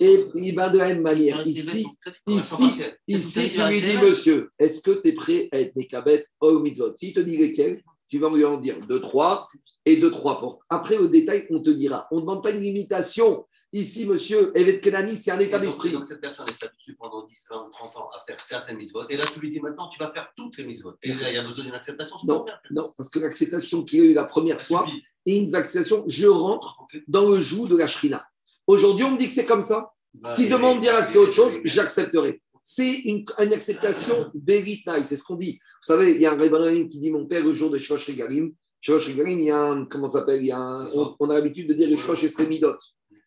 Et, 0.00 0.26
il 0.34 0.54
va 0.54 0.68
de 0.68 0.78
la 0.78 0.88
même 0.88 1.02
manière, 1.02 1.40
ici, 1.46 1.86
ici, 2.26 2.82
ici, 3.08 3.52
tu 3.54 3.62
lui 3.62 3.80
dis, 3.80 3.96
monsieur, 3.96 4.50
est-ce 4.58 4.82
que 4.82 5.00
tu 5.00 5.08
es 5.08 5.12
prêt 5.12 5.48
à 5.52 5.60
être 5.60 5.74
Mekabet 5.74 6.26
au 6.40 6.60
mitzvot? 6.60 6.94
S'il 6.94 7.14
te 7.14 7.20
dit 7.20 7.38
lesquels, 7.38 7.82
tu 8.08 8.18
vas 8.18 8.30
lui 8.30 8.44
en 8.44 8.60
dire 8.60 8.78
deux, 8.80 9.00
trois, 9.00 9.48
et 9.86 9.96
deux, 9.96 10.10
trois 10.10 10.38
fortes. 10.38 10.60
Après, 10.68 10.96
au 10.98 11.08
détail, 11.08 11.46
on 11.50 11.60
te 11.60 11.70
dira. 11.70 12.06
On 12.10 12.16
ne 12.16 12.20
demande 12.20 12.42
pas 12.42 12.50
une 12.50 12.60
limitation. 12.60 13.46
Ici, 13.72 14.06
monsieur, 14.06 14.52
Evet 14.54 14.80
Kenani, 14.80 15.16
c'est 15.16 15.30
un 15.30 15.38
état 15.38 15.58
d'esprit. 15.58 15.90
Donc, 15.90 16.04
cette 16.04 16.20
personne 16.20 16.46
s'habitue 16.48 16.96
pendant 16.96 17.24
10, 17.24 17.46
20, 17.50 17.68
30 17.72 17.96
ans 17.96 18.08
à 18.14 18.24
faire 18.26 18.38
certaines 18.38 18.76
mitzvot. 18.76 19.08
Et 19.08 19.16
là, 19.16 19.24
tu 19.24 19.40
lui 19.40 19.48
dis 19.48 19.60
maintenant, 19.60 19.88
tu 19.88 19.98
vas 19.98 20.12
faire 20.12 20.32
toutes 20.36 20.58
les 20.58 20.64
mitzvot. 20.64 20.94
Et 21.02 21.14
là, 21.14 21.30
il 21.30 21.34
y 21.34 21.38
a 21.38 21.42
besoin 21.42 21.64
d'une 21.64 21.74
acceptation. 21.74 22.16
Non, 22.24 22.44
non, 22.70 22.92
parce 22.96 23.08
que 23.08 23.18
l'acceptation 23.18 23.82
qu'il 23.82 23.98
y 24.00 24.02
a 24.02 24.10
eu 24.10 24.14
la 24.14 24.24
première 24.24 24.60
fois 24.60 24.86
est 25.26 25.36
une 25.36 25.54
acceptation. 25.54 26.04
Je 26.06 26.26
rentre 26.26 26.82
dans 27.08 27.28
le 27.28 27.40
joug 27.40 27.66
de 27.68 27.76
la 27.76 27.86
shrina. 27.86 28.26
Aujourd'hui, 28.66 29.04
on 29.04 29.12
me 29.12 29.18
dit 29.18 29.26
que 29.26 29.32
c'est 29.32 29.46
comme 29.46 29.62
ça. 29.62 29.92
Bah, 30.12 30.28
si 30.28 30.48
demande 30.48 30.80
dire 30.80 31.06
c'est 31.06 31.18
autre 31.18 31.32
chose, 31.32 31.54
j'accepterai. 31.64 32.40
C'est 32.62 33.00
une, 33.04 33.24
acceptation 33.38 34.30
d'Eritnaï, 34.34 35.04
c'est 35.06 35.16
ce 35.16 35.24
qu'on 35.24 35.36
dit. 35.36 35.58
Vous 35.62 35.86
savez, 35.86 36.12
il 36.12 36.20
y 36.20 36.26
a 36.26 36.32
un 36.32 36.36
Rebbe 36.36 36.88
qui 36.88 37.00
dit 37.00 37.10
Mon 37.10 37.26
père, 37.26 37.44
le 37.44 37.54
jour 37.54 37.70
de 37.70 37.78
Shosh 37.78 38.06
Regalim, 38.06 38.52
Shosh 38.80 39.08
il 39.08 39.42
y 39.42 39.50
a 39.50 39.60
un, 39.60 39.84
comment 39.84 40.08
s'appelle, 40.08 40.40
il 40.40 40.46
y 40.46 40.52
a 40.52 40.86
on, 41.18 41.30
a 41.30 41.34
l'habitude 41.34 41.68
de 41.68 41.74
dire 41.74 41.88
les 41.88 41.96
Shosh 41.96 42.24
et 42.24 42.46
Midot. 42.46 42.76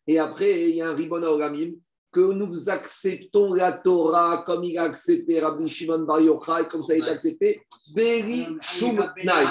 Et 0.07 0.19
après, 0.19 0.69
il 0.69 0.75
y 0.75 0.81
a 0.81 0.89
un 0.89 0.95
Ribona 0.95 1.29
Oramim, 1.29 1.73
que 2.13 2.33
nous 2.33 2.69
acceptons 2.69 3.53
la 3.53 3.71
Torah 3.73 4.43
comme 4.45 4.63
il 4.63 4.77
a 4.77 4.83
accepté 4.83 5.39
Rabbi 5.39 5.67
Shimon 5.67 6.03
Bar 6.05 6.21
Yochai, 6.21 6.67
comme 6.69 6.83
ça 6.83 6.93
a 6.93 6.95
été 6.97 7.09
accepté, 7.09 7.61
Beri 7.93 8.45
Shumnai. 8.61 9.45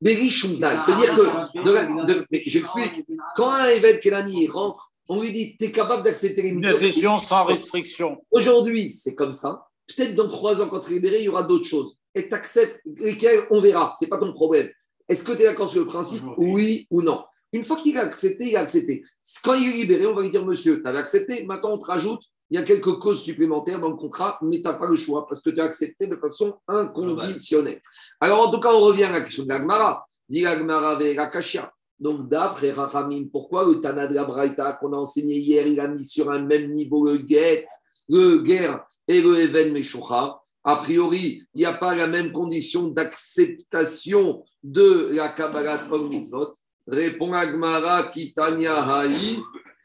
Beri 0.00 0.30
Shumnai. 0.30 0.80
C'est-à-dire 0.84 1.14
que, 1.14 2.40
j'explique, 2.44 3.04
quand 3.36 3.50
un 3.50 3.68
évêque 3.68 4.02
Kelani 4.02 4.48
rentre 4.48 4.92
On 5.08 5.20
lui 5.20 5.32
dit, 5.32 5.56
tu 5.56 5.66
es 5.66 5.72
capable 5.72 6.02
d'accepter 6.02 6.42
les 6.42 6.48
Une 6.48 6.66
adhésion 6.66 7.18
sans 7.18 7.44
restriction. 7.44 8.18
Aujourd'hui, 8.30 8.92
c'est 8.92 9.14
comme 9.14 9.32
ça. 9.32 9.68
Peut-être 9.86 10.14
dans 10.14 10.28
trois 10.28 10.60
ans, 10.60 10.68
quand 10.68 10.80
tu 10.80 10.90
es 10.90 10.94
libéré, 10.94 11.18
il 11.18 11.24
y 11.24 11.28
aura 11.28 11.44
d'autres 11.44 11.66
choses. 11.66 11.96
Et 12.14 12.28
tu 12.28 12.34
acceptes 12.34 12.80
lesquelles, 12.84 13.46
on 13.50 13.60
verra. 13.60 13.92
Ce 13.98 14.04
n'est 14.04 14.08
pas 14.08 14.18
ton 14.18 14.32
problème. 14.32 14.70
Est-ce 15.08 15.24
que 15.24 15.32
tu 15.32 15.42
es 15.42 15.44
d'accord 15.44 15.68
sur 15.68 15.80
le 15.80 15.86
principe 15.86 16.22
Oui 16.36 16.86
ou 16.90 17.02
non? 17.02 17.24
Une 17.52 17.64
fois 17.64 17.76
qu'il 17.76 17.98
a 17.98 18.02
accepté, 18.02 18.48
il 18.48 18.56
a 18.56 18.60
accepté. 18.60 19.02
Quand 19.44 19.54
il 19.54 19.68
est 19.68 19.72
libéré, 19.72 20.06
on 20.06 20.14
va 20.14 20.22
lui 20.22 20.30
dire 20.30 20.44
Monsieur, 20.44 20.80
tu 20.80 20.88
avais 20.88 20.98
accepté, 20.98 21.44
maintenant 21.44 21.72
on 21.72 21.78
te 21.78 21.84
rajoute, 21.84 22.22
il 22.50 22.56
y 22.56 22.58
a 22.58 22.62
quelques 22.62 22.98
causes 22.98 23.22
supplémentaires 23.22 23.80
dans 23.80 23.88
le 23.88 23.96
contrat, 23.96 24.38
mais 24.42 24.56
tu 24.56 24.62
n'as 24.62 24.74
pas 24.74 24.88
le 24.88 24.96
choix 24.96 25.26
parce 25.26 25.40
que 25.40 25.50
tu 25.50 25.60
as 25.60 25.64
accepté 25.64 26.06
de 26.06 26.16
façon 26.16 26.54
inconditionnelle. 26.68 27.80
Alors 28.20 28.46
en 28.46 28.50
tout 28.50 28.60
cas, 28.60 28.72
on 28.72 28.80
revient 28.80 29.04
à 29.04 29.10
la 29.10 29.20
question 29.22 29.44
de 29.44 29.48
l'Agmara. 29.48 30.04
Dit 30.28 30.42
l'Agmara 30.42 30.98
Kashia. 31.30 31.72
Donc, 31.98 32.28
d'après 32.28 32.72
Rachamim, 32.72 33.28
pourquoi 33.30 33.64
le 33.64 33.80
Tana 33.80 34.08
de 34.08 34.14
la 34.14 34.24
Braïta 34.24 34.72
qu'on 34.72 34.92
a 34.92 34.96
enseigné 34.96 35.36
hier, 35.36 35.66
il 35.66 35.78
a 35.78 35.86
mis 35.86 36.04
sur 36.04 36.30
un 36.30 36.40
même 36.40 36.70
niveau 36.72 37.06
le 37.06 37.18
guet, 37.18 37.64
le 38.08 38.42
guerre 38.42 38.84
et 39.06 39.22
le 39.22 39.38
Even 39.38 39.72
Meshucha? 39.72 40.40
A 40.64 40.76
priori, 40.76 41.42
il 41.54 41.58
n'y 41.58 41.64
a 41.64 41.72
pas 41.72 41.94
la 41.94 42.06
même 42.06 42.32
condition 42.32 42.86
d'acceptation 42.88 44.44
de 44.62 45.10
la 45.12 45.30
Kabbalah 45.30 45.80
Ol 45.90 46.08
Mitzvot. 46.08 46.52
Répond 46.86 47.32
Agmara 47.32 48.10
Kitanya 48.10 48.82
Haï, 48.82 49.38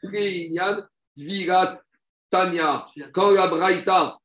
Reinyan 0.04 0.84
Dvirat 1.16 1.80
Tanya. 2.30 2.86
Quand 3.12 3.30
la 3.30 3.48
Braïta, 3.48 4.16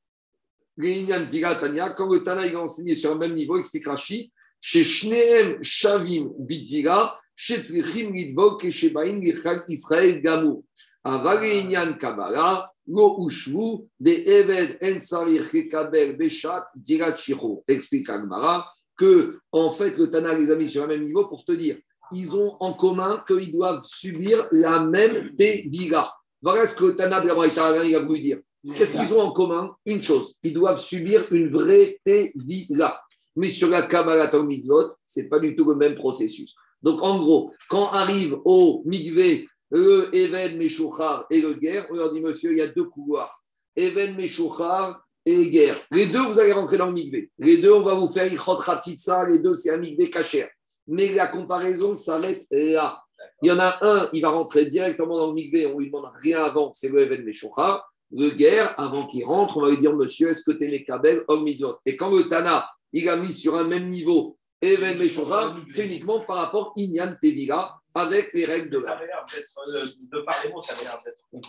Reinyan 0.78 1.22
Dvirat 1.22 1.56
Tanya, 1.56 1.89
quand 1.92 2.12
le 2.12 2.22
Tana 2.24 2.46
il 2.46 2.56
a 2.56 2.62
enseigné 2.62 2.96
sur 2.96 3.12
un 3.12 3.18
même 3.18 3.34
niveau, 3.34 3.58
explique 3.58 3.88
Rashi, 3.88 4.32
chez 4.60 4.84
Shneem 4.84 5.63
Shavim 5.63 6.34
Bidvira, 6.38 7.20
shetzrichim 7.36 8.13
lidvok 8.13 8.62
keshebain 8.62 9.20
lichal 9.20 9.63
Israël 9.68 10.22
gamou. 10.22 10.63
Avalinyan 11.04 11.98
Kabbalah, 11.98 12.72
lo 12.88 13.17
ushvu, 13.19 13.88
de 14.00 14.12
eved 14.12 14.78
en 14.82 15.00
tzarich 15.00 15.50
kekabel 15.52 16.17
beshat 16.17 16.65
dirat 16.76 17.17
shiro. 17.17 17.63
Explique 17.67 18.10
Agmara 18.10 18.65
que, 18.98 19.39
en 19.52 19.72
fait, 19.72 19.98
le 19.98 20.12
Tana 20.12 20.34
les 20.34 20.52
a 20.52 20.56
mis 20.56 20.69
sur 20.69 20.84
un 20.84 20.88
même 20.88 21.04
niveau 21.04 21.28
pour 21.28 21.43
te 21.46 21.52
dire, 21.52 21.78
ils 22.12 22.36
ont 22.36 22.56
en 22.60 22.74
commun 22.74 23.24
qu'ils 23.28 23.52
doivent 23.52 23.84
subir 23.84 24.48
la 24.52 24.84
même 24.84 25.36
Tevira. 25.36 26.13
Voilà 26.41 26.65
ce 26.65 26.76
que 26.76 26.86
le 26.86 26.96
Tana 26.96 27.22
de 27.22 27.28
la 27.28 27.34
Braïta 27.34 27.65
a 27.65 28.00
voulu 28.00 28.22
dire. 28.22 28.39
Qu'est-ce 28.78 28.98
qu'ils 28.98 29.13
ont 29.15 29.22
en 29.22 29.32
commun? 29.32 29.76
Une 29.86 30.02
chose, 30.02 30.36
ils 30.43 30.54
doivent 30.54 30.80
subir 30.80 31.26
une 31.32 31.50
vraie 31.50 31.98
Tevira. 32.06 33.00
Mais 33.36 33.50
sur 33.50 33.69
la 33.69 33.88
Kabbalah 33.88 34.32
Mitzvot, 34.43 34.89
ce 35.06 35.22
n'est 35.22 35.30
pas 35.30 35.39
du 35.39 35.56
tout 35.56 35.67
le 35.67 35.76
même 35.76 35.96
processus. 35.96 36.56
Donc, 36.84 37.02
en 37.02 37.17
gros, 37.17 37.52
quand 37.69 37.88
arrive 37.89 38.38
au 38.46 38.84
Migvé, 38.86 39.48
le 39.73 40.15
Even 40.15 40.55
Meshuchar 40.57 41.25
et 41.31 41.41
le 41.41 41.53
guerre, 41.53 41.88
on 41.89 41.95
leur 41.95 42.12
dit, 42.12 42.21
monsieur, 42.21 42.51
il 42.51 42.59
y 42.59 42.62
a 42.62 42.67
deux 42.67 42.86
couloirs. 42.86 43.43
Even 43.75 44.15
Meshuchar 44.15 45.03
et 45.25 45.49
guerre. 45.49 45.75
Les 45.89 46.05
deux, 46.05 46.21
vous 46.21 46.39
allez 46.39 46.51
rentrer 46.51 46.77
dans 46.77 46.86
le 46.86 46.93
Migvé. 46.93 47.31
Les 47.39 47.57
deux, 47.57 47.73
on 47.73 47.81
va 47.81 47.95
vous 47.95 48.07
faire 48.07 48.31
Ichot 48.31 48.53
Ratzitsa. 48.53 49.27
Les 49.29 49.39
deux, 49.39 49.55
c'est 49.55 49.71
un 49.71 49.77
Migvé 49.77 50.12
Kacher. 50.12 50.47
Mais 50.88 51.13
la 51.13 51.27
comparaison 51.27 51.95
s'arrête 51.95 52.45
là. 52.51 53.01
Il 53.41 53.49
y 53.49 53.51
en 53.51 53.57
a 53.57 53.79
un, 53.81 54.09
il 54.13 54.21
va 54.21 54.29
rentrer 54.29 54.67
directement 54.67 55.17
dans 55.17 55.27
le 55.29 55.33
Migvé, 55.33 55.65
on 55.65 55.79
lui 55.79 55.88
demande 55.88 56.12
rien 56.21 56.43
avant, 56.43 56.71
c'est 56.71 56.89
le 56.89 57.01
Even 57.01 57.23
Meshuchar. 57.23 57.83
Le 58.12 58.29
guerre, 58.29 58.75
avant 58.79 59.07
qu'il 59.07 59.25
rentre, 59.25 59.57
on 59.57 59.62
va 59.62 59.71
lui 59.71 59.79
dire, 59.79 59.95
monsieur, 59.95 60.29
est-ce 60.29 60.43
que 60.43 60.51
tu 60.51 60.65
es 60.65 60.71
Mekabel, 60.71 61.23
Om 61.27 61.47
Et 61.88 61.97
quand 61.97 62.15
le 62.15 62.29
Tana, 62.29 62.69
il 62.91 63.09
a 63.09 63.15
mis 63.15 63.33
sur 63.33 63.55
un 63.55 63.63
même 63.63 63.89
niveau 63.89 64.38
Even 64.63 64.97
Meshuchar, 64.97 65.56
c'est 65.69 65.86
uniquement 65.86 66.21
par 66.21 66.38
rapport 66.38 66.73
à 66.76 66.80
Inyan 66.80 67.15
Tevila 67.21 67.76
avec 67.93 68.30
les 68.34 68.45
règles 68.45 68.69
de 68.69 68.80
l'art. 68.80 69.02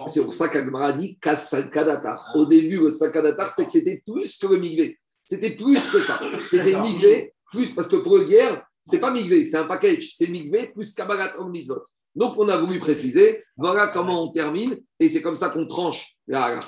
C'est 0.08 0.24
pour 0.24 0.34
ça 0.34 0.48
qu'Agmara 0.48 0.92
dit 0.92 1.16
Kasakadatar. 1.20 2.32
Au 2.34 2.44
début, 2.44 2.80
le 2.80 2.90
Sakadatar, 2.90 3.50
c'est 3.54 3.66
que 3.66 3.70
c'était 3.70 4.02
plus 4.04 4.36
que 4.36 4.48
le 4.48 4.56
Migvé. 4.56 4.98
C'était 5.22 5.52
plus 5.52 5.86
que 5.86 6.00
ça. 6.00 6.20
C'était 6.48 6.76
Migvé, 6.76 7.32
plus, 7.52 7.70
parce 7.72 7.86
que 7.86 7.96
pour 7.96 8.18
guerre, 8.24 8.66
c'est 8.82 8.98
pas 8.98 9.12
Migvé, 9.12 9.46
c'est 9.46 9.58
un 9.58 9.64
package. 9.64 10.12
C'est 10.16 10.26
Migvé 10.26 10.72
plus 10.74 10.92
Kabbalat 10.92 11.38
en 11.38 11.48
Mizot. 11.48 11.84
Donc, 12.16 12.36
on 12.36 12.48
a 12.48 12.58
voulu 12.58 12.80
préciser, 12.80 13.44
voilà 13.56 13.88
comment 13.88 14.22
on 14.22 14.32
termine, 14.32 14.76
et 14.98 15.08
c'est 15.08 15.22
comme 15.22 15.36
ça 15.36 15.50
qu'on 15.50 15.66
tranche 15.66 16.13
la. 16.26 16.58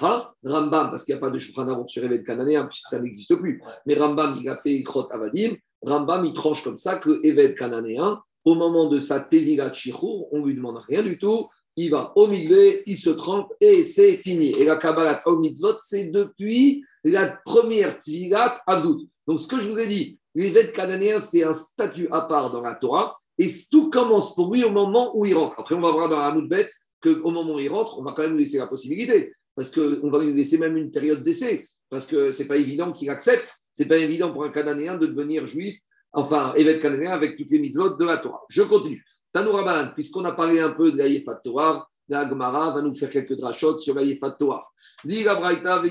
Rambam, 0.45 0.91
parce 0.91 1.05
qu'il 1.05 1.15
n'y 1.15 1.19
a 1.19 1.21
pas 1.21 1.31
de 1.31 1.39
Shulchan 1.39 1.87
sur 1.87 2.05
Eved 2.05 2.25
Cananéen, 2.25 2.67
puisque 2.67 2.89
ça 2.89 3.01
n'existe 3.01 3.35
plus, 3.37 3.63
mais 3.87 3.95
Rambam, 3.95 4.39
il 4.41 4.49
a 4.49 4.57
fait 4.57 4.83
Krot 4.83 5.09
Avadim, 5.11 5.55
Rambam, 5.83 6.25
il 6.25 6.33
tranche 6.33 6.63
comme 6.63 6.79
ça 6.79 6.97
que 6.97 7.21
Eved 7.25 7.57
Cananéen, 7.57 8.21
au 8.45 8.55
moment 8.55 8.89
de 8.89 8.99
sa 8.99 9.21
Tevilat 9.21 9.73
Shichur, 9.73 10.33
on 10.33 10.39
ne 10.39 10.47
lui 10.47 10.55
demande 10.55 10.79
rien 10.87 11.03
du 11.03 11.19
tout, 11.19 11.49
il 11.77 11.91
va 11.91 12.13
au 12.17 12.27
milieu, 12.27 12.89
il 12.89 12.97
se 12.97 13.11
trempe 13.11 13.53
et 13.61 13.83
c'est 13.83 14.19
fini. 14.19 14.51
Et 14.59 14.65
la 14.65 14.77
Kabbalah 14.77 15.21
au 15.27 15.37
mitzvot, 15.37 15.75
c'est 15.79 16.09
depuis 16.09 16.85
la 17.05 17.39
première 17.45 18.01
Tvilat 18.01 18.61
Avdout. 18.67 19.07
Donc, 19.27 19.41
ce 19.41 19.49
que 19.49 19.61
je 19.61 19.69
vous 19.71 19.79
ai 19.79 19.87
dit, 19.87 20.19
l'Eved 20.35 20.73
Cananéen, 20.73 21.19
c'est 21.19 21.43
un 21.43 21.55
statut 21.55 22.09
à 22.11 22.23
part 22.23 22.51
dans 22.51 22.63
la 22.63 22.77
Torah. 22.77 23.17
Et 23.39 23.51
tout 23.71 23.91
commence 23.91 24.35
pour 24.35 24.55
lui 24.55 24.65
au 24.65 24.71
moment 24.71 25.11
où 25.15 25.27
il 25.27 25.35
rentre. 25.35 25.61
Après, 25.61 25.75
on 25.75 25.81
va 25.81 25.91
voir 25.91 26.09
dans 26.09 26.19
la 26.19 26.33
Moudbet 26.33 26.69
qu'au 27.03 27.31
moment 27.31 27.57
où 27.57 27.59
il 27.59 27.69
rentre, 27.69 27.99
on 27.99 28.03
va 28.03 28.13
quand 28.13 28.23
même 28.23 28.33
lui 28.33 28.45
laisser 28.45 28.59
la 28.59 28.67
possibilité. 28.67 29.33
Parce 29.57 29.71
qu'on 29.71 30.11
va 30.11 30.23
lui 30.23 30.33
laisser 30.33 30.59
même 30.59 30.77
une 30.77 30.93
période 30.93 31.25
d'essai. 31.25 31.67
Parce 31.91 32.07
que 32.07 32.31
ce 32.31 32.43
n'est 32.43 32.49
pas 32.49 32.57
évident 32.57 32.93
qu'il 32.93 33.11
accepte. 33.11 33.57
Ce 33.73 33.83
n'est 33.83 33.89
pas 33.89 33.99
évident 33.99 34.33
pour 34.33 34.45
un 34.45 34.51
Cananéen 34.51 34.97
de 34.97 35.07
devenir 35.07 35.47
juif, 35.47 35.79
enfin, 36.13 36.55
évêque 36.55 36.81
cananéen 36.81 37.11
avec 37.11 37.37
toutes 37.37 37.51
les 37.51 37.59
mitzvot 37.59 37.91
de 37.91 38.05
la 38.05 38.19
Torah. 38.19 38.43
Je 38.49 38.63
continue. 38.63 39.05
Tanoura 39.33 39.65
Balan, 39.65 39.93
puisqu'on 39.93 40.25
a 40.25 40.33
parlé 40.33 40.61
un 40.61 40.71
peu 40.71 40.93
de 40.93 40.97
la 40.97 41.07
Yefat 41.07 41.41
Torah, 41.45 41.87
la 42.09 42.27
Gemara 42.29 42.73
va 42.73 42.81
nous 42.81 42.95
faire 42.95 43.11
quelques 43.11 43.37
drachotes 43.37 43.83
sur 43.83 43.95
la 43.95 44.03
Yefat 44.03 44.33
Torah. 44.39 44.67
Braïta, 45.05 45.83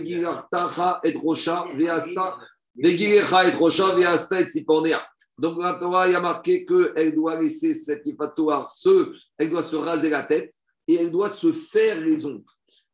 et 1.03 1.13
Rocha, 1.13 1.65
Veasta, 1.75 2.37
Rocha, 3.59 3.95
Veasta. 3.95 4.47
Donc, 5.37 5.57
la 5.59 5.73
Torah, 5.79 6.05
a 6.05 6.19
marqué 6.19 6.65
qu'elle 6.65 7.13
doit 7.13 7.39
laisser 7.39 7.73
cette 7.73 8.03
Torah, 8.35 8.65
se, 8.69 9.13
elle 9.37 9.49
doit 9.49 9.61
se 9.61 9.75
raser 9.75 10.09
la 10.09 10.23
tête 10.23 10.51
et 10.87 10.95
elle 10.95 11.11
doit 11.11 11.29
se 11.29 11.51
faire 11.51 11.99
les 11.99 12.25
ongles. 12.25 12.43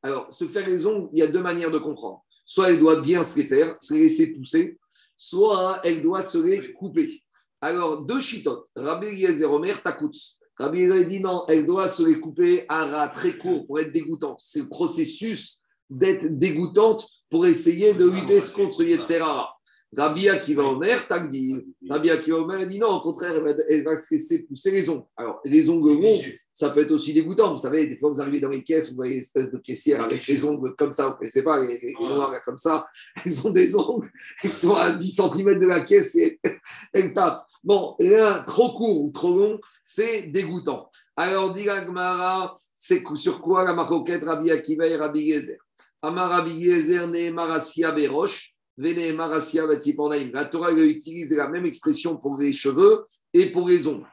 Alors, 0.04 0.34
se 0.34 0.46
faire 0.46 0.66
les 0.66 0.86
ongles, 0.86 1.10
il 1.12 1.20
y 1.20 1.22
a 1.22 1.28
deux 1.28 1.42
manières 1.42 1.72
de 1.72 1.80
comprendre. 1.80 2.24
Soit 2.46 2.70
elle 2.70 2.80
doit 2.80 3.02
bien 3.02 3.24
se 3.24 3.40
les 3.40 3.48
faire, 3.48 3.76
se 3.80 3.94
les 3.94 4.02
laisser 4.02 4.34
pousser, 4.34 4.80
soit 5.16 5.80
elle 5.84 6.02
doit 6.02 6.22
se 6.22 6.38
les 6.38 6.74
couper. 6.74 7.22
Alors, 7.62 8.04
deux 8.04 8.20
chitotes, 8.20 8.68
Rabbi 8.76 9.08
Eliezer 9.08 9.52
Omer 9.52 9.82
Takutz. 9.82 10.40
Rabbi 10.58 10.80
Eliezer 10.80 11.06
dit 11.06 11.20
non, 11.20 11.46
elle 11.48 11.66
doit 11.66 11.88
se 11.88 12.04
les 12.04 12.20
couper 12.20 12.66
à 12.68 12.86
ras 12.86 13.10
très 13.10 13.38
court 13.38 13.66
pour 13.68 13.80
être 13.80 13.92
dégoûtante. 13.92 14.40
C'est 14.42 14.62
le 14.62 14.70
processus 14.70 15.60
d'être 15.90 16.26
dégoûtante 16.38 17.08
pour 17.30 17.46
essayer 17.46 17.94
de 17.94 18.10
lutter 18.10 18.40
contre 18.54 18.76
ce 18.76 18.84
Yetzerara. 18.84 19.61
Rabbi 19.96 20.30
Akiva 20.30 20.64
Omer, 20.64 21.06
tac 21.08 21.30
dit. 21.30 21.66
Rabbi 21.90 22.10
Akiva 22.10 22.38
Omer 22.38 22.66
dit 22.66 22.80
non, 22.80 22.90
au 22.90 23.02
contraire, 23.02 23.34
elle 23.68 23.84
va, 23.84 23.98
se 23.98 24.16
laisser 24.16 24.46
pousser 24.46 24.72
les 24.72 24.90
ongles. 24.90 25.04
Alors, 25.18 25.42
les 25.44 25.70
ongles 25.70 26.02
longs, 26.02 26.22
ça 26.54 26.70
peut 26.70 26.82
être 26.82 26.92
aussi 26.92 27.14
dégoûtant. 27.14 27.52
Vous 27.52 27.60
savez, 27.60 27.88
des 27.88 27.98
fois, 27.98 28.12
vous 28.12 28.22
arrivez 28.22 28.40
dans 28.40 28.50
les 28.50 28.64
caisses, 28.64 28.90
vous 28.90 28.96
voyez 28.96 29.16
une 29.16 29.20
espèce 29.20 29.52
de 29.52 29.58
caissière 29.58 30.02
avec 30.04 30.26
les 30.26 30.46
ongles 30.46 30.74
comme 30.78 30.94
ça. 30.94 31.08
Vous 31.08 31.12
ne 31.12 31.18
connaissez 31.18 31.44
pas, 31.44 31.60
les, 31.60 31.80
les 31.80 31.94
noirs 31.94 32.42
comme 32.46 32.58
ça. 32.58 32.88
Ils 33.26 33.46
ont 33.46 33.52
des 33.52 33.76
ongles, 33.76 34.10
ils 34.44 34.52
sont 34.52 34.76
à 34.76 34.92
10 34.92 35.12
cm 35.12 35.60
de 35.60 35.68
la 35.68 35.82
caisse 35.82 36.16
et 36.16 36.40
elles 36.94 37.14
tapent. 37.14 37.46
Bon, 37.64 37.96
l'un 38.00 38.44
trop 38.44 38.74
court 38.74 39.04
ou 39.04 39.12
trop 39.12 39.38
long, 39.38 39.60
c'est 39.84 40.24
dégoûtant. 40.24 40.90
Alors, 41.16 41.54
dit 41.54 41.66
Gmara, 41.66 42.54
c'est 42.74 43.04
sur 43.16 43.42
quoi 43.42 43.64
la 43.64 43.74
maroquette 43.74 44.24
Rabbi 44.24 44.50
Akiva 44.50 44.88
et 44.88 44.96
Rabbi 44.96 45.20
Yezer? 45.20 45.58
Amar 46.02 46.30
Rabbi 46.30 46.54
Yezer 46.54 47.08
ne 47.08 47.30
Marasia 47.30 47.92
Beroche. 47.92 48.51
La 48.78 50.46
Torah 50.46 50.72
utilise 50.72 51.36
la 51.36 51.48
même 51.50 51.66
expression 51.66 52.18
pour 52.18 52.38
les 52.38 52.54
cheveux 52.54 53.04
et 53.34 53.52
pour 53.52 53.68
les 53.68 53.88
ongles. 53.88 54.08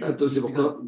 Attends, 0.00 0.30
c'est 0.30 0.40
pourquoi 0.40 0.80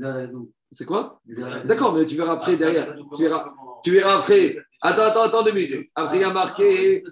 C'est 0.72 0.84
quoi 0.86 1.20
D'accord, 1.64 1.94
mais 1.94 2.06
tu 2.06 2.16
verras 2.16 2.32
après 2.32 2.56
derrière. 2.56 2.96
Tu 3.14 3.22
verras, 3.22 3.52
tu 3.84 3.92
verras 3.92 4.18
après. 4.18 4.56
Attends, 4.80 5.02
attends, 5.02 5.22
attends 5.24 5.42
deux 5.42 5.52
minutes. 5.52 5.90
Après, 5.94 6.18
il 6.18 6.20
y 6.20 6.24
a 6.24 6.32
marqué. 6.32 7.04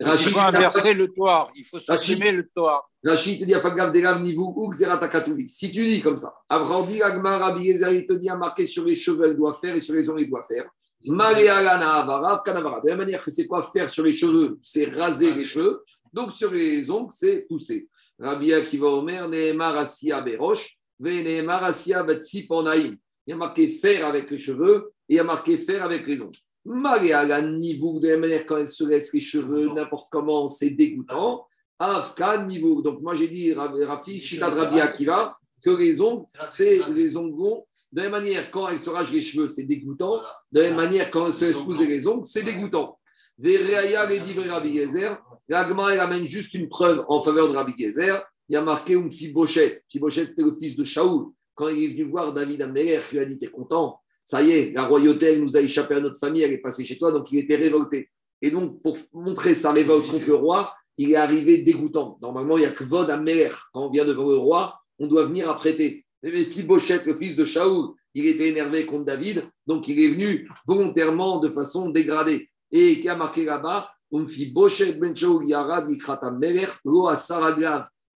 Rachid, 0.00 0.28
il 0.28 0.32
faut 0.32 0.40
inverser 0.40 0.94
le 0.94 1.08
toit. 1.08 1.50
Il 1.54 1.64
faut 1.64 1.78
supprimer 1.78 2.32
le 2.32 2.48
toit. 2.48 2.86
Rachid 3.04 3.40
te 3.40 3.44
dit 3.44 3.54
Afagav 3.54 3.92
Delav 3.92 4.20
Nivou 4.20 4.52
ou 4.56 4.72
Si 4.72 5.72
tu 5.72 5.82
dis 5.82 6.02
comme 6.02 6.18
ça, 6.18 6.34
Abraham 6.48 6.86
dit 6.86 7.02
Agmar 7.02 7.40
Rabbi 7.40 7.68
il 7.68 8.06
te 8.06 8.12
dit 8.14 8.28
à 8.28 8.36
marquer 8.36 8.66
sur 8.66 8.84
les 8.84 8.96
cheveux, 8.96 9.30
il 9.30 9.36
doit 9.36 9.54
faire 9.54 9.74
et 9.74 9.80
sur 9.80 9.94
les 9.94 10.10
ongles, 10.10 10.22
il 10.22 10.28
doit 10.28 10.44
faire. 10.44 10.68
De 11.04 12.88
la 12.88 12.96
manière 12.96 13.22
que 13.22 13.30
c'est 13.30 13.46
quoi 13.46 13.62
faire 13.62 13.88
sur 13.88 14.04
les 14.04 14.14
cheveux, 14.14 14.58
c'est 14.62 14.86
raser 14.86 15.32
les 15.32 15.44
cheveux. 15.44 15.82
Donc 16.12 16.32
sur 16.32 16.50
les 16.50 16.90
ongles, 16.90 17.12
c'est 17.12 17.46
pousser. 17.48 17.88
Rabbi 18.18 18.52
Akiva 18.52 18.88
Omer, 18.88 19.28
Nehemar 19.28 19.76
Asiya 19.76 20.22
Berosh, 20.22 20.78
Nehemar 20.98 21.64
Asiya 21.64 22.06
Il 22.08 22.98
y 23.26 23.32
a 23.32 23.36
marqué 23.36 23.68
faire 23.68 24.06
avec 24.06 24.30
les 24.30 24.38
cheveux 24.38 24.92
et 25.08 25.14
il 25.14 25.16
y 25.16 25.20
a 25.20 25.24
marqué 25.24 25.58
faire 25.58 25.84
avec 25.84 26.06
les 26.06 26.22
ongles. 26.22 26.38
Niveau 26.64 28.00
de 28.00 28.08
la 28.08 28.16
manière 28.16 28.46
quand 28.46 28.56
elle 28.56 28.68
se 28.68 28.84
laisse 28.84 29.12
les 29.12 29.20
cheveux 29.20 29.68
n'importe 29.72 30.08
comment, 30.10 30.48
c'est 30.48 30.70
dégoûtant. 30.70 31.46
Afkan 31.78 32.46
niveau. 32.46 32.80
Donc 32.82 33.02
moi 33.02 33.14
j'ai 33.14 33.28
dit 33.28 33.52
Rafi, 33.52 34.22
Shita 34.22 34.48
Rabbi 34.48 34.80
Akiva, 34.80 35.32
que 35.62 35.70
les 35.70 36.00
ongles, 36.00 36.24
c'est 36.46 36.80
les 36.88 37.16
ongles. 37.16 37.62
De 37.92 38.02
la 38.02 38.02
même 38.04 38.22
manière, 38.22 38.50
quand 38.50 38.68
elle 38.68 38.78
se 38.78 38.90
rage 38.90 39.12
les 39.12 39.20
cheveux, 39.20 39.48
c'est 39.48 39.64
dégoûtant. 39.64 40.20
De 40.52 40.60
la 40.60 40.68
même 40.68 40.76
manière, 40.76 41.10
quand 41.10 41.26
elle 41.26 41.32
se 41.32 41.44
laisse 41.44 41.88
les 41.88 42.06
ongles, 42.06 42.24
c'est 42.24 42.42
dégoûtant. 42.42 42.98
Vereaya 43.38 44.06
les 44.06 44.20
divrei 44.20 44.48
Rabbi 44.48 44.76
Gezer. 44.76 45.18
L'agma, 45.48 45.92
elle 45.92 46.00
amène 46.00 46.26
juste 46.26 46.54
une 46.54 46.68
preuve 46.68 47.04
en 47.08 47.22
faveur 47.22 47.48
de 47.48 47.54
Rabbi 47.54 47.74
Gezer. 47.78 48.22
Il 48.48 48.54
y 48.54 48.56
a 48.56 48.62
marqué 48.62 48.94
une 48.94 49.10
Fibochet. 49.10 49.82
Fibochet, 49.90 50.26
c'était 50.26 50.42
le 50.42 50.56
fils 50.58 50.76
de 50.76 50.84
Shaoul. 50.84 51.32
Quand 51.54 51.68
il 51.68 51.84
est 51.84 51.88
venu 51.88 52.04
voir 52.04 52.32
David 52.32 52.62
Améler, 52.62 53.00
il 53.12 53.16
lui 53.16 53.24
a 53.24 53.26
dit 53.26 53.38
T'es 53.38 53.48
content 53.48 54.00
Ça 54.24 54.42
y 54.42 54.50
est, 54.50 54.72
la 54.72 54.86
royauté, 54.86 55.26
elle 55.26 55.42
nous 55.42 55.56
a 55.56 55.60
échappé 55.60 55.94
à 55.94 56.00
notre 56.00 56.18
famille, 56.18 56.42
elle 56.42 56.52
est 56.52 56.58
passée 56.58 56.84
chez 56.84 56.98
toi, 56.98 57.12
donc 57.12 57.30
il 57.32 57.38
était 57.38 57.56
révolté. 57.56 58.10
Et 58.42 58.50
donc, 58.50 58.82
pour 58.82 58.96
montrer 59.12 59.54
sa 59.54 59.72
révolte 59.72 60.08
contre 60.10 60.26
le 60.26 60.34
roi, 60.34 60.72
il 60.98 61.12
est 61.12 61.16
arrivé 61.16 61.58
dégoûtant. 61.58 62.18
Normalement, 62.22 62.56
il 62.56 62.60
n'y 62.60 62.66
a 62.66 62.72
que 62.72 62.84
Vod 62.84 63.10
Améler. 63.10 63.50
Quand 63.72 63.86
on 63.86 63.90
vient 63.90 64.04
devant 64.04 64.28
le 64.28 64.36
roi, 64.36 64.78
on 64.98 65.06
doit 65.06 65.26
venir 65.26 65.50
apprêter. 65.50 66.05
Mais 66.22 66.44
Fibochet, 66.44 67.02
le 67.04 67.16
fils 67.16 67.36
de 67.36 67.44
Shaoul, 67.44 67.94
il 68.14 68.26
était 68.26 68.48
énervé 68.48 68.86
contre 68.86 69.04
David, 69.04 69.44
donc 69.66 69.88
il 69.88 70.00
est 70.00 70.08
venu 70.08 70.48
volontairement 70.66 71.38
de 71.38 71.50
façon 71.50 71.90
dégradée. 71.90 72.48
Et 72.70 72.98
qui 73.00 73.08
a 73.08 73.14
marqué 73.14 73.44
là-bas, 73.44 73.90
ben 74.10 74.26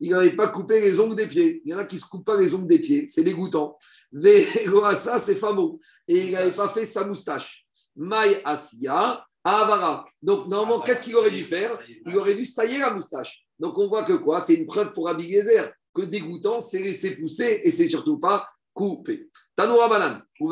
il 0.03 0.11
n'avait 0.11 0.34
pas 0.34 0.48
coupé 0.48 0.80
les 0.80 0.98
ongles 0.98 1.16
des 1.16 1.26
pieds. 1.26 1.61
Il 1.64 1.70
y 1.70 1.74
en 1.74 1.78
a 1.78 1.84
qui 1.84 1.96
ne 1.96 2.01
se 2.01 2.07
coupent 2.07 2.24
pas 2.24 2.38
les 2.38 2.55
ongles 2.55 2.66
des 2.66 2.78
pieds, 2.78 3.05
c'est 3.07 3.22
dégoûtant. 3.22 3.76
ça, 4.94 5.18
c'est 5.18 5.36
fameux. 5.36 5.78
Et 6.09 6.26
il 6.26 6.32
n'avait 6.32 6.53
pas 6.53 6.68
fait 6.68 6.86
sa 6.86 7.05
moustache. 7.07 7.66
Maï 7.94 8.40
Asia, 8.44 9.22
Avara. 9.44 10.05
Donc, 10.22 10.48
normalement, 10.48 10.80
qu'est-ce 10.80 11.05
qu'il 11.05 11.16
aurait 11.16 11.30
dû 11.30 11.44
faire 11.44 11.78
Il 12.07 12.16
aurait 12.16 12.34
dû 12.34 12.44
se 12.44 12.55
tailler 12.55 12.78
la 12.78 12.92
moustache. 12.92 13.44
Donc, 13.59 13.76
on 13.78 13.88
voit 13.88 14.05
que 14.05 14.14
quoi? 14.14 14.40
C'est 14.40 14.55
une 14.55 14.66
preuve 14.66 14.92
pour 14.92 15.09
Abigézer 15.09 15.70
que 15.95 16.03
dégoûtant, 16.03 16.61
c'est 16.61 16.80
laisser 16.80 17.16
pousser 17.16 17.61
et 17.64 17.70
c'est 17.70 17.88
surtout 17.88 18.18
pas 18.18 18.47
couper. 18.72 19.28
Tanoura 19.57 19.88
Banan, 19.88 20.22
on 20.41 20.51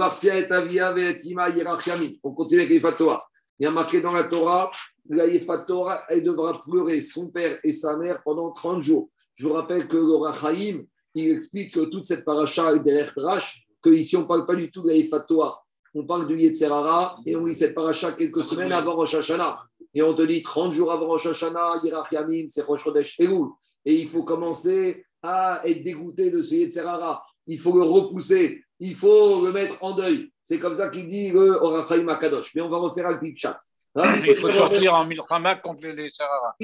continue 2.33 2.61
avec 2.61 2.71
les 2.71 2.81
fatwas. 2.81 3.25
Il 3.61 3.65
y 3.65 3.67
a 3.67 3.71
marqué 3.71 4.01
dans 4.01 4.13
la 4.13 4.25
Torah, 4.25 4.71
la 5.09 5.59
Torah, 5.67 6.05
elle 6.09 6.23
devra 6.23 6.63
pleurer 6.63 7.01
son 7.01 7.31
père 7.31 7.59
et 7.65 7.73
sa 7.73 7.97
mère 7.97 8.23
pendant 8.23 8.53
30 8.53 8.83
jours. 8.83 9.11
Je 9.35 9.47
vous 9.47 9.55
rappelle 9.55 9.89
que 9.89 9.97
le 9.97 10.15
Rachaim, 10.17 10.85
il 11.15 11.31
explique 11.31 11.75
que 11.75 11.87
toute 11.91 12.05
cette 12.05 12.25
paracha 12.25 12.75
est 12.75 12.81
derrière 12.81 13.13
Drash, 13.17 13.67
qu'ici 13.83 14.17
on 14.17 14.23
ne 14.23 14.27
parle 14.27 14.47
pas 14.47 14.55
du 14.55 14.71
tout 14.71 14.83
de 14.83 14.93
la 15.11 15.21
Torah, 15.21 15.65
on 15.95 16.05
parle 16.05 16.29
du 16.29 16.39
Yetzerara 16.39 17.19
et 17.27 17.35
on 17.35 17.47
lit 17.47 17.55
cette 17.55 17.75
paracha 17.75 18.13
quelques 18.13 18.45
semaines 18.45 18.73
avant 18.73 18.95
Rosh 18.95 19.15
Hashanah. 19.15 19.59
Et 19.95 20.03
on 20.03 20.15
te 20.15 20.23
dit 20.23 20.43
30 20.43 20.73
jours 20.75 20.93
avant 20.93 21.07
Rosh 21.07 21.27
Hashanah, 21.27 21.81
Yerach 21.83 22.13
Yamim, 22.13 22.47
c'est 22.49 22.63
Rosh 22.63 22.85
Chodesh 22.85 23.19
Elul. 23.19 23.49
Et 23.85 23.95
il 23.95 24.09
faut 24.09 24.23
commencer 24.23 25.05
à 25.23 25.63
être 25.65 25.83
dégoûté 25.83 26.31
de 26.31 26.41
ce 26.43 26.55
Yetzerara. 26.55 27.25
Il 27.47 27.59
faut 27.59 27.73
le 27.73 27.83
repousser, 27.83 28.63
il 28.79 28.95
faut 28.95 29.45
le 29.45 29.53
mettre 29.53 29.77
en 29.83 29.97
deuil. 29.97 30.31
C'est 30.43 30.59
comme 30.59 30.75
ça 30.75 30.89
qu'il 30.89 31.09
dit 31.09 31.31
le 31.31 31.63
Orachaim 31.63 32.07
Akadosh. 32.09 32.55
Mais 32.55 32.61
on 32.61 32.69
va 32.69 32.79
refaire 32.79 33.07
un 33.07 33.19
Pipchat. 33.19 33.59
Il 33.97 34.35
faut 34.35 34.51
sortir 34.51 34.95
en 34.95 35.05
Milchama 35.05 35.57
contre 35.57 35.87
les 35.89 36.11
Serara. 36.11 36.55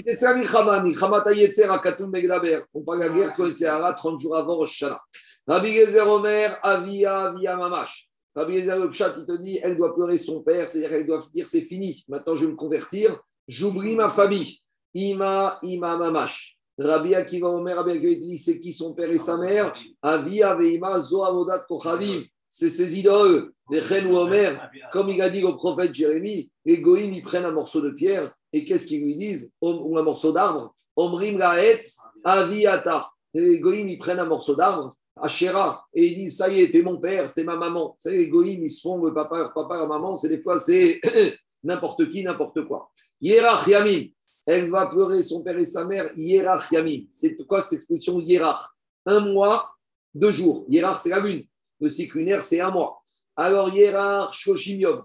On 2.75 2.83
parle 2.83 2.99
de 2.99 3.05
la 3.05 3.09
guerre 3.09 3.35
contre 3.35 3.49
les 3.49 3.57
Serara 3.57 3.93
30 3.95 4.21
jours 4.21 4.37
avant 4.37 4.57
Rosh 4.57 4.83
Hashanah. 4.83 5.01
Rabbi 5.47 5.75
Gezer 5.75 6.09
Omer, 6.09 6.59
Avia, 6.63 7.25
Avia 7.25 7.57
Mamash. 7.57 8.09
Rabbi 8.35 8.59
Gezer 8.59 8.79
le 8.79 8.91
Pshat, 8.91 9.15
il 9.19 9.27
te 9.27 9.43
dit, 9.43 9.59
elle 9.63 9.77
doit 9.77 9.95
pleurer 9.95 10.19
son 10.19 10.43
père, 10.43 10.67
c'est-à-dire 10.67 10.91
qu'elle 10.91 11.07
doit 11.07 11.25
dire 11.33 11.47
c'est 11.47 11.63
fini, 11.63 12.05
maintenant 12.09 12.35
je 12.35 12.47
vais 12.47 12.53
me 12.53 12.57
convertir, 12.57 13.21
j'oublie 13.47 13.95
ma 13.95 14.09
famille. 14.09 14.61
Ima, 14.95 15.59
Ima 15.63 15.97
Mamash. 15.97 16.54
Rabbi 16.79 17.15
Akiva 17.15 17.49
Omer, 17.49 17.77
Rabbi 17.77 17.93
Akiva, 17.93 18.15
dit 18.21 18.39
c'est 18.39 18.59
qui 18.59 18.73
son 18.73 18.95
père 18.95 19.11
et 19.11 19.19
sa 19.19 19.37
mère? 19.39 19.75
Avia, 20.03 20.55
Veima, 20.55 20.99
Zoavodat, 21.01 21.65
Kochavim 21.69 22.25
c'est 22.57 22.71
ses 22.71 22.97
idoles, 22.97 23.51
les 23.69 23.81
Chen 23.81 24.07
ou 24.07 24.17
Omer, 24.17 24.71
comme 24.93 25.09
il 25.09 25.21
a 25.21 25.29
dit 25.29 25.43
au 25.43 25.57
prophète 25.57 25.93
Jérémie, 25.93 26.53
les 26.65 26.79
Goïms, 26.79 27.13
ils 27.13 27.21
prennent 27.21 27.45
un 27.45 27.51
morceau 27.51 27.81
de 27.81 27.91
pierre, 27.91 28.33
et 28.53 28.65
qu'est-ce 28.65 28.87
qu'ils 28.87 29.03
lui 29.03 29.17
disent? 29.17 29.51
Ou 29.61 29.99
un 29.99 30.05
morceau 30.05 30.31
d'arbre 30.31 30.73
Omrim 30.95 31.37
Laetz, 31.37 31.97
Aviata. 32.23 33.11
Les 33.35 33.59
Goïms, 33.59 33.89
ils 33.89 33.99
prennent 33.99 34.21
un 34.21 34.27
morceau 34.27 34.55
d'arbre, 34.55 34.95
Asherah, 35.21 35.85
et 35.93 36.07
ils 36.07 36.15
disent 36.15 36.37
Ça 36.37 36.49
y 36.49 36.61
est, 36.61 36.71
t'es 36.71 36.83
mon 36.83 37.01
père, 37.01 37.35
t'es 37.35 37.43
ma 37.43 37.57
maman. 37.57 37.97
Savez, 37.99 38.19
les 38.19 38.29
Goïms, 38.29 38.63
ils 38.63 38.71
se 38.71 38.83
font 38.83 39.05
le 39.05 39.13
papa, 39.13 39.51
papa, 39.53 39.85
maman, 39.89 40.15
c'est 40.15 40.29
des 40.29 40.41
fois, 40.41 40.61
c'est 40.61 41.01
n'importe 41.65 42.09
qui, 42.09 42.23
n'importe 42.23 42.65
quoi. 42.69 42.89
Yerach 43.21 43.67
Yamim, 43.67 44.11
elle 44.47 44.71
va 44.71 44.87
pleurer 44.87 45.23
son 45.23 45.43
père 45.43 45.59
et 45.59 45.65
sa 45.65 45.87
mère, 45.87 46.11
Yerach 46.17 46.71
Yamim. 46.71 47.07
C'est 47.09 47.35
quoi 47.47 47.61
cette 47.61 47.75
expression 47.75 48.21
Yerach 48.21 48.75
Un 49.07 49.21
mois, 49.21 49.71
deux 50.15 50.31
jours. 50.31 50.65
Yerach, 50.69 50.99
c'est 50.99 51.11
la 51.11 51.21
lune. 51.21 51.45
Le 51.81 51.89
cycle 51.89 52.41
c'est 52.41 52.61
un 52.61 52.71
mois. 52.71 53.03
Alors, 53.37 53.69
Yérach 53.75 54.33
Shoshim 54.33 54.79
Yom. 54.79 55.03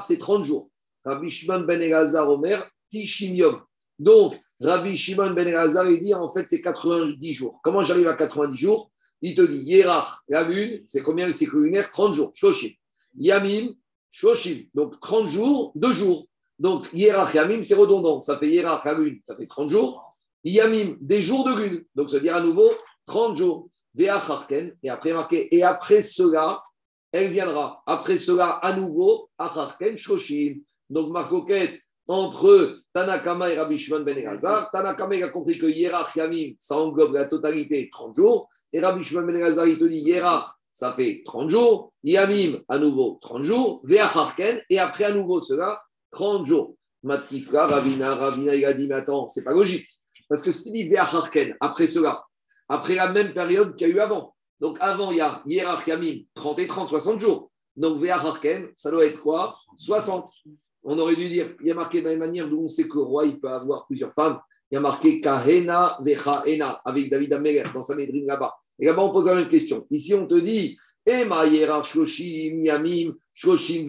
c'est 0.00 0.18
30 0.18 0.44
jours. 0.44 0.70
Rabbi 1.04 1.30
Shimon 1.30 1.60
ben 1.60 1.80
Elazar 1.80 2.28
Omer, 2.28 2.68
Tishim 2.90 3.34
Yom. 3.34 3.62
Donc, 3.98 4.40
Rabbi 4.60 4.96
Shimon 4.96 5.30
ben 5.30 5.46
Elazar, 5.46 5.88
il 5.88 6.00
dit 6.00 6.14
en 6.14 6.28
fait, 6.28 6.48
c'est 6.48 6.60
90 6.60 7.32
jours. 7.32 7.60
Comment 7.62 7.82
j'arrive 7.82 8.08
à 8.08 8.14
90 8.14 8.56
jours? 8.56 8.90
Il 9.22 9.34
te 9.34 9.42
dit 9.42 9.60
Yérach, 9.64 10.18
la 10.28 10.42
lune, 10.42 10.82
c'est 10.86 11.02
combien 11.02 11.26
le 11.26 11.32
cycle 11.32 11.58
lunaire? 11.58 11.90
30 11.90 12.14
jours. 12.14 12.32
Shoshim. 12.34 12.72
Yamim, 13.16 13.74
Shoshim. 14.10 14.64
Donc, 14.74 14.98
30 15.00 15.28
jours, 15.28 15.72
2 15.76 15.92
jours. 15.92 16.26
Donc, 16.58 16.88
Yérach, 16.92 17.34
Yamim, 17.34 17.62
c'est 17.62 17.74
redondant. 17.74 18.22
Ça 18.22 18.38
fait 18.38 18.46
lune, 18.46 19.20
ça 19.24 19.36
fait 19.36 19.46
30 19.46 19.70
jours. 19.70 20.16
Yamim, 20.44 20.96
des 21.00 21.20
jours 21.20 21.44
de 21.44 21.54
lune. 21.54 21.84
Donc, 21.94 22.10
ça 22.10 22.16
veut 22.16 22.22
dire 22.22 22.36
à 22.36 22.40
nouveau 22.40 22.70
30 23.06 23.36
jours 23.36 23.68
et 23.98 24.08
après 24.08 25.12
marqué, 25.12 25.54
et 25.54 25.62
après 25.62 26.02
cela, 26.02 26.62
elle 27.12 27.30
viendra. 27.30 27.82
Après 27.86 28.16
cela, 28.16 28.58
à 28.62 28.74
nouveau, 28.74 29.30
Acharken 29.38 29.96
Shoshim. 29.96 30.56
Donc, 30.90 31.10
Marcoquette, 31.10 31.80
entre 32.08 32.78
Tanakama 32.92 33.50
et 33.50 33.58
Rabbi 33.58 33.78
Shimon 33.78 34.04
ben 34.04 34.16
Elazar, 34.16 34.70
Tanakama 34.70 35.16
a 35.16 35.28
compris 35.30 35.58
que 35.58 35.66
Yerach 35.66 36.14
Yamim, 36.14 36.54
ça 36.58 36.76
englobe 36.76 37.14
la 37.14 37.26
totalité 37.26 37.88
30 37.90 38.16
jours, 38.16 38.48
et 38.72 38.80
Rabbi 38.80 39.02
Shimon 39.02 39.22
ben 39.22 39.36
Elazar, 39.36 39.66
il 39.66 39.78
te 39.78 39.84
dit 39.84 40.00
Yerach, 40.00 40.44
ça 40.72 40.92
fait 40.92 41.22
30 41.24 41.50
jours, 41.50 41.92
Yamim, 42.04 42.60
à 42.68 42.78
nouveau 42.78 43.18
30 43.22 43.42
jours, 43.42 43.80
Veacharken, 43.84 44.60
et 44.70 44.78
après 44.78 45.04
à 45.04 45.12
nouveau 45.12 45.40
cela, 45.40 45.80
30 46.10 46.46
jours. 46.46 46.76
Matkifra, 47.02 47.66
Ravina, 47.66 48.14
Ravina, 48.16 48.54
il 48.54 48.64
a 48.64 48.72
dit, 48.74 48.88
mais 48.88 48.96
attends, 48.96 49.28
c'est 49.28 49.44
pas 49.44 49.52
logique. 49.52 49.86
Parce 50.28 50.42
que 50.42 50.50
si 50.50 50.64
tu 50.64 50.70
dis 50.72 50.88
Veacharken, 50.88 51.56
après 51.60 51.86
cela, 51.86 52.24
après 52.68 52.96
la 52.96 53.12
même 53.12 53.32
période 53.32 53.76
qu'il 53.76 53.88
y 53.88 53.92
a 53.92 53.94
eu 53.94 54.00
avant. 54.00 54.34
Donc 54.60 54.76
avant, 54.80 55.10
il 55.10 55.18
y 55.18 55.20
a 55.20 55.42
Yerach 55.46 55.86
Yamim, 55.86 56.22
30 56.34 56.58
et 56.58 56.66
30, 56.66 56.88
60 56.88 57.20
jours. 57.20 57.50
Donc 57.76 58.00
Ve'acharken, 58.00 58.68
ça 58.74 58.90
doit 58.90 59.04
être 59.04 59.20
quoi? 59.20 59.56
60. 59.76 60.28
On 60.82 60.98
aurait 60.98 61.16
dû 61.16 61.28
dire, 61.28 61.54
il 61.60 61.66
y 61.66 61.70
a 61.70 61.74
marqué 61.74 62.00
de 62.00 62.04
la 62.04 62.10
même 62.10 62.20
manière 62.20 62.48
d'où 62.48 62.62
on 62.62 62.68
sait 62.68 62.88
que 62.88 62.94
le 62.94 63.02
roi 63.02 63.26
il 63.26 63.40
peut 63.40 63.48
avoir 63.48 63.86
plusieurs 63.86 64.12
femmes. 64.12 64.40
Il 64.70 64.74
y 64.74 64.78
a 64.78 64.80
marqué 64.80 65.20
Kahena 65.20 65.98
Vechaena 66.00 66.80
avec 66.84 67.10
David 67.10 67.32
Améler 67.34 67.62
dans 67.72 67.82
sa 67.82 67.94
médrine 67.94 68.26
là-bas. 68.26 68.54
Et 68.78 68.86
là-bas, 68.86 69.02
on 69.02 69.12
pose 69.12 69.26
la 69.26 69.34
même 69.34 69.48
question. 69.48 69.86
Ici, 69.90 70.14
on 70.14 70.26
te 70.26 70.38
dit 70.38 70.76
Ema 71.04 71.46
Yerach 71.46 71.86
Shloshim 71.86 72.64
Yamim 72.64 73.14
Shloshim 73.32 73.86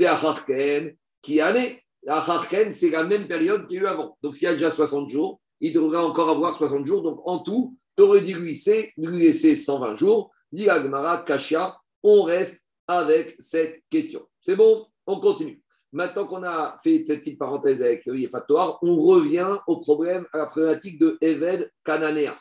qui 1.22 1.42
année 1.42 1.84
Acharken, 2.08 2.72
c'est 2.72 2.90
la 2.90 3.04
même 3.04 3.28
période 3.28 3.68
qu'il 3.68 3.78
y 3.78 3.80
a 3.80 3.84
eu 3.84 3.88
avant. 3.88 4.18
Donc 4.22 4.36
s'il 4.36 4.48
y 4.48 4.52
a 4.52 4.54
déjà 4.54 4.72
60 4.72 5.10
jours, 5.10 5.42
il 5.60 5.74
devrait 5.74 5.98
encore 5.98 6.30
avoir 6.30 6.54
60 6.54 6.86
jours. 6.86 7.04
Donc 7.04 7.22
en 7.26 7.40
tout, 7.40 7.76
tu 7.98 8.04
aurais 8.04 8.22
dû 8.22 8.36
lui 8.36 8.50
laisser, 8.50 8.94
lui 8.98 9.20
laisser 9.20 9.56
120 9.56 9.96
jours. 9.98 10.32
Dit 10.52 10.70
Agmara, 10.70 11.24
Kashia, 11.24 11.76
on 12.04 12.24
reste 12.24 12.64
avec 12.88 13.36
cette 13.40 13.84
question. 13.90 14.26
C'est 14.42 14.56
bon? 14.56 14.86
On 15.06 15.20
continue. 15.20 15.62
Maintenant 15.92 16.28
qu'on 16.28 16.44
a 16.44 16.78
fait 16.84 17.04
cette 17.06 17.20
petite 17.20 17.40
parenthèse 17.40 17.82
avec 17.82 18.06
Yefatoire, 18.06 18.78
on 18.82 18.98
revient 19.02 19.58
au 19.68 19.78
problème, 19.80 20.26
à 20.34 20.40
la 20.40 20.46
problématique 20.48 21.00
de 21.00 21.18
Eved 21.22 21.72
Kananéa. 21.84 22.38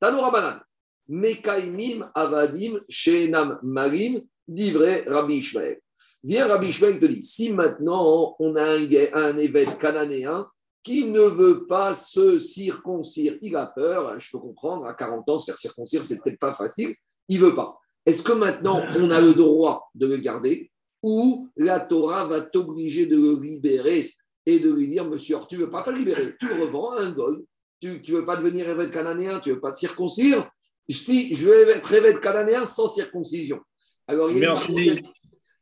Tanoura 0.00 0.30
Banan. 0.30 0.60
Mekaimim 1.08 2.10
Avadim 2.14 2.80
Shenam 2.88 3.58
Marim, 3.62 4.20
vrai 4.46 5.04
Rabbi 5.06 5.34
Ishmael. 5.34 5.80
Viens 6.24 6.46
Rabbi 6.46 6.68
Ishmael 6.68 6.98
te 6.98 7.06
dit 7.06 7.22
si 7.22 7.52
maintenant 7.52 8.36
on 8.38 8.56
a 8.56 8.74
un, 8.74 8.88
un 9.12 9.38
Eved 9.38 9.78
cananéen 9.78 10.46
qui 10.82 11.04
ne 11.04 11.20
veut 11.20 11.66
pas 11.66 11.92
se 11.94 12.38
circoncire. 12.38 13.36
Il 13.42 13.56
a 13.56 13.66
peur, 13.66 14.18
je 14.18 14.30
peux 14.30 14.38
comprendre, 14.38 14.86
à 14.86 14.94
40 14.94 15.28
ans, 15.28 15.38
se 15.38 15.46
faire 15.46 15.58
circoncire, 15.58 16.02
c'est 16.02 16.22
peut-être 16.22 16.38
pas 16.38 16.54
facile, 16.54 16.94
il 17.28 17.40
veut 17.40 17.54
pas. 17.54 17.78
Est-ce 18.06 18.22
que 18.22 18.32
maintenant 18.32 18.80
on 18.98 19.10
a 19.10 19.20
le 19.20 19.34
droit 19.34 19.90
de 19.94 20.06
le 20.06 20.16
garder 20.16 20.70
ou 21.02 21.48
la 21.56 21.80
Torah 21.80 22.26
va 22.26 22.40
t'obliger 22.40 23.06
de 23.06 23.16
le 23.16 23.42
libérer 23.42 24.12
et 24.46 24.58
de 24.60 24.72
lui 24.72 24.88
dire, 24.88 25.04
monsieur, 25.04 25.36
tu 25.48 25.56
ne 25.56 25.64
veux 25.64 25.70
pas, 25.70 25.84
le 25.86 25.98
libérer, 25.98 26.34
tu 26.40 26.48
le 26.48 26.64
revends 26.64 26.92
à 26.92 27.02
un 27.02 27.12
goy, 27.12 27.44
tu 27.80 28.00
ne 28.00 28.16
veux 28.16 28.24
pas 28.24 28.36
devenir 28.36 28.68
évêque 28.68 28.92
cananéen, 28.92 29.40
tu 29.40 29.50
ne 29.50 29.54
veux 29.56 29.60
pas 29.60 29.72
te 29.72 29.78
circoncire, 29.78 30.50
si 30.88 31.36
je 31.36 31.48
veux 31.48 31.68
être 31.68 31.92
évêque 31.92 32.20
cananéen 32.20 32.64
sans 32.64 32.88
circoncision. 32.88 33.60
Alors, 34.06 34.30
il 34.30 34.38
y 34.38 34.46
a 34.46 34.54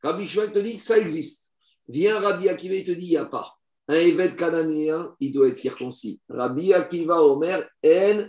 Rabbi 0.03 0.27
Shmuel 0.27 0.53
te 0.53 0.59
dit, 0.59 0.77
ça 0.77 0.99
existe. 0.99 1.53
Viens 1.89 2.19
Rabbi 2.19 2.49
Akiva, 2.49 2.75
il 2.75 2.85
te 2.85 2.93
dit, 2.93 3.07
il 3.07 3.11
n'y 3.11 3.17
a 3.17 3.25
pas 3.25 3.57
un 3.89 3.95
évêque 3.95 4.37
cananéen, 4.37 5.15
il 5.21 5.33
doit 5.33 5.49
être 5.49 5.59
circoncis. 5.59 6.21
Rabbi 6.29 6.73
Akiva 6.73 7.23
Omer, 7.23 7.69
En. 7.85 8.27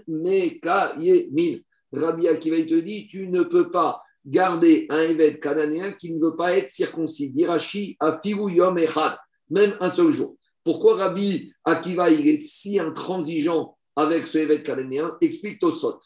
Rabbi 1.92 2.28
Akiva, 2.28 2.58
il 2.58 2.68
te 2.68 2.76
dit, 2.76 3.08
tu 3.08 3.30
ne 3.30 3.44
peux 3.44 3.72
pas 3.72 4.02
garder 4.26 4.86
un 4.90 5.04
évêque 5.04 5.42
cananéen 5.42 5.94
qui 5.94 6.12
ne 6.12 6.24
veut 6.24 6.36
pas 6.36 6.56
être 6.56 6.70
circoncis. 6.70 7.32
Dirachi 7.32 7.98
a 8.00 8.20
yom 8.24 8.78
echad, 8.78 9.18
même 9.50 9.76
un 9.80 9.90
seul 9.90 10.12
jour. 10.12 10.36
Pourquoi 10.64 10.98
Rabbi 10.98 11.52
Akiva 11.64 12.12
il 12.12 12.28
est 12.28 12.44
si 12.44 12.78
intransigeant 12.78 13.78
avec 13.96 14.28
ce 14.28 14.38
évêque 14.38 14.64
cananéen? 14.64 15.18
Explique 15.22 15.60
Tosot. 15.60 16.00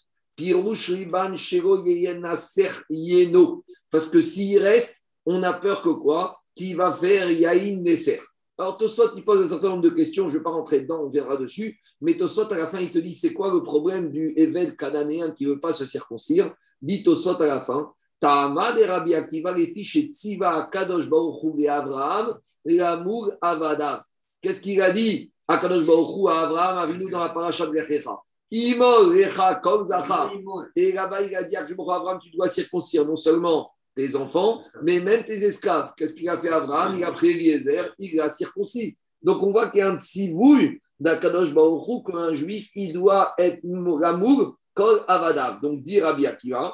Parce 3.92 4.10
que 4.10 4.22
s'il 4.22 4.60
reste, 4.60 5.01
on 5.26 5.44
a 5.44 5.54
peur 5.54 5.82
que 5.82 5.90
quoi 5.90 6.42
Qu'il 6.56 6.76
va 6.76 6.94
faire 6.94 7.32
Yaïn 7.32 7.84
Nesser. 7.84 8.20
Alors 8.58 8.78
Tosot, 8.78 9.16
il 9.16 9.24
pose 9.24 9.42
un 9.42 9.48
certain 9.48 9.70
nombre 9.70 9.82
de 9.82 9.90
questions, 9.90 10.30
je 10.30 10.34
ne 10.34 10.38
vais 10.38 10.44
pas 10.44 10.52
rentrer 10.52 10.82
dedans, 10.82 11.04
on 11.06 11.10
verra 11.10 11.36
dessus, 11.36 11.80
mais 12.00 12.16
Tosot, 12.16 12.52
à 12.52 12.58
la 12.58 12.68
fin, 12.68 12.80
il 12.80 12.92
te 12.92 13.00
dit, 13.00 13.14
c'est 13.14 13.34
quoi 13.34 13.52
le 13.52 13.64
problème 13.64 14.12
du 14.12 14.34
évêque 14.36 14.78
cananéen 14.78 15.32
qui 15.32 15.46
ne 15.46 15.54
veut 15.54 15.60
pas 15.60 15.74
se 15.74 15.88
circoncire? 15.88 16.54
Dit 16.82 17.02
Tosot 17.02 17.42
à 17.42 17.48
la 17.48 17.62
fin, 17.62 17.92
Ta'amad 18.20 18.78
et 18.78 18.86
Rabbi 18.86 19.16
Akiva, 19.16 19.52
les 19.52 19.68
fiches 19.74 19.96
et 19.96 20.10
Tziva, 20.12 20.70
Kadosh 20.72 21.10
Baruch 21.10 21.58
et 21.58 21.68
Abraham, 21.68 22.38
l'amour 22.64 23.32
Avadav. 23.42 24.04
Qu'est-ce 24.42 24.62
qu'il 24.62 24.80
a 24.82 24.92
dit 24.92 25.32
à 25.48 25.58
Kadosh 25.58 25.86
Baruch 25.86 26.30
à 26.30 26.42
Abraham, 26.42 26.78
Avinu 26.78 27.10
dans 27.10 27.20
la 27.20 27.30
paracha 27.30 27.66
de 27.66 27.72
Lechecha? 27.72 28.16
Imol, 28.52 29.16
Lecha, 29.16 29.56
Kol 29.56 29.86
Zachar. 29.86 30.32
Et 30.76 30.92
là-bas, 30.92 31.24
il 31.24 31.36
a 31.36 31.44
dit 31.46 31.56
à 31.56 31.64
Abraham, 31.64 32.20
tu 32.22 32.30
dois 32.30 32.48
circoncire 32.48 33.06
non 33.06 33.16
seulement 33.16 33.72
tes 33.96 34.16
enfants, 34.16 34.62
mais 34.84 35.00
même 35.00 35.26
tes 35.26 35.44
esclaves. 35.44 35.92
Qu'est-ce 35.98 36.16
qu'il 36.16 36.30
a 36.30 36.38
fait 36.38 36.50
Abraham? 36.50 36.96
Il 36.96 37.04
a 37.04 37.12
pris 37.12 37.32
Eliezer, 37.32 37.94
il 38.00 38.20
a 38.20 38.30
circoncis. 38.30 38.98
Donc 39.22 39.44
on 39.44 39.52
voit 39.52 39.70
qu'il 39.70 39.80
y 39.80 39.84
a 39.84 39.92
un 39.92 40.00
tsivouille 40.00 40.80
d'Akadosh 41.00 41.54
qu'un 41.54 42.34
juif, 42.34 42.70
il 42.76 42.94
doit 42.94 43.34
être 43.38 43.60
l'amour 43.64 44.58
kol 44.74 45.04
avadav. 45.08 45.62
Donc 45.62 45.82
dit 45.82 46.00
Rabbi 46.00 46.26
Akiva, 46.26 46.74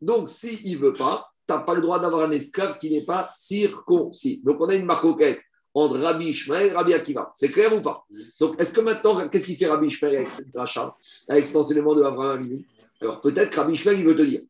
donc 0.00 0.28
s'il 0.28 0.78
ne 0.78 0.78
veut 0.78 0.94
pas, 0.94 1.26
tu 1.48 1.54
n'as 1.54 1.60
pas 1.60 1.74
le 1.74 1.82
droit 1.82 2.00
d'avoir 2.00 2.28
un 2.28 2.30
esclave 2.30 2.78
qui 2.78 2.90
n'est 2.90 3.04
pas 3.04 3.30
circoncis. 3.34 4.40
Donc 4.44 4.60
on 4.60 4.68
a 4.68 4.74
une 4.74 4.86
marcoquette 4.86 5.40
entre 5.74 5.98
Rabbi 5.98 6.28
Ishmael 6.28 6.68
et 6.68 6.72
Rabbi 6.72 6.94
Akiva. 6.94 7.30
C'est 7.34 7.50
clair 7.50 7.74
ou 7.74 7.82
pas? 7.82 8.04
Donc 8.40 8.54
est-ce 8.58 8.72
que 8.72 8.80
maintenant, 8.80 9.28
qu'est-ce 9.28 9.46
qu'il 9.46 9.56
fait 9.56 9.66
Rabbi 9.66 9.86
Ishmael 9.88 10.16
avec 10.16 10.28
cette 10.28 10.54
rachat, 10.54 10.94
avec 11.28 11.46
cet 11.46 11.56
enseignement 11.56 11.94
de 11.94 12.02
Abraham 12.02 12.62
alors 13.02 13.20
peut-être 13.20 13.50
que 13.50 13.56
Rabbi 13.56 13.74
Ishmael, 13.74 13.98
il 13.98 14.04
veut 14.04 14.16
te 14.16 14.22
dire. 14.22 14.42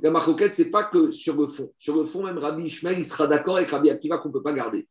La 0.00 0.10
marcoquette, 0.12 0.54
ce 0.54 0.62
n'est 0.62 0.70
pas 0.70 0.84
que 0.84 1.10
sur 1.10 1.36
le 1.36 1.48
fond. 1.48 1.72
Sur 1.76 1.96
le 1.96 2.06
fond, 2.06 2.24
même 2.24 2.38
Rabbi 2.38 2.66
Ishmael, 2.66 2.98
il 2.98 3.04
sera 3.04 3.26
d'accord 3.26 3.56
avec 3.56 3.70
Rabbi 3.70 3.90
Akiva 3.90 4.18
qu'on 4.18 4.28
ne 4.28 4.32
peut 4.32 4.42
pas 4.42 4.52
garder. 4.52 4.88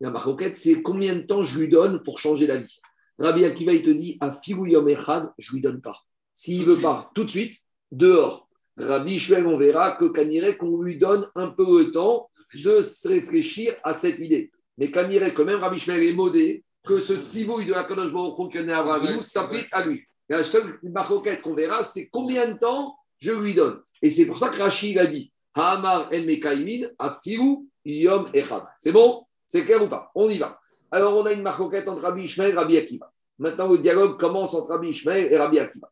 La 0.00 0.10
marcoquette, 0.10 0.56
c'est 0.56 0.82
combien 0.82 1.14
de 1.14 1.20
temps 1.20 1.44
je 1.44 1.56
lui 1.56 1.68
donne 1.68 2.02
pour 2.02 2.18
changer 2.18 2.48
d'avis. 2.48 2.80
Rabbi 3.18 3.44
Akiva, 3.44 3.72
il 3.72 3.82
te 3.82 3.90
dit, 3.90 4.18
à 4.20 4.32
Yom 4.46 4.88
Echad, 4.88 5.30
je 5.38 5.52
ne 5.52 5.54
lui 5.56 5.62
donne 5.62 5.80
pas. 5.80 5.96
S'il 6.34 6.66
ne 6.66 6.72
veut 6.72 6.80
pas, 6.80 7.10
tout 7.14 7.24
de 7.24 7.30
suite, 7.30 7.54
dehors. 7.92 8.48
Rabbi 8.76 9.14
Ishmael, 9.14 9.46
on 9.46 9.56
verra 9.56 9.96
que 9.96 10.06
Kanirek, 10.06 10.58
qu'on 10.58 10.82
lui 10.82 10.98
donne 10.98 11.28
un 11.36 11.50
peu 11.50 11.64
le 11.64 11.92
temps 11.92 12.30
de 12.52 12.82
se 12.82 13.08
réfléchir 13.08 13.74
à 13.84 13.92
cette 13.92 14.18
idée. 14.18 14.50
Mais 14.76 14.90
Kanirek, 14.90 15.34
quand 15.34 15.44
même, 15.44 15.60
Rabbi 15.60 15.76
Ishmael 15.76 16.02
est 16.02 16.14
modé 16.14 16.64
que 16.84 16.98
ce 16.98 17.14
tsivouille 17.14 17.66
de 17.66 17.72
la 17.72 17.84
Kadosh 17.84 18.12
Baruch 18.12 19.22
s'applique 19.22 19.68
à 19.70 19.86
lui. 19.86 20.02
La 20.30 20.44
seule 20.44 20.78
maroquette 20.84 21.42
qu'on 21.42 21.54
verra, 21.54 21.82
c'est 21.82 22.08
combien 22.08 22.52
de 22.52 22.56
temps 22.56 22.96
je 23.18 23.32
lui 23.32 23.52
donne. 23.52 23.82
Et 24.00 24.10
c'est 24.10 24.26
pour 24.26 24.38
ça 24.38 24.48
que 24.48 24.58
Rachid 24.58 24.96
a 24.96 25.06
dit 25.06 25.32
Hamar 25.54 26.06
en 26.06 26.24
Mekaimin, 26.24 26.88
Afiru, 27.00 27.66
Yom 27.84 28.30
Echad. 28.32 28.62
C'est 28.78 28.92
bon? 28.92 29.26
C'est 29.48 29.64
clair 29.64 29.82
ou 29.82 29.88
pas? 29.88 30.12
On 30.14 30.30
y 30.30 30.38
va. 30.38 30.60
Alors, 30.92 31.16
on 31.16 31.26
a 31.26 31.32
une 31.32 31.42
maroquette 31.42 31.88
entre 31.88 32.02
Rabbi 32.02 32.22
Ishmael 32.22 32.52
et 32.52 32.54
Rabbi 32.54 32.76
Akiva. 32.76 33.12
Maintenant, 33.38 33.66
le 33.68 33.78
dialogue 33.78 34.20
commence 34.20 34.54
entre 34.54 34.68
Rabbi 34.68 34.90
Ishmael 34.90 35.32
et 35.32 35.36
Rabbi 35.36 35.58
Akiva. 35.58 35.90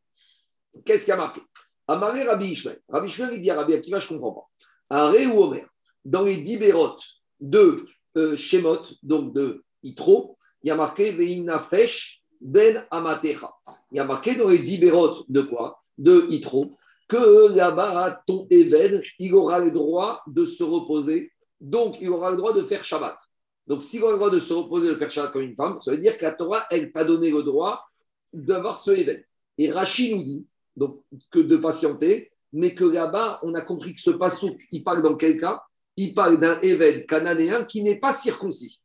Qu'est-ce 0.85 1.05
qui 1.05 1.11
a 1.11 1.17
marqué? 1.17 1.41
Amaré 1.89 2.23
Rabbi 2.23 2.53
Ishmael. 2.53 2.81
Rabbi 2.89 3.09
Ishmael, 3.09 3.35
il 3.35 3.41
dit 3.41 3.51
à 3.51 3.57
Rabbi 3.57 3.75
Akiva, 3.75 3.99
je 3.99 4.07
ne 4.07 4.19
comprends 4.21 4.49
pas. 4.89 4.97
Aré 4.97 5.27
ou 5.27 5.43
Omer, 5.43 5.67
dans 6.05 6.23
les 6.23 6.37
dix 6.37 6.59
bérotes 6.59 7.05
de 7.41 7.85
euh, 8.17 8.37
Shemot, 8.37 8.83
donc 9.03 9.35
de 9.35 9.65
Itro, 9.83 10.39
il 10.63 10.69
y 10.69 10.71
a 10.71 10.77
marqué 10.77 11.11
Veina 11.11 11.59
Fesh 11.59 12.18
ben 12.41 12.87
Amatecha. 12.91 13.53
Il 13.91 13.97
y 13.97 14.01
a 14.01 14.05
marqué 14.05 14.35
dans 14.35 14.49
les 14.49 14.59
dix 14.59 14.79
de 14.79 15.41
quoi? 15.43 15.81
De 15.97 16.27
Itro, 16.31 16.77
que 17.09 17.55
là-bas, 17.55 18.23
ton 18.27 18.47
Eved, 18.51 19.03
il 19.19 19.35
aura 19.35 19.61
le 19.61 19.71
droit 19.71 20.23
de 20.27 20.45
se 20.45 20.63
reposer, 20.63 21.33
donc 21.61 21.97
il 22.01 22.11
aura 22.11 22.31
le 22.31 22.37
droit 22.37 22.53
de 22.53 22.63
faire 22.63 22.85
Shabbat. 22.85 23.17
Donc 23.67 23.83
s'il 23.83 24.03
aura 24.03 24.13
le 24.13 24.19
droit 24.19 24.31
de 24.31 24.39
se 24.39 24.53
reposer, 24.53 24.89
de 24.89 24.95
faire 24.95 25.11
Shabbat 25.11 25.33
comme 25.33 25.43
une 25.43 25.57
femme, 25.57 25.81
ça 25.81 25.91
veut 25.91 25.99
dire 25.99 26.17
que 26.17 26.25
la 26.25 26.33
Torah, 26.33 26.67
elle 26.71 26.93
t'a 26.93 27.05
donné 27.05 27.31
le 27.31 27.43
droit 27.43 27.83
d'avoir 28.33 28.79
ce 28.79 28.91
Eved. 28.91 29.25
Et 29.57 29.71
Rachid 29.71 30.17
nous 30.17 30.23
dit 30.23 30.47
donc, 30.77 31.03
que 31.31 31.41
de 31.41 31.57
patienter, 31.57 32.31
mais 32.53 32.75
que 32.75 32.85
là-bas, 32.85 33.41
on 33.43 33.55
a 33.55 33.63
compris 33.63 33.95
que 33.95 34.01
ce 34.01 34.11
pasouk, 34.11 34.61
il 34.71 34.85
parle 34.85 35.03
dans 35.03 35.17
quel 35.17 35.39
cas? 35.39 35.63
Il 35.97 36.15
parle 36.15 36.39
d'un 36.39 36.61
Eved 36.61 37.07
cananéen 37.07 37.65
qui 37.65 37.83
n'est 37.83 37.99
pas 37.99 38.13
circoncis. 38.13 38.81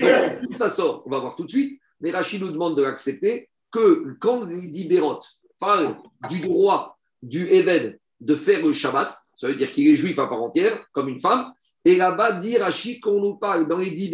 Donc, 0.00 0.10
ça 0.52 0.70
sort, 0.70 1.02
on 1.06 1.10
va 1.10 1.20
voir 1.20 1.36
tout 1.36 1.44
de 1.44 1.50
suite, 1.50 1.78
mais 2.00 2.10
Rachid 2.10 2.40
nous 2.40 2.50
demande 2.50 2.76
de 2.76 2.82
l'accepter 2.82 3.48
que 3.70 4.16
quand 4.20 4.48
il 4.48 4.72
dit 4.72 4.86
Bérot 4.86 5.20
parle 5.58 5.96
du 6.28 6.40
droit 6.40 6.98
du 7.22 7.48
Eved 7.48 7.98
de 8.20 8.34
faire 8.34 8.64
le 8.64 8.72
Shabbat, 8.72 9.14
ça 9.34 9.48
veut 9.48 9.54
dire 9.54 9.70
qu'il 9.72 9.88
est 9.88 9.96
juif 9.96 10.18
à 10.18 10.26
part 10.26 10.42
entière, 10.42 10.84
comme 10.92 11.08
une 11.08 11.20
femme, 11.20 11.52
et 11.84 11.96
là-bas 11.96 12.40
dit 12.40 12.56
Rachid 12.56 13.00
qu'on 13.00 13.20
nous 13.20 13.36
parle 13.36 13.68
dans 13.68 13.78
les 13.78 13.90
dix 13.90 14.10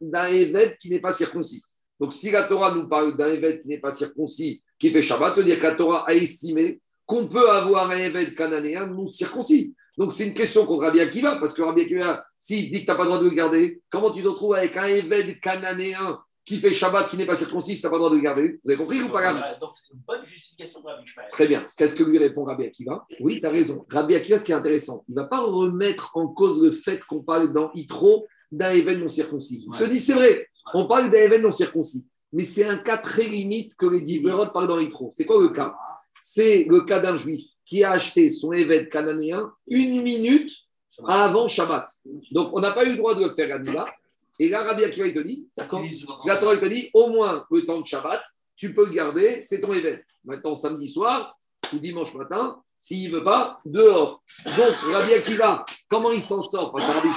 d'un 0.00 0.26
Eved 0.26 0.78
qui 0.78 0.90
n'est 0.90 1.00
pas 1.00 1.12
circoncis. 1.12 1.62
Donc 2.00 2.12
si 2.12 2.30
la 2.30 2.44
Torah 2.44 2.74
nous 2.74 2.88
parle 2.88 3.16
d'un 3.16 3.28
Eved 3.28 3.60
qui 3.60 3.68
n'est 3.68 3.78
pas 3.78 3.92
circoncis, 3.92 4.62
qui 4.78 4.90
fait 4.90 5.02
Shabbat, 5.02 5.34
ça 5.34 5.40
veut 5.40 5.46
dire 5.46 5.58
que 5.58 5.66
la 5.66 5.74
Torah 5.74 6.04
a 6.08 6.14
estimé 6.14 6.80
qu'on 7.06 7.28
peut 7.28 7.50
avoir 7.50 7.90
un 7.90 7.98
Eved 7.98 8.34
cananéen 8.34 8.86
non 8.86 9.08
circoncis. 9.08 9.74
Donc 9.96 10.12
c'est 10.12 10.26
une 10.26 10.34
question 10.34 10.66
contre 10.66 10.84
Rabbi 10.84 11.00
Akiva, 11.00 11.36
parce 11.38 11.52
que 11.52 11.62
Rabbi 11.62 11.82
Akiva, 11.82 12.24
s'il 12.38 12.70
dit 12.70 12.80
que 12.80 12.86
tu 12.86 12.90
n'as 12.90 12.96
pas 12.96 13.04
le 13.04 13.10
droit 13.10 13.22
de 13.22 13.28
le 13.28 13.34
garder, 13.34 13.82
comment 13.90 14.10
tu 14.10 14.22
te 14.22 14.28
retrouves 14.28 14.54
avec 14.54 14.76
un 14.76 14.86
Eved 14.86 15.38
cananéen 15.40 16.18
qui 16.44 16.58
fait 16.58 16.72
Shabbat, 16.72 17.08
qui 17.08 17.16
n'est 17.16 17.26
pas 17.26 17.36
circoncis, 17.36 17.76
tu 17.76 17.82
n'as 17.84 17.90
pas 17.90 17.96
le 17.96 18.00
droit 18.00 18.10
de 18.10 18.16
le 18.16 18.22
garder. 18.22 18.60
Vous 18.64 18.70
avez 18.70 18.78
compris 18.78 19.00
ou 19.00 19.08
pas 19.08 19.32
Donc, 19.60 19.70
c'est 19.74 19.92
une 19.92 20.00
bonne 20.06 20.24
justification 20.24 20.80
de 20.80 20.86
Rabbi 20.86 21.04
Ishmael. 21.04 21.28
Très 21.30 21.46
bien. 21.46 21.64
Qu'est-ce 21.76 21.94
que 21.94 22.02
lui 22.02 22.18
répond 22.18 22.44
Rabbi 22.44 22.64
Akiva? 22.64 23.06
Oui, 23.20 23.40
tu 23.40 23.46
as 23.46 23.50
raison. 23.50 23.86
Rabbi 23.88 24.14
Akiva, 24.14 24.38
ce 24.38 24.44
qui 24.44 24.52
est 24.52 24.56
intéressant, 24.56 25.04
il 25.08 25.14
ne 25.14 25.20
va 25.20 25.26
pas 25.26 25.40
remettre 25.40 26.10
en 26.16 26.28
cause 26.28 26.62
le 26.62 26.72
fait 26.72 27.04
qu'on 27.04 27.22
parle 27.22 27.52
dans 27.52 27.70
Itro 27.74 28.26
d'un 28.50 28.70
événement 28.70 29.04
non 29.04 29.08
circoncis. 29.08 29.66
Il 29.72 29.78
te 29.78 29.88
dit, 29.88 30.00
c'est 30.00 30.14
vrai, 30.14 30.48
on 30.74 30.86
parle 30.86 31.10
d'un 31.10 31.18
événement 31.18 31.48
non 31.48 31.52
circoncis, 31.52 32.06
mais 32.32 32.44
c'est 32.44 32.64
un 32.64 32.78
cas 32.78 32.98
très 32.98 33.24
limite 33.24 33.76
que 33.76 33.86
les 33.86 34.00
Diverot 34.00 34.50
parlent 34.52 34.68
dans 34.68 34.80
Itro. 34.80 35.10
C'est 35.14 35.24
quoi 35.24 35.40
le 35.40 35.50
cas? 35.50 35.74
C'est 36.20 36.66
le 36.68 36.82
cas 36.82 37.00
d'un 37.00 37.16
juif 37.16 37.42
qui 37.64 37.82
a 37.84 37.92
acheté 37.92 38.30
son 38.30 38.52
événement 38.52 38.88
cananéen 38.90 39.52
une 39.68 40.02
minute 40.02 40.52
avant 41.06 41.48
Shabbat. 41.48 41.88
Donc, 42.32 42.50
on 42.52 42.60
n'a 42.60 42.72
pas 42.72 42.84
eu 42.84 42.90
le 42.90 42.96
droit 42.96 43.14
de 43.14 43.24
le 43.24 43.30
faire 43.30 43.54
à 43.54 43.58
et 44.38 44.48
là, 44.48 44.62
Rabbi 44.62 44.84
Akiva, 44.84 45.06
il 45.06 45.14
te 45.14 45.20
dit, 45.20 45.46
La 45.56 45.66
Torah, 46.36 46.54
il 46.54 46.60
te 46.60 46.66
dit, 46.66 46.90
au 46.94 47.08
moins 47.08 47.44
le 47.50 47.64
temps 47.64 47.80
de 47.80 47.86
Shabbat, 47.86 48.22
tu 48.56 48.74
peux 48.74 48.86
le 48.86 48.92
garder, 48.92 49.42
c'est 49.44 49.60
ton 49.60 49.72
événement. 49.72 50.02
Maintenant, 50.24 50.54
samedi 50.54 50.88
soir 50.88 51.38
ou 51.72 51.78
dimanche 51.78 52.14
matin, 52.14 52.62
s'il 52.78 53.10
ne 53.12 53.18
veut 53.18 53.24
pas, 53.24 53.60
dehors. 53.64 54.22
Donc, 54.44 54.74
Rabbi 54.92 55.12
Akiva, 55.14 55.64
comment 55.88 56.10
il 56.10 56.22
s'en 56.22 56.42
sort 56.42 56.72
face 56.72 56.88
à 56.90 56.94
Rabbi 56.94 57.08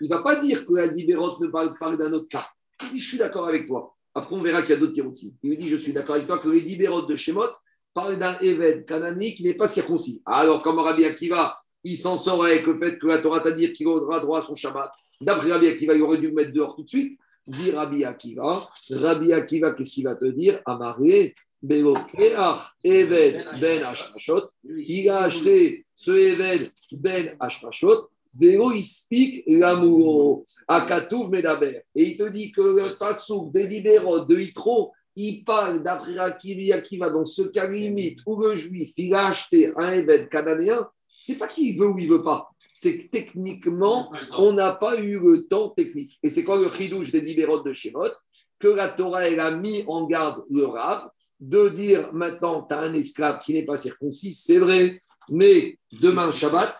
Il 0.00 0.08
ne 0.08 0.14
va 0.14 0.22
pas 0.22 0.36
dire 0.36 0.64
que 0.64 0.74
la 0.74 0.88
Dibérot 0.88 1.42
ne 1.42 1.48
parle 1.48 1.72
pas 1.78 1.96
d'un 1.96 2.12
autre 2.12 2.28
cas. 2.28 2.46
Il 2.82 2.90
dit, 2.90 3.00
je 3.00 3.08
suis 3.08 3.18
d'accord 3.18 3.48
avec 3.48 3.66
toi. 3.66 3.94
Après, 4.14 4.34
on 4.34 4.42
verra 4.42 4.62
qu'il 4.62 4.70
y 4.70 4.74
a 4.74 4.76
d'autres 4.76 4.92
tirotis. 4.92 5.36
Il 5.42 5.50
lui 5.50 5.56
dit, 5.56 5.68
je 5.68 5.76
suis 5.76 5.92
d'accord 5.92 6.16
avec 6.16 6.26
toi 6.26 6.38
que 6.38 6.48
les 6.48 6.60
Dibérot 6.60 7.02
de 7.02 7.16
Shemot 7.16 7.50
parlent 7.94 8.18
d'un 8.18 8.38
événement 8.40 8.84
cananique 8.84 9.36
qui 9.36 9.44
n'est 9.44 9.54
pas 9.54 9.68
circoncis. 9.68 10.22
Alors, 10.26 10.62
comme 10.62 10.78
Rabbi 10.78 11.04
Akiva, 11.04 11.56
il 11.84 11.96
s'en 11.96 12.18
sort 12.18 12.44
avec 12.44 12.66
le 12.66 12.76
fait 12.76 12.98
que 12.98 13.06
la 13.06 13.18
Torah 13.18 13.40
t'a 13.40 13.52
dit 13.52 13.72
qu'il 13.72 13.86
aura 13.88 14.20
droit 14.20 14.40
à 14.40 14.42
son 14.42 14.56
Shabbat? 14.56 14.90
D'après 15.20 15.50
Rabbi 15.50 15.66
Akiva, 15.66 15.94
il 15.94 16.02
aurait 16.02 16.18
dû 16.18 16.28
le 16.28 16.34
mettre 16.34 16.52
dehors 16.52 16.76
tout 16.76 16.82
de 16.82 16.88
suite. 16.88 17.18
Dit 17.46 17.70
Rabbi 17.70 18.04
Akiva. 18.04 18.68
Rabbi 18.90 19.32
Akiva, 19.32 19.72
qu'est-ce 19.72 19.90
qu'il 19.90 20.04
va 20.04 20.16
te 20.16 20.26
dire? 20.26 20.60
Amaré, 20.64 21.34
Eved 21.62 23.46
Ben 23.60 23.82
Ashmashot. 23.82 24.48
Il 24.64 25.08
a 25.08 25.22
acheté 25.22 25.84
ce 25.94 26.10
Eved 26.12 26.70
Ben 27.00 27.36
Ashmashot. 27.40 28.08
Zéro, 28.28 28.72
il 28.72 28.84
speak 28.84 29.42
l'amour. 29.46 30.44
Akatouv 30.68 31.30
Medaber. 31.30 31.82
Et 31.94 32.10
il 32.10 32.16
te 32.16 32.28
dit 32.28 32.52
que 32.52 32.60
le 32.60 32.96
Passouk 32.98 33.52
des 33.52 33.66
de 33.66 34.38
Hitro, 34.38 34.92
il 35.16 35.42
parle 35.44 35.82
d'après 35.82 36.18
Akiva 36.18 37.10
dans 37.10 37.24
ce 37.24 37.42
cas 37.42 37.68
limite 37.68 38.20
où 38.26 38.40
le 38.40 38.54
juif, 38.54 38.92
il 38.96 39.14
a 39.14 39.28
acheté 39.28 39.72
un 39.76 39.90
Eved 39.92 40.28
cananéen. 40.28 40.86
C'est 41.08 41.38
pas 41.38 41.48
qu'il 41.48 41.78
veut 41.78 41.88
ou 41.88 41.98
il 41.98 42.08
veut 42.08 42.22
pas 42.22 42.50
c'est 42.78 42.96
que 42.96 43.08
techniquement, 43.08 44.12
on 44.36 44.52
n'a 44.52 44.70
pas 44.70 45.00
eu 45.00 45.18
le 45.18 45.48
temps 45.48 45.70
technique. 45.70 46.16
Et 46.22 46.30
c'est 46.30 46.44
quoi 46.44 46.60
le 46.60 46.70
chidouche 46.70 47.10
des 47.10 47.20
libéraux 47.20 47.60
de 47.60 47.72
Shemot 47.72 48.12
Que 48.60 48.68
la 48.68 48.90
Torah, 48.90 49.26
elle 49.26 49.40
a 49.40 49.50
mis 49.50 49.82
en 49.88 50.06
garde 50.06 50.44
le 50.48 50.64
Rav 50.64 51.10
de 51.40 51.70
dire 51.70 52.12
maintenant, 52.12 52.62
tu 52.62 52.74
as 52.74 52.78
un 52.78 52.94
esclave 52.94 53.40
qui 53.40 53.52
n'est 53.52 53.64
pas 53.64 53.76
circoncis, 53.76 54.32
c'est 54.32 54.60
vrai, 54.60 55.02
mais 55.28 55.76
demain, 56.00 56.30
Shabbat, 56.30 56.72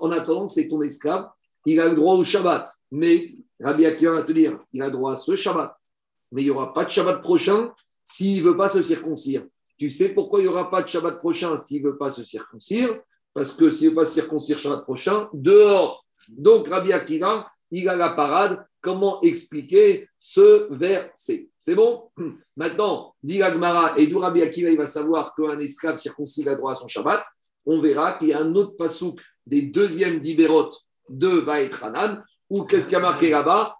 en 0.00 0.10
attendant, 0.10 0.48
c'est 0.48 0.66
ton 0.66 0.82
esclave, 0.82 1.28
il 1.64 1.78
a 1.78 1.88
le 1.88 1.94
droit 1.94 2.16
au 2.16 2.24
Shabbat. 2.24 2.68
Mais 2.90 3.36
Rabbi 3.60 3.86
Akiva 3.86 4.14
va 4.14 4.24
te 4.24 4.32
dire, 4.32 4.58
il 4.72 4.82
a 4.82 4.86
le 4.86 4.92
droit 4.92 5.12
à 5.12 5.16
ce 5.16 5.36
Shabbat, 5.36 5.72
mais 6.32 6.42
il 6.42 6.46
n'y 6.46 6.50
aura 6.50 6.74
pas 6.74 6.84
de 6.84 6.90
Shabbat 6.90 7.22
prochain 7.22 7.72
s'il 8.02 8.42
ne 8.42 8.50
veut 8.50 8.56
pas 8.56 8.68
se 8.68 8.82
circoncire. 8.82 9.46
Tu 9.76 9.88
sais 9.88 10.08
pourquoi 10.08 10.40
il 10.40 10.44
n'y 10.44 10.48
aura 10.48 10.68
pas 10.68 10.82
de 10.82 10.88
Shabbat 10.88 11.18
prochain 11.18 11.56
s'il 11.56 11.84
ne 11.84 11.90
veut 11.90 11.96
pas 11.96 12.10
se 12.10 12.24
circoncire? 12.24 13.00
Parce 13.38 13.52
que 13.52 13.70
s'il 13.70 13.84
ne 13.84 13.90
veut 13.90 13.94
pas 13.94 14.04
circoncire 14.04 14.58
Shabbat 14.58 14.82
prochain, 14.82 15.28
dehors. 15.32 16.04
Donc 16.28 16.66
Rabbi 16.66 16.92
Akiva, 16.92 17.48
il 17.70 17.88
a 17.88 17.94
la 17.94 18.10
parade. 18.10 18.66
Comment 18.80 19.20
expliquer 19.22 20.08
ce 20.16 20.66
verset 20.74 21.48
C'est 21.56 21.76
bon? 21.76 22.10
Maintenant, 22.56 23.14
dit 23.22 23.40
Agmara, 23.40 23.96
et 23.96 24.08
d'où 24.08 24.18
Rabbi 24.18 24.42
Akiva, 24.42 24.70
il 24.70 24.76
va 24.76 24.88
savoir 24.88 25.36
qu'un 25.36 25.56
esclave 25.60 25.94
circoncis 25.94 26.48
a 26.48 26.56
droit 26.56 26.72
à 26.72 26.74
son 26.74 26.88
Shabbat. 26.88 27.22
On 27.64 27.80
verra 27.80 28.14
qu'il 28.14 28.30
y 28.30 28.32
a 28.32 28.40
un 28.40 28.52
autre 28.56 28.76
pasouk 28.76 29.20
des 29.46 29.62
deuxièmes 29.62 30.18
d'Ibérot 30.18 30.70
de 31.08 31.28
Vaetranan, 31.28 32.20
ou 32.50 32.64
qu'est-ce 32.64 32.86
qu'il 32.86 32.94
y 32.94 32.96
a 32.96 33.00
marqué 33.00 33.30
là-bas? 33.30 33.76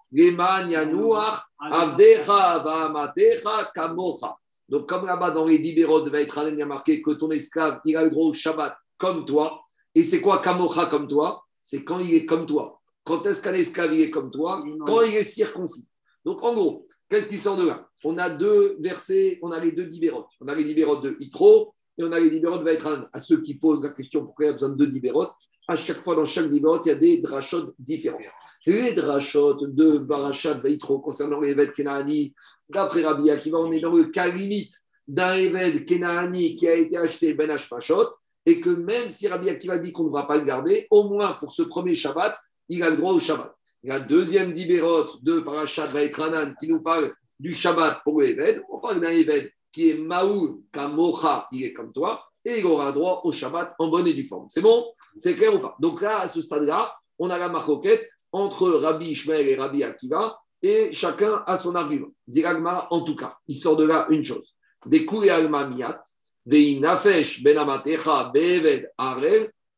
Donc, 4.69 4.87
comme 4.87 5.05
là-bas 5.05 5.31
dans 5.31 5.45
les 5.45 5.59
Dibérot 5.59 6.01
de 6.01 6.09
Vaetranan, 6.09 6.53
il 6.53 6.59
y 6.59 6.61
a 6.61 6.65
marqué 6.65 7.01
que 7.01 7.11
ton 7.11 7.29
esclave, 7.31 7.81
il 7.83 7.97
a 7.97 8.05
le 8.05 8.09
droit 8.09 8.27
au 8.27 8.33
Shabbat 8.33 8.73
comme 8.99 9.25
toi. 9.25 9.63
Et 9.95 10.03
c'est 10.03 10.21
quoi 10.21 10.39
Kamocha 10.39 10.85
comme 10.85 11.07
toi? 11.07 11.43
C'est 11.63 11.83
quand 11.83 11.97
il 11.97 12.13
est 12.13 12.27
comme 12.27 12.45
toi. 12.45 12.79
Quand 13.03 13.25
est-ce 13.25 13.41
qu'un 13.41 13.53
esclave 13.53 13.93
est 13.93 14.11
comme 14.11 14.29
toi? 14.29 14.63
Quand 14.85 15.01
il 15.01 15.15
est 15.15 15.23
circoncis. 15.23 15.89
Donc, 16.23 16.43
en 16.43 16.53
gros, 16.53 16.87
qu'est-ce 17.09 17.27
qui 17.27 17.39
sort 17.39 17.57
de 17.57 17.65
là? 17.65 17.87
On 18.03 18.17
a 18.17 18.29
deux 18.29 18.77
versets, 18.79 19.39
on 19.41 19.51
a 19.51 19.59
les 19.59 19.71
deux 19.71 19.85
Dibérot. 19.85 20.25
On 20.41 20.47
a 20.47 20.53
les 20.53 20.63
Dibérot 20.63 20.97
de 21.01 21.17
Itro 21.19 21.73
et 21.97 22.03
on 22.03 22.11
a 22.11 22.19
les 22.19 22.29
Dibérot 22.29 22.59
de 22.59 22.63
Vaetranan. 22.63 23.09
À 23.11 23.19
ceux 23.19 23.41
qui 23.41 23.55
posent 23.55 23.83
la 23.83 23.89
question 23.89 24.23
pourquoi 24.25 24.45
il 24.45 24.47
y 24.49 24.51
a 24.51 24.53
besoin 24.53 24.69
de 24.69 24.75
deux 24.75 24.87
Dibérot, 24.87 25.27
à 25.67 25.75
chaque 25.75 26.03
fois 26.03 26.15
dans 26.15 26.25
chaque 26.25 26.49
Dibérot, 26.49 26.81
il 26.85 26.89
y 26.89 26.91
a 26.91 26.95
des 26.95 27.21
drachot 27.21 27.73
différents. 27.79 28.19
Les 28.65 28.93
drachot 28.93 29.65
de 29.65 29.97
Barachat 29.99 30.55
Vaitro 30.55 30.99
concernant 30.99 31.39
l'évêque 31.39 31.73
Kenani, 31.73 32.33
d'après 32.69 33.03
Rabbi 33.03 33.29
Akiva, 33.29 33.57
on 33.57 33.71
est 33.71 33.79
dans 33.79 33.93
le 33.93 34.05
cas 34.05 34.27
limite 34.27 34.73
d'un 35.07 35.33
évêque 35.33 35.85
Kenani 35.85 36.55
qui 36.55 36.67
a 36.67 36.75
été 36.75 36.97
acheté 36.97 37.33
Ben 37.33 37.49
Hashpashot, 37.49 38.09
et 38.45 38.59
que 38.61 38.69
même 38.69 39.09
si 39.09 39.27
Rabbi 39.27 39.49
Akiva 39.49 39.77
dit 39.77 39.91
qu'on 39.91 40.05
ne 40.05 40.11
va 40.11 40.23
pas 40.23 40.37
le 40.37 40.43
garder, 40.43 40.87
au 40.91 41.09
moins 41.09 41.33
pour 41.33 41.51
ce 41.51 41.63
premier 41.63 41.93
Shabbat, 41.93 42.35
il 42.69 42.83
a 42.83 42.89
le 42.89 42.97
droit 42.97 43.13
au 43.13 43.19
Shabbat. 43.19 43.53
Il 43.83 43.89
y 43.89 43.91
a 43.91 43.99
deuxième 43.99 44.53
Dibérot 44.53 45.19
de 45.21 45.39
Parashat 45.39 45.85
Vaitranan 45.85 46.53
qui 46.59 46.67
nous 46.67 46.81
parle 46.81 47.13
du 47.39 47.55
Shabbat 47.55 48.01
pour 48.03 48.21
l'évêque. 48.21 48.61
On 48.69 48.79
parle 48.79 48.99
d'un 48.99 49.09
évêque 49.09 49.53
qui 49.71 49.89
est 49.89 49.97
Maou 49.97 50.63
Kamocha, 50.71 51.47
il 51.51 51.63
est 51.63 51.73
comme 51.73 51.93
toi, 51.93 52.23
et 52.43 52.59
il 52.59 52.65
aura 52.65 52.91
droit 52.91 53.21
au 53.23 53.31
Shabbat 53.31 53.75
en 53.79 53.87
bonne 53.87 54.07
et 54.07 54.13
due 54.13 54.25
forme. 54.25 54.47
C'est 54.49 54.61
bon? 54.61 54.85
C'est 55.17 55.35
clair 55.35 55.53
ou 55.53 55.59
pas? 55.59 55.75
Donc 55.79 56.01
là, 56.01 56.19
à 56.19 56.27
ce 56.27 56.41
stade-là, 56.41 56.93
on 57.17 57.29
a 57.29 57.37
la 57.37 57.49
marcoquette 57.49 58.09
entre 58.31 58.69
Rabbi 58.69 59.11
Ishmael 59.11 59.47
et 59.47 59.55
Rabbi 59.55 59.83
Akiva, 59.83 60.39
et 60.61 60.93
chacun 60.93 61.43
a 61.47 61.57
son 61.57 61.75
argument. 61.75 62.09
Diragma, 62.27 62.87
en 62.91 63.01
tout 63.01 63.15
cas, 63.15 63.37
il 63.47 63.57
sort 63.57 63.77
de 63.77 63.85
là 63.85 64.07
une 64.09 64.23
chose. 64.23 64.55
Des 64.85 65.05
et 65.23 65.29
alma 65.29 65.67
miat, 65.67 66.01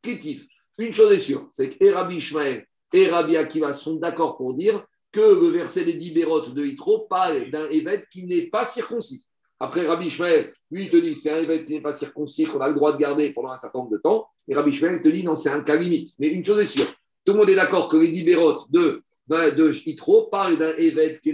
kitif. 0.04 0.48
Une 0.78 0.94
chose 0.94 1.12
est 1.12 1.18
sûre, 1.18 1.48
c'est 1.50 1.70
que 1.70 1.92
Rabbi 1.92 2.18
Ishmael 2.18 2.66
et 2.94 3.08
Rabbi 3.08 3.38
Akiva 3.38 3.74
sont 3.74 3.96
d'accord 3.96 4.38
pour 4.38 4.56
dire 4.56 4.86
que 5.12 5.20
le 5.20 5.50
verset 5.50 5.84
des 5.84 5.94
Dibérot 5.94 6.42
de 6.42 6.66
Hitro 6.66 7.08
parle 7.10 7.52
d'un 7.52 7.70
évêque 7.70 8.08
qui 8.10 8.24
n'est 8.26 8.48
pas 8.48 8.66
circoncis. 8.66 9.26
Après, 9.60 9.86
Rabbi 9.86 10.08
Ishmael, 10.08 10.52
lui, 10.72 10.86
il 10.86 10.90
te 10.90 10.98
dit 10.98 11.14
c'est 11.14 11.32
un 11.32 11.40
évêque 11.40 11.68
qui 11.68 11.74
n'est 11.74 11.82
pas 11.82 11.92
circoncis, 11.92 12.46
qu'on 12.46 12.62
a 12.62 12.70
le 12.70 12.74
droit 12.74 12.94
de 12.94 12.98
garder 12.98 13.32
pendant 13.34 13.52
un 13.52 13.58
certain 13.58 13.80
nombre 13.80 13.92
de 13.92 13.98
temps. 13.98 14.28
Et 14.48 14.56
Rabbi 14.56 14.72
Ishmael 14.72 15.02
te 15.02 15.10
dit 15.10 15.24
non, 15.24 15.36
c'est 15.36 15.50
un 15.50 15.62
cas 15.62 15.76
limite. 15.76 16.16
Mais 16.18 16.30
une 16.30 16.44
chose 16.44 16.60
est 16.60 16.66
sûre, 16.66 16.92
tout 17.26 17.34
le 17.34 17.40
monde 17.40 17.50
est 17.50 17.56
d'accord 17.56 17.88
que 17.88 17.98
les 17.98 18.10
dibérotes 18.10 18.72
de, 18.72 19.04
ben, 19.28 19.54
de 19.54 19.72
Yitro 19.72 20.24
parlent 20.32 20.58
d'un 20.58 20.76
évêque 20.78 21.22
qui 21.22 21.34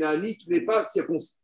n'est 0.49 0.61
pas 0.61 0.83
circoncis. 0.83 1.35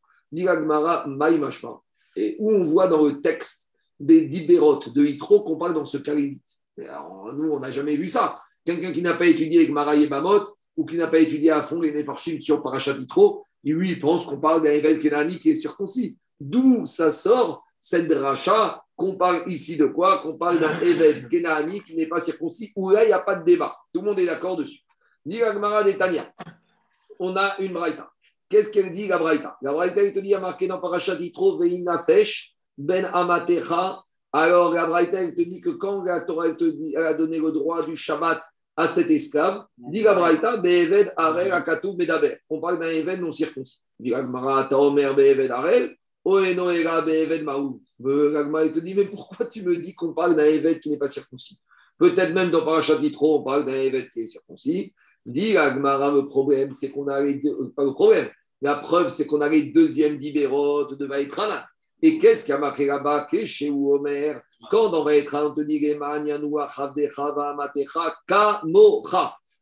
Et 2.15 2.35
où 2.39 2.51
on 2.51 2.65
voit 2.65 2.87
dans 2.87 3.05
le 3.05 3.21
texte 3.21 3.71
des 4.05 4.27
dibérotes 4.27 4.93
de 4.93 5.05
Yitro 5.05 5.41
qu'on 5.41 5.57
parle 5.57 5.73
dans 5.73 5.85
ce 5.85 5.97
cas 5.97 6.13
limite. 6.13 6.43
nous, 6.77 7.51
on 7.51 7.59
n'a 7.59 7.71
jamais 7.71 7.95
vu 7.95 8.07
ça. 8.07 8.41
Quelqu'un 8.65 8.91
qui 8.91 9.01
n'a 9.01 9.13
pas 9.15 9.27
étudié 9.27 9.59
avec 9.59 9.71
Mara 9.71 9.95
et 9.95 10.07
Bamot, 10.07 10.43
ou 10.75 10.85
qui 10.85 10.97
n'a 10.97 11.07
pas 11.07 11.19
étudié 11.19 11.51
à 11.51 11.63
fond 11.63 11.79
les 11.79 11.93
Nefarchim 11.93 12.39
sur 12.39 12.61
Parachat 12.61 12.97
Yitro, 12.97 13.45
lui, 13.63 13.89
il 13.89 13.99
pense 13.99 14.25
qu'on 14.25 14.39
parle 14.39 14.63
d'un 14.63 14.71
évêque 14.71 14.99
qui 15.39 15.49
est 15.49 15.55
circoncis. 15.55 16.17
D'où 16.39 16.85
ça 16.85 17.11
sort 17.11 17.63
cette 17.79 18.07
dracha 18.07 18.83
qu'on 18.95 19.15
parle 19.15 19.43
ici 19.47 19.77
de 19.77 19.85
quoi? 19.85 20.19
Qu'on 20.19 20.37
parle 20.37 20.59
d'un 20.59 20.79
évêque 20.81 21.29
Kenani 21.29 21.81
qui 21.81 21.95
n'est 21.95 22.07
pas 22.07 22.19
circoncis, 22.19 22.73
où 22.75 22.89
là, 22.89 23.03
il 23.03 23.07
n'y 23.07 23.13
a 23.13 23.19
pas 23.19 23.35
de 23.35 23.45
débat. 23.45 23.75
Tout 23.93 24.01
le 24.01 24.07
monde 24.07 24.19
est 24.19 24.25
d'accord 24.25 24.57
dessus. 24.57 24.81
Dit 25.25 25.41
Agmara 25.41 25.83
Tania. 25.93 26.33
On 27.19 27.35
a 27.37 27.55
une 27.59 27.71
braïta. 27.71 28.09
Qu'est-ce 28.49 28.71
qu'elle 28.71 28.93
dit, 28.93 29.07
la 29.07 29.17
braïta? 29.17 29.57
La 29.61 29.71
braïta, 29.71 30.01
elle 30.01 30.13
te 30.13 30.19
dit, 30.19 30.29
il 30.29 30.31
y 30.31 30.35
a 30.35 30.39
marqué 30.39 30.67
dans 30.67 30.79
Parashat 30.79 31.15
Yitro, 31.15 31.57
Veinafesh, 31.57 32.52
Ben 32.77 33.05
Amatecha. 33.05 34.03
Alors, 34.31 34.73
la 34.73 34.87
braïta, 34.87 35.21
elle 35.21 35.35
te 35.35 35.41
dit 35.41 35.61
que 35.61 35.69
quand 35.69 36.03
la 36.03 36.21
Torah, 36.21 36.53
te 36.55 36.97
a 36.97 37.13
donné 37.13 37.37
le 37.37 37.51
droit 37.51 37.85
du 37.85 37.95
Shabbat 37.95 38.41
à 38.75 38.87
cet 38.87 39.11
esclave, 39.11 39.65
dit 39.77 40.01
la 40.01 40.15
braïta, 40.15 40.57
Be'eved 40.57 41.13
Arel 41.15 41.51
Akatou 41.51 41.93
Medaber. 41.93 42.37
On 42.49 42.59
parle 42.59 42.79
d'un 42.79 42.89
évêque 42.89 43.19
non 43.19 43.31
circoncis. 43.31 43.81
Dit 43.99 44.13
Agmara, 44.13 44.65
Taomer 44.65 45.13
Be'eved 45.15 45.51
Arel. 45.51 45.95
L'agma, 46.25 46.73
il 48.63 48.71
te 48.71 48.79
dit, 48.79 48.95
mais 48.95 49.05
pourquoi 49.05 49.45
tu 49.45 49.61
me 49.61 49.75
dis 49.75 49.93
qu'on 49.93 50.13
parle 50.13 50.35
d'un 50.35 50.45
évêque 50.45 50.79
qui 50.79 50.89
n'est 50.89 50.97
pas 50.97 51.07
circoncis? 51.07 51.59
Peut-être 51.97 52.33
même 52.33 52.49
dans 52.49 52.65
Parashat 52.65 52.95
Yitro, 52.95 53.39
on 53.39 53.43
parle 53.43 53.65
d'un 53.65 53.73
évêque 53.73 54.11
qui 54.11 54.21
est 54.21 54.27
circoncis. 54.27 54.93
Dit 55.25 55.53
l'Agmara, 55.53 56.11
le 56.11 56.25
problème, 56.25 56.73
c'est 56.73 56.89
qu'on 56.89 57.07
a 57.07 57.21
les 57.21 57.39
euh, 57.45 57.71
pas 57.75 57.85
le 57.85 57.93
problème, 57.93 58.29
la 58.61 58.75
preuve, 58.75 59.09
c'est 59.09 59.27
qu'on 59.27 59.41
a 59.41 59.49
les 59.49 59.65
deuxièmes 59.65 60.17
de 60.17 61.05
Vaïtrana. 61.05 61.65
Et 62.05 62.19
qu'est-ce 62.19 62.43
qu'il 62.43 62.51
y 62.51 62.55
a 62.55 62.59
marqué 62.59 62.85
là-bas? 62.85 63.27
Chez 63.45 63.69
Omer 63.69 64.41
Quand 64.69 64.89
dans 64.89 65.05
Vaïtrana, 65.05 65.47
on 65.47 65.55
te 65.55 65.61
dit 65.61 65.79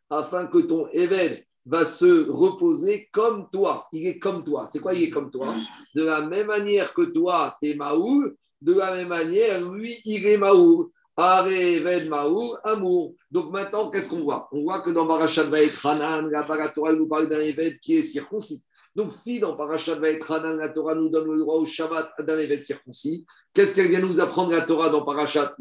afin 0.09 0.47
que 0.47 0.57
ton 0.57 0.87
évêque 0.91 1.47
va 1.67 1.85
se 1.85 2.27
reposer 2.31 3.09
comme 3.13 3.47
toi. 3.51 3.87
Il 3.93 4.07
est 4.07 4.17
comme 4.17 4.43
toi. 4.43 4.65
C'est 4.67 4.79
quoi 4.79 4.95
il 4.95 5.03
est 5.03 5.09
comme 5.11 5.29
toi? 5.29 5.55
De 5.93 6.03
la 6.03 6.21
même 6.21 6.47
manière 6.47 6.91
que 6.95 7.03
toi, 7.03 7.55
tu 7.61 7.69
es 7.69 7.75
de 7.75 8.73
la 8.73 8.95
même 8.95 9.07
manière, 9.07 9.61
lui, 9.69 9.97
il 10.05 10.25
est 10.25 10.37
Maoul. 10.37 10.87
Areved 11.15 12.09
Maoul, 12.09 12.57
amour. 12.63 13.13
Donc 13.29 13.51
maintenant, 13.51 13.91
qu'est-ce 13.91 14.09
qu'on 14.09 14.21
voit? 14.21 14.47
On 14.51 14.63
voit 14.63 14.81
que 14.81 14.89
dans 14.89 15.05
Parashat 15.05 15.47
Hanan, 15.83 16.29
la 16.31 16.43
Torah 16.69 16.93
nous 16.93 17.07
parle 17.07 17.29
d'un 17.29 17.41
évêque 17.41 17.79
qui 17.81 17.97
est 17.97 18.03
circoncis. 18.03 18.63
Donc, 18.95 19.13
si 19.13 19.39
dans 19.39 19.55
Parashat 19.55 19.97
Hanan, 20.29 20.57
la 20.57 20.69
Torah 20.69 20.95
nous 20.95 21.09
donne 21.09 21.31
le 21.31 21.39
droit 21.39 21.55
au 21.55 21.65
Shabbat 21.65 22.11
d'un 22.19 22.37
évêque 22.37 22.63
circoncis, 22.63 23.25
qu'est-ce 23.53 23.73
qu'elle 23.75 23.89
vient 23.89 24.01
nous 24.01 24.19
apprendre 24.19 24.51
la 24.51 24.61
Torah 24.61 24.89
dans 24.89 25.05
Parashat 25.05 25.55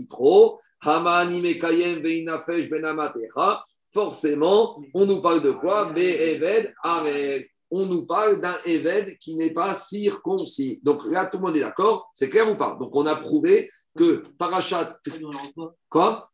Benamatecha 2.71 3.65
forcément, 3.93 4.77
on 4.95 5.07
nous 5.07 5.21
parle 5.21 5.43
de 5.43 5.51
quoi? 5.53 5.93
Be'eved 5.93 6.73
Arel. 6.83 7.47
On 7.73 7.87
nous 7.87 8.05
parle 8.07 8.41
d'un 8.41 8.57
Eved 8.65 9.17
qui 9.19 9.37
n'est 9.37 9.55
pas 9.55 9.75
circoncis. 9.75 10.81
Donc 10.83 11.05
là, 11.07 11.27
tout 11.27 11.39
le 11.39 11.45
monde 11.45 11.57
est 11.57 11.61
d'accord? 11.61 12.11
C'est 12.15 12.29
clair 12.29 12.51
ou 12.51 12.57
pas? 12.57 12.77
Donc 12.81 12.95
on 12.95 13.07
a 13.07 13.15
prouvé 13.15 13.71
que 13.97 14.23
Parachat. 14.39 14.91
Quoi? 15.89 16.30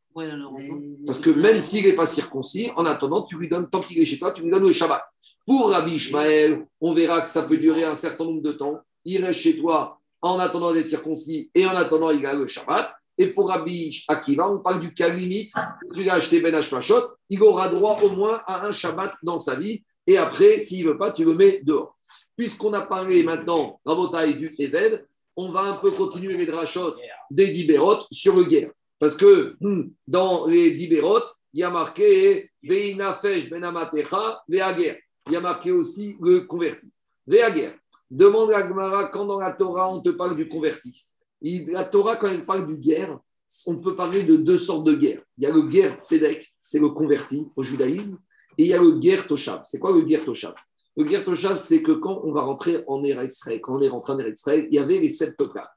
Parce 1.07 1.21
que 1.21 1.31
même 1.31 1.61
s'il 1.61 1.85
n'est 1.85 1.95
pas 1.95 2.07
circoncis, 2.07 2.71
en 2.77 2.87
attendant, 2.87 3.25
tu 3.25 3.39
lui 3.39 3.49
donnes, 3.49 3.69
tant 3.69 3.81
qu'il 3.81 3.99
est 3.99 4.05
chez 4.05 4.19
toi, 4.19 4.33
tu 4.33 4.43
lui 4.43 4.51
donnes 4.51 4.67
le 4.67 4.73
Shabbat. 4.73 5.03
Pour 5.45 5.71
Rabbi 5.71 5.93
Ishmael, 5.95 6.67
on 6.81 6.95
verra 6.95 7.21
que 7.21 7.31
ça 7.31 7.43
peut 7.43 7.57
durer 7.57 7.85
un 7.85 7.95
certain 7.95 8.25
nombre 8.25 8.43
de 8.43 8.53
temps. 8.53 8.81
Il 9.05 9.25
reste 9.25 9.41
chez 9.41 9.59
toi 9.59 10.01
en 10.23 10.39
attendant 10.39 10.73
d'être 10.73 10.87
circoncis 10.87 11.51
et 11.55 11.67
en 11.67 11.77
attendant, 11.77 12.11
il 12.11 12.25
a 12.25 12.35
le 12.35 12.47
Shabbat. 12.47 12.91
Et 13.19 13.29
pour 13.29 13.49
Rabbi 13.49 14.05
Akiva, 14.09 14.51
on 14.51 14.59
parle 14.59 14.81
du 14.81 14.93
cas 14.93 15.09
limite. 15.09 15.53
Tu 15.95 16.09
as 16.09 16.15
acheté 16.15 16.41
Ben 16.41 16.55
Hashmashot, 16.55 17.03
il 17.31 17.43
aura 17.43 17.69
droit 17.69 17.99
au 18.03 18.11
moins 18.11 18.41
à 18.47 18.67
un 18.67 18.73
Shabbat 18.73 19.13
dans 19.23 19.39
sa 19.39 19.55
vie. 19.55 19.83
Et 20.07 20.19
après, 20.19 20.61
s'il 20.61 20.85
ne 20.85 20.93
veut 20.93 20.99
pas, 20.99 21.13
tu 21.13 21.25
le 21.25 21.35
mets 21.35 21.61
dehors. 21.63 21.97
Puisqu'on 22.37 22.73
a 22.75 22.83
parlé 22.83 23.23
maintenant, 23.23 23.81
Rabotai 23.85 24.35
du 24.35 24.55
Eved, 24.59 25.07
on 25.37 25.51
va 25.51 25.61
un 25.61 25.77
peu 25.77 25.91
continuer 25.91 26.37
les 26.37 26.47
drachot 26.47 26.95
des 27.31 27.49
Dibérot 27.49 28.05
sur 28.11 28.37
le 28.37 28.45
guerre. 28.45 28.71
Parce 28.99 29.17
que 29.17 29.57
hmm, 29.61 29.91
dans 30.07 30.47
les 30.47 30.73
Dibérot, 30.73 31.25
il 31.53 31.61
y 31.61 31.63
a 31.63 31.71
marqué 31.71 32.51
Veinafesh 32.63 33.51
Benamatecha 33.51 34.43
Veager. 34.49 35.01
Il 35.27 35.33
y 35.33 35.37
a 35.37 35.41
marqué 35.41 35.73
aussi 35.73 36.17
le 36.21 36.41
converti. 36.41 36.93
Veager. 37.27 37.73
Demande 38.11 38.53
à 38.53 38.63
Gmara 38.63 39.09
quand 39.09 39.27
dans 39.27 39.41
la 39.41 39.53
Torah 39.53 39.93
on 39.93 40.01
te 40.01 40.11
parle 40.11 40.37
du 40.37 40.49
converti 40.49 41.07
la 41.43 41.85
Torah, 41.85 42.17
quand 42.17 42.29
elle 42.29 42.47
parle 42.47 42.67
du 42.67 42.77
guerre, 42.77 43.19
on 43.67 43.77
peut 43.77 43.95
parler 43.95 44.25
de 44.25 44.37
deux 44.37 44.59
sortes 44.59 44.87
de 44.87 44.95
guerres. 44.95 45.23
Il 45.39 45.45
y 45.45 45.47
a 45.47 45.53
le 45.53 45.63
guerre 45.63 45.97
tzedek, 46.01 46.53
c'est 46.59 46.81
le 46.81 46.89
converti 46.89 47.47
au 47.55 47.63
judaïsme, 47.63 48.19
et 48.59 48.65
il 48.65 48.69
y 48.69 48.75
a 48.75 48.81
le 48.81 48.99
guerre 48.99 49.27
toshav. 49.27 49.63
C'est 49.65 49.79
quoi 49.79 49.93
le 49.93 50.03
guerre 50.03 50.25
toshav? 50.25 50.55
Le 50.97 51.05
guerre 51.05 51.25
toshav, 51.25 51.57
c'est 51.57 51.83
que 51.83 51.93
quand 51.93 52.23
on 52.25 52.33
va 52.33 52.43
rentrer 52.43 52.83
en 52.87 53.05
Eretz 53.05 53.45
quand 53.63 53.77
on 53.77 53.81
est 53.83 53.89
rentré 53.89 54.15
en 54.15 54.19
Eretz 54.19 54.43
il 54.47 54.75
y 54.75 54.79
avait 54.79 54.99
les 54.99 55.11
sept 55.11 55.37
peuplades. 55.37 55.69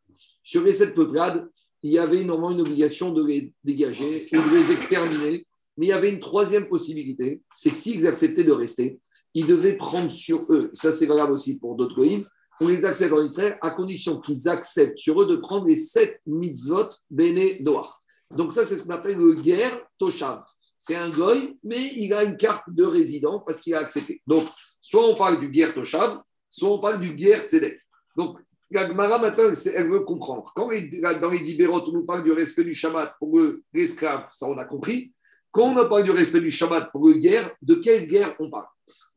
Sur 0.44 0.64
les 0.64 0.72
sept 0.72 0.96
peuplades, 0.96 1.48
il 1.84 1.92
y 1.92 2.00
avait 2.00 2.24
normalement 2.24 2.52
une 2.52 2.62
obligation 2.62 3.12
de 3.12 3.26
les 3.26 3.54
dégager 3.64 4.28
ou 4.32 4.36
de 4.36 4.58
les 4.58 4.72
exterminer. 4.72 5.46
Mais 5.78 5.86
il 5.86 5.90
y 5.90 5.94
avait 5.94 6.12
une 6.12 6.20
troisième 6.20 6.68
possibilité, 6.68 7.42
c'est 7.56 7.70
que 7.70 7.76
s'ils 7.76 8.06
acceptaient 8.06 8.44
de 8.44 8.52
rester, 8.52 9.00
ils 9.34 9.48
devaient 9.48 9.78
prendre 9.78 10.12
sur 10.12 10.46
eux, 10.50 10.70
ça 10.74 10.92
c'est 10.92 11.06
valable 11.06 11.32
aussi 11.32 11.58
pour 11.58 11.76
d'autres 11.76 11.96
goïms, 11.96 12.26
on 12.60 12.68
les 12.68 12.84
accepte 12.84 13.14
en 13.14 13.24
Israël 13.24 13.58
à 13.62 13.70
condition 13.70 14.20
qu'ils 14.20 14.50
acceptent 14.50 14.98
sur 14.98 15.22
eux 15.22 15.28
de 15.28 15.38
prendre 15.38 15.66
les 15.66 15.78
sept 15.78 16.22
mitzvot 16.26 16.90
béné 17.10 17.62
Noir. 17.62 18.04
Donc 18.36 18.54
ça, 18.54 18.66
c'est 18.66 18.78
ce 18.78 18.84
qu'on 18.84 18.94
appelle 18.94 19.18
le 19.18 19.36
guerre 19.36 19.82
Toshav. 19.98 20.44
C'est 20.78 20.96
un 20.96 21.10
goy, 21.10 21.58
mais 21.64 21.92
il 21.96 22.14
a 22.14 22.24
une 22.24 22.38
carte 22.38 22.70
de 22.70 22.84
résident 22.84 23.40
parce 23.40 23.60
qu'il 23.60 23.74
a 23.74 23.80
accepté. 23.80 24.22
Donc, 24.28 24.46
soit 24.80 25.06
on 25.06 25.16
parle 25.16 25.40
du 25.40 25.50
guerre 25.50 25.74
Toshav, 25.74 26.22
soit 26.50 26.70
on 26.70 26.80
parle 26.80 27.00
du 27.00 27.14
guerre 27.14 27.42
Tzedek. 27.42 27.78
Donc, 28.16 28.40
la 28.72 28.88
Gemara, 28.88 29.18
maintenant, 29.18 29.52
elle 29.76 29.90
veut 29.90 30.02
comprendre. 30.02 30.52
Quand 30.56 30.68
dans 30.68 31.30
les 31.30 31.40
libéraux, 31.40 31.82
on 31.88 31.92
nous 31.92 32.06
parle 32.06 32.24
du 32.24 32.32
respect 32.32 32.64
du 32.64 32.74
Shabbat 32.74 33.16
pour 33.18 33.40
l'esclave, 33.74 34.28
ça 34.32 34.48
on 34.48 34.58
a 34.58 34.66
compris. 34.66 35.12
Quand 35.52 35.76
on 35.76 35.90
parle 35.90 36.04
du 36.04 36.12
respect 36.12 36.42
du 36.42 36.52
Shabbat 36.52 36.92
pour 36.92 37.08
le 37.08 37.14
guerre, 37.14 37.56
de 37.62 37.76
quelle 37.76 38.08
guerre 38.08 38.36
on 38.40 38.50
parle? 38.50 38.68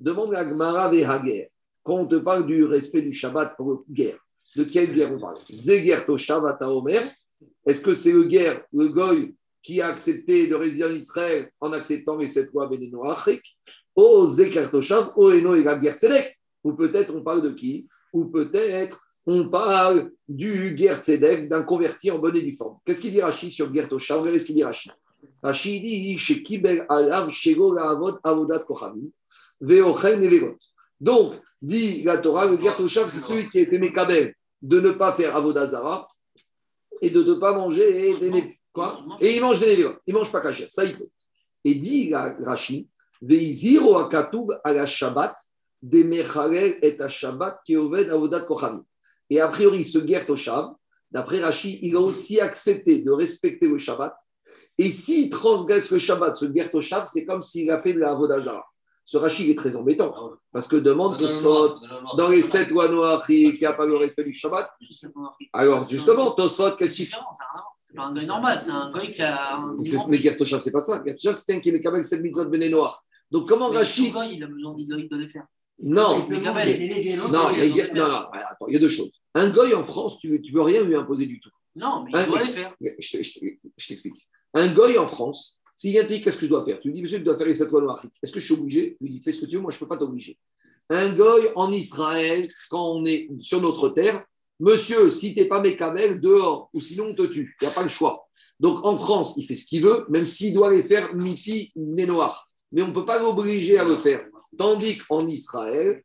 Demande 0.01 0.33
la 0.33 0.49
Gemara 0.49 0.87
Hager. 0.87 1.51
Quand 1.83 1.97
on 1.97 2.07
te 2.07 2.17
parle 2.17 2.47
du 2.47 2.65
respect 2.65 3.03
du 3.03 3.13
Shabbat 3.13 3.57
pour 3.57 3.71
le 3.71 3.79
guerre, 3.91 4.19
de 4.57 4.65
quelle 4.65 4.95
guerre 4.95 5.13
on 5.13 5.21
parle? 5.21 5.37
Zeger 5.51 6.05
Toshav 6.07 6.43
Omer. 6.63 7.03
Est-ce 7.67 7.81
que 7.81 7.93
c'est 7.93 8.13
le 8.13 8.25
guerre, 8.25 8.65
le 8.73 8.89
goy, 8.89 9.35
qui 9.63 9.81
a 9.81 9.89
accepté 9.89 10.47
de 10.47 10.55
résider 10.55 10.85
en 10.85 10.91
Israël 10.91 11.51
en 11.61 11.73
acceptant 11.73 12.17
les 12.17 12.27
sept 12.27 12.53
lois 12.53 12.69
Bénéno 12.69 13.05
Achrik 13.05 13.43
Ou 13.95 14.27
Zeker 14.27 14.71
Toshav, 14.71 15.13
ou 15.17 15.29
Eno 15.29 15.55
et 15.55 15.63
guerre 15.63 15.95
Tzedek 15.95 16.39
Ou 16.65 16.73
peut-être 16.73 17.15
on 17.15 17.23
parle 17.23 17.43
de 17.43 17.51
qui? 17.51 17.87
Ou 18.13 18.27
peut-être 18.27 19.01
on 19.27 19.49
parle 19.49 20.11
du 20.29 20.75
guerre 20.75 21.03
Tzedek, 21.03 21.49
d'un 21.49 21.63
converti 21.63 22.11
en 22.11 22.19
bonne 22.19 22.37
et 22.37 22.43
due 22.43 22.57
forme. 22.57 22.79
Qu'est-ce 22.85 23.01
qu'il 23.01 23.13
dit 23.13 23.23
Rashi 23.23 23.51
sur 23.51 23.71
guerre 23.71 23.89
Toshav 23.89 24.21
Regardez 24.21 24.41
ce 24.41 24.47
qu'il 24.47 24.57
dit 24.57 24.65
Rashi. 24.65 24.91
Rashi 25.43 25.81
dit 25.81 26.19
chez 26.19 26.43
Kibel 26.43 26.85
Alav 26.89 27.31
Shego 27.31 27.77
Avod 27.79 28.19
Avodat 28.25 28.61
Kochavim 28.61 29.11
Veochen 29.61 30.19
Nevegot. 30.19 30.57
Donc, 31.01 31.35
dit 31.61 32.03
la 32.03 32.19
Torah, 32.19 32.47
le 32.47 32.57
guerre 32.57 32.77
Toshav, 32.77 33.09
c'est 33.11 33.21
celui 33.21 33.49
qui 33.49 33.59
a 33.59 33.63
été 33.63 33.79
Mekabel 33.79 34.35
de 34.61 34.81
ne 34.81 34.91
pas 34.91 35.13
faire 35.13 35.37
Avodazara 35.37 36.07
et 37.01 37.11
de 37.11 37.23
ne 37.23 37.35
pas 37.35 37.53
manger 37.53 38.11
et 38.11 38.19
des 38.19 38.59
quoi 38.73 39.05
Et 39.21 39.37
il 39.37 39.41
mange 39.41 39.61
des 39.61 39.67
névérotes. 39.67 40.01
Il 40.07 40.15
ne 40.15 40.19
mange 40.21 40.33
pas 40.33 40.41
cachère. 40.41 40.71
Ça, 40.71 40.85
il 40.85 40.97
peut. 40.97 41.09
Et 41.65 41.75
dit 41.75 42.15
Rashi, 42.15 42.89
Veiziro 43.21 43.99
akatuv 43.99 44.59
à 44.65 44.73
la 44.73 44.87
Shabbat, 44.87 45.35
des 45.81 46.05
mechalel 46.05 46.79
et 46.83 47.01
à 47.01 47.09
Shabbat 47.09 47.61
qui 47.65 47.77
oved 47.77 48.09
avodat 48.09 48.47
kochami. 48.47 48.81
Et 49.33 49.41
a 49.41 49.49
priori, 49.49 49.83
ce 49.83 49.99
guerre 49.99 50.27
Toshav, 50.27 50.75
d'après 51.11 51.41
Rashi, 51.41 51.79
il 51.81 51.97
a 51.97 52.01
aussi 52.01 52.39
accepté 52.39 53.03
de 53.03 53.11
respecter 53.11 53.67
le 53.67 53.79
Shabbat. 53.79 54.15
Et 54.77 54.91
s'il 54.91 55.31
transgresse 55.31 55.91
le 55.91 55.99
Shabbat, 55.99 56.37
ce 56.37 56.45
guerre 56.45 56.71
Toshav, 56.71 57.05
c'est 57.07 57.25
comme 57.25 57.41
s'il 57.41 57.71
a 57.71 57.81
fait 57.81 57.95
de 57.95 58.01
la 58.01 58.11
Avodazara. 58.11 58.63
Ce 59.05 59.17
rachid 59.17 59.49
est 59.49 59.57
très 59.57 59.75
embêtant. 59.75 60.13
Ah 60.15 60.37
parce 60.53 60.69
que 60.69 60.77
demande 60.77 61.19
Tosot, 61.19 61.77
dans 62.19 62.29
les 62.29 62.43
sept 62.43 62.69
lois 62.69 62.89
noires 62.89 63.25
qui 63.25 63.59
n'a 63.63 63.73
pas 63.73 63.87
le 63.87 63.97
respect 63.97 64.25
du 64.25 64.35
Shabbat. 64.35 64.69
Alors, 65.55 65.89
justement, 65.89 66.33
Tosot, 66.33 66.77
qu'est-ce 66.77 66.97
qu'il 66.97 67.07
fait 67.07 67.17
C'est 67.81 67.97
pas 67.97 68.05
un 68.05 68.13
normal, 68.13 68.61
c'est 68.61 68.71
un 68.71 68.91
goy 68.91 69.11
qui 69.11 69.23
a. 69.23 69.63
Mais 70.09 70.19
Gertoshav, 70.19 70.61
c'est 70.61 70.73
pas 70.73 70.81
ça. 70.81 71.03
Gertoshav, 71.07 71.35
c'est 71.37 71.55
un 71.55 71.61
qui 71.61 71.71
est 71.71 71.87
avec 71.87 72.05
7 72.05 72.21
mitzvot 72.21 72.51
vené 72.51 72.69
noir. 72.69 73.03
Donc, 73.31 73.49
comment 73.49 73.71
Rachid. 73.71 74.13
il 74.31 74.45
a 74.45 74.47
besoin 74.47 74.75
de 74.75 75.17
les 75.17 75.29
faire. 75.31 75.47
Non, 75.83 76.29
non, 76.29 76.41
non, 76.41 78.09
non, 78.09 78.31
attends, 78.33 78.67
il 78.69 78.75
y 78.75 78.77
a 78.77 78.79
deux 78.79 78.89
choses. 78.89 79.11
Un 79.35 79.51
goy 79.51 79.75
en 79.75 79.83
France, 79.83 80.19
tu 80.21 80.31
ne 80.31 80.53
peux 80.53 80.63
rien 80.63 80.85
lui 80.85 80.95
imposer 80.95 81.27
du 81.27 81.41
tout. 81.41 81.51
Non, 81.75 82.05
mais 82.05 82.13
il 82.23 82.27
doit 82.27 82.43
les 82.43 82.53
faire. 82.53 82.75
Je 82.81 83.89
t'explique. 83.89 84.29
Un 84.55 84.73
goy 84.73 84.97
en 84.99 85.09
France, 85.09 85.59
s'il 85.75 85.93
vient 85.93 86.05
te 86.05 86.09
dire 86.09 86.23
qu'est-ce 86.23 86.39
que 86.39 86.47
je 86.47 86.51
dois 86.51 86.65
faire, 86.65 86.79
tu 86.79 86.89
lui 86.89 86.95
dis, 86.95 87.03
monsieur, 87.03 87.19
tu 87.19 87.25
dois 87.25 87.37
faire 87.37 87.47
les 87.47 87.55
sept 87.55 87.71
lois 87.71 87.95
Afrique. 87.95 88.13
Est-ce 88.23 88.33
que 88.33 88.39
je 88.39 88.45
suis 88.45 88.55
obligé? 88.55 88.97
Il 89.01 89.07
lui 89.07 89.15
dit, 89.15 89.23
fais 89.23 89.33
ce 89.33 89.41
que 89.41 89.47
tu 89.47 89.57
veux, 89.57 89.63
moi 89.63 89.73
je 89.73 89.77
ne 89.77 89.81
peux 89.81 89.89
pas 89.89 89.99
t'obliger. 89.99 90.39
Un 90.89 91.15
goy 91.15 91.49
en 91.57 91.73
Israël, 91.73 92.47
quand 92.71 92.93
on 92.93 93.05
est 93.07 93.29
sur 93.41 93.61
notre 93.61 93.89
terre, 93.89 94.25
monsieur, 94.61 95.11
si 95.11 95.35
tu 95.35 95.41
n'es 95.41 95.49
pas 95.49 95.61
mécamel, 95.61 96.21
dehors, 96.21 96.71
ou 96.75 96.81
sinon 96.81 97.07
on 97.09 97.15
te 97.15 97.27
tue. 97.27 97.57
Il 97.61 97.65
n'y 97.65 97.73
a 97.73 97.75
pas 97.75 97.83
le 97.83 97.89
choix. 97.89 98.29
Donc 98.61 98.85
en 98.85 98.97
France, 98.97 99.35
il 99.39 99.47
fait 99.47 99.57
ce 99.57 99.67
qu'il 99.67 99.83
veut, 99.83 100.05
même 100.09 100.27
s'il 100.27 100.55
doit 100.55 100.71
les 100.71 100.85
faire 100.85 101.15
mi-fi, 101.17 101.73
noir. 101.75 102.49
Mais 102.73 102.83
on 102.83 102.89
ne 102.89 102.93
peut 102.93 103.05
pas 103.05 103.19
l'obliger 103.19 103.79
à 103.79 103.85
le 103.85 103.97
faire. 103.97 104.27
Tandis 104.57 104.99
qu'en 104.99 105.27
Israël. 105.27 106.03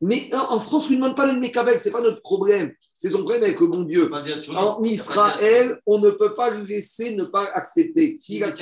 Mais 0.00 0.30
en 0.34 0.60
France, 0.60 0.88
on 0.88 0.90
ne 0.90 0.96
demande 0.96 1.16
pas 1.16 1.32
le 1.32 1.38
mécabel, 1.38 1.78
ce 1.78 1.88
n'est 1.88 1.92
pas 1.92 2.02
notre 2.02 2.22
problème. 2.22 2.72
C'est 2.92 3.10
son 3.10 3.18
problème 3.18 3.42
avec 3.42 3.58
le 3.60 3.66
bon 3.66 3.82
Dieu. 3.82 4.10
En 4.54 4.82
Israël, 4.82 5.80
on 5.86 5.98
ne 5.98 6.10
peut 6.10 6.34
pas 6.34 6.50
lui 6.50 6.66
laisser 6.66 7.16
ne 7.16 7.24
pas 7.24 7.44
accepter. 7.54 8.16
Si 8.18 8.38
va 8.38 8.54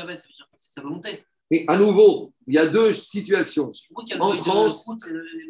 monter. 0.84 1.18
Mais 1.50 1.64
à 1.66 1.76
nouveau, 1.76 2.32
il 2.46 2.54
y 2.54 2.58
a 2.58 2.66
deux 2.66 2.92
situations. 2.92 3.72
En 4.20 4.36
France, 4.36 4.88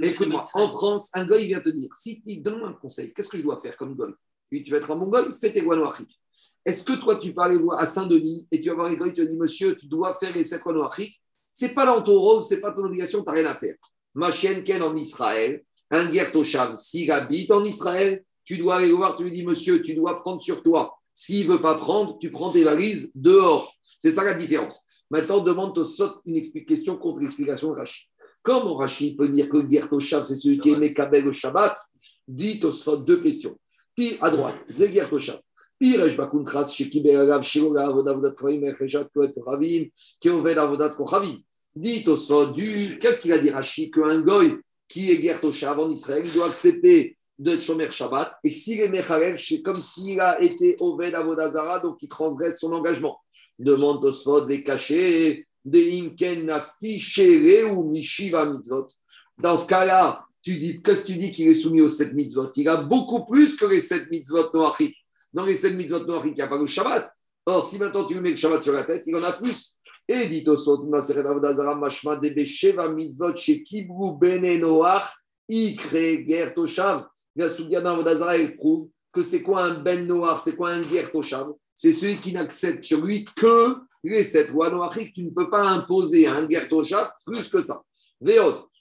écoute-moi, 0.03 0.43
en 0.55 0.69
France, 0.69 1.11
un 1.13 1.27
gars, 1.27 1.39
il 1.39 1.49
vient 1.49 1.61
te 1.61 1.69
dire 1.69 1.91
si 1.95 2.23
tu 2.23 2.39
donne 2.39 2.63
un 2.65 2.73
conseil, 2.73 3.13
qu'est-ce 3.13 3.29
que 3.29 3.37
je 3.37 3.43
dois 3.43 3.59
faire 3.59 3.77
comme 3.77 3.95
goy? 3.95 4.15
Tu 4.51 4.71
vas 4.71 4.79
être 4.79 4.91
un 4.91 4.97
bon 4.97 5.11
goy, 5.11 5.27
fais 5.39 5.53
tes 5.53 5.61
guanoachiques. 5.61 6.19
Est-ce 6.65 6.85
que 6.85 6.95
toi, 6.99 7.17
tu 7.17 7.35
parles 7.35 7.61
à 7.77 7.85
Saint-Denis 7.85 8.49
et 8.51 8.61
tu 8.61 8.71
vas 8.71 8.77
voir 8.77 8.89
les 8.89 8.97
goy, 8.97 9.13
tu 9.13 9.21
vas 9.23 9.27
dire 9.27 9.39
monsieur, 9.39 9.77
tu 9.77 9.87
dois 9.87 10.15
faire 10.15 10.35
les 10.35 10.45
guanoachiques 10.45 11.21
C'est 11.61 11.75
pas 11.75 11.85
dans 11.85 12.01
ton 12.01 12.19
rôle, 12.19 12.43
c'est 12.43 12.63
pas 12.63 12.73
ton 12.73 12.85
obligation, 12.87 13.19
tu 13.19 13.27
n'as 13.27 13.33
rien 13.35 13.45
à 13.45 13.55
faire. 13.55 13.75
Ma 14.15 14.31
chienne, 14.31 14.65
Ken 14.65 14.81
en 14.83 14.97
Israël, 14.97 15.63
un 15.91 16.11
guerre 16.11 16.33
Tosham, 16.33 16.75
s'il 16.75 17.13
habite 17.13 17.53
en 17.53 17.63
Israël, 17.63 18.25
tu 18.47 18.57
dois 18.57 18.77
aller 18.77 18.91
voir, 18.91 19.15
tu 19.15 19.25
lui 19.25 19.31
dis, 19.31 19.45
monsieur, 19.45 19.83
tu 19.83 19.95
dois 19.95 20.23
prendre 20.23 20.41
sur 20.41 20.63
toi. 20.63 20.95
S'il 21.13 21.47
ne 21.47 21.53
veut 21.53 21.61
pas 21.61 21.75
prendre, 21.75 22.17
tu 22.19 22.31
prends 22.31 22.51
tes 22.51 22.65
valises 22.65 23.13
dehors. 23.15 23.75
C'est 23.99 24.13
ça 24.13 24.25
la 24.25 24.33
différence. 24.33 24.81
Maintenant, 25.11 25.45
demande 25.45 25.77
au 25.77 25.85
Sot 25.85 26.23
une 26.25 26.41
question 26.41 26.97
contre 26.97 27.21
l'explication 27.21 27.73
de 27.73 27.77
Rachid. 27.77 28.09
Comment 28.41 28.77
Rachid 28.77 29.19
peut 29.19 29.29
dire 29.29 29.51
que 29.51 29.69
Ger 29.69 29.87
Toshav, 29.87 30.25
c'est 30.25 30.37
celui 30.37 30.59
qui 30.61 30.71
aimait 30.71 30.95
Kabel 30.95 31.29
au 31.29 31.33
Shabbat 31.33 31.77
Dit 32.27 32.59
au 32.65 32.73
Sot 32.73 33.03
deux 33.03 33.21
questions. 33.21 33.55
Puis 33.95 34.17
à 34.23 34.31
droite, 34.31 34.65
Zeger 34.71 35.05
Toshav. 35.11 35.41
Piresh 35.79 36.15
Dit 41.75 42.05
au 42.07 42.17
Sot 42.17 42.53
du. 42.53 42.99
Qu'est-ce 42.99 43.23
qu'il 43.23 43.33
a 43.33 43.39
dit 43.39 43.51
Rachid 43.51 43.93
Qu'un 43.93 44.21
goy 44.23 44.57
qui 44.89 45.13
est 45.13 45.23
Ger 45.23 45.41
Toshav 45.41 45.79
en 45.79 45.91
Israël, 45.91 46.25
il 46.27 46.33
doit 46.33 46.47
accepter 46.47 47.17
de 47.39 47.57
Shomer 47.57 47.91
Shabbat, 47.91 48.35
et 48.45 48.55
s'il 48.55 48.81
est 48.81 48.89
Mechalel, 48.89 49.39
c'est 49.39 49.63
comme 49.63 49.77
s'il 49.77 50.21
a 50.21 50.43
été 50.43 50.77
Oved 50.81 51.15
Avodazara, 51.15 51.81
donc 51.81 51.97
il 52.03 52.09
transgresse 52.09 52.59
son 52.61 52.73
engagement. 52.73 53.19
Demande 53.59 54.03
Tosfot 54.03 54.47
les 54.47 54.63
cachets, 54.63 55.47
des 55.65 56.01
Imken 56.01 56.51
ou 57.73 57.85
Mishiva 57.85 58.45
Mitzvot. 58.45 58.89
Dans 59.39 59.57
ce 59.57 59.67
cas-là, 59.69 60.25
tu 60.43 60.57
dis, 60.57 60.83
qu'est-ce 60.83 61.03
que 61.03 61.07
tu 61.09 61.17
dis 61.17 61.31
qu'il 61.31 61.49
est 61.49 61.55
soumis 61.55 61.81
aux 61.81 61.89
7 61.89 62.13
mitzvot? 62.15 62.51
Il 62.57 62.69
a 62.69 62.77
beaucoup 62.77 63.25
plus 63.25 63.57
que 63.57 63.67
les 63.67 63.81
7 63.81 64.11
mitzvot 64.11 64.51
noachik. 64.53 64.95
Dans 65.33 65.45
les 65.45 65.55
7 65.55 65.75
mitzvot 65.75 66.05
noachik, 66.05 66.33
il 66.33 66.35
n'y 66.35 66.43
a 66.43 66.49
pas 66.49 66.59
le 66.59 66.67
Shabbat. 66.67 67.11
Or, 67.47 67.65
si 67.65 67.79
maintenant 67.79 68.07
tu 68.07 68.15
lui 68.15 68.21
mets 68.21 68.31
le 68.31 68.37
Shabbat 68.37 68.63
sur 68.63 68.73
la 68.73 68.85
tête, 68.85 69.03
il 69.07 69.17
en 69.17 69.23
a 69.23 69.33
plus. 69.33 69.77
Et 70.13 70.27
dit 70.27 70.43
Tosot, 70.43 70.87
Maseret 70.87 71.25
Avodazara, 71.25 71.73
Mashma, 71.77 72.17
Debe 72.17 72.45
Sheva 72.45 72.89
Mitzvot, 72.89 73.37
chez 73.37 73.63
Kibru 73.63 74.19
Bene 74.19 74.59
Noach, 74.59 75.05
Ikre 75.49 76.27
Ger 76.27 76.53
Toshav. 76.53 77.07
La 77.37 77.49
Soudiana 77.49 77.95
Vodazara, 77.95 78.37
elle 78.37 78.57
prouve 78.57 78.89
que 79.13 79.23
c'est 79.23 79.41
quoi 79.41 79.63
un 79.63 79.75
Ben 79.75 80.05
Noir, 80.09 80.41
c'est 80.41 80.57
quoi 80.57 80.73
un 80.73 80.83
Ger 80.83 81.09
Toshav 81.13 81.53
C'est 81.77 81.93
celui 81.93 82.19
qui 82.19 82.33
n'accepte 82.33 82.83
sur 82.83 83.01
lui 83.03 83.25
que 83.25 83.77
les 84.03 84.25
sept 84.25 84.49
lois 84.49 84.69
noachiques. 84.69 85.13
Tu 85.13 85.23
ne 85.23 85.31
peux 85.31 85.49
pas 85.49 85.69
imposer 85.69 86.27
un 86.27 86.49
Ger 86.49 86.69
Toshav 86.69 87.09
plus 87.25 87.49
que 87.49 87.61
ça. 87.61 87.81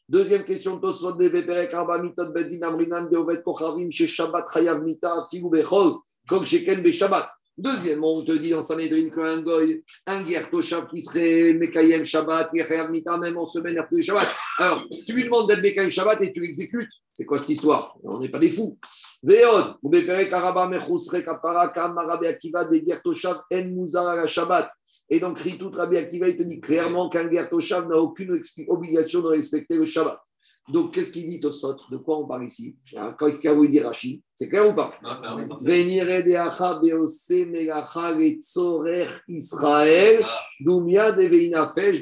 Deuxième 0.09 0.45
question, 0.45 0.79
Tosot 0.79 1.11
de 1.11 1.29
Beperek 1.29 1.71
Arba 1.75 1.99
Mitot 1.99 2.31
Bedin 2.31 2.63
Amrinan 2.63 3.05
Beovet 3.05 3.43
Kochavim 3.43 3.91
chez 3.91 4.07
Shabbat 4.07 4.47
Chayav 4.51 4.81
Mita 4.81 5.27
Figou 5.29 5.51
Bechol 5.51 5.93
Kok 6.27 6.43
Sheken 6.43 6.81
Be 6.81 6.89
Shabbat. 6.89 7.29
Deuxièmement, 7.59 8.15
on 8.15 8.23
te 8.23 8.31
dit 8.31 8.51
dans 8.51 8.61
Sanhedrin 8.61 9.09
qu'un 9.09 9.41
goy, 9.41 9.83
un 10.07 10.23
guerre 10.23 10.49
qui 10.49 11.01
serait 11.01 11.53
Mekayem 11.53 12.05
Shabbat, 12.05 12.53
Mita, 12.89 13.17
même 13.17 13.37
en 13.37 13.45
semaine 13.45 13.77
après 13.77 13.97
le 13.97 14.01
Shabbat. 14.01 14.27
Alors, 14.59 14.85
tu 15.05 15.13
lui 15.13 15.25
demandes 15.25 15.49
d'être 15.49 15.61
Mekayem 15.61 15.89
Shabbat 15.89 16.21
et 16.21 16.31
tu 16.31 16.39
l'exécutes. 16.39 16.89
C'est 17.13 17.25
quoi 17.25 17.37
cette 17.37 17.49
histoire? 17.49 17.97
On 18.01 18.17
n'est 18.17 18.29
pas 18.29 18.39
des 18.39 18.49
fous. 18.49 18.79
Veod, 19.21 19.75
ou 19.83 19.91
Karaba 19.91 20.69
Mechusre 20.69 21.21
Kapara 21.21 21.73
Kam 21.73 21.97
Rabbi 21.97 22.27
Akiva 22.27 22.63
de 22.63 22.77
guerre 22.77 23.01
Toshav 23.03 23.41
En 23.51 23.65
Muzara 23.65 24.25
Shabbat. 24.25 24.69
Et 25.09 25.19
donc, 25.19 25.37
Ritout 25.39 25.69
Rabbi 25.69 25.97
Akiva, 25.97 26.29
il 26.29 26.37
te 26.37 26.43
dit 26.43 26.61
clairement 26.61 27.09
qu'un 27.09 27.27
guerre 27.27 27.49
n'a 27.51 27.97
aucune 27.97 28.39
obligation 28.69 29.19
de 29.19 29.27
respecter 29.27 29.75
le 29.75 29.85
Shabbat. 29.85 30.17
Donc, 30.71 30.93
qu'est-ce 30.93 31.11
qu'il 31.11 31.27
dit 31.27 31.39
Tosot? 31.39 31.77
De 31.89 31.97
quoi 31.97 32.19
on 32.19 32.27
parle 32.27 32.45
ici? 32.45 32.75
Quand 33.17 33.27
est-ce 33.27 33.39
qu'il 33.39 33.49
a 33.49 33.53
voulu 33.53 33.69
dire 33.69 33.85
Rachid 33.85 34.21
C'est 34.35 34.49
clair 34.49 34.69
ou 34.69 34.75
pas? 34.75 34.93
Venire 35.61 36.05
de 36.05 36.35
Acha 36.35 36.75
Beose 36.75 37.29
Megacha 37.29 38.15
Israël 39.27 40.23
Doumia 40.59 41.11
de 41.11 41.23
Veinafesh 41.23 42.01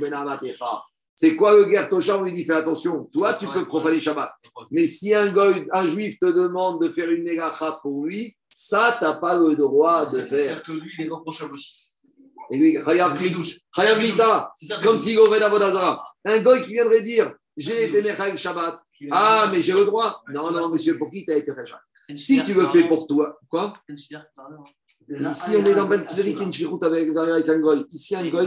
c'est 1.20 1.36
quoi 1.36 1.58
le 1.58 1.66
guerre 1.66 1.90
On 1.92 2.22
lui 2.22 2.32
dit 2.32 2.46
fais 2.46 2.54
attention, 2.54 3.06
toi 3.12 3.34
tu 3.34 3.48
peux 3.48 3.66
profaner 3.66 4.00
Shabbat. 4.00 4.32
Mais 4.70 4.86
si 4.86 5.16
un, 5.16 5.34
goy, 5.34 5.66
un 5.72 5.88
juif 5.88 6.20
te 6.20 6.28
demande 6.28 6.80
de 6.80 6.90
faire 6.90 7.10
une 7.10 7.24
négacha 7.24 7.80
pour 7.82 8.06
lui, 8.06 8.38
ça, 8.48 8.98
tu 9.00 9.04
n'as 9.04 9.16
pas 9.16 9.36
le 9.40 9.56
droit 9.56 10.06
de 10.06 10.24
faire. 10.26 10.40
C'est-à-dire 10.40 10.62
que 10.62 10.72
lui, 10.74 10.92
il 11.00 11.06
est 11.08 11.10
reprochable 11.10 11.56
aussi. 11.56 11.92
Et 12.52 12.58
lui, 12.58 12.78
Chayav 12.86 13.20
Mita, 14.00 14.52
comme 14.84 15.00
si 15.00 15.16
Goved 15.16 15.42
Avodazara. 15.42 16.04
Un 16.24 16.40
goy 16.42 16.62
qui 16.62 16.74
viendrait 16.74 17.02
dire 17.02 17.34
j'ai 17.58 17.86
été 17.86 18.02
Mechal 18.04 18.38
Shabbat. 18.38 18.80
Ah, 19.12 19.50
mais 19.52 19.62
j'ai 19.62 19.74
le 19.74 19.86
droit. 19.86 20.24
Non, 20.32 20.52
non, 20.52 20.70
monsieur, 20.70 20.98
pour 20.98 21.10
qui 21.10 21.26
tu 21.26 21.32
as 21.32 21.38
été 21.38 21.54
Mechal 21.54 21.80
Si 22.14 22.44
tu 22.44 22.54
le 22.54 22.68
fais 22.68 22.88
pour 22.88 23.08
toi, 23.08 23.40
quoi 23.50 23.74
Ici, 23.90 24.16
on 25.56 25.64
est 25.66 25.76
dans 25.76 25.88
Ben 25.88 26.06
Kidrikin, 26.06 26.52
avec, 26.84 27.16
avec 27.16 27.50
un 27.50 27.60
goy. 27.60 27.86
Ici, 27.92 28.16
un 28.16 28.30
goy. 28.30 28.46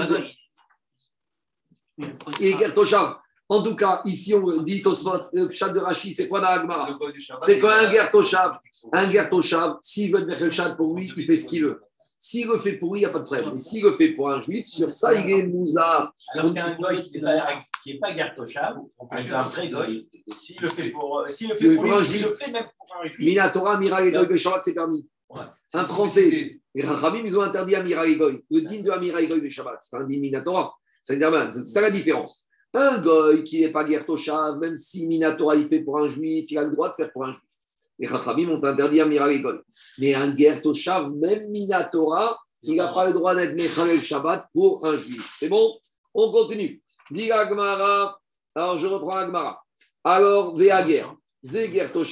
Et 2.40 2.52
Gertoshav. 2.56 3.16
En 3.48 3.64
tout 3.64 3.74
cas, 3.74 4.00
ici, 4.04 4.32
on 4.32 4.62
dit 4.62 4.80
Tosfot, 4.80 5.22
le 5.32 5.50
chat 5.50 5.70
de 5.70 5.80
Rachi, 5.80 6.14
c'est 6.14 6.28
quoi 6.28 6.40
dans 6.40 6.46
Agmara 6.46 6.96
C'est 7.38 7.58
quoi 7.58 7.80
un 7.80 7.90
Gertoshav 7.90 8.58
Un 8.92 9.10
Gertoshav, 9.10 9.78
s'il 9.82 10.12
veut 10.12 10.24
mettre 10.24 10.44
le 10.44 10.52
chat 10.52 10.70
pour 10.76 10.96
lui, 10.96 11.12
il 11.16 11.24
fait 11.26 11.36
ce 11.36 11.48
qu'il 11.48 11.64
veut. 11.64 11.82
S'il 12.22 12.46
le 12.48 12.58
fait 12.58 12.74
pour 12.74 12.92
lui, 12.92 13.00
il 13.00 13.04
n'y 13.04 13.08
a 13.08 13.10
pas 13.10 13.20
de 13.20 13.24
problème. 13.24 13.46
Mais 13.54 13.58
s'il 13.58 13.82
le 13.82 13.96
fait 13.96 14.10
pour 14.10 14.28
un 14.30 14.42
juif, 14.42 14.66
sur 14.66 14.92
ça, 14.92 15.14
il 15.14 15.30
est 15.30 15.42
mouzard. 15.42 16.14
Alors 16.34 16.52
qu'un 16.52 16.76
goy 16.76 17.00
qui 17.00 17.18
n'est 17.18 17.98
pas, 17.98 18.14
Gertoshav, 18.14 18.76
un 19.10 19.42
vrai 19.48 19.70
goy, 19.70 20.06
s'il 20.30 20.60
le 20.60 20.68
fait 20.68 20.90
pour, 20.90 21.24
s'il 21.30 21.48
le 21.48 21.54
fait 21.54 21.74
pour, 21.74 21.90
un 21.90 22.02
juif, 22.02 22.22
le 22.22 22.36
fait 22.36 22.52
même 22.52 22.66
pour 22.76 22.96
un 23.02 23.08
juif. 23.08 23.26
Minatora, 23.26 23.80
Mira 23.80 24.04
et 24.04 24.12
Goy, 24.12 24.36
Shabbat, 24.36 24.62
c'est 24.62 24.74
permis. 24.74 25.08
Un 25.72 25.84
Français, 25.86 26.60
les 26.74 26.84
Rachamim, 26.84 27.22
ils 27.24 27.38
ont 27.38 27.42
interdit 27.42 27.74
Amira 27.74 28.06
et 28.06 28.16
Goy. 28.16 28.44
Le 28.50 28.60
din 28.60 28.82
de 28.82 28.90
Amira 28.90 29.22
et 29.22 29.26
Goy, 29.26 29.50
Shabbat, 29.50 29.78
c'est 29.80 29.96
pas 29.96 30.02
un 30.02 30.06
din 30.06 30.20
Minatora. 30.20 30.74
C'est 31.02 31.18
ça 31.18 31.80
la 31.80 31.90
différence. 31.90 32.44
Un 32.74 32.98
goy 33.00 33.44
qui 33.44 33.60
n'est 33.60 33.72
pas 33.72 33.86
Gertoshav, 33.86 34.58
même 34.58 34.76
si 34.76 35.06
Minatora 35.06 35.56
il 35.56 35.68
fait 35.68 35.80
pour 35.80 35.98
un 35.98 36.08
juif, 36.10 36.50
il 36.50 36.58
a 36.58 36.64
le 36.64 36.72
droit 36.72 36.90
de 36.90 36.94
faire 36.94 37.10
pour 37.12 37.24
un 37.24 37.32
juif. 37.32 37.49
Les 38.00 38.08
Chachamim 38.08 38.48
ont 38.48 38.64
interdit 38.64 39.00
un 39.02 39.06
miracle. 39.06 39.62
Mais 39.98 40.14
un 40.14 40.34
Gertoshav, 40.34 41.12
même 41.12 41.46
Minatora, 41.50 42.38
il 42.62 42.76
n'a 42.76 42.88
pas 42.94 43.06
le 43.06 43.12
droit 43.12 43.34
d'être 43.34 43.52
Mechalel 43.52 44.00
Shabbat 44.00 44.46
pour 44.54 44.86
un 44.86 44.96
juif. 44.96 45.36
C'est 45.38 45.50
bon? 45.50 45.76
On 46.14 46.32
continue. 46.32 46.82
Dit 47.10 47.30
Agmara. 47.30 48.18
Alors 48.54 48.78
je 48.78 48.86
reprends 48.86 49.16
Agmara. 49.16 49.62
Alors, 50.02 50.56
Veager. 50.56 51.04
Donc 51.42 51.62
on 51.94 52.04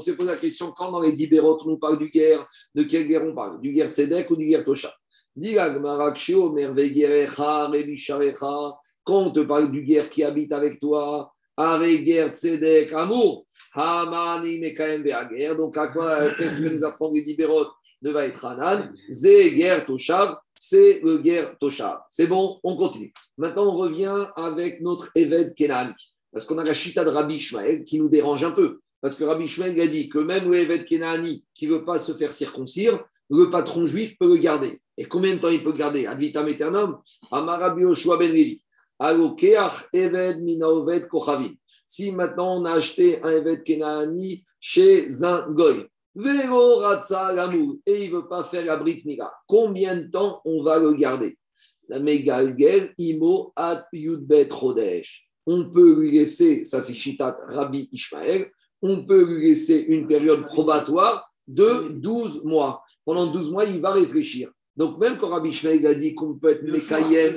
s'est 0.00 0.16
posé 0.16 0.28
la 0.28 0.36
question 0.36 0.70
quand 0.76 0.90
dans 0.90 1.00
les 1.00 1.12
Dibérot 1.12 1.58
on 1.64 1.76
parle 1.78 1.98
du 1.98 2.10
guerre, 2.10 2.46
de 2.74 2.82
quelle 2.82 3.06
guerre 3.06 3.24
on 3.24 3.34
parle? 3.34 3.58
Du 3.60 3.72
guerre 3.72 3.90
Tzedek 3.90 4.30
ou 4.30 4.36
du 4.36 4.46
guerre 4.46 4.66
Toshav? 4.66 4.92
Quand 9.02 9.18
on 9.18 9.30
te 9.30 9.40
parle 9.40 9.70
du 9.70 9.82
guerre 9.82 10.10
qui 10.10 10.22
habite 10.22 10.52
avec 10.52 10.78
toi, 10.78 11.32
Tzedek, 12.32 12.92
amour, 12.92 13.44
Hamani 13.74 14.60
Mekaem. 14.60 15.04
Donc 15.56 15.76
à 15.76 15.88
quoi 15.88 16.30
qu'est-ce 16.30 16.62
que 16.62 16.68
nous 16.68 16.84
apprend 16.84 17.12
les 17.12 17.22
Dibérot 17.22 17.66
de 18.02 18.14
Hanan 18.14 18.92
Zé 19.10 19.52
guerre 19.52 19.84
Toshav, 19.84 20.36
c'est 20.54 21.00
le 21.02 21.18
guerre 21.18 21.56
Toshav. 21.58 22.00
C'est 22.08 22.26
bon, 22.26 22.58
on 22.62 22.76
continue. 22.76 23.12
Maintenant 23.36 23.66
on 23.66 23.76
revient 23.76 24.26
avec 24.36 24.80
notre 24.80 25.10
Eved 25.14 25.54
Kenani. 25.54 25.94
Parce 26.32 26.44
qu'on 26.44 26.58
a 26.58 26.64
la 26.64 26.74
chita 26.74 27.04
de 27.04 27.10
Rabbi 27.10 27.36
Ishmael 27.36 27.84
qui 27.84 28.00
nous 28.00 28.08
dérange 28.08 28.44
un 28.44 28.52
peu. 28.52 28.80
Parce 29.00 29.16
que 29.16 29.24
Rabbi 29.24 29.44
Ishmael 29.44 29.78
a 29.80 29.86
dit 29.86 30.08
que 30.08 30.18
même 30.18 30.50
le 30.50 30.58
Eved 30.58 30.86
Kenani 30.86 31.44
qui 31.54 31.66
ne 31.66 31.74
veut 31.74 31.84
pas 31.84 31.98
se 31.98 32.12
faire 32.12 32.32
circoncire, 32.32 33.04
le 33.28 33.50
patron 33.50 33.86
juif 33.86 34.16
peut 34.18 34.28
le 34.28 34.36
garder. 34.36 34.80
Et 34.96 35.04
combien 35.04 35.34
de 35.34 35.40
temps 35.40 35.48
il 35.48 35.62
peut 35.62 35.72
le 35.72 35.78
garder? 35.78 36.06
Ad 36.06 36.18
vitam 36.18 36.46
aeternam 36.46 36.98
Amarabi 37.30 37.84
Oshua 37.84 38.16
ben 38.16 38.30
Levi. 38.30 38.60
Eved 39.00 40.42
Mina 40.42 40.66
Kochavim. 41.08 41.56
Si 41.86 42.12
maintenant 42.12 42.60
on 42.60 42.64
a 42.64 42.72
acheté 42.72 43.22
un 43.22 43.30
Eved 43.30 43.64
Kenani 43.64 44.44
chez 44.60 45.24
un 45.24 45.50
Goy, 45.50 45.86
Ratsa 46.14 47.32
Lamour, 47.32 47.76
et 47.86 48.04
il 48.04 48.10
ne 48.10 48.16
veut 48.16 48.28
pas 48.28 48.44
faire 48.44 48.64
la 48.64 48.82
Mira, 48.82 49.32
combien 49.46 49.96
de 49.96 50.10
temps 50.10 50.40
on 50.44 50.62
va 50.62 50.78
le 50.78 50.92
garder? 50.94 51.36
La 51.88 51.98
Megalgel 51.98 52.94
Imo 52.98 53.52
At 53.56 53.86
Yudbet 53.92 54.48
Rodesh. 54.52 55.28
On 55.46 55.70
peut 55.70 56.00
lui 56.00 56.12
laisser, 56.12 56.64
ça 56.64 56.80
c'est 56.82 56.94
Shitat 56.94 57.36
Rabbi 57.48 57.88
Ishmael, 57.92 58.50
on 58.82 59.04
peut 59.04 59.24
lui 59.24 59.48
laisser 59.48 59.86
une 59.88 60.06
période 60.06 60.44
probatoire 60.44 61.28
de 61.48 61.88
12 61.90 62.44
mois. 62.44 62.82
Pendant 63.04 63.26
12 63.26 63.50
mois, 63.52 63.64
il 63.64 63.80
va 63.80 63.92
réfléchir. 63.92 64.50
Donc, 64.76 64.98
même 64.98 65.18
quand 65.18 65.28
Rabbi 65.28 65.52
Shmeig 65.52 65.86
a 65.86 65.94
dit 65.94 66.14
qu'on 66.14 66.34
peut 66.34 66.50
être 66.50 66.62
Mekayem. 66.62 67.36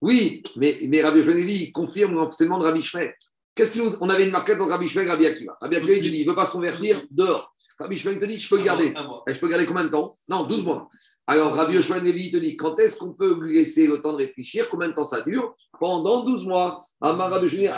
Oui, 0.00 0.42
mais, 0.56 0.78
mais 0.88 1.02
Rabbi 1.02 1.22
Shmeig 1.22 1.72
confirme 1.72 2.14
l'enseignement 2.14 2.58
de 2.58 2.64
Rabbi 2.64 2.82
Shmeig. 2.82 3.12
Qu'est-ce 3.54 3.78
qu'on 3.78 3.96
on 4.00 4.08
avait 4.08 4.24
une 4.24 4.30
marquette 4.30 4.60
entre 4.60 4.70
Rabbi 4.70 4.86
Shmeig 4.86 5.06
et 5.06 5.10
Rabbi 5.10 5.26
Akiva? 5.26 5.56
Rabbi 5.60 5.76
Akiva, 5.76 5.94
il 5.94 6.02
te 6.02 6.08
dit, 6.08 6.20
il 6.20 6.24
ne 6.24 6.30
veut 6.30 6.36
pas 6.36 6.44
se 6.44 6.52
convertir 6.52 7.04
dehors. 7.10 7.52
Rabbi 7.78 7.96
Shmeig 7.96 8.18
te 8.18 8.24
dit, 8.24 8.38
je 8.38 8.48
peux 8.48 8.58
le 8.58 8.64
garder. 8.64 8.94
Et 9.26 9.34
je 9.34 9.40
peux 9.40 9.48
garder 9.48 9.66
combien 9.66 9.84
de 9.84 9.88
temps? 9.88 10.04
Non, 10.28 10.44
12 10.44 10.64
mois. 10.64 10.88
Alors, 11.26 11.54
Rabbi 11.54 11.74
Yoshua 11.74 12.00
te 12.00 12.06
dit, 12.06 12.56
quand 12.56 12.78
est-ce 12.78 12.96
qu'on 12.98 13.12
peut 13.12 13.38
lui 13.40 13.54
laisser 13.54 13.86
le 13.86 14.00
temps 14.00 14.12
de 14.12 14.18
réfléchir? 14.18 14.68
Combien 14.70 14.88
de 14.88 14.94
temps 14.94 15.04
ça 15.04 15.20
dure? 15.20 15.54
Pendant 15.78 16.24
12 16.24 16.46
mois. 16.46 16.80
Amar 17.00 17.30
Rabbi 17.30 17.48
Shmeig, 17.48 17.70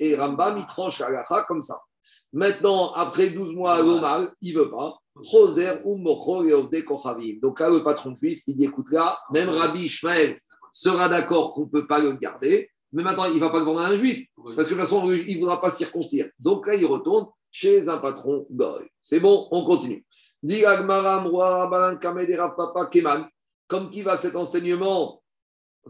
et 0.00 0.16
Rambam, 0.16 0.58
il 0.58 0.66
tranche 0.66 0.98
la 1.00 1.44
comme 1.46 1.60
ça. 1.60 1.78
Maintenant, 2.32 2.92
après 2.94 3.30
12 3.30 3.54
mois, 3.54 3.80
l'Omal, 3.80 4.32
il 4.40 4.54
ne 4.54 4.60
veut 4.60 4.70
pas. 4.70 4.94
Donc 5.16 5.26
là, 7.60 7.70
le 7.70 7.84
patron 7.84 8.16
juif, 8.16 8.42
il 8.46 8.56
dit 8.56 8.64
écoute 8.64 8.90
là, 8.90 9.16
même 9.32 9.48
Rabbi 9.48 9.84
Ishmael 9.84 10.38
sera 10.72 11.08
d'accord 11.08 11.54
qu'on 11.54 11.62
ne 11.62 11.70
peut 11.70 11.86
pas 11.86 12.00
le 12.00 12.14
garder, 12.14 12.68
mais 12.92 13.04
maintenant, 13.04 13.26
il 13.26 13.34
ne 13.34 13.40
va 13.40 13.50
pas 13.50 13.60
le 13.60 13.64
vendre 13.64 13.80
à 13.80 13.86
un 13.86 13.96
juif, 13.96 14.26
parce 14.36 14.56
que 14.56 14.62
de 14.62 14.68
toute 14.68 14.78
façon, 14.78 15.12
il 15.12 15.36
ne 15.36 15.40
voudra 15.40 15.60
pas 15.60 15.70
circoncire. 15.70 16.28
Donc 16.38 16.66
là, 16.66 16.74
il 16.74 16.86
retourne 16.86 17.28
chez 17.50 17.88
un 17.88 17.98
patron 17.98 18.46
goy. 18.50 18.88
C'est 19.02 19.20
bon, 19.20 19.46
on 19.52 19.64
continue. 19.64 20.04
Comme 23.66 23.90
qui 23.90 24.02
va 24.02 24.16
cet 24.16 24.36
enseignement? 24.36 25.22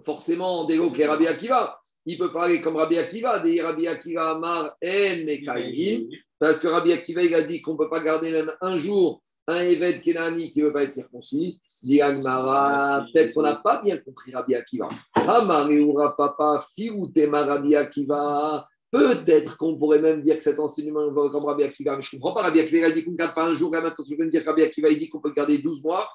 Forcément, 0.05 0.65
Délo 0.65 0.91
qui 0.91 1.03
est 1.03 1.07
Rabbi 1.07 1.27
Akiva, 1.27 1.79
il 2.07 2.19
peut 2.19 2.33
parler 2.33 2.61
comme 2.61 2.77
Rabbi 2.77 2.99
Akiva, 2.99 3.41
des 3.41 3.63
Rabbi 3.63 3.87
Akiva 3.87 4.33
Amar 4.33 4.77
En 4.83 5.25
Mekaïm, 5.25 6.09
parce 6.39 6.59
que 6.59 6.69
Rabbi 6.69 6.93
Akiva, 6.93 7.23
il 7.23 7.35
a 7.35 7.43
dit 7.43 7.63
qu'on 7.63 7.73
ne 7.73 7.79
peut 7.79 7.89
pas 7.89 8.01
garder 8.01 8.31
même 8.31 8.53
un 8.61 8.79
jour 8.79 9.23
un 9.47 9.61
évêque 9.61 10.03
Kenani 10.03 10.51
qui 10.53 10.61
ne 10.61 10.67
veut 10.67 10.73
pas 10.73 10.85
être 10.85 10.93
circoncis. 10.93 11.61
Dit 11.83 12.01
Agmara, 12.01 13.05
peut-être 13.13 13.35
qu'on 13.35 13.43
n'a 13.43 13.57
pas 13.57 13.83
bien 13.83 13.99
compris 13.99 14.33
Rabbi 14.33 14.55
Akiva. 14.55 14.89
Papa, 15.13 15.69
Rabbi 17.33 17.77
Akiva. 17.77 18.67
Peut-être 18.91 19.57
qu'on 19.57 19.77
pourrait 19.77 20.01
même 20.01 20.23
dire 20.23 20.37
que 20.37 20.41
cet 20.41 20.61
enseignement 20.61 21.11
va 21.11 21.29
comme 21.29 21.45
Rabbi 21.45 21.65
Akiva, 21.65 21.97
mais 21.97 22.03
je 22.03 22.15
ne 22.15 22.21
comprends 22.21 22.35
pas. 22.41 22.43
Rabbi 22.43 22.61
Akiva 22.61 22.79
il 22.79 22.85
a 22.85 22.91
dit 22.91 23.05
qu'on 23.05 23.11
ne 23.11 23.17
garde 23.17 23.35
pas 23.35 23.51
un 23.51 23.55
jour, 23.55 23.75
et 23.75 23.81
maintenant 23.81 24.05
tu 24.05 24.17
veux 24.17 24.25
me 24.25 24.31
dire 24.31 24.43
que 24.43 24.49
Rabbi 24.49 24.63
Akiva 24.63 24.89
il 24.89 24.99
dit 24.99 25.09
qu'on 25.09 25.21
peut 25.21 25.33
garder 25.33 25.59
12 25.59 25.83
mois? 25.83 26.09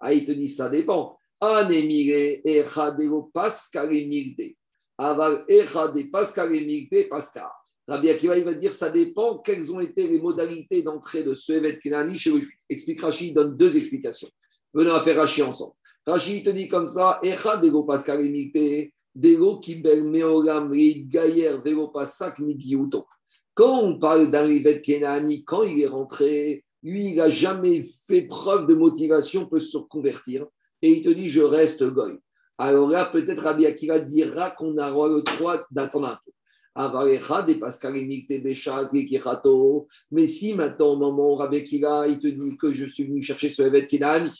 Ah, 0.00 0.12
il 0.12 0.24
te 0.24 0.32
dit 0.32 0.48
ça 0.48 0.68
dépend. 0.68 1.16
Anemire 1.40 2.40
echadego 2.44 3.30
pascalemigde. 3.32 4.56
Aval 4.98 5.44
echade 5.48 6.10
pascalemigde 6.10 7.08
pascal. 7.08 7.48
Rabbi 7.86 8.08
Akiva, 8.08 8.38
il 8.38 8.44
va 8.44 8.54
dire 8.54 8.72
ça 8.72 8.90
dépend 8.90 9.38
quelles 9.38 9.72
ont 9.72 9.80
été 9.80 10.06
les 10.06 10.20
modalités 10.20 10.82
d'entrée 10.82 11.22
de 11.22 11.34
ce 11.34 11.52
événement 11.52 11.78
Kenani 11.82 12.18
chez 12.18 12.30
le 12.30 12.38
juif. 12.38 12.58
Explique 12.68 13.02
Rashi, 13.02 13.28
il 13.28 13.34
donne 13.34 13.56
deux 13.56 13.76
explications. 13.76 14.28
Venons 14.72 14.94
à 14.94 15.00
faire 15.00 15.16
Rashi 15.16 15.42
ensemble. 15.42 15.74
Rashi 16.06 16.42
te 16.42 16.50
dit 16.50 16.68
comme 16.68 16.86
ça 16.86 17.18
Echadego 17.22 17.84
pascalemigde. 17.84 18.90
Dego 19.14 19.60
kibel 19.60 20.04
meolam 20.04 20.70
reid 20.70 21.08
gayer 21.08 21.60
vego 21.64 21.88
pasak 21.88 22.40
migiuto. 22.40 23.06
Quand 23.54 23.80
on 23.80 23.98
parle 24.00 24.30
d'un 24.30 24.48
événement 24.48 24.80
Kenani, 24.82 25.44
quand 25.44 25.62
il 25.62 25.82
est 25.82 25.86
rentré, 25.86 26.64
lui, 26.82 27.10
il 27.10 27.16
n'a 27.16 27.28
jamais 27.28 27.84
fait 28.08 28.22
preuve 28.22 28.66
de 28.66 28.74
motivation 28.74 29.46
pour 29.46 29.60
se 29.60 29.78
convertir 29.78 30.46
et 30.82 30.90
il 30.90 31.02
te 31.02 31.10
dit 31.10 31.30
je 31.30 31.40
reste 31.40 31.84
goy. 31.84 32.18
Alors 32.58 32.88
là, 32.88 33.06
peut-être 33.06 33.42
Rabbi 33.42 33.66
Akiva 33.66 33.98
dira 33.98 34.50
qu'on 34.52 34.78
a 34.78 34.90
le 34.90 35.22
droit 35.22 35.66
d'attendre 35.70 36.08
un 36.08 36.18
peu. 36.24 36.30
Mais 40.10 40.26
si 40.26 40.54
maintenant, 40.54 40.92
au 40.92 40.96
moment 40.96 41.36
Rabbi 41.36 41.56
Akiva, 41.58 42.08
il 42.08 42.18
te 42.18 42.26
dit 42.26 42.56
que 42.56 42.72
je 42.72 42.84
suis 42.84 43.04
venu 43.04 43.22
chercher 43.22 43.48
ce 43.48 43.62
évêque 43.62 43.88
Kenani, 43.88 44.30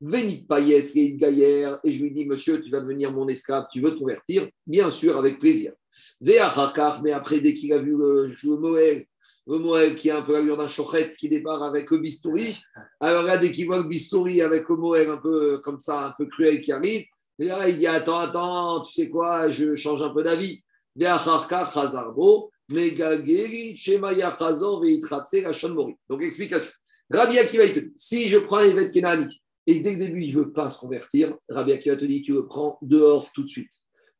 Venit 0.00 0.46
Payes 0.46 0.74
et 0.96 1.16
Gaïer, 1.16 1.74
et 1.84 1.92
je 1.92 2.02
lui 2.02 2.10
dis, 2.10 2.24
monsieur, 2.24 2.60
tu 2.62 2.70
vas 2.70 2.80
devenir 2.80 3.12
mon 3.12 3.28
esclave, 3.28 3.66
tu 3.70 3.80
veux 3.80 3.94
te 3.94 3.98
convertir? 3.98 4.48
Bien 4.66 4.88
sûr, 4.88 5.18
avec 5.18 5.38
plaisir. 5.38 5.72
Mais 6.20 6.38
après, 6.38 7.40
dès 7.40 7.54
qu'il 7.54 7.72
a 7.72 7.78
vu 7.78 7.96
le, 7.96 8.56
Moël, 8.56 9.04
le 9.46 9.58
Moël 9.58 9.94
qui 9.96 10.10
a 10.10 10.18
un 10.18 10.22
peu 10.22 10.32
l'allure 10.32 10.56
d'un 10.56 10.68
chochet 10.68 11.08
qui 11.18 11.28
débarque 11.28 11.62
avec 11.62 11.90
le 11.90 11.98
bistouri. 11.98 12.56
Alors 13.00 13.24
là, 13.24 13.36
dès 13.36 13.52
qu'il 13.52 13.66
voit 13.66 13.78
le 13.78 13.88
bistouri 13.88 14.40
avec 14.40 14.68
le 14.68 14.76
Moël 14.76 15.10
un 15.10 15.18
peu 15.18 15.58
comme 15.58 15.80
ça, 15.80 16.06
un 16.06 16.14
peu 16.16 16.26
cruel 16.26 16.60
qui 16.60 16.72
arrive, 16.72 17.04
et 17.40 17.46
là, 17.46 17.68
il 17.68 17.78
dit 17.78 17.86
Attends, 17.86 18.18
attends, 18.18 18.82
tu 18.82 18.92
sais 18.92 19.08
quoi, 19.08 19.48
je 19.48 19.74
change 19.74 20.02
un 20.02 20.10
peu 20.10 20.22
d'avis. 20.22 20.62
Donc, 26.08 26.22
explication. 26.22 26.70
Rabbi 27.10 27.38
Akiva, 27.38 27.64
il 27.64 27.72
te 27.72 27.80
dit 27.80 27.92
si 27.96 28.28
je 28.28 28.38
prends 28.38 28.60
évêque 28.60 28.92
Kenani 28.92 29.40
et 29.66 29.80
dès 29.80 29.92
le 29.92 29.98
début, 29.98 30.22
il 30.22 30.34
ne 30.34 30.40
veut 30.40 30.52
pas 30.52 30.68
se 30.68 30.78
convertir, 30.78 31.34
Rabbi 31.48 31.72
Akiva 31.72 31.96
te 31.96 32.04
dit 32.04 32.22
tu 32.22 32.34
le 32.34 32.46
prends 32.46 32.78
dehors 32.82 33.30
tout 33.32 33.42
de 33.42 33.48
suite. 33.48 33.72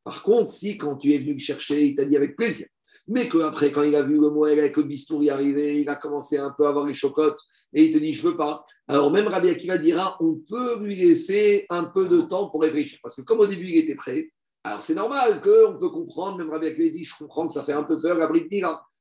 Par 0.02 0.22
contre, 0.22 0.50
si 0.50 0.78
quand 0.78 0.96
tu 0.96 1.12
es 1.12 1.18
venu 1.18 1.34
le 1.34 1.38
chercher, 1.38 1.88
il 1.88 1.96
t'a 1.96 2.06
dit 2.06 2.16
avec 2.16 2.36
plaisir, 2.36 2.66
mais 3.10 3.28
qu'après, 3.28 3.72
quand 3.72 3.82
il 3.82 3.96
a 3.96 4.02
vu 4.02 4.20
le 4.20 4.30
Moël 4.30 4.58
avec 4.60 4.76
le 4.76 4.84
bistouri 4.84 5.30
arriver, 5.30 5.80
il 5.80 5.88
a 5.88 5.96
commencé 5.96 6.38
un 6.38 6.54
peu 6.56 6.64
à 6.64 6.68
avoir 6.68 6.86
les 6.86 6.94
chocottes 6.94 7.40
et 7.74 7.86
il 7.86 7.92
te 7.92 7.98
dit, 7.98 8.14
je 8.14 8.22
veux 8.28 8.36
pas. 8.36 8.64
Alors 8.86 9.10
même 9.10 9.26
Rabbi 9.26 9.48
Akiva 9.48 9.78
dira, 9.78 10.16
on 10.20 10.36
peut 10.36 10.78
lui 10.80 10.94
laisser 10.94 11.66
un 11.70 11.84
peu 11.84 12.08
de 12.08 12.20
temps 12.20 12.48
pour 12.50 12.62
réfléchir. 12.62 13.00
Parce 13.02 13.16
que 13.16 13.22
comme 13.22 13.40
au 13.40 13.46
début, 13.48 13.66
il 13.66 13.78
était 13.78 13.96
prêt, 13.96 14.30
alors 14.62 14.80
c'est 14.80 14.94
normal 14.94 15.40
qu'on 15.40 15.76
peut 15.76 15.90
comprendre, 15.90 16.38
même 16.38 16.50
Rabbi 16.50 16.66
Akiva 16.66 16.88
dit, 16.90 17.02
je 17.02 17.14
comprends 17.18 17.48
que 17.48 17.52
ça 17.52 17.62
fait 17.62 17.72
un 17.72 17.82
peu 17.82 18.00
peur, 18.00 18.16
Gabriel. 18.16 18.48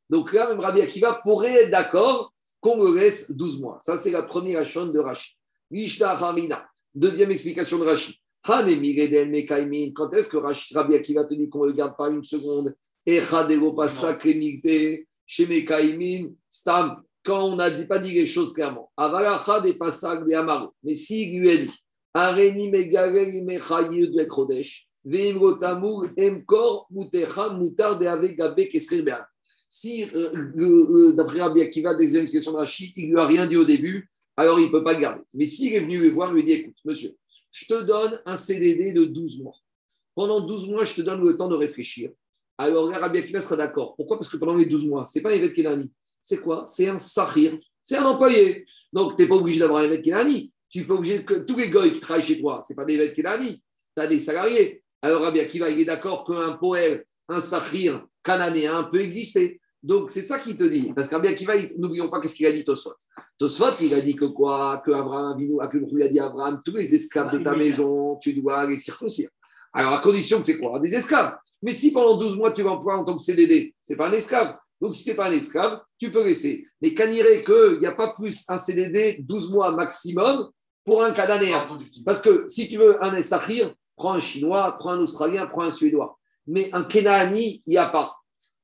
Donc 0.09 0.33
là, 0.33 0.49
même 0.49 0.59
Rabbi 0.59 0.81
Akiva 0.81 1.19
pourrait 1.23 1.63
être 1.63 1.71
d'accord 1.71 2.33
qu'on 2.59 2.83
le 2.83 2.99
laisse 2.99 3.29
12 3.31 3.61
mois. 3.61 3.77
Ça, 3.79 3.95
c'est 3.95 4.11
la 4.11 4.23
première 4.23 4.65
chaîne 4.65 4.91
de 4.91 4.99
Rashi. 4.99 5.37
Deuxième 6.95 7.29
explication 7.29 7.77
de 7.77 7.85
Rashi. 7.85 8.19
Quand 8.41 8.65
est-ce 8.65 10.29
que 10.29 10.73
Rabbi 10.73 10.95
Akiva 10.95 11.25
te 11.25 11.35
dit 11.35 11.47
qu'on 11.47 11.65
ne 11.65 11.67
le 11.67 11.73
garde 11.73 11.95
pas 11.95 12.09
une 12.09 12.23
seconde 12.23 12.75
Stam, 16.49 17.03
quand 17.23 17.45
on 17.45 17.55
n'a 17.55 17.69
pas 17.85 17.99
dit 17.99 18.13
les 18.13 18.25
choses 18.25 18.53
clairement. 18.53 18.91
Avalacha 18.97 19.61
des 19.61 19.73
passages 19.73 20.25
des 20.25 20.33
Amaro. 20.33 20.73
Mais 20.83 20.95
s'il 20.95 21.39
lui 21.39 21.51
a 21.51 21.57
dit, 21.57 21.71
Areni 22.13 22.71
Megarel 22.71 23.43
Mechayi 23.45 24.09
de 24.09 24.27
Chodesh, 24.27 24.87
Veimro 25.05 25.53
Tamur, 25.53 26.09
Emkor, 26.17 26.87
Mutecha, 26.91 27.53
Mutar 27.53 27.99
de 27.99 28.05
Avegabe 28.05 28.67
Kesrir 28.67 29.03
Be'an. 29.03 29.23
Si, 29.69 30.05
euh, 30.15 31.11
d'après 31.13 31.41
Rabbi 31.41 31.61
Akiva, 31.61 31.93
des 31.93 32.17
explications 32.17 32.55
il 32.97 33.09
ne 33.09 33.13
lui 33.13 33.19
a 33.19 33.27
rien 33.27 33.45
dit 33.45 33.57
au 33.57 33.65
début, 33.65 34.09
alors 34.35 34.59
il 34.59 34.65
ne 34.65 34.71
peut 34.71 34.83
pas 34.83 34.93
le 34.93 35.01
garder. 35.01 35.21
Mais 35.35 35.45
s'il 35.45 35.73
est 35.73 35.81
venu 35.81 35.99
le 35.99 36.09
voir, 36.09 36.31
il 36.31 36.35
lui 36.35 36.43
dit 36.43 36.53
écoute, 36.53 36.77
monsieur, 36.85 37.15
je 37.51 37.65
te 37.65 37.83
donne 37.83 38.19
un 38.25 38.35
CDD 38.35 38.93
de 38.93 39.05
12 39.05 39.43
mois. 39.43 39.57
Pendant 40.15 40.41
12 40.41 40.69
mois, 40.69 40.85
je 40.85 40.95
te 40.95 41.01
donne 41.01 41.23
le 41.23 41.37
temps 41.37 41.49
de 41.49 41.55
réfléchir. 41.55 42.09
Alors 42.59 42.89
là, 42.89 42.99
Rabbi 42.99 43.19
Akiva 43.19 43.39
sera 43.39 43.55
d'accord. 43.55 43.95
Pourquoi? 43.95 44.17
Parce 44.17 44.29
que 44.29 44.35
pendant 44.35 44.55
les 44.55 44.65
12 44.65 44.85
mois, 44.85 45.05
ce 45.05 45.17
n'est 45.17 45.23
pas 45.23 45.29
un 45.29 45.33
évêque 45.33 45.53
Kenani. 45.53 45.89
C'est 46.21 46.41
quoi? 46.41 46.65
C'est 46.67 46.89
un 46.89 46.99
sahir. 46.99 47.57
C'est 47.81 47.95
un 47.95 48.05
employé. 48.05 48.65
Donc, 48.91 49.15
tu 49.15 49.23
n'es 49.23 49.29
pas 49.29 49.35
obligé 49.35 49.59
d'avoir 49.59 49.81
un 49.81 49.85
évêque 49.85 50.03
Kenani. 50.03 50.51
Tu 50.69 50.79
n'es 50.79 50.85
pas 50.85 50.95
obligé 50.95 51.23
que 51.23 51.45
tous 51.45 51.57
les 51.57 51.69
gars 51.69 51.87
qui 51.87 52.01
travaillent 52.01 52.25
chez 52.25 52.41
toi, 52.41 52.61
ce 52.61 52.73
n'est 52.73 52.75
pas 52.75 52.83
des 52.83 52.95
évêques 52.95 53.15
Kenani. 53.15 53.63
Tu 53.95 54.03
as 54.03 54.07
des 54.07 54.19
salariés. 54.19 54.83
Alors 55.01 55.21
Rabbi 55.21 55.39
Akiva, 55.39 55.69
il 55.69 55.79
est 55.79 55.85
d'accord 55.85 56.25
qu'un 56.25 56.57
poète, 56.57 57.07
un 57.29 57.39
sahir 57.39 58.05
cananéen 58.21 58.83
peut 58.91 58.99
exister. 58.99 59.61
Donc, 59.81 60.11
c'est 60.11 60.23
ça 60.23 60.37
qu'il 60.39 60.57
te 60.57 60.65
dit. 60.65 60.91
Parce 60.93 61.07
qu'Abia 61.07 61.31
Akiva, 61.31 61.53
n'oublions 61.77 62.09
pas 62.09 62.19
qu'est-ce 62.19 62.35
qu'il 62.35 62.45
a 62.45 62.51
dit 62.51 62.65
Tosfot. 62.65 62.91
Tosfot, 63.37 63.71
il 63.81 63.93
a 63.93 64.01
dit 64.01 64.17
que 64.17 64.25
quoi? 64.25 64.83
Que 64.85 64.91
Abraham, 64.91 65.39
il 65.39 66.03
a 66.03 66.07
dit 66.09 66.19
Abraham, 66.19 66.61
tous 66.65 66.73
les 66.73 66.93
esclaves 66.93 67.31
de 67.31 67.39
ta 67.39 67.55
maison, 67.55 68.17
tu 68.17 68.33
dois 68.33 68.67
les 68.67 68.75
circoncire. 68.75 69.29
Alors, 69.73 69.93
à 69.93 69.99
condition 69.99 70.39
que 70.39 70.45
c'est 70.45 70.59
quoi? 70.59 70.79
Des 70.79 70.95
esclaves. 70.95 71.35
Mais 71.61 71.73
si 71.73 71.91
pendant 71.91 72.17
12 72.17 72.37
mois, 72.37 72.51
tu 72.51 72.63
vas 72.63 72.71
employer 72.71 72.99
en 72.99 73.03
tant 73.03 73.15
que 73.15 73.21
CDD, 73.21 73.73
c'est 73.83 73.95
pas 73.95 74.09
un 74.09 74.13
esclave. 74.13 74.55
Donc, 74.81 74.95
si 74.95 75.03
c'est 75.03 75.15
pas 75.15 75.27
un 75.27 75.33
esclave, 75.33 75.81
tu 75.99 76.11
peux 76.11 76.25
laisser. 76.25 76.65
Mais 76.81 76.93
qu'il 76.93 77.09
n'y 77.79 77.85
a 77.85 77.91
pas 77.93 78.13
plus 78.13 78.45
un 78.47 78.57
CDD 78.57 79.17
12 79.19 79.51
mois 79.51 79.71
maximum 79.71 80.49
pour 80.85 81.03
un 81.03 81.11
Cananéen. 81.11 81.67
Parce 82.05 82.21
que 82.21 82.45
si 82.47 82.67
tu 82.67 82.77
veux 82.77 83.03
un 83.03 83.21
Sahir, 83.21 83.73
prends 83.95 84.13
un 84.13 84.19
Chinois, 84.19 84.75
prends 84.79 84.91
un 84.91 85.01
Australien, 85.01 85.45
prends 85.47 85.63
un 85.63 85.71
Suédois. 85.71 86.17
Mais 86.47 86.69
un 86.73 86.83
Kenani, 86.83 87.61
il 87.67 87.71
n'y 87.71 87.77
a 87.77 87.89
pas. 87.89 88.15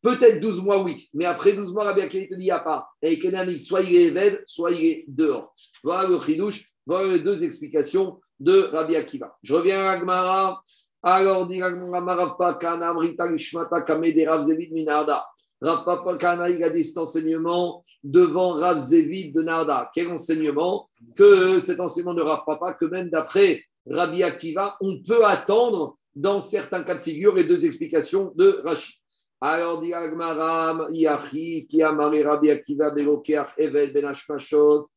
Peut-être 0.01 0.39
12 0.39 0.63
mois, 0.63 0.83
oui, 0.83 1.09
mais 1.13 1.25
après 1.25 1.53
12 1.53 1.73
mois, 1.73 1.85
Rabbi 1.85 2.01
Akiva 2.01 2.25
te 2.25 2.35
dit, 2.35 2.41
il 2.41 2.45
n'y 2.45 2.51
a 2.51 2.59
pas. 2.59 2.87
Et 3.01 3.19
Kenani, 3.19 3.59
soit 3.59 3.81
il 3.81 4.17
est 4.17 4.43
soit 4.45 4.71
il 4.71 4.85
est 4.85 5.05
dehors. 5.07 5.53
Voilà 5.83 6.07
le 6.07 6.19
chidouche, 6.19 6.71
voilà 6.85 7.13
les 7.13 7.19
deux 7.19 7.43
explications 7.43 8.19
de 8.39 8.69
Rabbi 8.71 8.95
Akiva. 8.95 9.35
Je 9.43 9.53
reviens 9.55 9.81
à 9.81 9.91
Agmara. 9.91 10.63
Alors, 11.07 11.45
dit 11.45 11.61
Minarda. 14.71 15.23
Rav 15.61 16.49
il 16.49 16.63
a 16.63 16.69
dit 16.71 16.83
cet 16.83 16.97
enseignement 16.97 17.83
devant 18.03 18.53
Rav 18.53 18.79
de 18.79 19.41
Narda. 19.43 19.89
Quel 19.93 20.11
enseignement 20.11 20.89
Que 21.15 21.59
cet 21.59 21.79
enseignement 21.79 22.15
de 22.15 22.23
Rav 22.23 22.41
Papa, 22.43 22.73
que 22.73 22.85
même 22.85 23.09
d'après 23.09 23.61
Rabbi 23.87 24.23
Akiva, 24.23 24.77
on 24.81 24.99
peut 25.03 25.23
attendre 25.23 25.95
dans 26.15 26.41
certains 26.41 26.83
cas 26.83 26.95
de 26.95 27.01
figure 27.01 27.35
les 27.35 27.43
deux 27.43 27.67
explications 27.67 28.33
de 28.35 28.61
Rachid. 28.63 28.95
Alors, 29.39 29.81
dit 29.81 29.93
Agmaram, 29.93 30.87
Yachi, 30.89 31.67
qui 31.69 31.83
a 31.83 31.91
maré 31.91 32.23
Rabbi 32.23 32.49
Akiva, 32.49 32.89
Belokeach, 32.89 33.49
Eved, 33.59 33.93
Ben 33.93 34.05
Hashmashot, 34.05 34.87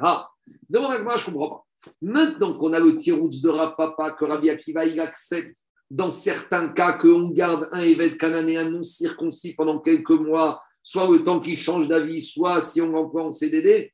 ha. 0.00 0.28
Devant 0.68 0.90
Agmaram, 0.90 1.18
je 1.18 1.30
ne 1.30 1.32
comprends 1.32 1.48
pas. 1.48 1.64
Maintenant 2.00 2.54
qu'on 2.54 2.72
a 2.72 2.80
le 2.80 2.96
tiroutz 2.96 3.42
de 3.42 3.48
Rav 3.48 3.74
Papa, 3.76 4.12
que 4.12 4.24
Rabbi 4.24 4.50
Akiva, 4.50 4.84
il 4.84 5.00
accepte 5.00 5.56
dans 5.90 6.10
certains 6.10 6.68
cas 6.68 6.92
qu'on 6.92 7.28
garde 7.28 7.68
un 7.72 7.80
Eved 7.80 8.16
cananéen 8.16 8.70
non 8.70 8.82
circoncis 8.82 9.54
pendant 9.54 9.78
quelques 9.78 10.10
mois, 10.10 10.62
soit 10.82 11.10
le 11.10 11.22
temps 11.22 11.40
qu'il 11.40 11.56
change 11.56 11.88
d'avis, 11.88 12.22
soit 12.22 12.60
si 12.60 12.80
on 12.80 12.90
l'emploie 12.90 13.24
en 13.24 13.32
CDD, 13.32 13.92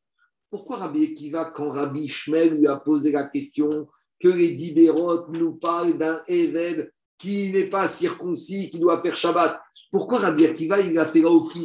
pourquoi 0.50 0.76
Rabbi 0.76 1.04
Akiva, 1.04 1.50
quand 1.50 1.70
Rabbi 1.70 2.08
Shmel 2.08 2.54
lui 2.54 2.66
a 2.66 2.76
posé 2.76 3.12
la 3.12 3.28
question 3.28 3.88
que 4.20 4.28
les 4.28 4.52
Dibérot 4.52 5.28
nous 5.30 5.54
parlent 5.54 5.98
d'un 5.98 6.22
Eved 6.28 6.90
qui 7.18 7.50
n'est 7.50 7.68
pas 7.68 7.88
circoncis, 7.88 8.70
qui 8.70 8.78
doit 8.78 9.02
faire 9.02 9.16
Shabbat. 9.16 9.60
Pourquoi 9.90 10.18
Rabbi 10.18 10.46
Akiva, 10.46 10.80
il 10.80 10.98
a 10.98 11.04
fait 11.04 11.22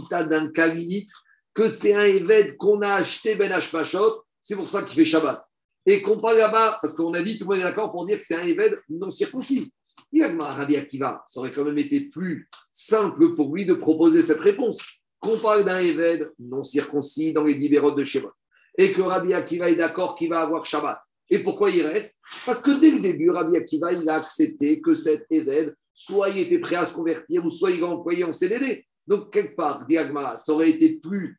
la 0.10 0.24
d'un 0.24 0.52
kalimit 0.52 1.08
que 1.54 1.68
c'est 1.68 1.94
un 1.94 2.04
évêque 2.04 2.58
qu'on 2.58 2.82
a 2.82 2.96
acheté 2.96 3.36
Ben 3.36 3.52
Hashpashot, 3.52 4.24
c'est 4.42 4.56
pour 4.56 4.68
ça 4.68 4.82
qu'il 4.82 4.96
fait 4.96 5.06
Shabbat? 5.06 5.42
Et 5.86 6.02
qu'on 6.02 6.18
parle 6.20 6.38
là-bas, 6.38 6.80
parce 6.82 6.94
qu'on 6.94 7.14
a 7.14 7.22
dit, 7.22 7.38
tout 7.38 7.46
le 7.46 7.56
monde 7.56 7.60
est 7.60 7.68
d'accord 7.68 7.92
pour 7.92 8.06
dire 8.06 8.18
que 8.18 8.24
c'est 8.24 8.36
un 8.36 8.48
évêque 8.48 8.76
non 8.90 9.12
circoncis. 9.12 9.72
Il 10.12 10.24
a 10.24 10.52
Rabbi 10.52 10.78
Akiva, 10.78 11.24
ça 11.26 11.40
aurait 11.40 11.52
quand 11.52 11.66
même 11.66 11.78
été 11.78 12.02
plus 12.10 12.50
simple 12.72 13.36
pour 13.36 13.54
lui 13.54 13.66
de 13.66 13.74
proposer 13.74 14.22
cette 14.22 14.40
réponse. 14.40 15.02
Qu'on 15.20 15.38
parle 15.38 15.66
d'un 15.66 15.80
évêque 15.80 16.24
non 16.40 16.64
circoncis 16.64 17.34
dans 17.34 17.44
les 17.44 17.56
libéraux 17.56 17.92
de 17.92 18.04
Shabbat. 18.04 18.32
Et 18.78 18.92
que 18.92 19.02
Rabbi 19.02 19.34
Akiva 19.34 19.70
est 19.70 19.76
d'accord 19.76 20.16
qu'il 20.16 20.30
va 20.30 20.42
avoir 20.42 20.66
Shabbat. 20.66 21.00
Et 21.30 21.40
pourquoi 21.40 21.70
il 21.70 21.86
reste? 21.86 22.20
Parce 22.46 22.62
que 22.62 22.80
dès 22.80 22.92
le 22.92 23.00
début, 23.00 23.30
Rabbi 23.30 23.58
Akiva, 23.58 23.92
il 23.92 24.08
a 24.10 24.16
accepté 24.16 24.82
que 24.82 24.94
cet 24.94 25.26
évêque, 25.30 25.74
soit 25.94 26.30
il 26.30 26.40
était 26.40 26.60
prêt 26.60 26.76
à 26.76 26.86
se 26.86 26.94
convertir, 26.94 27.46
ou 27.46 27.50
soit 27.50 27.72
il 27.72 27.84
a 27.84 27.88
employé 27.88 28.24
en 28.24 28.34
CDD. 28.34 28.86
Donc, 29.08 29.32
quelque 29.32 29.56
part, 29.56 29.86
Diagmara, 29.86 30.38
ça 30.38 30.54
aurait 30.54 30.70
été 30.70 31.00
plus 31.00 31.38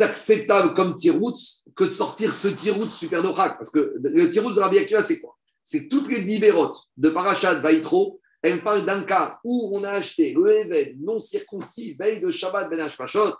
acceptable 0.00 0.74
comme 0.74 0.94
tiroutz 0.94 1.64
que 1.74 1.84
de 1.84 1.90
sortir 1.90 2.34
ce 2.34 2.48
tiroutz 2.48 2.92
super 2.92 3.22
d'Ochak. 3.22 3.56
Parce 3.58 3.70
que 3.70 3.94
le 4.02 4.30
tiroutz 4.30 4.54
de 4.56 4.60
Rabbi 4.60 4.78
Akiva, 4.78 5.02
c'est 5.02 5.20
quoi? 5.20 5.36
C'est 5.62 5.88
toutes 5.88 6.08
les 6.08 6.20
libérotes 6.20 6.78
de 6.96 7.10
Parashat 7.10 7.60
Vaitro, 7.60 8.20
elles 8.42 8.62
parlent 8.62 8.86
d'un 8.86 9.04
cas 9.04 9.38
où 9.44 9.72
on 9.74 9.82
a 9.82 9.90
acheté 9.90 10.32
le 10.32 10.58
évêque 10.58 10.94
non 11.00 11.18
circoncis, 11.18 11.96
veille 11.98 12.20
de 12.20 12.30
Shabbat 12.30 12.70
Ben 12.70 12.80
Hashpashot. 12.80 13.34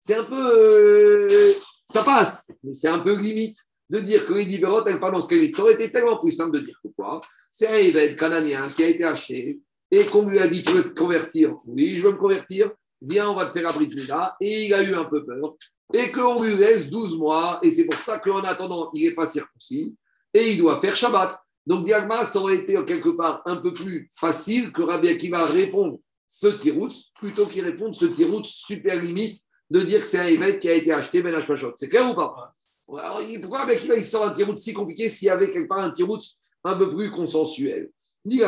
C'est 0.00 0.16
un 0.16 0.24
peu. 0.24 0.36
Euh, 0.36 1.52
ça 1.88 2.02
passe, 2.02 2.50
mais 2.62 2.72
c'est 2.72 2.88
un 2.88 3.00
peu 3.00 3.18
limite 3.18 3.56
de 3.90 3.98
dire 3.98 4.24
que 4.24 4.32
les 4.32 4.58
Berot, 4.58 4.86
elle 4.86 5.00
parle 5.00 5.16
en 5.16 5.20
Ça 5.20 5.34
aurait 5.58 5.74
été 5.74 5.90
tellement 5.90 6.18
plus 6.18 6.32
simple 6.32 6.58
de 6.58 6.64
dire 6.64 6.78
pourquoi. 6.82 7.20
C'est 7.50 7.66
un 7.66 7.74
évêque 7.74 8.18
cananéen 8.18 8.68
qui 8.68 8.84
a 8.84 8.88
été 8.88 9.04
acheté 9.04 9.60
et 9.90 10.04
qu'on 10.04 10.28
lui 10.28 10.38
a 10.38 10.46
dit 10.46 10.62
Tu 10.62 10.72
veux 10.72 10.84
te 10.84 10.98
convertir? 10.98 11.52
Oui, 11.66 11.96
je 11.96 12.02
veux 12.02 12.12
me 12.12 12.16
convertir. 12.18 12.70
Viens, 13.02 13.30
on 13.30 13.34
va 13.34 13.46
te 13.46 13.50
faire 13.50 13.68
abri 13.68 13.88
là. 14.08 14.36
Et 14.40 14.66
il 14.66 14.74
a 14.74 14.82
eu 14.82 14.94
un 14.94 15.04
peu 15.04 15.24
peur. 15.24 15.56
Et 15.92 16.10
qu'on 16.12 16.42
lui 16.42 16.54
laisse 16.56 16.88
12 16.90 17.18
mois. 17.18 17.58
Et 17.62 17.70
c'est 17.70 17.86
pour 17.86 18.00
ça 18.00 18.18
qu'en 18.18 18.42
attendant, 18.42 18.90
il 18.94 19.08
n'est 19.08 19.14
pas 19.14 19.26
circoncis. 19.26 19.96
Et 20.32 20.52
il 20.52 20.58
doit 20.58 20.80
faire 20.80 20.94
Shabbat. 20.94 21.36
Donc, 21.66 21.84
Diagma, 21.84 22.24
ça 22.24 22.40
aurait 22.40 22.56
été 22.56 22.74
quelque 22.84 23.10
part 23.10 23.42
un 23.46 23.56
peu 23.56 23.72
plus 23.72 24.08
facile 24.12 24.72
que 24.72 24.82
Rabbi 24.82 25.08
Akiva 25.08 25.44
répondre 25.44 25.98
ce 26.26 26.46
tirout 26.46 26.90
plutôt 27.18 27.46
qu'il 27.46 27.64
réponde 27.64 27.94
ce 27.94 28.06
tirout 28.06 28.44
super 28.44 29.00
limite 29.00 29.36
de 29.68 29.80
dire 29.80 29.98
que 30.00 30.06
c'est 30.06 30.18
un 30.18 30.26
évêque 30.26 30.60
qui 30.60 30.68
a 30.68 30.74
été 30.74 30.92
acheté 30.92 31.22
Ben 31.22 31.34
Hashpashot. 31.34 31.72
C'est 31.76 31.88
clair 31.88 32.10
ou 32.10 32.14
pas? 32.14 32.52
Pourquoi 32.86 33.60
avec 33.60 33.84
il 33.84 34.02
sort 34.02 34.26
un 34.26 34.32
tirout 34.32 34.56
si 34.56 34.72
compliqué 34.72 35.08
s'il 35.08 35.26
y 35.26 35.30
avait 35.30 35.52
quelque 35.52 35.68
part 35.68 35.78
un 35.78 35.90
tirout 35.90 36.18
un 36.64 36.76
peu 36.76 36.94
plus 36.94 37.10
consensuel? 37.10 37.90
Il 38.24 38.42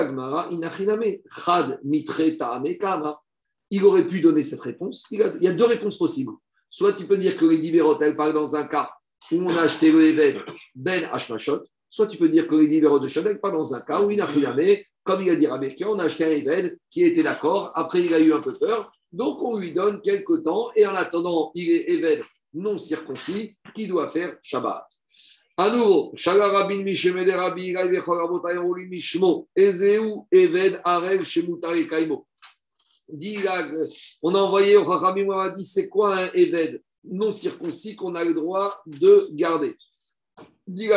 aurait 3.84 4.06
pu 4.06 4.20
donner 4.20 4.42
cette 4.42 4.60
réponse. 4.60 5.06
Il, 5.10 5.38
y 5.40 5.48
a 5.48 5.54
deux 5.54 5.64
réponses 5.64 5.96
possibles. 5.96 6.32
Soit 6.72 6.94
tu 6.94 7.04
peux 7.04 7.18
dire 7.18 7.36
que 7.36 7.44
les 7.44 7.58
Diverot, 7.58 8.00
elle 8.00 8.16
parle 8.16 8.32
dans 8.32 8.56
un 8.56 8.66
cas 8.66 8.88
où 9.30 9.36
on 9.36 9.50
a 9.50 9.60
acheté 9.60 9.92
le 9.92 10.06
évêque 10.06 10.38
Ben 10.74 11.06
Hashmashot, 11.12 11.64
soit 11.90 12.06
tu 12.06 12.16
peux 12.16 12.30
dire 12.30 12.48
que 12.48 12.54
les 12.54 12.66
Diverot 12.66 12.98
de 12.98 13.08
Shadek 13.08 13.42
parlent 13.42 13.58
dans 13.58 13.74
un 13.74 13.82
cas 13.82 14.00
où 14.00 14.10
il 14.10 14.16
n'a 14.16 14.26
comme 15.04 15.20
il 15.20 15.28
a 15.28 15.36
dit 15.36 15.46
Rabbi 15.46 15.76
on 15.84 15.98
a 15.98 16.04
acheté 16.04 16.24
un 16.24 16.30
évêque 16.30 16.72
qui 16.90 17.02
était 17.04 17.22
d'accord, 17.22 17.72
après 17.74 18.00
il 18.00 18.14
a 18.14 18.20
eu 18.20 18.32
un 18.32 18.40
peu 18.40 18.56
peur, 18.58 18.90
donc 19.12 19.42
on 19.42 19.58
lui 19.58 19.74
donne 19.74 20.00
quelques 20.00 20.44
temps, 20.44 20.70
et 20.74 20.86
en 20.86 20.94
attendant, 20.94 21.52
il 21.54 21.70
est 21.70 21.90
évêque 21.90 22.24
non 22.54 22.78
circoncis 22.78 23.54
qui 23.74 23.86
doit 23.86 24.08
faire 24.08 24.38
Shabbat. 24.42 24.86
À 25.58 25.68
nouveau, 25.68 26.12
Shagarabin 26.14 26.84
Mishemede 26.84 27.28
Rabbi 27.28 27.74
Mishmo, 28.88 29.46
Ezeu 29.54 30.22
Eved 30.30 30.80
Arel 30.84 31.22
Shemutare 31.26 31.86
Kaimo. 31.86 32.26
On 34.22 34.34
a 34.34 34.38
envoyé 34.38 34.76
au 34.76 34.84
Chachamim, 34.84 35.28
on 35.28 35.38
a 35.38 35.50
dit 35.50 35.64
c'est 35.64 35.88
quoi 35.88 36.16
un 36.16 36.30
Eved 36.32 36.82
non 37.04 37.32
circoncis 37.32 37.96
qu'on 37.96 38.14
a 38.14 38.24
le 38.24 38.34
droit 38.34 38.82
de 38.86 39.28
garder? 39.32 39.76
Si 40.68 40.88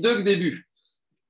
dès 0.00 0.14
le 0.14 0.22
début, 0.22 0.66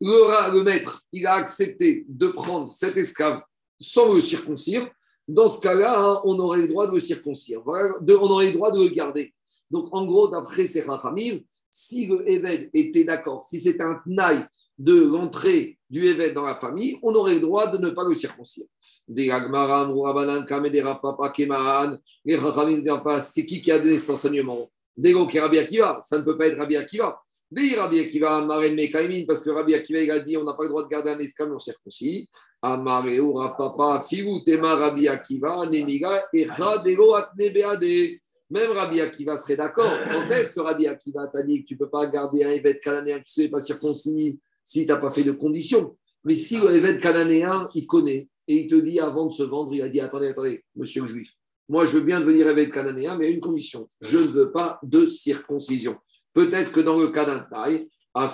le, 0.01 0.53
le 0.55 0.63
maître, 0.63 1.03
il 1.13 1.27
a 1.27 1.35
accepté 1.35 2.07
de 2.09 2.29
prendre 2.29 2.71
cet 2.71 2.97
esclave 2.97 3.43
sans 3.81 4.15
le 4.15 4.21
circoncire, 4.21 4.89
dans 5.27 5.49
ce 5.49 5.61
cas-là, 5.61 6.01
hein, 6.01 6.21
on 6.25 6.39
aurait 6.39 6.63
le 6.63 6.69
droit 6.69 6.87
de 6.87 6.93
le 6.93 7.01
circoncire. 7.01 7.63
On 7.67 7.71
aurait 7.71 8.47
le 8.47 8.53
droit 8.53 8.73
de 8.73 8.83
le 8.83 8.89
garder. 8.89 9.35
Donc, 9.71 9.89
en 9.93 10.07
gros, 10.07 10.29
d'après 10.29 10.65
ces 10.65 10.81
Rachamim, 10.81 11.41
si 11.71 12.07
le 12.07 12.29
Eved 12.29 12.71
était 12.73 13.05
d'accord, 13.05 13.45
si 13.45 13.61
c'était 13.61 13.83
un 13.83 14.01
tnaï 14.07 14.47
de 14.79 14.95
l'entrée 14.95 15.78
du 15.91 16.07
Eved 16.07 16.35
dans 16.35 16.45
la 16.45 16.55
famille, 16.55 16.99
on 17.03 17.15
aurait 17.15 17.35
le 17.35 17.41
droit 17.41 17.69
de 17.69 17.79
ne 17.79 17.91
pas 17.91 18.05
le 18.05 18.15
circoncire. 18.15 18.67
Des 19.07 19.31
Agmaram, 19.31 19.99
Rabanan, 19.99 20.45
Kamedera, 20.45 21.01
Papa, 21.01 21.31
Kemahan, 21.31 21.97
les 22.25 22.37
Rachamim 22.37 22.83
c'est 23.21 23.47
qui 23.47 23.61
qui 23.61 23.73
a 23.73 23.79
donné 23.79 23.97
cet 23.99 24.11
enseignement? 24.11 24.69
Des 24.97 25.15
qui 25.29 25.39
Rabbi 25.39 25.59
Akiva, 25.59 25.99
ça 26.03 26.19
ne 26.19 26.25
peut 26.25 26.37
pas 26.37 26.49
être 26.49 26.59
Rabbi 26.59 26.77
Akiva. 26.77 27.19
Des 27.51 27.75
Rabbi 27.77 28.01
Akiva, 28.01 28.45
Maren 28.45 28.75
Mekaimin, 28.75 29.25
parce 29.27 29.43
que 29.43 29.51
Rabbi 29.51 29.75
Akiva, 29.75 30.01
il 30.01 30.11
a 30.11 30.21
dit 30.21 30.37
on 30.37 30.45
n'a 30.45 30.53
pas 30.53 30.65
le 30.65 30.69
droit 30.69 30.83
de 30.83 30.89
garder 30.89 31.11
un 31.11 31.19
esclave, 31.19 31.51
on 31.53 31.59
circoncis. 31.59 32.29
Amareo, 32.61 33.35
Rapapa, 33.35 34.05
Figu, 34.07 34.45
Tema, 34.45 34.75
Rabbi 34.75 35.09
Akiva, 35.09 35.67
Nemiga, 35.67 36.25
Echa, 36.35 36.79
Dego, 36.79 37.15
Atne, 37.15 37.51
Beade. 37.51 38.19
Même 38.51 38.71
Rabbi 38.73 39.01
Akiva 39.01 39.39
serait 39.39 39.57
d'accord. 39.57 39.91
Quand 40.11 40.35
est-ce 40.35 40.55
que 40.55 40.61
Rabbi 40.61 40.87
Akiva 40.87 41.29
t'a 41.29 41.43
dit 41.43 41.63
que 41.63 41.69
tu 41.69 41.75
ne 41.75 41.79
peux 41.79 41.91
pas 41.91 42.07
garder 42.07 42.45
un 42.45 42.51
évêque 42.51 42.81
cananéen 42.81 43.21
qui 43.21 43.41
ne 43.41 43.45
s'est 43.45 43.51
pas 43.51 43.61
circoncis? 43.61 44.39
Si 44.69 44.87
tu 44.87 44.93
n'as 44.93 44.99
pas 44.99 45.11
fait 45.11 45.25
de 45.25 45.33
conditions 45.33 45.97
Mais 46.25 46.37
si 46.37 46.59
le 46.59 46.77
évêque 46.77 47.01
cananéen, 47.01 47.69
il 47.75 47.87
connaît 47.87 48.29
et 48.47 48.55
il 48.55 48.69
te 48.69 48.75
dit 48.75 49.01
avant 49.01 49.27
de 49.27 49.33
se 49.33 49.43
vendre, 49.43 49.75
il 49.75 49.83
a 49.83 49.89
dit 49.89 50.01
attendez, 50.01 50.29
attendez, 50.29 50.63
monsieur 50.77 51.03
le 51.03 51.09
juif, 51.09 51.33
moi 51.69 51.87
je 51.87 51.97
veux 51.97 52.05
bien 52.05 52.21
devenir 52.21 52.49
évêque 52.49 52.73
cananéen, 52.73 53.17
mais 53.17 53.27
à 53.27 53.31
une 53.31 53.41
condition 53.41 53.89
je 54.03 54.19
ne 54.19 54.25
veux 54.25 54.53
pas 54.53 54.79
de 54.83 55.09
circoncision. 55.09 55.97
Peut-être 56.35 56.73
que 56.73 56.81
dans 56.81 56.99
le 56.99 57.09
cas 57.09 57.25
d'un 57.25 57.41
taille. 57.41 57.89
Dans 58.15 58.31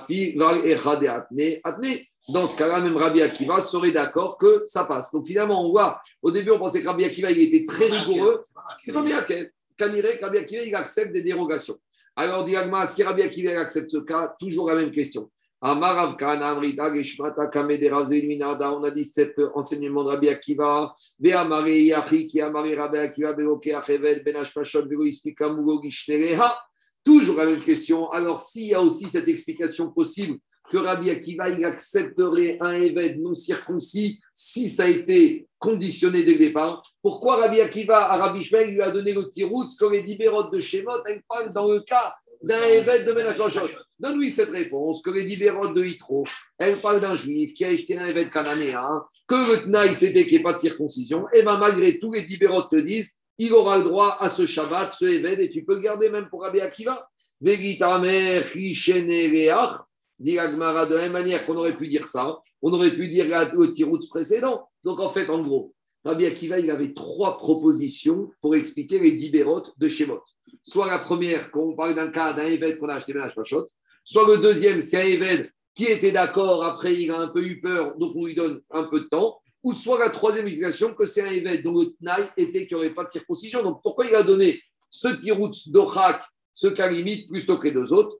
ce 2.46 2.56
cas-là, 2.56 2.80
même 2.80 2.96
Rabbi 2.96 3.20
Akiva 3.20 3.60
serait 3.60 3.92
d'accord 3.92 4.38
que 4.38 4.62
ça 4.64 4.84
passe. 4.84 5.12
Donc 5.12 5.26
finalement, 5.26 5.62
on 5.62 5.70
voit, 5.70 6.00
au 6.22 6.30
début, 6.30 6.52
on 6.52 6.58
pensait 6.58 6.80
que 6.80 6.86
Rabbi 6.86 7.04
Akiva, 7.04 7.30
il 7.30 7.54
était 7.54 7.64
très 7.64 7.90
rigoureux. 7.90 8.40
C'est 8.82 8.92
Rabbi 8.92 9.12
Akiva. 9.12 9.40
Rabbi 9.78 10.38
Akiva, 10.38 10.62
il 10.62 10.74
accepte 10.74 11.12
des 11.12 11.22
dérogations. 11.22 11.76
Alors, 12.16 12.44
dit 12.44 12.56
Agma, 12.56 12.86
si 12.86 13.02
Rabbi 13.02 13.20
Akiva 13.20 13.60
accepte 13.60 13.90
ce 13.90 13.98
cas, 13.98 14.34
toujours 14.38 14.68
la 14.68 14.76
même 14.76 14.90
question. 14.90 15.30
On 15.66 15.80
a 18.84 18.90
dit 18.90 19.04
cet 19.06 19.40
enseignement 19.54 20.04
de 20.04 20.08
Rabbi 20.10 20.28
Akiva. 20.28 20.92
Ben. 21.18 21.48
Toujours 27.02 27.36
la 27.36 27.46
même 27.46 27.60
question. 27.60 28.10
Alors, 28.10 28.40
s'il 28.40 28.66
y 28.66 28.74
a 28.74 28.82
aussi 28.82 29.08
cette 29.08 29.26
explication 29.26 29.90
possible 29.90 30.38
que 30.68 30.76
Rabbi 30.76 31.08
Akiva 31.08 31.48
il 31.48 31.64
accepterait 31.64 32.58
un 32.60 32.82
évêque 32.82 33.16
non 33.18 33.34
circoncis 33.34 34.20
si 34.34 34.68
ça 34.68 34.84
a 34.84 34.88
été 34.88 35.46
conditionné 35.58 36.24
dès 36.24 36.32
le 36.32 36.40
départ? 36.40 36.82
Pourquoi 37.00 37.36
Rabbi 37.36 37.62
Akiva 37.62 38.10
à 38.10 38.18
Rabbi 38.18 38.46
lui 38.68 38.82
a 38.82 38.90
donné 38.90 39.14
le 39.14 39.30
tirout 39.30 39.66
que 39.80 39.86
les 39.86 40.02
dibérotes 40.02 40.52
de 40.52 40.60
Shemot, 40.60 40.92
dans 41.54 41.72
le 41.72 41.80
cas 41.80 42.14
d'un 42.44 42.62
évêque 42.64 43.06
de 43.06 43.12
Menachot 43.12 43.48
Donne-lui 43.98 44.30
cette 44.30 44.50
réponse, 44.50 45.02
que 45.02 45.10
les 45.10 45.24
dibérotes 45.24 45.74
de 45.74 45.84
Hitro, 45.84 46.24
elle 46.58 46.80
parle 46.80 47.00
d'un 47.00 47.16
juif 47.16 47.54
qui 47.54 47.64
a 47.64 47.68
acheté 47.68 47.96
un 47.96 48.06
évêque 48.06 48.30
cananéen, 48.30 49.02
que 49.26 49.34
le 49.34 49.62
Tnaï 49.64 49.94
c'était 49.94 50.26
qu'il 50.26 50.38
n'y 50.38 50.42
pas 50.42 50.52
de 50.52 50.58
circoncision, 50.58 51.26
et 51.32 51.42
bien 51.42 51.58
malgré 51.58 51.98
tout, 51.98 52.12
les 52.12 52.22
dibérotes 52.22 52.70
te 52.70 52.76
disent 52.76 53.18
il 53.38 53.52
aura 53.52 53.78
le 53.78 53.84
droit 53.84 54.16
à 54.20 54.28
ce 54.28 54.46
Shabbat, 54.46 54.92
ce 54.92 55.06
évêque, 55.06 55.38
et 55.40 55.50
tu 55.50 55.64
peux 55.64 55.74
le 55.74 55.80
garder 55.80 56.08
même 56.10 56.28
pour 56.28 56.42
Rabbi 56.42 56.60
Akiva. 56.60 57.08
Vegitamer, 57.40 58.42
dit 60.18 60.38
Agmara, 60.38 60.86
de 60.86 60.94
la 60.94 61.02
même 61.02 61.12
manière 61.12 61.44
qu'on 61.44 61.56
aurait 61.56 61.76
pu 61.76 61.88
dire 61.88 62.06
ça, 62.06 62.38
on 62.62 62.72
aurait 62.72 62.92
pu 62.92 63.08
dire 63.08 63.26
le 63.26 63.70
tiroutz 63.70 64.08
précédent. 64.08 64.68
Donc 64.84 65.00
en 65.00 65.10
fait, 65.10 65.28
en 65.28 65.42
gros, 65.42 65.74
Rabbi 66.04 66.26
Akiva, 66.26 66.60
il 66.60 66.70
avait 66.70 66.94
trois 66.94 67.36
propositions 67.38 68.30
pour 68.40 68.54
expliquer 68.54 68.98
les 69.00 69.12
dix 69.12 69.30
bérotes 69.30 69.72
de 69.78 69.88
Shemot. 69.88 70.20
Soit 70.64 70.88
la 70.88 70.98
première, 70.98 71.50
quand 71.50 71.60
on 71.60 71.76
parle 71.76 71.94
d'un 71.94 72.10
cas 72.10 72.32
d'un 72.32 72.46
évêque 72.46 72.78
qu'on 72.78 72.88
a 72.88 72.94
acheté 72.94 73.12
Ménage 73.12 73.34
Pachot, 73.34 73.66
soit 74.02 74.26
le 74.26 74.38
deuxième, 74.38 74.80
c'est 74.80 75.00
un 75.00 75.06
évêque 75.06 75.46
qui 75.74 75.84
était 75.84 76.10
d'accord, 76.10 76.64
après 76.64 76.94
il 76.94 77.10
a 77.10 77.18
un 77.18 77.28
peu 77.28 77.44
eu 77.44 77.60
peur, 77.60 77.96
donc 77.98 78.16
on 78.16 78.24
lui 78.24 78.34
donne 78.34 78.60
un 78.70 78.84
peu 78.84 79.00
de 79.00 79.06
temps, 79.06 79.38
ou 79.62 79.72
soit 79.72 79.98
la 79.98 80.10
troisième 80.10 80.46
explication, 80.46 80.94
que 80.94 81.04
c'est 81.04 81.22
un 81.22 81.30
évêque 81.30 81.62
dont 81.62 81.78
le 81.78 81.86
Tnaï 82.00 82.24
était 82.36 82.66
qu'il 82.66 82.76
n'y 82.76 82.84
aurait 82.84 82.94
pas 82.94 83.04
de 83.04 83.10
circoncision. 83.10 83.62
Donc 83.62 83.80
pourquoi 83.82 84.06
il 84.06 84.14
a 84.14 84.22
donné 84.22 84.60
ce 84.90 85.08
tiroutz 85.08 85.68
d'Ochak, 85.68 86.22
ce 86.52 86.68
cas 86.68 86.88
limite, 86.88 87.28
plutôt 87.28 87.58
que 87.58 87.68
les 87.68 87.72
deux 87.72 87.92
autres 87.92 88.16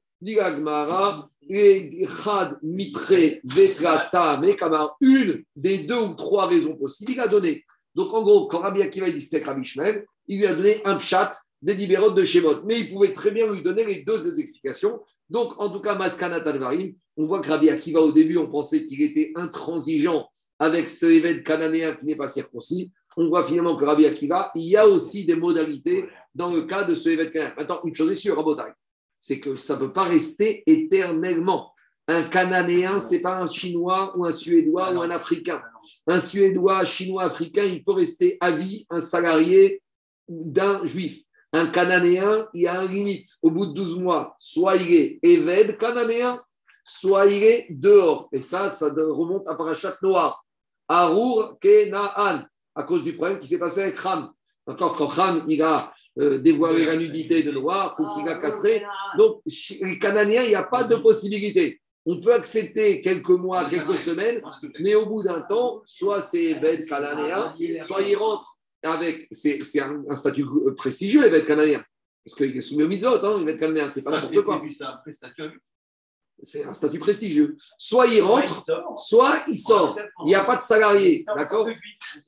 une 5.00 5.44
des 5.56 5.78
deux 5.78 5.98
ou 5.98 6.14
trois 6.14 6.46
raisons 6.46 6.76
possibles, 6.76 7.12
il 7.12 7.20
a 7.20 7.28
donné. 7.28 7.64
Donc 7.94 8.12
en 8.14 8.22
gros, 8.22 8.46
quand 8.46 8.60
Rabbi 8.60 8.82
Akiva 8.82 9.10
discutait 9.10 9.36
avec 9.36 9.46
Rabbi 9.46 10.00
il 10.26 10.38
lui 10.38 10.46
a 10.46 10.54
donné 10.54 10.80
un 10.84 10.96
pshat 10.96 11.32
des 11.64 11.74
libérotes 11.74 12.14
de 12.14 12.24
Shemot. 12.24 12.62
Mais 12.66 12.80
il 12.80 12.90
pouvait 12.90 13.14
très 13.14 13.30
bien 13.30 13.50
lui 13.50 13.62
donner 13.62 13.84
les 13.84 14.02
deux 14.02 14.38
explications. 14.38 15.00
Donc 15.30 15.58
en 15.58 15.72
tout 15.72 15.80
cas, 15.80 15.94
Maskana 15.94 16.42
Talvarim, 16.42 16.94
on 17.16 17.24
voit 17.24 17.40
que 17.40 17.48
Rabbi 17.48 17.70
Akiva, 17.70 18.00
au 18.00 18.12
début, 18.12 18.36
on 18.36 18.50
pensait 18.50 18.86
qu'il 18.86 19.00
était 19.00 19.32
intransigeant 19.34 20.28
avec 20.58 20.90
ce 20.90 21.06
événement 21.06 21.42
cananéen 21.42 21.96
qui 21.96 22.04
n'est 22.04 22.16
pas 22.16 22.28
circoncis. 22.28 22.92
On 23.16 23.28
voit 23.28 23.44
finalement 23.44 23.76
que 23.76 23.84
Rabbi 23.84 24.04
Akiva, 24.04 24.50
il 24.54 24.68
y 24.68 24.76
a 24.76 24.86
aussi 24.86 25.24
des 25.24 25.36
modalités 25.36 26.04
dans 26.34 26.52
le 26.52 26.62
cas 26.62 26.84
de 26.84 26.94
ce 26.94 27.08
événement 27.08 27.32
cananéen. 27.32 27.54
Maintenant, 27.56 27.80
une 27.84 27.94
chose 27.94 28.12
est 28.12 28.16
sûre, 28.16 28.36
Rabotai, 28.36 28.72
c'est 29.18 29.40
que 29.40 29.56
ça 29.56 29.74
ne 29.76 29.80
peut 29.80 29.92
pas 29.92 30.04
rester 30.04 30.62
éternellement. 30.66 31.72
Un 32.06 32.24
Cananéen, 32.24 33.00
ce 33.00 33.12
n'est 33.12 33.20
pas 33.20 33.40
un 33.40 33.46
Chinois 33.46 34.14
ou 34.18 34.26
un 34.26 34.32
Suédois 34.32 34.92
ou 34.92 35.00
un 35.00 35.08
Africain. 35.08 35.62
Un 36.06 36.20
Suédois, 36.20 36.84
Chinois, 36.84 37.22
Africain, 37.22 37.64
il 37.64 37.82
peut 37.82 37.92
rester 37.92 38.36
à 38.40 38.50
vie 38.50 38.84
un 38.90 39.00
salarié 39.00 39.80
d'un 40.28 40.84
Juif. 40.84 41.24
Un 41.54 41.68
Cananéen, 41.68 42.48
il 42.52 42.62
y 42.62 42.66
a 42.66 42.80
un 42.80 42.88
limite. 42.88 43.28
Au 43.40 43.48
bout 43.48 43.66
de 43.66 43.74
12 43.74 44.00
mois, 44.00 44.34
soit 44.38 44.74
il 44.74 44.92
est 44.92 45.18
Éved 45.22 45.78
Cananéen, 45.78 46.42
soit 46.82 47.26
il 47.26 47.44
est 47.44 47.66
dehors. 47.70 48.28
Et 48.32 48.40
ça, 48.40 48.72
ça 48.72 48.88
remonte 48.88 49.46
à 49.46 49.54
Parachat 49.54 49.96
Noir. 50.02 50.44
Arour 50.88 51.56
Kenaan, 51.60 52.48
à 52.74 52.82
cause 52.82 53.04
du 53.04 53.14
problème 53.14 53.38
qui 53.38 53.46
s'est 53.46 53.60
passé 53.60 53.82
avec 53.82 54.00
Ram. 54.00 54.32
D'accord 54.66 54.96
Quand 54.96 55.06
Ram, 55.06 55.44
il 55.46 55.62
a 55.62 55.92
euh, 56.18 56.38
dévoilé 56.38 56.86
la 56.86 56.96
nudité 56.96 57.44
de 57.44 57.52
Noir, 57.52 57.94
ou 58.00 58.06
qu'il 58.14 58.28
a 58.28 58.40
castré. 58.40 58.82
Donc, 59.16 59.40
les 59.46 59.98
Cananéens, 60.00 60.42
il 60.42 60.48
n'y 60.48 60.54
a 60.56 60.64
pas 60.64 60.82
de 60.82 60.96
possibilité. 60.96 61.80
On 62.04 62.20
peut 62.20 62.34
accepter 62.34 63.00
quelques 63.00 63.30
mois, 63.30 63.64
quelques 63.64 63.98
semaines, 63.98 64.42
mais 64.80 64.96
au 64.96 65.06
bout 65.06 65.22
d'un 65.22 65.40
temps, 65.40 65.82
soit 65.86 66.20
c'est 66.20 66.56
Ben 66.56 66.84
cananéen, 66.84 67.54
soit 67.80 68.02
il 68.02 68.16
rentre 68.16 68.53
avec. 68.92 69.28
C'est 69.30 69.80
un, 69.80 70.04
un, 70.08 70.14
statut 70.14 70.44
prestigieux, 70.76 71.22
les 71.22 71.30
Ben 71.30 71.44
cananéens. 71.44 71.84
Parce 72.24 72.36
qu'il 72.36 72.56
est 72.56 72.60
soumis 72.60 72.84
au 72.84 72.88
mitzvot, 72.88 73.24
hein, 73.24 73.38
les 73.38 73.44
Ben 73.44 73.56
cananéens, 73.56 73.88
c'est 73.88 74.02
pas 74.02 74.10
n'importe 74.10 74.42
quoi. 74.42 74.62
C'est 76.42 76.64
un 76.64 76.74
statut 76.74 76.98
prestigieux. 76.98 77.56
Soit 77.78 78.06
il 78.06 78.20
rentre, 78.20 78.64
soit 78.96 79.44
il 79.48 79.56
sort. 79.56 79.96
Il 80.24 80.26
n'y 80.26 80.34
a 80.34 80.44
pas 80.44 80.56
de 80.56 80.62
salarié, 80.62 81.24
d'accord 81.34 81.68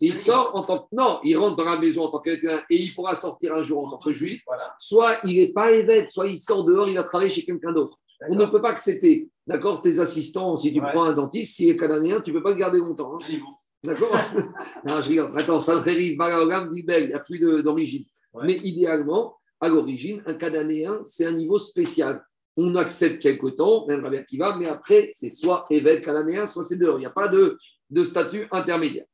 Il 0.00 0.18
sort 0.18 0.52
en 0.54 0.62
tant 0.62 0.78
que. 0.78 0.86
Non, 0.92 1.18
il 1.24 1.36
rentre 1.36 1.56
dans 1.56 1.64
la 1.64 1.78
maison 1.78 2.04
en 2.04 2.10
tant 2.10 2.20
qu'événement 2.20 2.62
et 2.70 2.76
il 2.76 2.94
pourra 2.94 3.14
sortir 3.14 3.54
un 3.54 3.62
jour 3.62 3.84
en 3.84 3.90
tant 3.90 3.98
que 3.98 4.12
juif. 4.12 4.42
Soit 4.78 5.18
il 5.24 5.36
n'est 5.36 5.52
pas 5.52 5.72
évêque, 5.72 6.08
soit 6.08 6.28
il 6.28 6.38
sort 6.38 6.64
dehors, 6.64 6.88
il 6.88 6.94
va 6.94 7.02
travailler 7.02 7.30
chez 7.30 7.44
quelqu'un 7.44 7.72
d'autre. 7.72 7.98
On 8.30 8.34
ne 8.34 8.46
peut 8.46 8.62
pas 8.62 8.70
accepter, 8.70 9.28
d'accord, 9.46 9.82
tes 9.82 9.98
assistants, 9.98 10.56
si 10.56 10.72
tu 10.72 10.80
ouais. 10.80 10.90
prends 10.92 11.04
un 11.04 11.12
dentiste, 11.12 11.56
s'il 11.56 11.70
est 11.70 11.76
canadien, 11.76 12.20
tu 12.22 12.32
ne 12.32 12.38
peux 12.38 12.42
pas 12.42 12.50
le 12.50 12.56
garder 12.56 12.78
longtemps. 12.78 13.14
Hein. 13.14 13.40
D'accord 13.82 14.16
Non, 14.86 15.02
je 15.02 15.08
rigole. 15.08 15.30
Attends, 15.36 15.60
ça 15.60 15.82
il 15.86 16.16
n'y 16.16 17.14
a 17.14 17.20
plus 17.20 17.38
d'origine. 17.38 18.04
Ouais. 18.32 18.44
Mais 18.46 18.54
idéalement, 18.64 19.36
à 19.60 19.68
l'origine, 19.68 20.22
un 20.26 20.34
cananéen, 20.34 21.02
c'est 21.02 21.26
un 21.26 21.32
niveau 21.32 21.58
spécial. 21.58 22.24
On 22.56 22.74
accepte 22.76 23.20
quelque 23.22 23.48
temps, 23.48 23.86
même 23.86 24.02
Rabbi 24.02 24.16
Akiva, 24.16 24.56
mais 24.58 24.66
après, 24.66 25.10
c'est 25.12 25.30
soit 25.30 25.66
évêque 25.70 26.04
cananéen, 26.04 26.46
soit 26.46 26.64
c'est 26.64 26.78
dehors. 26.78 26.96
Il 26.96 27.00
n'y 27.00 27.06
a 27.06 27.10
pas 27.10 27.28
de, 27.28 27.58
de 27.90 28.04
statut 28.04 28.46
intermédiaire. 28.50 29.04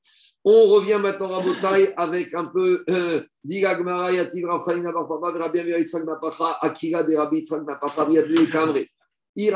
On 0.45 0.69
revient 0.69 0.99
maintenant 1.01 1.35
à 1.35 1.43
Botaï 1.43 1.93
avec 1.97 2.35
un 2.35 2.47
peu 2.47 2.85
Digagmara, 3.45 4.13
Yativ 4.13 4.47
Rabbi 4.47 4.81
Napacha, 6.05 6.59
Akira 6.61 7.05
Napacha, 7.05 8.07
Kamre. 8.51 8.81
Il 9.35 9.45
y 9.45 9.51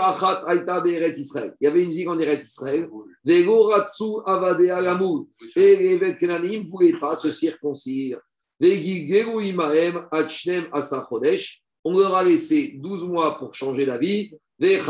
avait 1.67 1.83
une 1.83 1.91
ville 1.91 2.09
en 2.09 2.19
Eret 2.19 2.39
Israël. 2.39 2.89
Et 3.27 3.45
les 5.77 6.17
Kenanim 6.17 6.63
ne 6.63 6.69
voulaient 6.69 6.99
pas 6.99 7.15
se 7.17 7.31
circoncire. 7.31 8.19
On 8.59 8.69
leur 11.99 12.15
a 12.15 12.25
laissé 12.25 12.73
12 12.79 13.05
mois 13.05 13.39
pour 13.39 13.53
changer 13.55 13.85
d'avis. 13.85 14.31
Et 14.63 14.81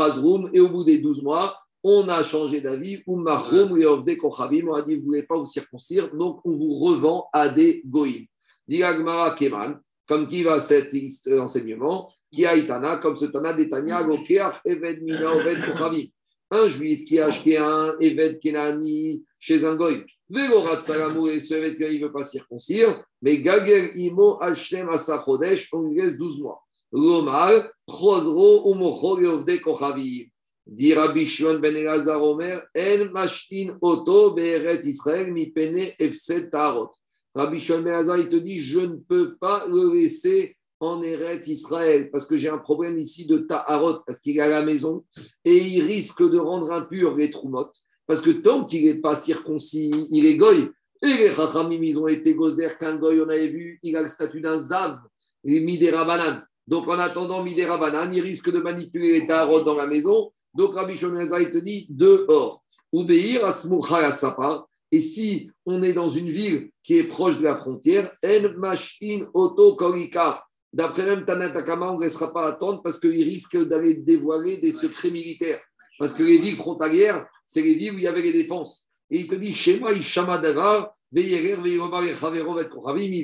au 0.61 0.69
bout 0.69 0.85
des 0.85 0.99
12 0.99 1.23
mois, 1.23 1.57
on 1.83 2.07
a 2.07 2.23
changé 2.23 2.61
d'avis, 2.61 3.03
on 3.07 3.25
a 3.25 3.45
dit, 3.49 3.57
vous 3.65 3.77
ne 3.77 5.01
voulez 5.01 5.23
pas 5.23 5.37
vous 5.37 5.45
circoncire, 5.45 6.15
donc 6.15 6.39
on 6.45 6.51
vous 6.51 6.79
revend 6.79 7.27
à 7.33 7.49
des 7.49 7.81
goïms. 7.85 8.27
Diagmara 8.67 9.35
Keman, 9.35 9.79
comme 10.07 10.27
qui 10.27 10.43
va 10.43 10.59
cet 10.59 10.93
enseignement, 11.31 12.11
qui 12.31 12.45
a 12.45 12.97
comme 12.97 13.15
ce 13.15 13.25
Tana 13.25 13.53
d'Etania, 13.53 14.03
Kochavim. 14.03 16.03
un 16.51 16.67
juif 16.67 17.05
qui 17.05 17.19
a 17.19 17.27
acheté 17.27 17.57
un 17.57 17.95
Eved 17.99 18.39
Kenani 18.39 19.23
chez 19.39 19.65
un 19.65 19.75
goy, 19.75 20.05
Velorat 20.29 20.81
Salamou 20.81 21.27
et 21.27 21.39
ce 21.39 21.55
Eved 21.55 21.77
Kenani 21.77 21.99
ne 21.99 22.05
veut 22.05 22.11
pas 22.11 22.23
circoncire, 22.23 23.03
mais 23.21 23.39
Gager 23.39 23.93
Imo 23.95 24.37
Hashem 24.41 24.89
Asachodesh, 24.89 25.69
on 25.73 25.83
lui 25.83 26.01
laisse 26.01 26.17
12 26.17 26.41
mois. 26.41 26.61
L'Omar, 26.91 27.69
Chosro 27.87 28.71
Umocho 28.71 29.19
Yovde 29.19 29.61
Kochavi. 29.61 30.29
Dit 30.65 30.93
Rabbi 30.93 31.25
Shimon 31.25 31.59
ben 31.59 31.75
Elazar 31.75 32.21
Omer, 32.21 32.61
En 32.75 33.11
Mashin 33.11 33.77
Oto 33.81 34.33
Be'eret 34.33 34.85
Israël 34.85 35.31
mi 35.31 35.51
pene 35.51 35.93
Efset 35.97 36.49
Tarot. 36.49 36.91
Rabbi 37.33 37.59
Shimon 37.59 37.83
ben 37.83 37.93
Elazar, 37.93 38.17
il 38.17 38.27
te 38.27 38.35
dit, 38.35 38.61
je 38.61 38.79
ne 38.79 38.95
peux 38.95 39.37
pas 39.37 39.65
le 39.67 39.93
laisser 39.93 40.56
en 40.79 41.01
Eret 41.01 41.41
Israël, 41.47 42.09
parce 42.11 42.25
que 42.25 42.37
j'ai 42.37 42.49
un 42.49 42.57
problème 42.57 42.97
ici 42.97 43.25
de 43.25 43.39
Taharot, 43.39 44.01
parce 44.05 44.19
qu'il 44.19 44.37
est 44.37 44.41
à 44.41 44.47
la 44.47 44.63
maison, 44.63 45.05
et 45.43 45.57
il 45.57 45.81
risque 45.83 46.29
de 46.29 46.37
rendre 46.37 46.71
impur 46.71 47.15
les 47.15 47.31
Troumot, 47.31 47.71
parce 48.05 48.21
que 48.21 48.31
tant 48.31 48.65
qu'il 48.65 48.85
n'est 48.85 49.01
pas 49.01 49.15
circoncis, 49.15 50.07
il 50.11 50.25
est 50.25 50.35
goy. 50.35 50.69
Et 51.03 51.07
les 51.07 51.31
Chachamim, 51.31 51.83
ils 51.83 51.99
ont 51.99 52.07
été 52.07 52.33
gozer 52.33 52.77
qu'un 52.77 52.97
goy, 52.97 53.21
on 53.21 53.29
avait 53.29 53.49
vu, 53.49 53.79
il 53.83 53.95
a 53.95 54.01
le 54.01 54.09
statut 54.09 54.41
d'un 54.41 54.59
Zav, 54.59 54.99
les 55.43 55.59
Midera. 55.59 56.43
Donc 56.67 56.87
en 56.87 56.99
attendant 56.99 57.43
Midera 57.43 57.77
Banan, 57.77 58.11
il 58.11 58.21
risque 58.21 58.51
de 58.51 58.59
manipuler 58.59 59.19
les 59.19 59.27
Taharot 59.27 59.61
dans 59.61 59.75
la 59.75 59.87
maison. 59.87 60.31
Donc 60.53 60.73
Rabbi 60.73 60.97
Shimon 60.97 61.25
il 61.39 61.51
te 61.51 61.59
dit 61.59 61.87
dehors. 61.89 62.63
Ubeir 62.91 63.45
Asmurcha 63.45 64.11
Sapa. 64.11 64.65
Et 64.91 65.01
si 65.01 65.51
on 65.65 65.83
est 65.83 65.93
dans 65.93 66.09
une 66.09 66.31
ville 66.31 66.71
qui 66.81 66.97
est 66.97 67.03
proche 67.03 67.37
de 67.37 67.43
la 67.43 67.57
frontière, 67.57 68.11
En 68.23 68.57
Mashin 68.57 69.27
Oto 69.33 69.75
Korikar. 69.75 70.46
D'après 70.73 71.05
même 71.05 71.25
Tanatakama, 71.25 71.91
on 71.91 71.97
ne 71.97 72.03
laissera 72.03 72.33
pas 72.33 72.47
attendre 72.47 72.81
parce 72.83 72.99
qu'il 72.99 73.23
risque 73.23 73.57
d'aller 73.67 73.95
dévoiler 73.95 74.57
des 74.57 74.71
secrets 74.71 75.11
militaires. 75.11 75.61
Parce 75.97 76.13
que 76.13 76.23
les 76.23 76.37
villes 76.37 76.57
frontalières, 76.57 77.25
c'est 77.45 77.61
les 77.61 77.75
villes 77.75 77.93
où 77.93 77.97
il 77.97 78.03
y 78.03 78.07
avait 78.07 78.21
les 78.21 78.33
défenses. 78.33 78.85
Et 79.09 79.19
il 79.21 79.27
te 79.27 79.35
dit, 79.35 79.53
Shema 79.53 79.93
Ishama 79.93 80.37
Davar, 80.39 80.93
il 81.13 81.45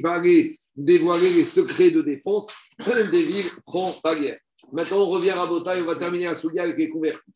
va 0.02 0.14
aller 0.14 0.56
dévoiler 0.76 1.30
les 1.34 1.44
secrets 1.44 1.92
de 1.92 2.02
défense 2.02 2.54
des 3.12 3.22
villes 3.22 3.44
frontalières. 3.44 4.40
Maintenant, 4.72 5.00
on 5.00 5.10
revient 5.10 5.32
à 5.32 5.46
Bota 5.46 5.78
et 5.78 5.82
on 5.82 5.86
va 5.86 5.96
terminer 5.96 6.28
à 6.28 6.36
Soudia 6.36 6.64
avec 6.64 6.78
les 6.78 6.90
convertis. 6.90 7.32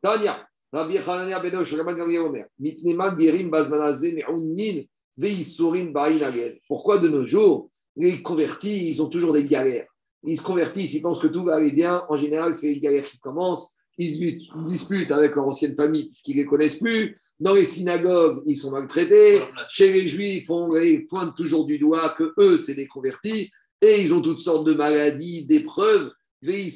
Tania, 0.00 0.46
Rabbi 0.72 0.98
Hanania 0.98 1.40
Benosh, 1.40 1.74
Rabban 1.74 1.94
Gamliel 1.94 2.20
Omer, 2.20 2.46
Mitnema 2.58 3.16
Gerim 3.18 3.50
Bazmanazé, 3.50 4.12
Me'unnin, 4.12 4.82
Veisurim 5.16 5.92
Bain 5.92 6.20
Agel. 6.22 6.60
Pourquoi 6.68 6.98
de 6.98 7.08
nos 7.08 7.24
jours, 7.24 7.70
les 7.98 8.22
convertis, 8.22 8.90
ils 8.90 9.02
ont 9.02 9.08
toujours 9.08 9.32
des 9.32 9.44
galères 9.44 9.86
Ils 10.24 10.38
se 10.38 10.42
convertissent, 10.42 10.94
ils 10.94 11.02
pensent 11.02 11.20
que 11.20 11.26
tout 11.26 11.44
va 11.44 11.56
aller 11.56 11.72
bien. 11.72 12.04
En 12.08 12.16
général, 12.16 12.54
c'est 12.54 12.68
les 12.68 12.80
galères 12.80 13.04
qui 13.04 13.18
commencent. 13.18 13.74
Ils 13.98 14.14
se 14.14 14.64
disputent 14.64 15.10
avec 15.10 15.34
leur 15.34 15.48
ancienne 15.48 15.74
famille 15.74 16.06
puisqu'ils 16.06 16.36
ne 16.36 16.42
les 16.42 16.46
connaissent 16.46 16.78
plus. 16.78 17.18
Dans 17.40 17.54
les 17.54 17.64
synagogues, 17.64 18.42
ils 18.46 18.56
sont 18.56 18.70
maltraités. 18.70 19.40
Chez 19.68 19.92
les 19.92 20.06
juifs, 20.06 20.48
on 20.48 20.72
les 20.72 21.00
pointe 21.00 21.36
toujours 21.36 21.66
du 21.66 21.78
doigt 21.78 22.14
que 22.16 22.32
eux, 22.38 22.58
c'est 22.58 22.76
des 22.76 22.86
convertis. 22.86 23.50
Et 23.82 24.02
ils 24.02 24.14
ont 24.14 24.22
toutes 24.22 24.40
sortes 24.40 24.66
de 24.66 24.74
maladies, 24.74 25.46
d'épreuves. 25.46 26.12
Tu 26.40 26.70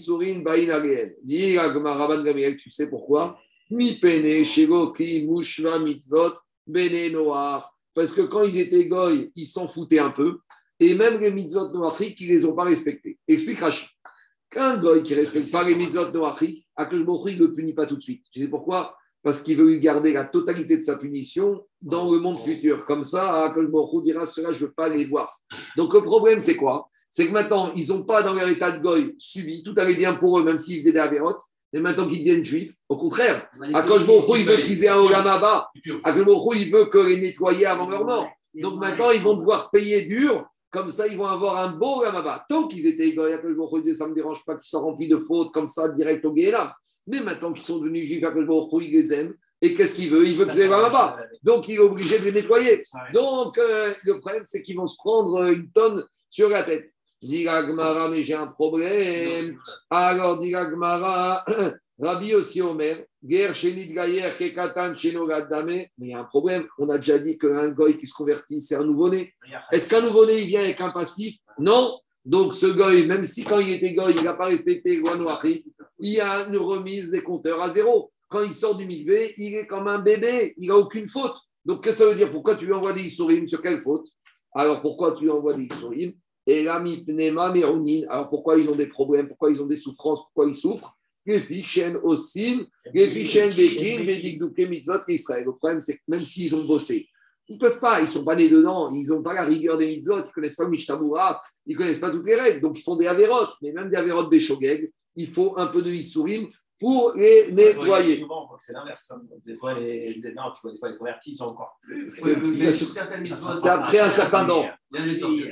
sais 2.70 2.88
pourquoi? 2.88 3.38
Mi 3.70 3.94
pene, 3.94 4.42
ki, 4.92 5.26
mushva, 5.28 5.78
mitzvot, 5.78 6.34
bene, 6.66 7.12
noir. 7.12 7.72
Parce 7.94 8.12
que 8.12 8.22
quand 8.22 8.42
ils 8.42 8.58
étaient 8.58 8.86
goy, 8.86 9.30
ils 9.36 9.46
s'en 9.46 9.68
foutaient 9.68 10.00
un 10.00 10.10
peu. 10.10 10.38
Et 10.82 10.96
même 10.96 11.20
les 11.20 11.30
mitzvot 11.30 11.70
noachrik, 11.72 12.20
ils 12.20 12.28
ne 12.28 12.32
les 12.34 12.44
ont 12.44 12.56
pas 12.56 12.64
respectés. 12.64 13.16
Explique 13.28 13.60
Rachid. 13.60 13.86
Qu'un 14.50 14.76
goy 14.78 15.04
qui 15.04 15.12
ne 15.14 15.20
respecte 15.20 15.52
pas 15.52 15.62
les 15.62 15.76
mitzvot 15.76 16.10
noachrik, 16.10 16.66
Akhlbochri, 16.74 17.34
il 17.34 17.40
ne 17.40 17.46
le 17.46 17.54
punit 17.54 17.72
pas 17.72 17.86
tout 17.86 17.94
de 17.94 18.02
suite. 18.02 18.24
Tu 18.32 18.40
sais 18.40 18.48
pourquoi? 18.48 18.96
Parce 19.22 19.42
qu'il 19.42 19.56
veut 19.58 19.66
lui 19.68 19.78
garder 19.78 20.12
la 20.12 20.24
totalité 20.24 20.76
de 20.76 20.82
sa 20.82 20.98
punition 20.98 21.64
dans 21.80 22.10
le 22.10 22.18
monde 22.18 22.40
futur. 22.40 22.84
Comme 22.84 23.04
ça, 23.04 23.44
Akhlbochri 23.44 24.02
dira 24.02 24.26
Cela, 24.26 24.50
je 24.50 24.64
ne 24.64 24.66
veux 24.66 24.72
pas 24.72 24.88
les 24.88 25.04
voir. 25.04 25.40
Donc 25.76 25.94
le 25.94 26.02
problème, 26.02 26.40
c'est 26.40 26.56
quoi? 26.56 26.88
C'est 27.08 27.28
que 27.28 27.32
maintenant, 27.32 27.72
ils 27.76 27.88
n'ont 27.90 28.02
pas 28.02 28.24
dans 28.24 28.34
leur 28.34 28.48
état 28.48 28.72
de 28.72 28.82
goy 28.82 29.14
subi, 29.18 29.62
tout 29.62 29.74
allait 29.76 29.94
bien 29.94 30.14
pour 30.14 30.40
eux, 30.40 30.42
même 30.42 30.58
s'ils 30.58 30.80
faisaient 30.80 30.92
des 30.92 30.98
avérotes, 30.98 31.42
mais 31.72 31.78
maintenant 31.78 32.08
qu'ils 32.08 32.18
deviennent 32.18 32.44
juifs, 32.44 32.74
au 32.88 32.96
contraire, 32.96 33.48
Akash 33.72 34.02
il 34.02 34.46
veut 34.46 34.56
qu'ils 34.56 34.82
aient 34.82 34.88
un 34.88 34.96
Olamaba, 34.96 35.70
Akash 36.02 36.26
il 36.56 36.72
veut 36.72 36.86
que 36.86 36.98
les 36.98 37.20
nettoyer 37.20 37.66
avant 37.66 37.88
leur 37.88 38.04
mort. 38.04 38.28
Donc 38.54 38.80
maintenant, 38.80 39.10
ils 39.10 39.22
vont 39.22 39.36
devoir 39.36 39.70
payer 39.70 40.06
dur, 40.06 40.44
comme 40.72 40.90
ça, 40.90 41.06
ils 41.06 41.18
vont 41.18 41.26
avoir 41.26 41.58
un 41.58 41.72
beau 41.72 42.00
Olamaba. 42.00 42.44
Tant 42.48 42.66
qu'ils 42.66 42.86
étaient 42.86 43.04
disait 43.04 43.94
ça 43.94 44.04
ne 44.06 44.10
me 44.10 44.14
dérange 44.14 44.42
pas 44.44 44.56
qu'ils 44.56 44.68
soient 44.68 44.80
remplis 44.80 45.06
de 45.06 45.18
fautes 45.18 45.52
comme 45.52 45.68
ça, 45.68 45.90
direct 45.90 46.24
au 46.24 46.34
là. 46.34 46.74
Mais 47.06 47.20
maintenant 47.20 47.52
qu'ils 47.52 47.62
sont 47.62 47.78
devenus 47.78 48.06
juifs, 48.06 48.24
Akash 48.24 48.46
il 48.80 48.90
les 48.90 49.12
aime. 49.12 49.34
Et 49.60 49.74
qu'est-ce 49.74 49.96
qu'il 49.96 50.10
veut 50.10 50.26
Il 50.26 50.36
veut 50.36 50.46
que 50.46 50.54
c'est 50.54 50.68
là-bas. 50.68 51.18
Donc, 51.42 51.68
il 51.68 51.74
est 51.74 51.78
obligé 51.78 52.18
de 52.18 52.24
les 52.24 52.32
nettoyer. 52.32 52.82
Donc, 53.12 53.58
euh, 53.58 53.92
le 54.04 54.18
problème, 54.18 54.42
c'est 54.46 54.62
qu'ils 54.62 54.76
vont 54.76 54.86
se 54.86 54.96
prendre 54.96 55.44
une 55.52 55.70
tonne 55.70 56.04
sur 56.30 56.48
la 56.48 56.62
tête. 56.64 56.90
Dit 57.20 57.44
Gmara, 57.44 58.08
mais 58.08 58.24
j'ai 58.24 58.34
un 58.34 58.48
problème. 58.48 59.58
Alors, 59.90 60.40
dit 60.40 60.50
Gmara, 60.50 61.44
Rabbi 62.00 62.34
aussi 62.34 62.62
Omer, 62.62 63.04
guerre 63.22 63.54
chez 63.54 63.72
Gayer, 63.72 64.30
Kekatan, 64.36 64.94
chez 64.94 65.16
Mais 65.16 65.90
il 65.98 66.08
y 66.08 66.14
a 66.14 66.20
un 66.20 66.24
problème. 66.24 66.66
On 66.78 66.88
a 66.88 66.98
déjà 66.98 67.18
dit 67.18 67.38
qu'un 67.38 67.68
goy 67.68 67.96
qui 67.96 68.06
se 68.06 68.14
convertit, 68.14 68.60
c'est 68.60 68.76
un 68.76 68.84
nouveau-né. 68.84 69.32
Est-ce 69.70 69.88
qu'un 69.88 70.00
nouveau-né, 70.00 70.42
il 70.42 70.48
vient 70.48 70.60
avec 70.60 70.80
un 70.80 70.90
passif? 70.90 71.36
Non. 71.58 71.98
Donc, 72.24 72.54
ce 72.54 72.66
goy, 72.66 73.06
même 73.06 73.24
si 73.24 73.44
quand 73.44 73.58
il 73.58 73.72
était 73.72 73.94
goy, 73.94 74.14
il 74.16 74.22
n'a 74.22 74.34
pas 74.34 74.46
respecté 74.46 74.98
Guanouari, 74.98 75.64
il 75.98 76.12
y 76.12 76.20
a 76.20 76.46
une 76.46 76.56
remise 76.56 77.10
des 77.10 77.22
compteurs 77.22 77.60
à 77.60 77.70
zéro. 77.70 78.10
Quand 78.28 78.42
il 78.42 78.54
sort 78.54 78.76
du 78.76 78.86
milieu, 78.86 79.28
il 79.36 79.54
est 79.54 79.66
comme 79.66 79.88
un 79.88 79.98
bébé, 80.00 80.54
il 80.56 80.68
n'a 80.68 80.76
aucune 80.76 81.08
faute. 81.08 81.36
Donc, 81.64 81.84
qu'est-ce 81.84 81.98
que 81.98 82.04
ça 82.04 82.10
veut 82.10 82.16
dire? 82.16 82.30
Pourquoi 82.30 82.56
tu 82.56 82.66
lui 82.66 82.72
envoies 82.72 82.92
des 82.92 83.06
Issourim 83.06 83.46
Sur 83.46 83.60
quelle 83.60 83.82
faute? 83.82 84.06
Alors, 84.54 84.80
pourquoi 84.82 85.16
tu 85.16 85.24
lui 85.24 85.30
envoies 85.30 85.54
des 85.54 85.64
Issourim 85.64 86.12
et 86.46 86.64
là, 86.64 86.82
alors 88.08 88.28
pourquoi 88.28 88.58
ils 88.58 88.68
ont 88.68 88.74
des 88.74 88.88
problèmes, 88.88 89.28
pourquoi 89.28 89.50
ils 89.50 89.62
ont 89.62 89.66
des 89.66 89.76
souffrances, 89.76 90.22
pourquoi 90.22 90.46
ils 90.46 90.54
souffrent? 90.54 90.96
Les 91.24 91.38
fichen 91.38 91.96
aussi, 92.02 92.66
les 92.92 93.08
fichen 93.08 93.54
bekin, 93.54 94.68
mitzvot 94.68 94.98
Israël. 95.08 95.44
Le 95.44 95.52
problème, 95.52 95.80
c'est 95.80 95.96
que 95.96 96.02
même 96.08 96.24
s'ils 96.24 96.54
ont 96.54 96.64
bossé, 96.64 97.08
ils 97.48 97.54
ne 97.54 97.60
peuvent 97.60 97.78
pas, 97.78 98.00
ils 98.00 98.04
ne 98.04 98.08
sont 98.08 98.24
pas 98.24 98.34
nés 98.34 98.48
dedans, 98.48 98.90
ils 98.92 99.08
n'ont 99.08 99.22
pas 99.22 99.34
la 99.34 99.44
rigueur 99.44 99.78
des 99.78 99.86
mitzvot, 99.86 100.18
ils 100.18 100.26
ne 100.26 100.32
connaissent 100.32 100.56
pas 100.56 100.68
Mishtabura, 100.68 101.40
ils 101.66 101.74
ne 101.74 101.78
connaissent 101.78 102.00
pas 102.00 102.10
toutes 102.10 102.26
les 102.26 102.34
règles, 102.34 102.60
donc 102.60 102.78
ils 102.78 102.82
font 102.82 102.96
des 102.96 103.06
avérotes, 103.06 103.54
mais 103.62 103.72
même 103.72 103.88
des 103.88 103.96
avérotes 103.96 104.30
des 104.30 104.40
shogeg, 104.40 104.90
il 105.16 105.28
faut 105.28 105.54
un 105.58 105.66
peu 105.66 105.82
de 105.82 105.90
Issourim 105.90 106.48
pour 106.82 107.12
les 107.14 107.52
nettoyer. 107.52 108.18
Souvent, 108.18 108.50
c'est 108.58 108.72
l'inverse. 108.72 109.12
Hein. 109.12 109.22
Des 109.46 109.56
fois, 109.56 109.78
les, 109.78 110.20
non, 110.36 110.50
tu 110.52 110.62
vois, 110.62 110.72
des 110.72 110.78
fois, 110.78 110.90
les 110.90 110.96
convertis, 110.96 111.32
ils 111.32 111.36
sont 111.36 111.46
encore 111.46 111.78
plus. 111.80 112.10
C'est 112.10 113.68
après 113.68 114.00
un 114.00 114.10
certain 114.10 114.46
temps. 114.46 114.66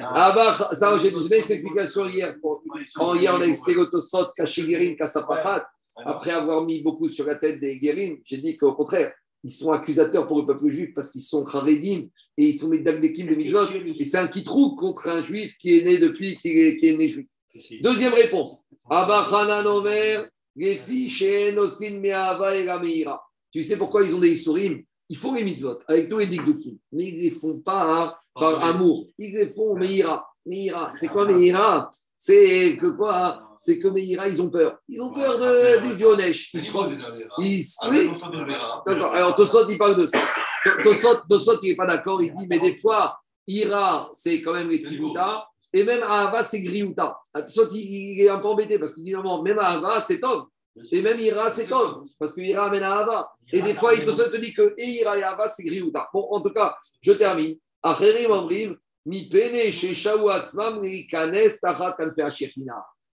Ah 0.03 0.33
bah, 0.35 0.53
ça, 0.73 0.97
j'ai 0.99 1.13
donné 1.13 1.41
cette 1.41 1.53
explication 1.53 2.05
hier. 2.07 2.35
Quand 2.95 3.15
hier, 3.15 3.33
on 3.35 3.41
a 3.41 3.47
expliqué 3.47 4.97
Kassapachat, 4.97 5.69
après 6.05 6.33
avoir 6.33 6.65
mis 6.65 6.83
beaucoup 6.83 7.09
sur 7.09 7.27
la 7.27 7.37
tête 7.37 7.61
des 7.61 7.79
Guérim, 7.79 8.19
j'ai 8.25 8.39
dit 8.39 8.57
qu'au 8.57 8.73
contraire, 8.73 9.13
ils 9.45 9.51
sont 9.51 9.71
accusateurs 9.73 10.27
pour 10.27 10.41
le 10.41 10.47
peuple 10.47 10.69
juif 10.69 10.91
parce 10.95 11.11
qu'ils 11.11 11.23
sont 11.23 11.45
Kharedim 11.45 12.09
et 12.37 12.49
ils 12.49 12.55
sont 12.55 12.69
Medagdekim 12.69 13.29
de 13.29 13.37
Mitzvot. 13.37 13.71
Et 13.87 14.05
c'est 14.05 14.19
un 14.19 14.29
kitrou 14.29 14.75
contre 14.75 15.09
un 15.09 15.23
juif 15.23 15.57
qui 15.59 15.79
est 15.79 15.85
né 15.85 15.99
depuis, 15.99 16.37
qui 16.37 16.49
est, 16.49 16.77
qui 16.77 16.89
est 16.89 16.97
né 16.97 17.09
juif. 17.09 17.27
Deuxième 17.83 18.15
réponse. 18.15 18.67
Abba 22.13 22.49
Hanan 22.49 22.79
Omer. 22.79 23.19
Tu 23.53 23.63
sais 23.63 23.77
pourquoi 23.77 24.05
ils 24.05 24.15
ont 24.15 24.21
des 24.21 24.33
historimes? 24.33 24.83
Il 25.09 25.17
faut 25.17 25.35
les 25.35 25.43
mitzvot 25.43 25.81
avec 25.89 26.09
tous 26.09 26.19
les 26.19 26.27
digdukim, 26.27 26.79
mais 26.93 27.05
ils 27.05 27.17
ne 27.17 27.23
les 27.23 27.31
font 27.31 27.59
pas 27.59 27.83
hein, 27.83 28.15
par 28.33 28.63
amour. 28.65 29.07
Ils 29.19 29.35
les 29.35 29.49
font 29.49 29.77
meira. 29.77 30.25
Meira. 30.47 30.93
C'est 30.97 31.09
quoi 31.09 31.27
meira? 31.27 31.91
C'est 32.17 32.77
que 32.81 32.87
quoi? 32.87 33.43
C'est 33.57 33.81
que 33.81 33.89
meira, 33.89 34.29
ils 34.29 34.41
ont 34.41 34.51
peur. 34.51 34.79
Ils 34.89 35.01
ont 35.01 35.13
peur 35.13 35.37
de, 35.37 35.81
du, 35.89 35.97
du 35.97 36.05
Ils 36.55 36.61
Ils, 37.39 37.65
oui. 37.91 38.11
D'accord. 38.87 39.15
Alors 39.15 39.35
Tosot, 39.35 39.69
il 39.69 39.79
parle 39.79 39.97
de 39.97 40.07
ça. 40.07 40.19
Tosot, 41.29 41.59
il 41.63 41.71
n'est 41.71 41.77
pas 41.77 41.87
d'accord. 41.87 42.23
Il 42.23 42.33
dit, 42.33 42.47
mais 42.49 42.61
des 42.61 42.77
fois, 42.77 43.19
ira, 43.49 44.11
c'est 44.13 44.41
quand 44.43 44.53
même 44.53 44.69
les 44.69 44.83
Tivuta. 44.83 45.45
Et 45.73 45.85
même 45.85 46.03
Ahava, 46.03 46.43
c'est 46.43 46.61
Griouta. 46.63 47.19
Il 47.73 48.21
est 48.21 48.29
un 48.29 48.39
peu 48.39 48.49
embêté 48.49 48.79
parce 48.79 48.95
qu'il 48.95 49.05
dit 49.05 49.13
non, 49.13 49.43
même 49.43 49.59
Ahava, 49.59 50.01
c'est 50.01 50.21
Tov. 50.21 50.47
Et 50.93 51.03
même 51.03 51.19
Ira, 51.19 51.49
c'est 51.49 51.67
Tov. 51.67 52.03
Parce 52.19 52.33
que 52.33 52.41
Ira 52.41 52.67
amène 52.67 52.83
Ahava. 52.83 53.31
Et 53.53 53.63
des 53.63 53.75
fois, 53.75 53.95
il 53.95 54.05
te 54.05 54.37
dit 54.37 54.53
que 54.53 54.75
et 54.79 55.01
Ira 55.01 55.19
et 55.19 55.23
Ahava, 55.23 55.49
c'est 55.49 55.65
Griouta. 55.65 56.09
Bon, 56.13 56.27
en 56.31 56.41
tout 56.41 56.53
cas, 56.53 56.77
je 57.01 57.13
termine. 57.13 57.57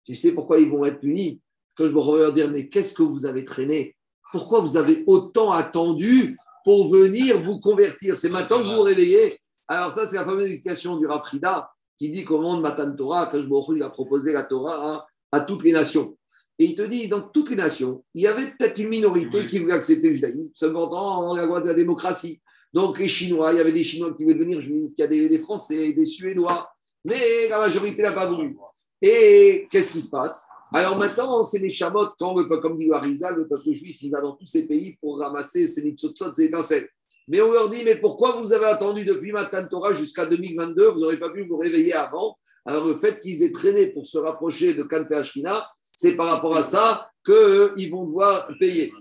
Tu 0.06 0.16
sais 0.16 0.34
pourquoi 0.34 0.58
ils 0.58 0.70
vont 0.70 0.84
être 0.86 1.00
punis? 1.00 1.40
Quand 1.76 1.86
je 1.86 1.92
me 1.92 2.18
leur 2.18 2.32
dire, 2.32 2.50
mais 2.50 2.68
qu'est-ce 2.68 2.94
que 2.94 3.02
vous 3.02 3.26
avez 3.26 3.44
traîné? 3.44 3.94
Pourquoi 4.32 4.60
vous 4.60 4.76
avez 4.76 5.04
autant 5.06 5.52
attendu 5.52 6.38
pour 6.64 6.90
venir 6.90 7.38
vous 7.38 7.60
convertir? 7.60 8.16
C'est 8.16 8.30
maintenant 8.30 8.60
que 8.60 8.64
vous 8.64 8.76
vous 8.76 8.82
réveillez. 8.82 9.38
Alors 9.68 9.92
ça, 9.92 10.06
c'est 10.06 10.16
la 10.16 10.24
fameuse 10.24 10.50
éducation 10.50 10.96
du 10.96 11.06
Rafrida 11.06 11.68
qui 11.98 12.10
dit 12.10 12.24
qu'au 12.24 12.40
monde 12.40 12.60
Matan 12.60 12.94
Torah, 12.94 13.26
que 13.26 13.40
je 13.40 13.48
il 13.76 13.82
a 13.82 13.90
proposé 13.90 14.32
la 14.32 14.44
Torah 14.44 15.06
à, 15.32 15.40
toutes 15.40 15.64
les 15.64 15.72
nations. 15.72 16.16
Et 16.58 16.66
il 16.66 16.76
te 16.76 16.82
dit, 16.82 17.08
dans 17.08 17.22
toutes 17.22 17.50
les 17.50 17.56
nations, 17.56 18.04
il 18.14 18.22
y 18.22 18.26
avait 18.26 18.52
peut-être 18.52 18.78
une 18.78 18.88
minorité 18.88 19.46
qui 19.46 19.58
voulait 19.58 19.72
accepter 19.72 20.10
le 20.10 20.14
judaïsme, 20.14 20.52
cependant, 20.54 21.30
on 21.30 21.34
la 21.34 21.46
voie 21.46 21.60
de 21.60 21.66
la 21.66 21.74
démocratie. 21.74 22.40
Donc 22.72 22.98
les 22.98 23.08
Chinois, 23.08 23.52
il 23.52 23.56
y 23.56 23.60
avait 23.60 23.72
des 23.72 23.84
Chinois 23.84 24.14
qui 24.14 24.22
voulaient 24.22 24.34
devenir 24.34 24.60
juifs, 24.60 24.92
il 24.96 25.00
y 25.00 25.04
a 25.04 25.06
des, 25.06 25.38
Français, 25.38 25.92
des 25.92 26.04
Suédois, 26.04 26.68
mais 27.04 27.48
la 27.48 27.58
majorité 27.58 28.02
n'a 28.02 28.12
pas 28.12 28.28
voulu. 28.28 28.56
Et 29.02 29.66
qu'est-ce 29.70 29.92
qui 29.92 30.00
se 30.00 30.10
passe? 30.10 30.48
Alors 30.72 30.96
maintenant, 30.96 31.42
c'est 31.42 31.60
les 31.60 31.70
chamottes, 31.70 32.14
quand 32.18 32.36
le 32.36 32.48
peuple, 32.48 32.62
comme 32.62 32.76
dit 32.76 32.90
Harizal, 32.92 33.36
le 33.36 33.46
peuple 33.46 33.70
juif, 33.70 34.02
il 34.02 34.10
va 34.10 34.20
dans 34.20 34.34
tous 34.34 34.46
ces 34.46 34.66
pays 34.66 34.96
pour 35.00 35.18
ramasser 35.18 35.66
ses 35.68 35.84
nitzotzot, 35.84 36.34
ses 36.34 36.44
étincelles. 36.44 36.88
Mais 37.28 37.40
on 37.40 37.52
leur 37.52 37.70
dit, 37.70 37.82
mais 37.84 37.96
pourquoi 37.96 38.36
vous 38.36 38.52
avez 38.52 38.66
attendu 38.66 39.04
depuis 39.04 39.32
Matan 39.32 39.66
Torah 39.68 39.92
jusqu'à 39.92 40.26
2022 40.26 40.88
Vous 40.88 41.00
n'aurez 41.00 41.18
pas 41.18 41.30
pu 41.30 41.42
vous 41.42 41.56
réveiller 41.56 41.94
avant. 41.94 42.36
Alors 42.66 42.86
le 42.86 42.96
fait 42.96 43.20
qu'ils 43.20 43.42
aient 43.42 43.52
traîné 43.52 43.88
pour 43.88 44.06
se 44.06 44.18
rapprocher 44.18 44.74
de 44.74 44.82
Kanfe 44.82 45.10
Ashkina, 45.12 45.66
c'est 45.80 46.16
par 46.16 46.26
rapport 46.26 46.56
à 46.56 46.62
ça 46.62 47.08
qu'ils 47.24 47.90
vont 47.90 48.04
devoir 48.06 48.48
payer. 48.58 48.92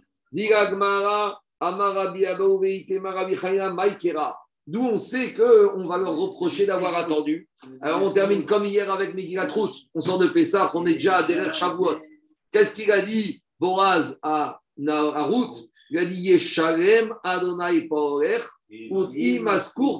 D'où 4.65 4.81
on 4.81 4.97
sait 4.97 5.33
qu'on 5.33 5.87
va 5.87 5.97
leur 5.97 6.15
reprocher 6.15 6.65
d'avoir 6.65 6.95
attendu. 6.95 7.49
Alors 7.81 8.01
on 8.01 8.11
termine 8.11 8.45
comme 8.45 8.65
hier 8.65 8.91
avec 8.91 9.13
Megillat 9.13 9.47
Trout. 9.47 9.73
On 9.93 10.01
sort 10.01 10.19
de 10.19 10.27
Pessah, 10.27 10.71
on 10.73 10.85
est 10.85 10.95
déjà 10.95 11.23
derrière 11.23 11.53
Shavuot. 11.53 11.99
Qu'est-ce 12.51 12.73
qu'il 12.73 12.91
a 12.91 13.01
dit 13.01 13.43
Boraz 13.59 14.17
à, 14.21 14.59
à 14.87 15.27
Il 15.93 15.99
a 15.99 16.05
dit 16.05 16.21
Yeshalem 16.21 17.13
Adonai 17.23 17.87
Paoler, 17.87 18.39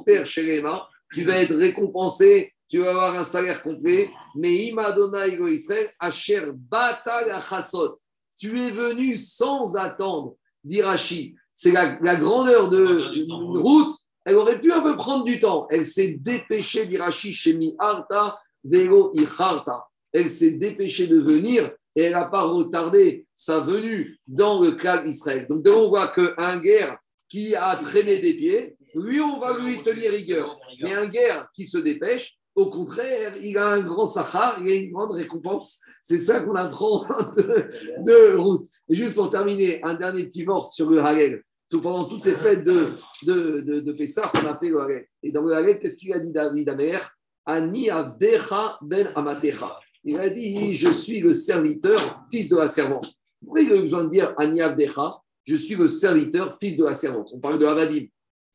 Ter 0.05 0.25
Shelema. 0.25 0.89
Tu 1.13 1.21
vas 1.21 1.37
être 1.37 1.53
récompensé, 1.55 2.51
tu 2.67 2.79
vas 2.79 2.89
avoir 2.89 3.15
un 3.15 3.23
salaire 3.23 3.61
complet. 3.61 4.09
Mais 4.35 4.71
Im 4.71 4.79
Adonai 4.79 5.37
Go 5.37 5.47
Israël, 5.47 5.91
Asher 5.99 6.49
Batal 6.55 7.29
Achasot. 7.29 7.95
Tu 8.39 8.59
es 8.59 8.71
venu 8.71 9.17
sans 9.17 9.75
attendre, 9.75 10.35
dit 10.63 10.81
Rashi. 10.81 11.35
C'est 11.53 11.71
la, 11.71 11.99
la 12.01 12.15
grandeur 12.15 12.69
de 12.69 13.59
Ruth 13.61 13.93
elle 14.25 14.37
aurait 14.37 14.59
pu 14.59 14.71
un 14.71 14.81
peu 14.81 14.95
prendre 14.95 15.25
du 15.25 15.39
temps. 15.39 15.67
Elle 15.69 15.85
s'est 15.85 16.17
dépêchée 16.19 16.85
d'Irachi 16.85 17.33
chez 17.33 17.53
Mi 17.53 17.75
Arta, 17.77 18.39
Vego 18.63 19.11
Icharta. 19.13 19.85
Elle 20.11 20.31
s'est 20.31 20.53
dépêchée 20.53 21.05
de 21.05 21.19
venir 21.19 21.71
et 21.95 22.03
elle 22.03 22.13
n'a 22.13 22.25
pas 22.25 22.43
retardé 22.43 23.25
sa 23.33 23.59
venue 23.59 24.17
dans 24.27 24.61
le 24.61 24.71
clan 24.71 25.03
d'Israël. 25.03 25.45
Donc, 25.49 25.65
on 25.67 25.89
voit 25.89 26.07
qu'un 26.07 26.59
guerre 26.59 26.97
qui 27.29 27.55
a 27.55 27.75
traîné 27.75 28.19
des 28.19 28.33
pieds, 28.33 28.75
lui, 28.95 29.19
on 29.21 29.37
va 29.37 29.57
lui 29.59 29.81
tenir 29.83 30.11
rigueur. 30.11 30.59
Mais 30.81 30.93
un 30.93 31.07
guerre 31.07 31.47
qui 31.55 31.65
se 31.65 31.77
dépêche, 31.77 32.37
au 32.55 32.69
contraire, 32.69 33.35
il 33.41 33.57
a 33.57 33.67
un 33.67 33.81
grand 33.81 34.05
Sahara, 34.05 34.57
il 34.61 34.71
a 34.71 34.75
une 34.75 34.91
grande 34.91 35.11
récompense. 35.11 35.79
C'est 36.03 36.19
ça 36.19 36.41
qu'on 36.41 36.55
apprend 36.55 36.99
de, 37.37 37.67
de 38.05 38.35
route. 38.35 38.67
Et 38.89 38.95
juste 38.95 39.15
pour 39.15 39.31
terminer, 39.31 39.83
un 39.83 39.95
dernier 39.95 40.25
petit 40.25 40.45
mort 40.45 40.71
sur 40.71 40.89
le 40.89 41.01
Hagel 41.01 41.43
pendant 41.79 42.05
toutes 42.05 42.23
ces 42.23 42.35
fêtes 42.35 42.63
de, 42.63 42.87
de, 43.23 43.79
de, 43.79 43.91
Pessah, 43.93 44.31
on 44.35 44.45
a 44.45 44.57
fait 44.57 44.69
le 44.69 44.79
Haret. 44.81 45.09
Et 45.21 45.31
dans 45.31 45.43
le 45.43 45.53
Haret, 45.53 45.79
qu'est-ce 45.79 45.97
qu'il 45.97 46.13
a 46.13 46.19
dit 46.19 46.31
David 46.31 46.69
Amer 46.69 47.09
Ani 47.45 47.89
Avdecha 47.89 48.77
ben 48.81 49.11
Amatecha. 49.15 49.77
Il 50.03 50.19
a 50.19 50.29
dit 50.29 50.75
Je 50.75 50.89
suis 50.89 51.19
le 51.19 51.33
serviteur, 51.33 52.25
fils 52.31 52.49
de 52.49 52.57
la 52.57 52.67
servante. 52.67 53.13
Pourquoi 53.39 53.61
il 53.61 53.71
a 53.71 53.81
besoin 53.81 54.05
de 54.05 54.09
dire 54.09 54.33
Ani 54.37 54.61
Avdecha 54.61 55.21
Je 55.45 55.55
suis 55.55 55.75
le 55.75 55.87
serviteur, 55.87 56.57
fils 56.59 56.77
de 56.77 56.83
la 56.83 56.93
servante? 56.93 57.29
On 57.33 57.39
parle 57.39 57.59
de 57.59 57.65
Avadim. 57.65 58.07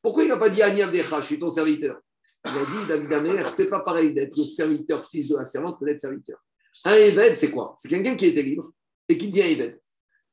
Pourquoi 0.03 0.25
il 0.25 0.29
n'a 0.29 0.37
pas 0.37 0.49
dit 0.51 0.63
Ani 0.63 0.83
Avdecha 0.83 1.21
Je 1.21 1.27
suis 1.27 1.39
ton 1.39 1.49
serviteur? 1.49 2.01
Il 2.45 2.51
a 2.51 2.65
dit 2.65 2.89
David 2.89 3.13
Amer 3.13 3.49
c'est 3.49 3.69
pas 3.69 3.81
pareil 3.81 4.15
d'être 4.15 4.37
le 4.37 4.45
serviteur, 4.45 5.09
fils 5.09 5.29
de 5.29 5.37
la 5.37 5.45
servante, 5.45 5.79
que 5.79 5.85
d'être 5.85 6.01
serviteur. 6.01 6.39
Un 6.85 6.95
Eved, 6.95 7.37
c'est 7.37 7.51
quoi? 7.51 7.75
C'est 7.77 7.89
quelqu'un 7.89 8.17
qui 8.17 8.27
était 8.27 8.43
libre 8.43 8.71
et 9.09 9.19
qui 9.19 9.29
devient 9.29 9.53
Eved. 9.53 9.79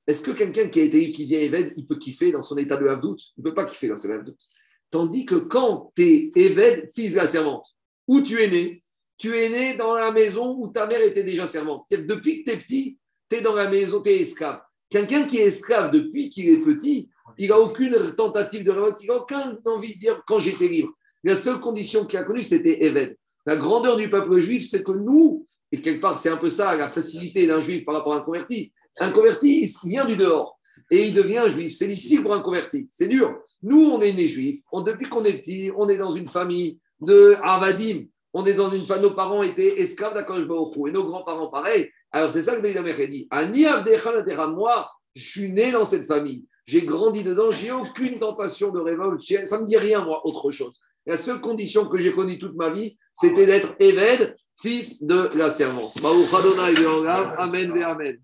Est-ce 0.08 0.22
que 0.22 0.32
quelqu'un 0.32 0.68
qui 0.70 0.82
a 0.82 0.84
été 0.84 1.12
qui 1.12 1.26
vient 1.26 1.40
Eved, 1.40 1.74
il 1.76 1.88
peut 1.88 1.98
kiffer 1.98 2.32
dans 2.32 2.44
son 2.44 2.58
état 2.58 2.78
de 2.78 2.86
Havdout? 2.86 3.18
Il 3.38 3.44
ne 3.44 3.44
peut 3.44 3.56
pas 3.56 3.66
kiffer 3.66 3.88
dans 3.88 3.98
son 3.98 4.12
Havdout. 4.12 4.38
Tandis 4.92 5.26
que 5.26 5.36
quand 5.36 5.92
tu 5.96 6.04
es 6.04 6.32
Eved, 6.36 6.92
fils 6.94 7.14
de 7.14 7.18
la 7.18 7.28
servante, 7.28 7.68
où 8.08 8.22
tu 8.22 8.40
es 8.40 8.48
né, 8.50 8.84
tu 9.18 9.38
es 9.40 9.50
né 9.50 9.78
dans 9.78 9.94
la 9.94 10.12
maison 10.12 10.56
où 10.58 10.68
ta 10.68 10.88
mère 10.88 11.02
était 11.02 11.24
déjà 11.24 11.48
servante. 11.48 11.84
C'est-à-dire 11.88 12.08
depuis 12.16 12.44
que 12.44 12.52
tu 12.52 12.56
es 12.56 12.60
petit, 12.60 13.00
tu 13.30 13.38
es 13.38 13.42
dans 13.42 13.56
la 13.56 13.70
maison, 13.70 14.02
tu 14.02 14.10
es 14.10 14.22
esclave. 14.22 14.62
Quelqu'un 14.90 15.24
qui 15.24 15.38
est 15.38 15.48
esclave 15.48 15.92
depuis 15.92 16.30
qu'il 16.30 16.50
est 16.50 16.62
petit, 16.62 17.10
il 17.38 17.50
n'a 17.50 17.60
aucune 17.60 17.96
tentative 18.16 18.64
de 18.64 18.72
révolte, 18.72 19.02
il 19.02 19.08
n'a 19.08 19.16
aucune 19.16 19.58
envie 19.66 19.94
de 19.94 20.00
dire 20.00 20.22
quand 20.26 20.40
j'étais 20.40 20.68
libre. 20.68 20.94
La 21.24 21.36
seule 21.36 21.60
condition 21.60 22.06
qu'il 22.06 22.20
a 22.20 22.24
connue, 22.24 22.44
c'était 22.44 22.86
Eved. 22.86 23.18
La 23.46 23.56
grandeur 23.56 23.96
du 23.96 24.10
peuple 24.10 24.40
juif, 24.40 24.68
c'est 24.68 24.84
que 24.84 24.92
nous, 24.92 25.46
et 25.72 25.82
quelque 25.82 26.02
part, 26.02 26.18
c'est 26.18 26.30
un 26.30 26.38
peu 26.38 26.50
ça, 26.50 26.76
la 26.76 26.90
facilité 26.90 27.48
d'un 27.48 27.64
juif 27.64 27.84
par 27.86 27.96
rapport 27.96 28.14
à 28.14 28.18
un 28.18 28.24
converti, 28.24 28.72
un 29.00 29.12
converti, 29.12 29.64
il 29.64 29.90
vient 29.90 30.06
du 30.06 30.16
dehors 30.16 30.60
et 30.92 31.08
il 31.08 31.14
devient 31.14 31.44
juif. 31.48 31.74
C'est 31.76 31.88
difficile 31.88 32.22
pour 32.22 32.34
un 32.34 32.42
converti, 32.42 32.88
c'est 32.90 33.08
dur. 33.08 33.38
Nous, 33.64 33.90
on 33.90 34.02
est 34.02 34.14
né 34.14 34.28
juif. 34.28 34.62
depuis 34.86 35.10
qu'on 35.10 35.24
est 35.26 35.40
petit, 35.40 35.72
on 35.76 35.90
est 35.90 35.98
dans 35.98 36.12
une 36.12 36.28
famille 36.28 36.80
de 37.02 37.36
Avadim. 37.44 38.06
On 38.38 38.44
est 38.44 38.54
dans 38.54 38.70
une 38.70 38.84
famille, 38.84 39.04
nos 39.04 39.16
parents 39.16 39.44
étaient 39.44 39.80
esclaves 39.80 40.14
d'Akadosh 40.14 40.76
et 40.88 40.92
nos 40.92 41.06
grands-parents 41.06 41.50
pareil. 41.50 41.90
Alors 42.12 42.30
c'est 42.30 42.44
ça 42.44 42.58
que 42.58 42.62
David 42.62 42.78
Amer 42.78 43.08
dit. 43.08 43.30
Moi, 43.32 44.90
je 45.16 45.24
suis 45.24 45.54
né 45.54 45.72
dans 45.72 45.86
cette 45.86 46.06
famille. 46.06 46.46
J'ai 46.68 46.82
grandi 46.82 47.24
dedans, 47.24 47.52
j'ai 47.52 47.72
aucune 47.72 48.20
tentation 48.20 48.74
de 48.74 48.82
révolte. 48.82 49.22
Ça 49.46 49.56
ne 49.56 49.62
me 49.62 49.68
dit 49.68 49.78
rien, 49.78 50.04
moi, 50.04 50.20
autre 50.26 50.52
chose. 50.52 50.78
La 51.06 51.16
seule 51.16 51.40
condition 51.40 51.86
que 51.88 51.98
j'ai 51.98 52.12
connue 52.12 52.38
toute 52.38 52.56
ma 52.56 52.72
vie, 52.72 52.98
c'était 53.14 53.46
d'être 53.46 53.74
Eved, 53.80 54.36
fils 54.62 55.06
de 55.06 55.30
la 55.38 55.50
servante. 55.50 55.94
Amen, 57.38 57.72
Amen. 57.84 58.18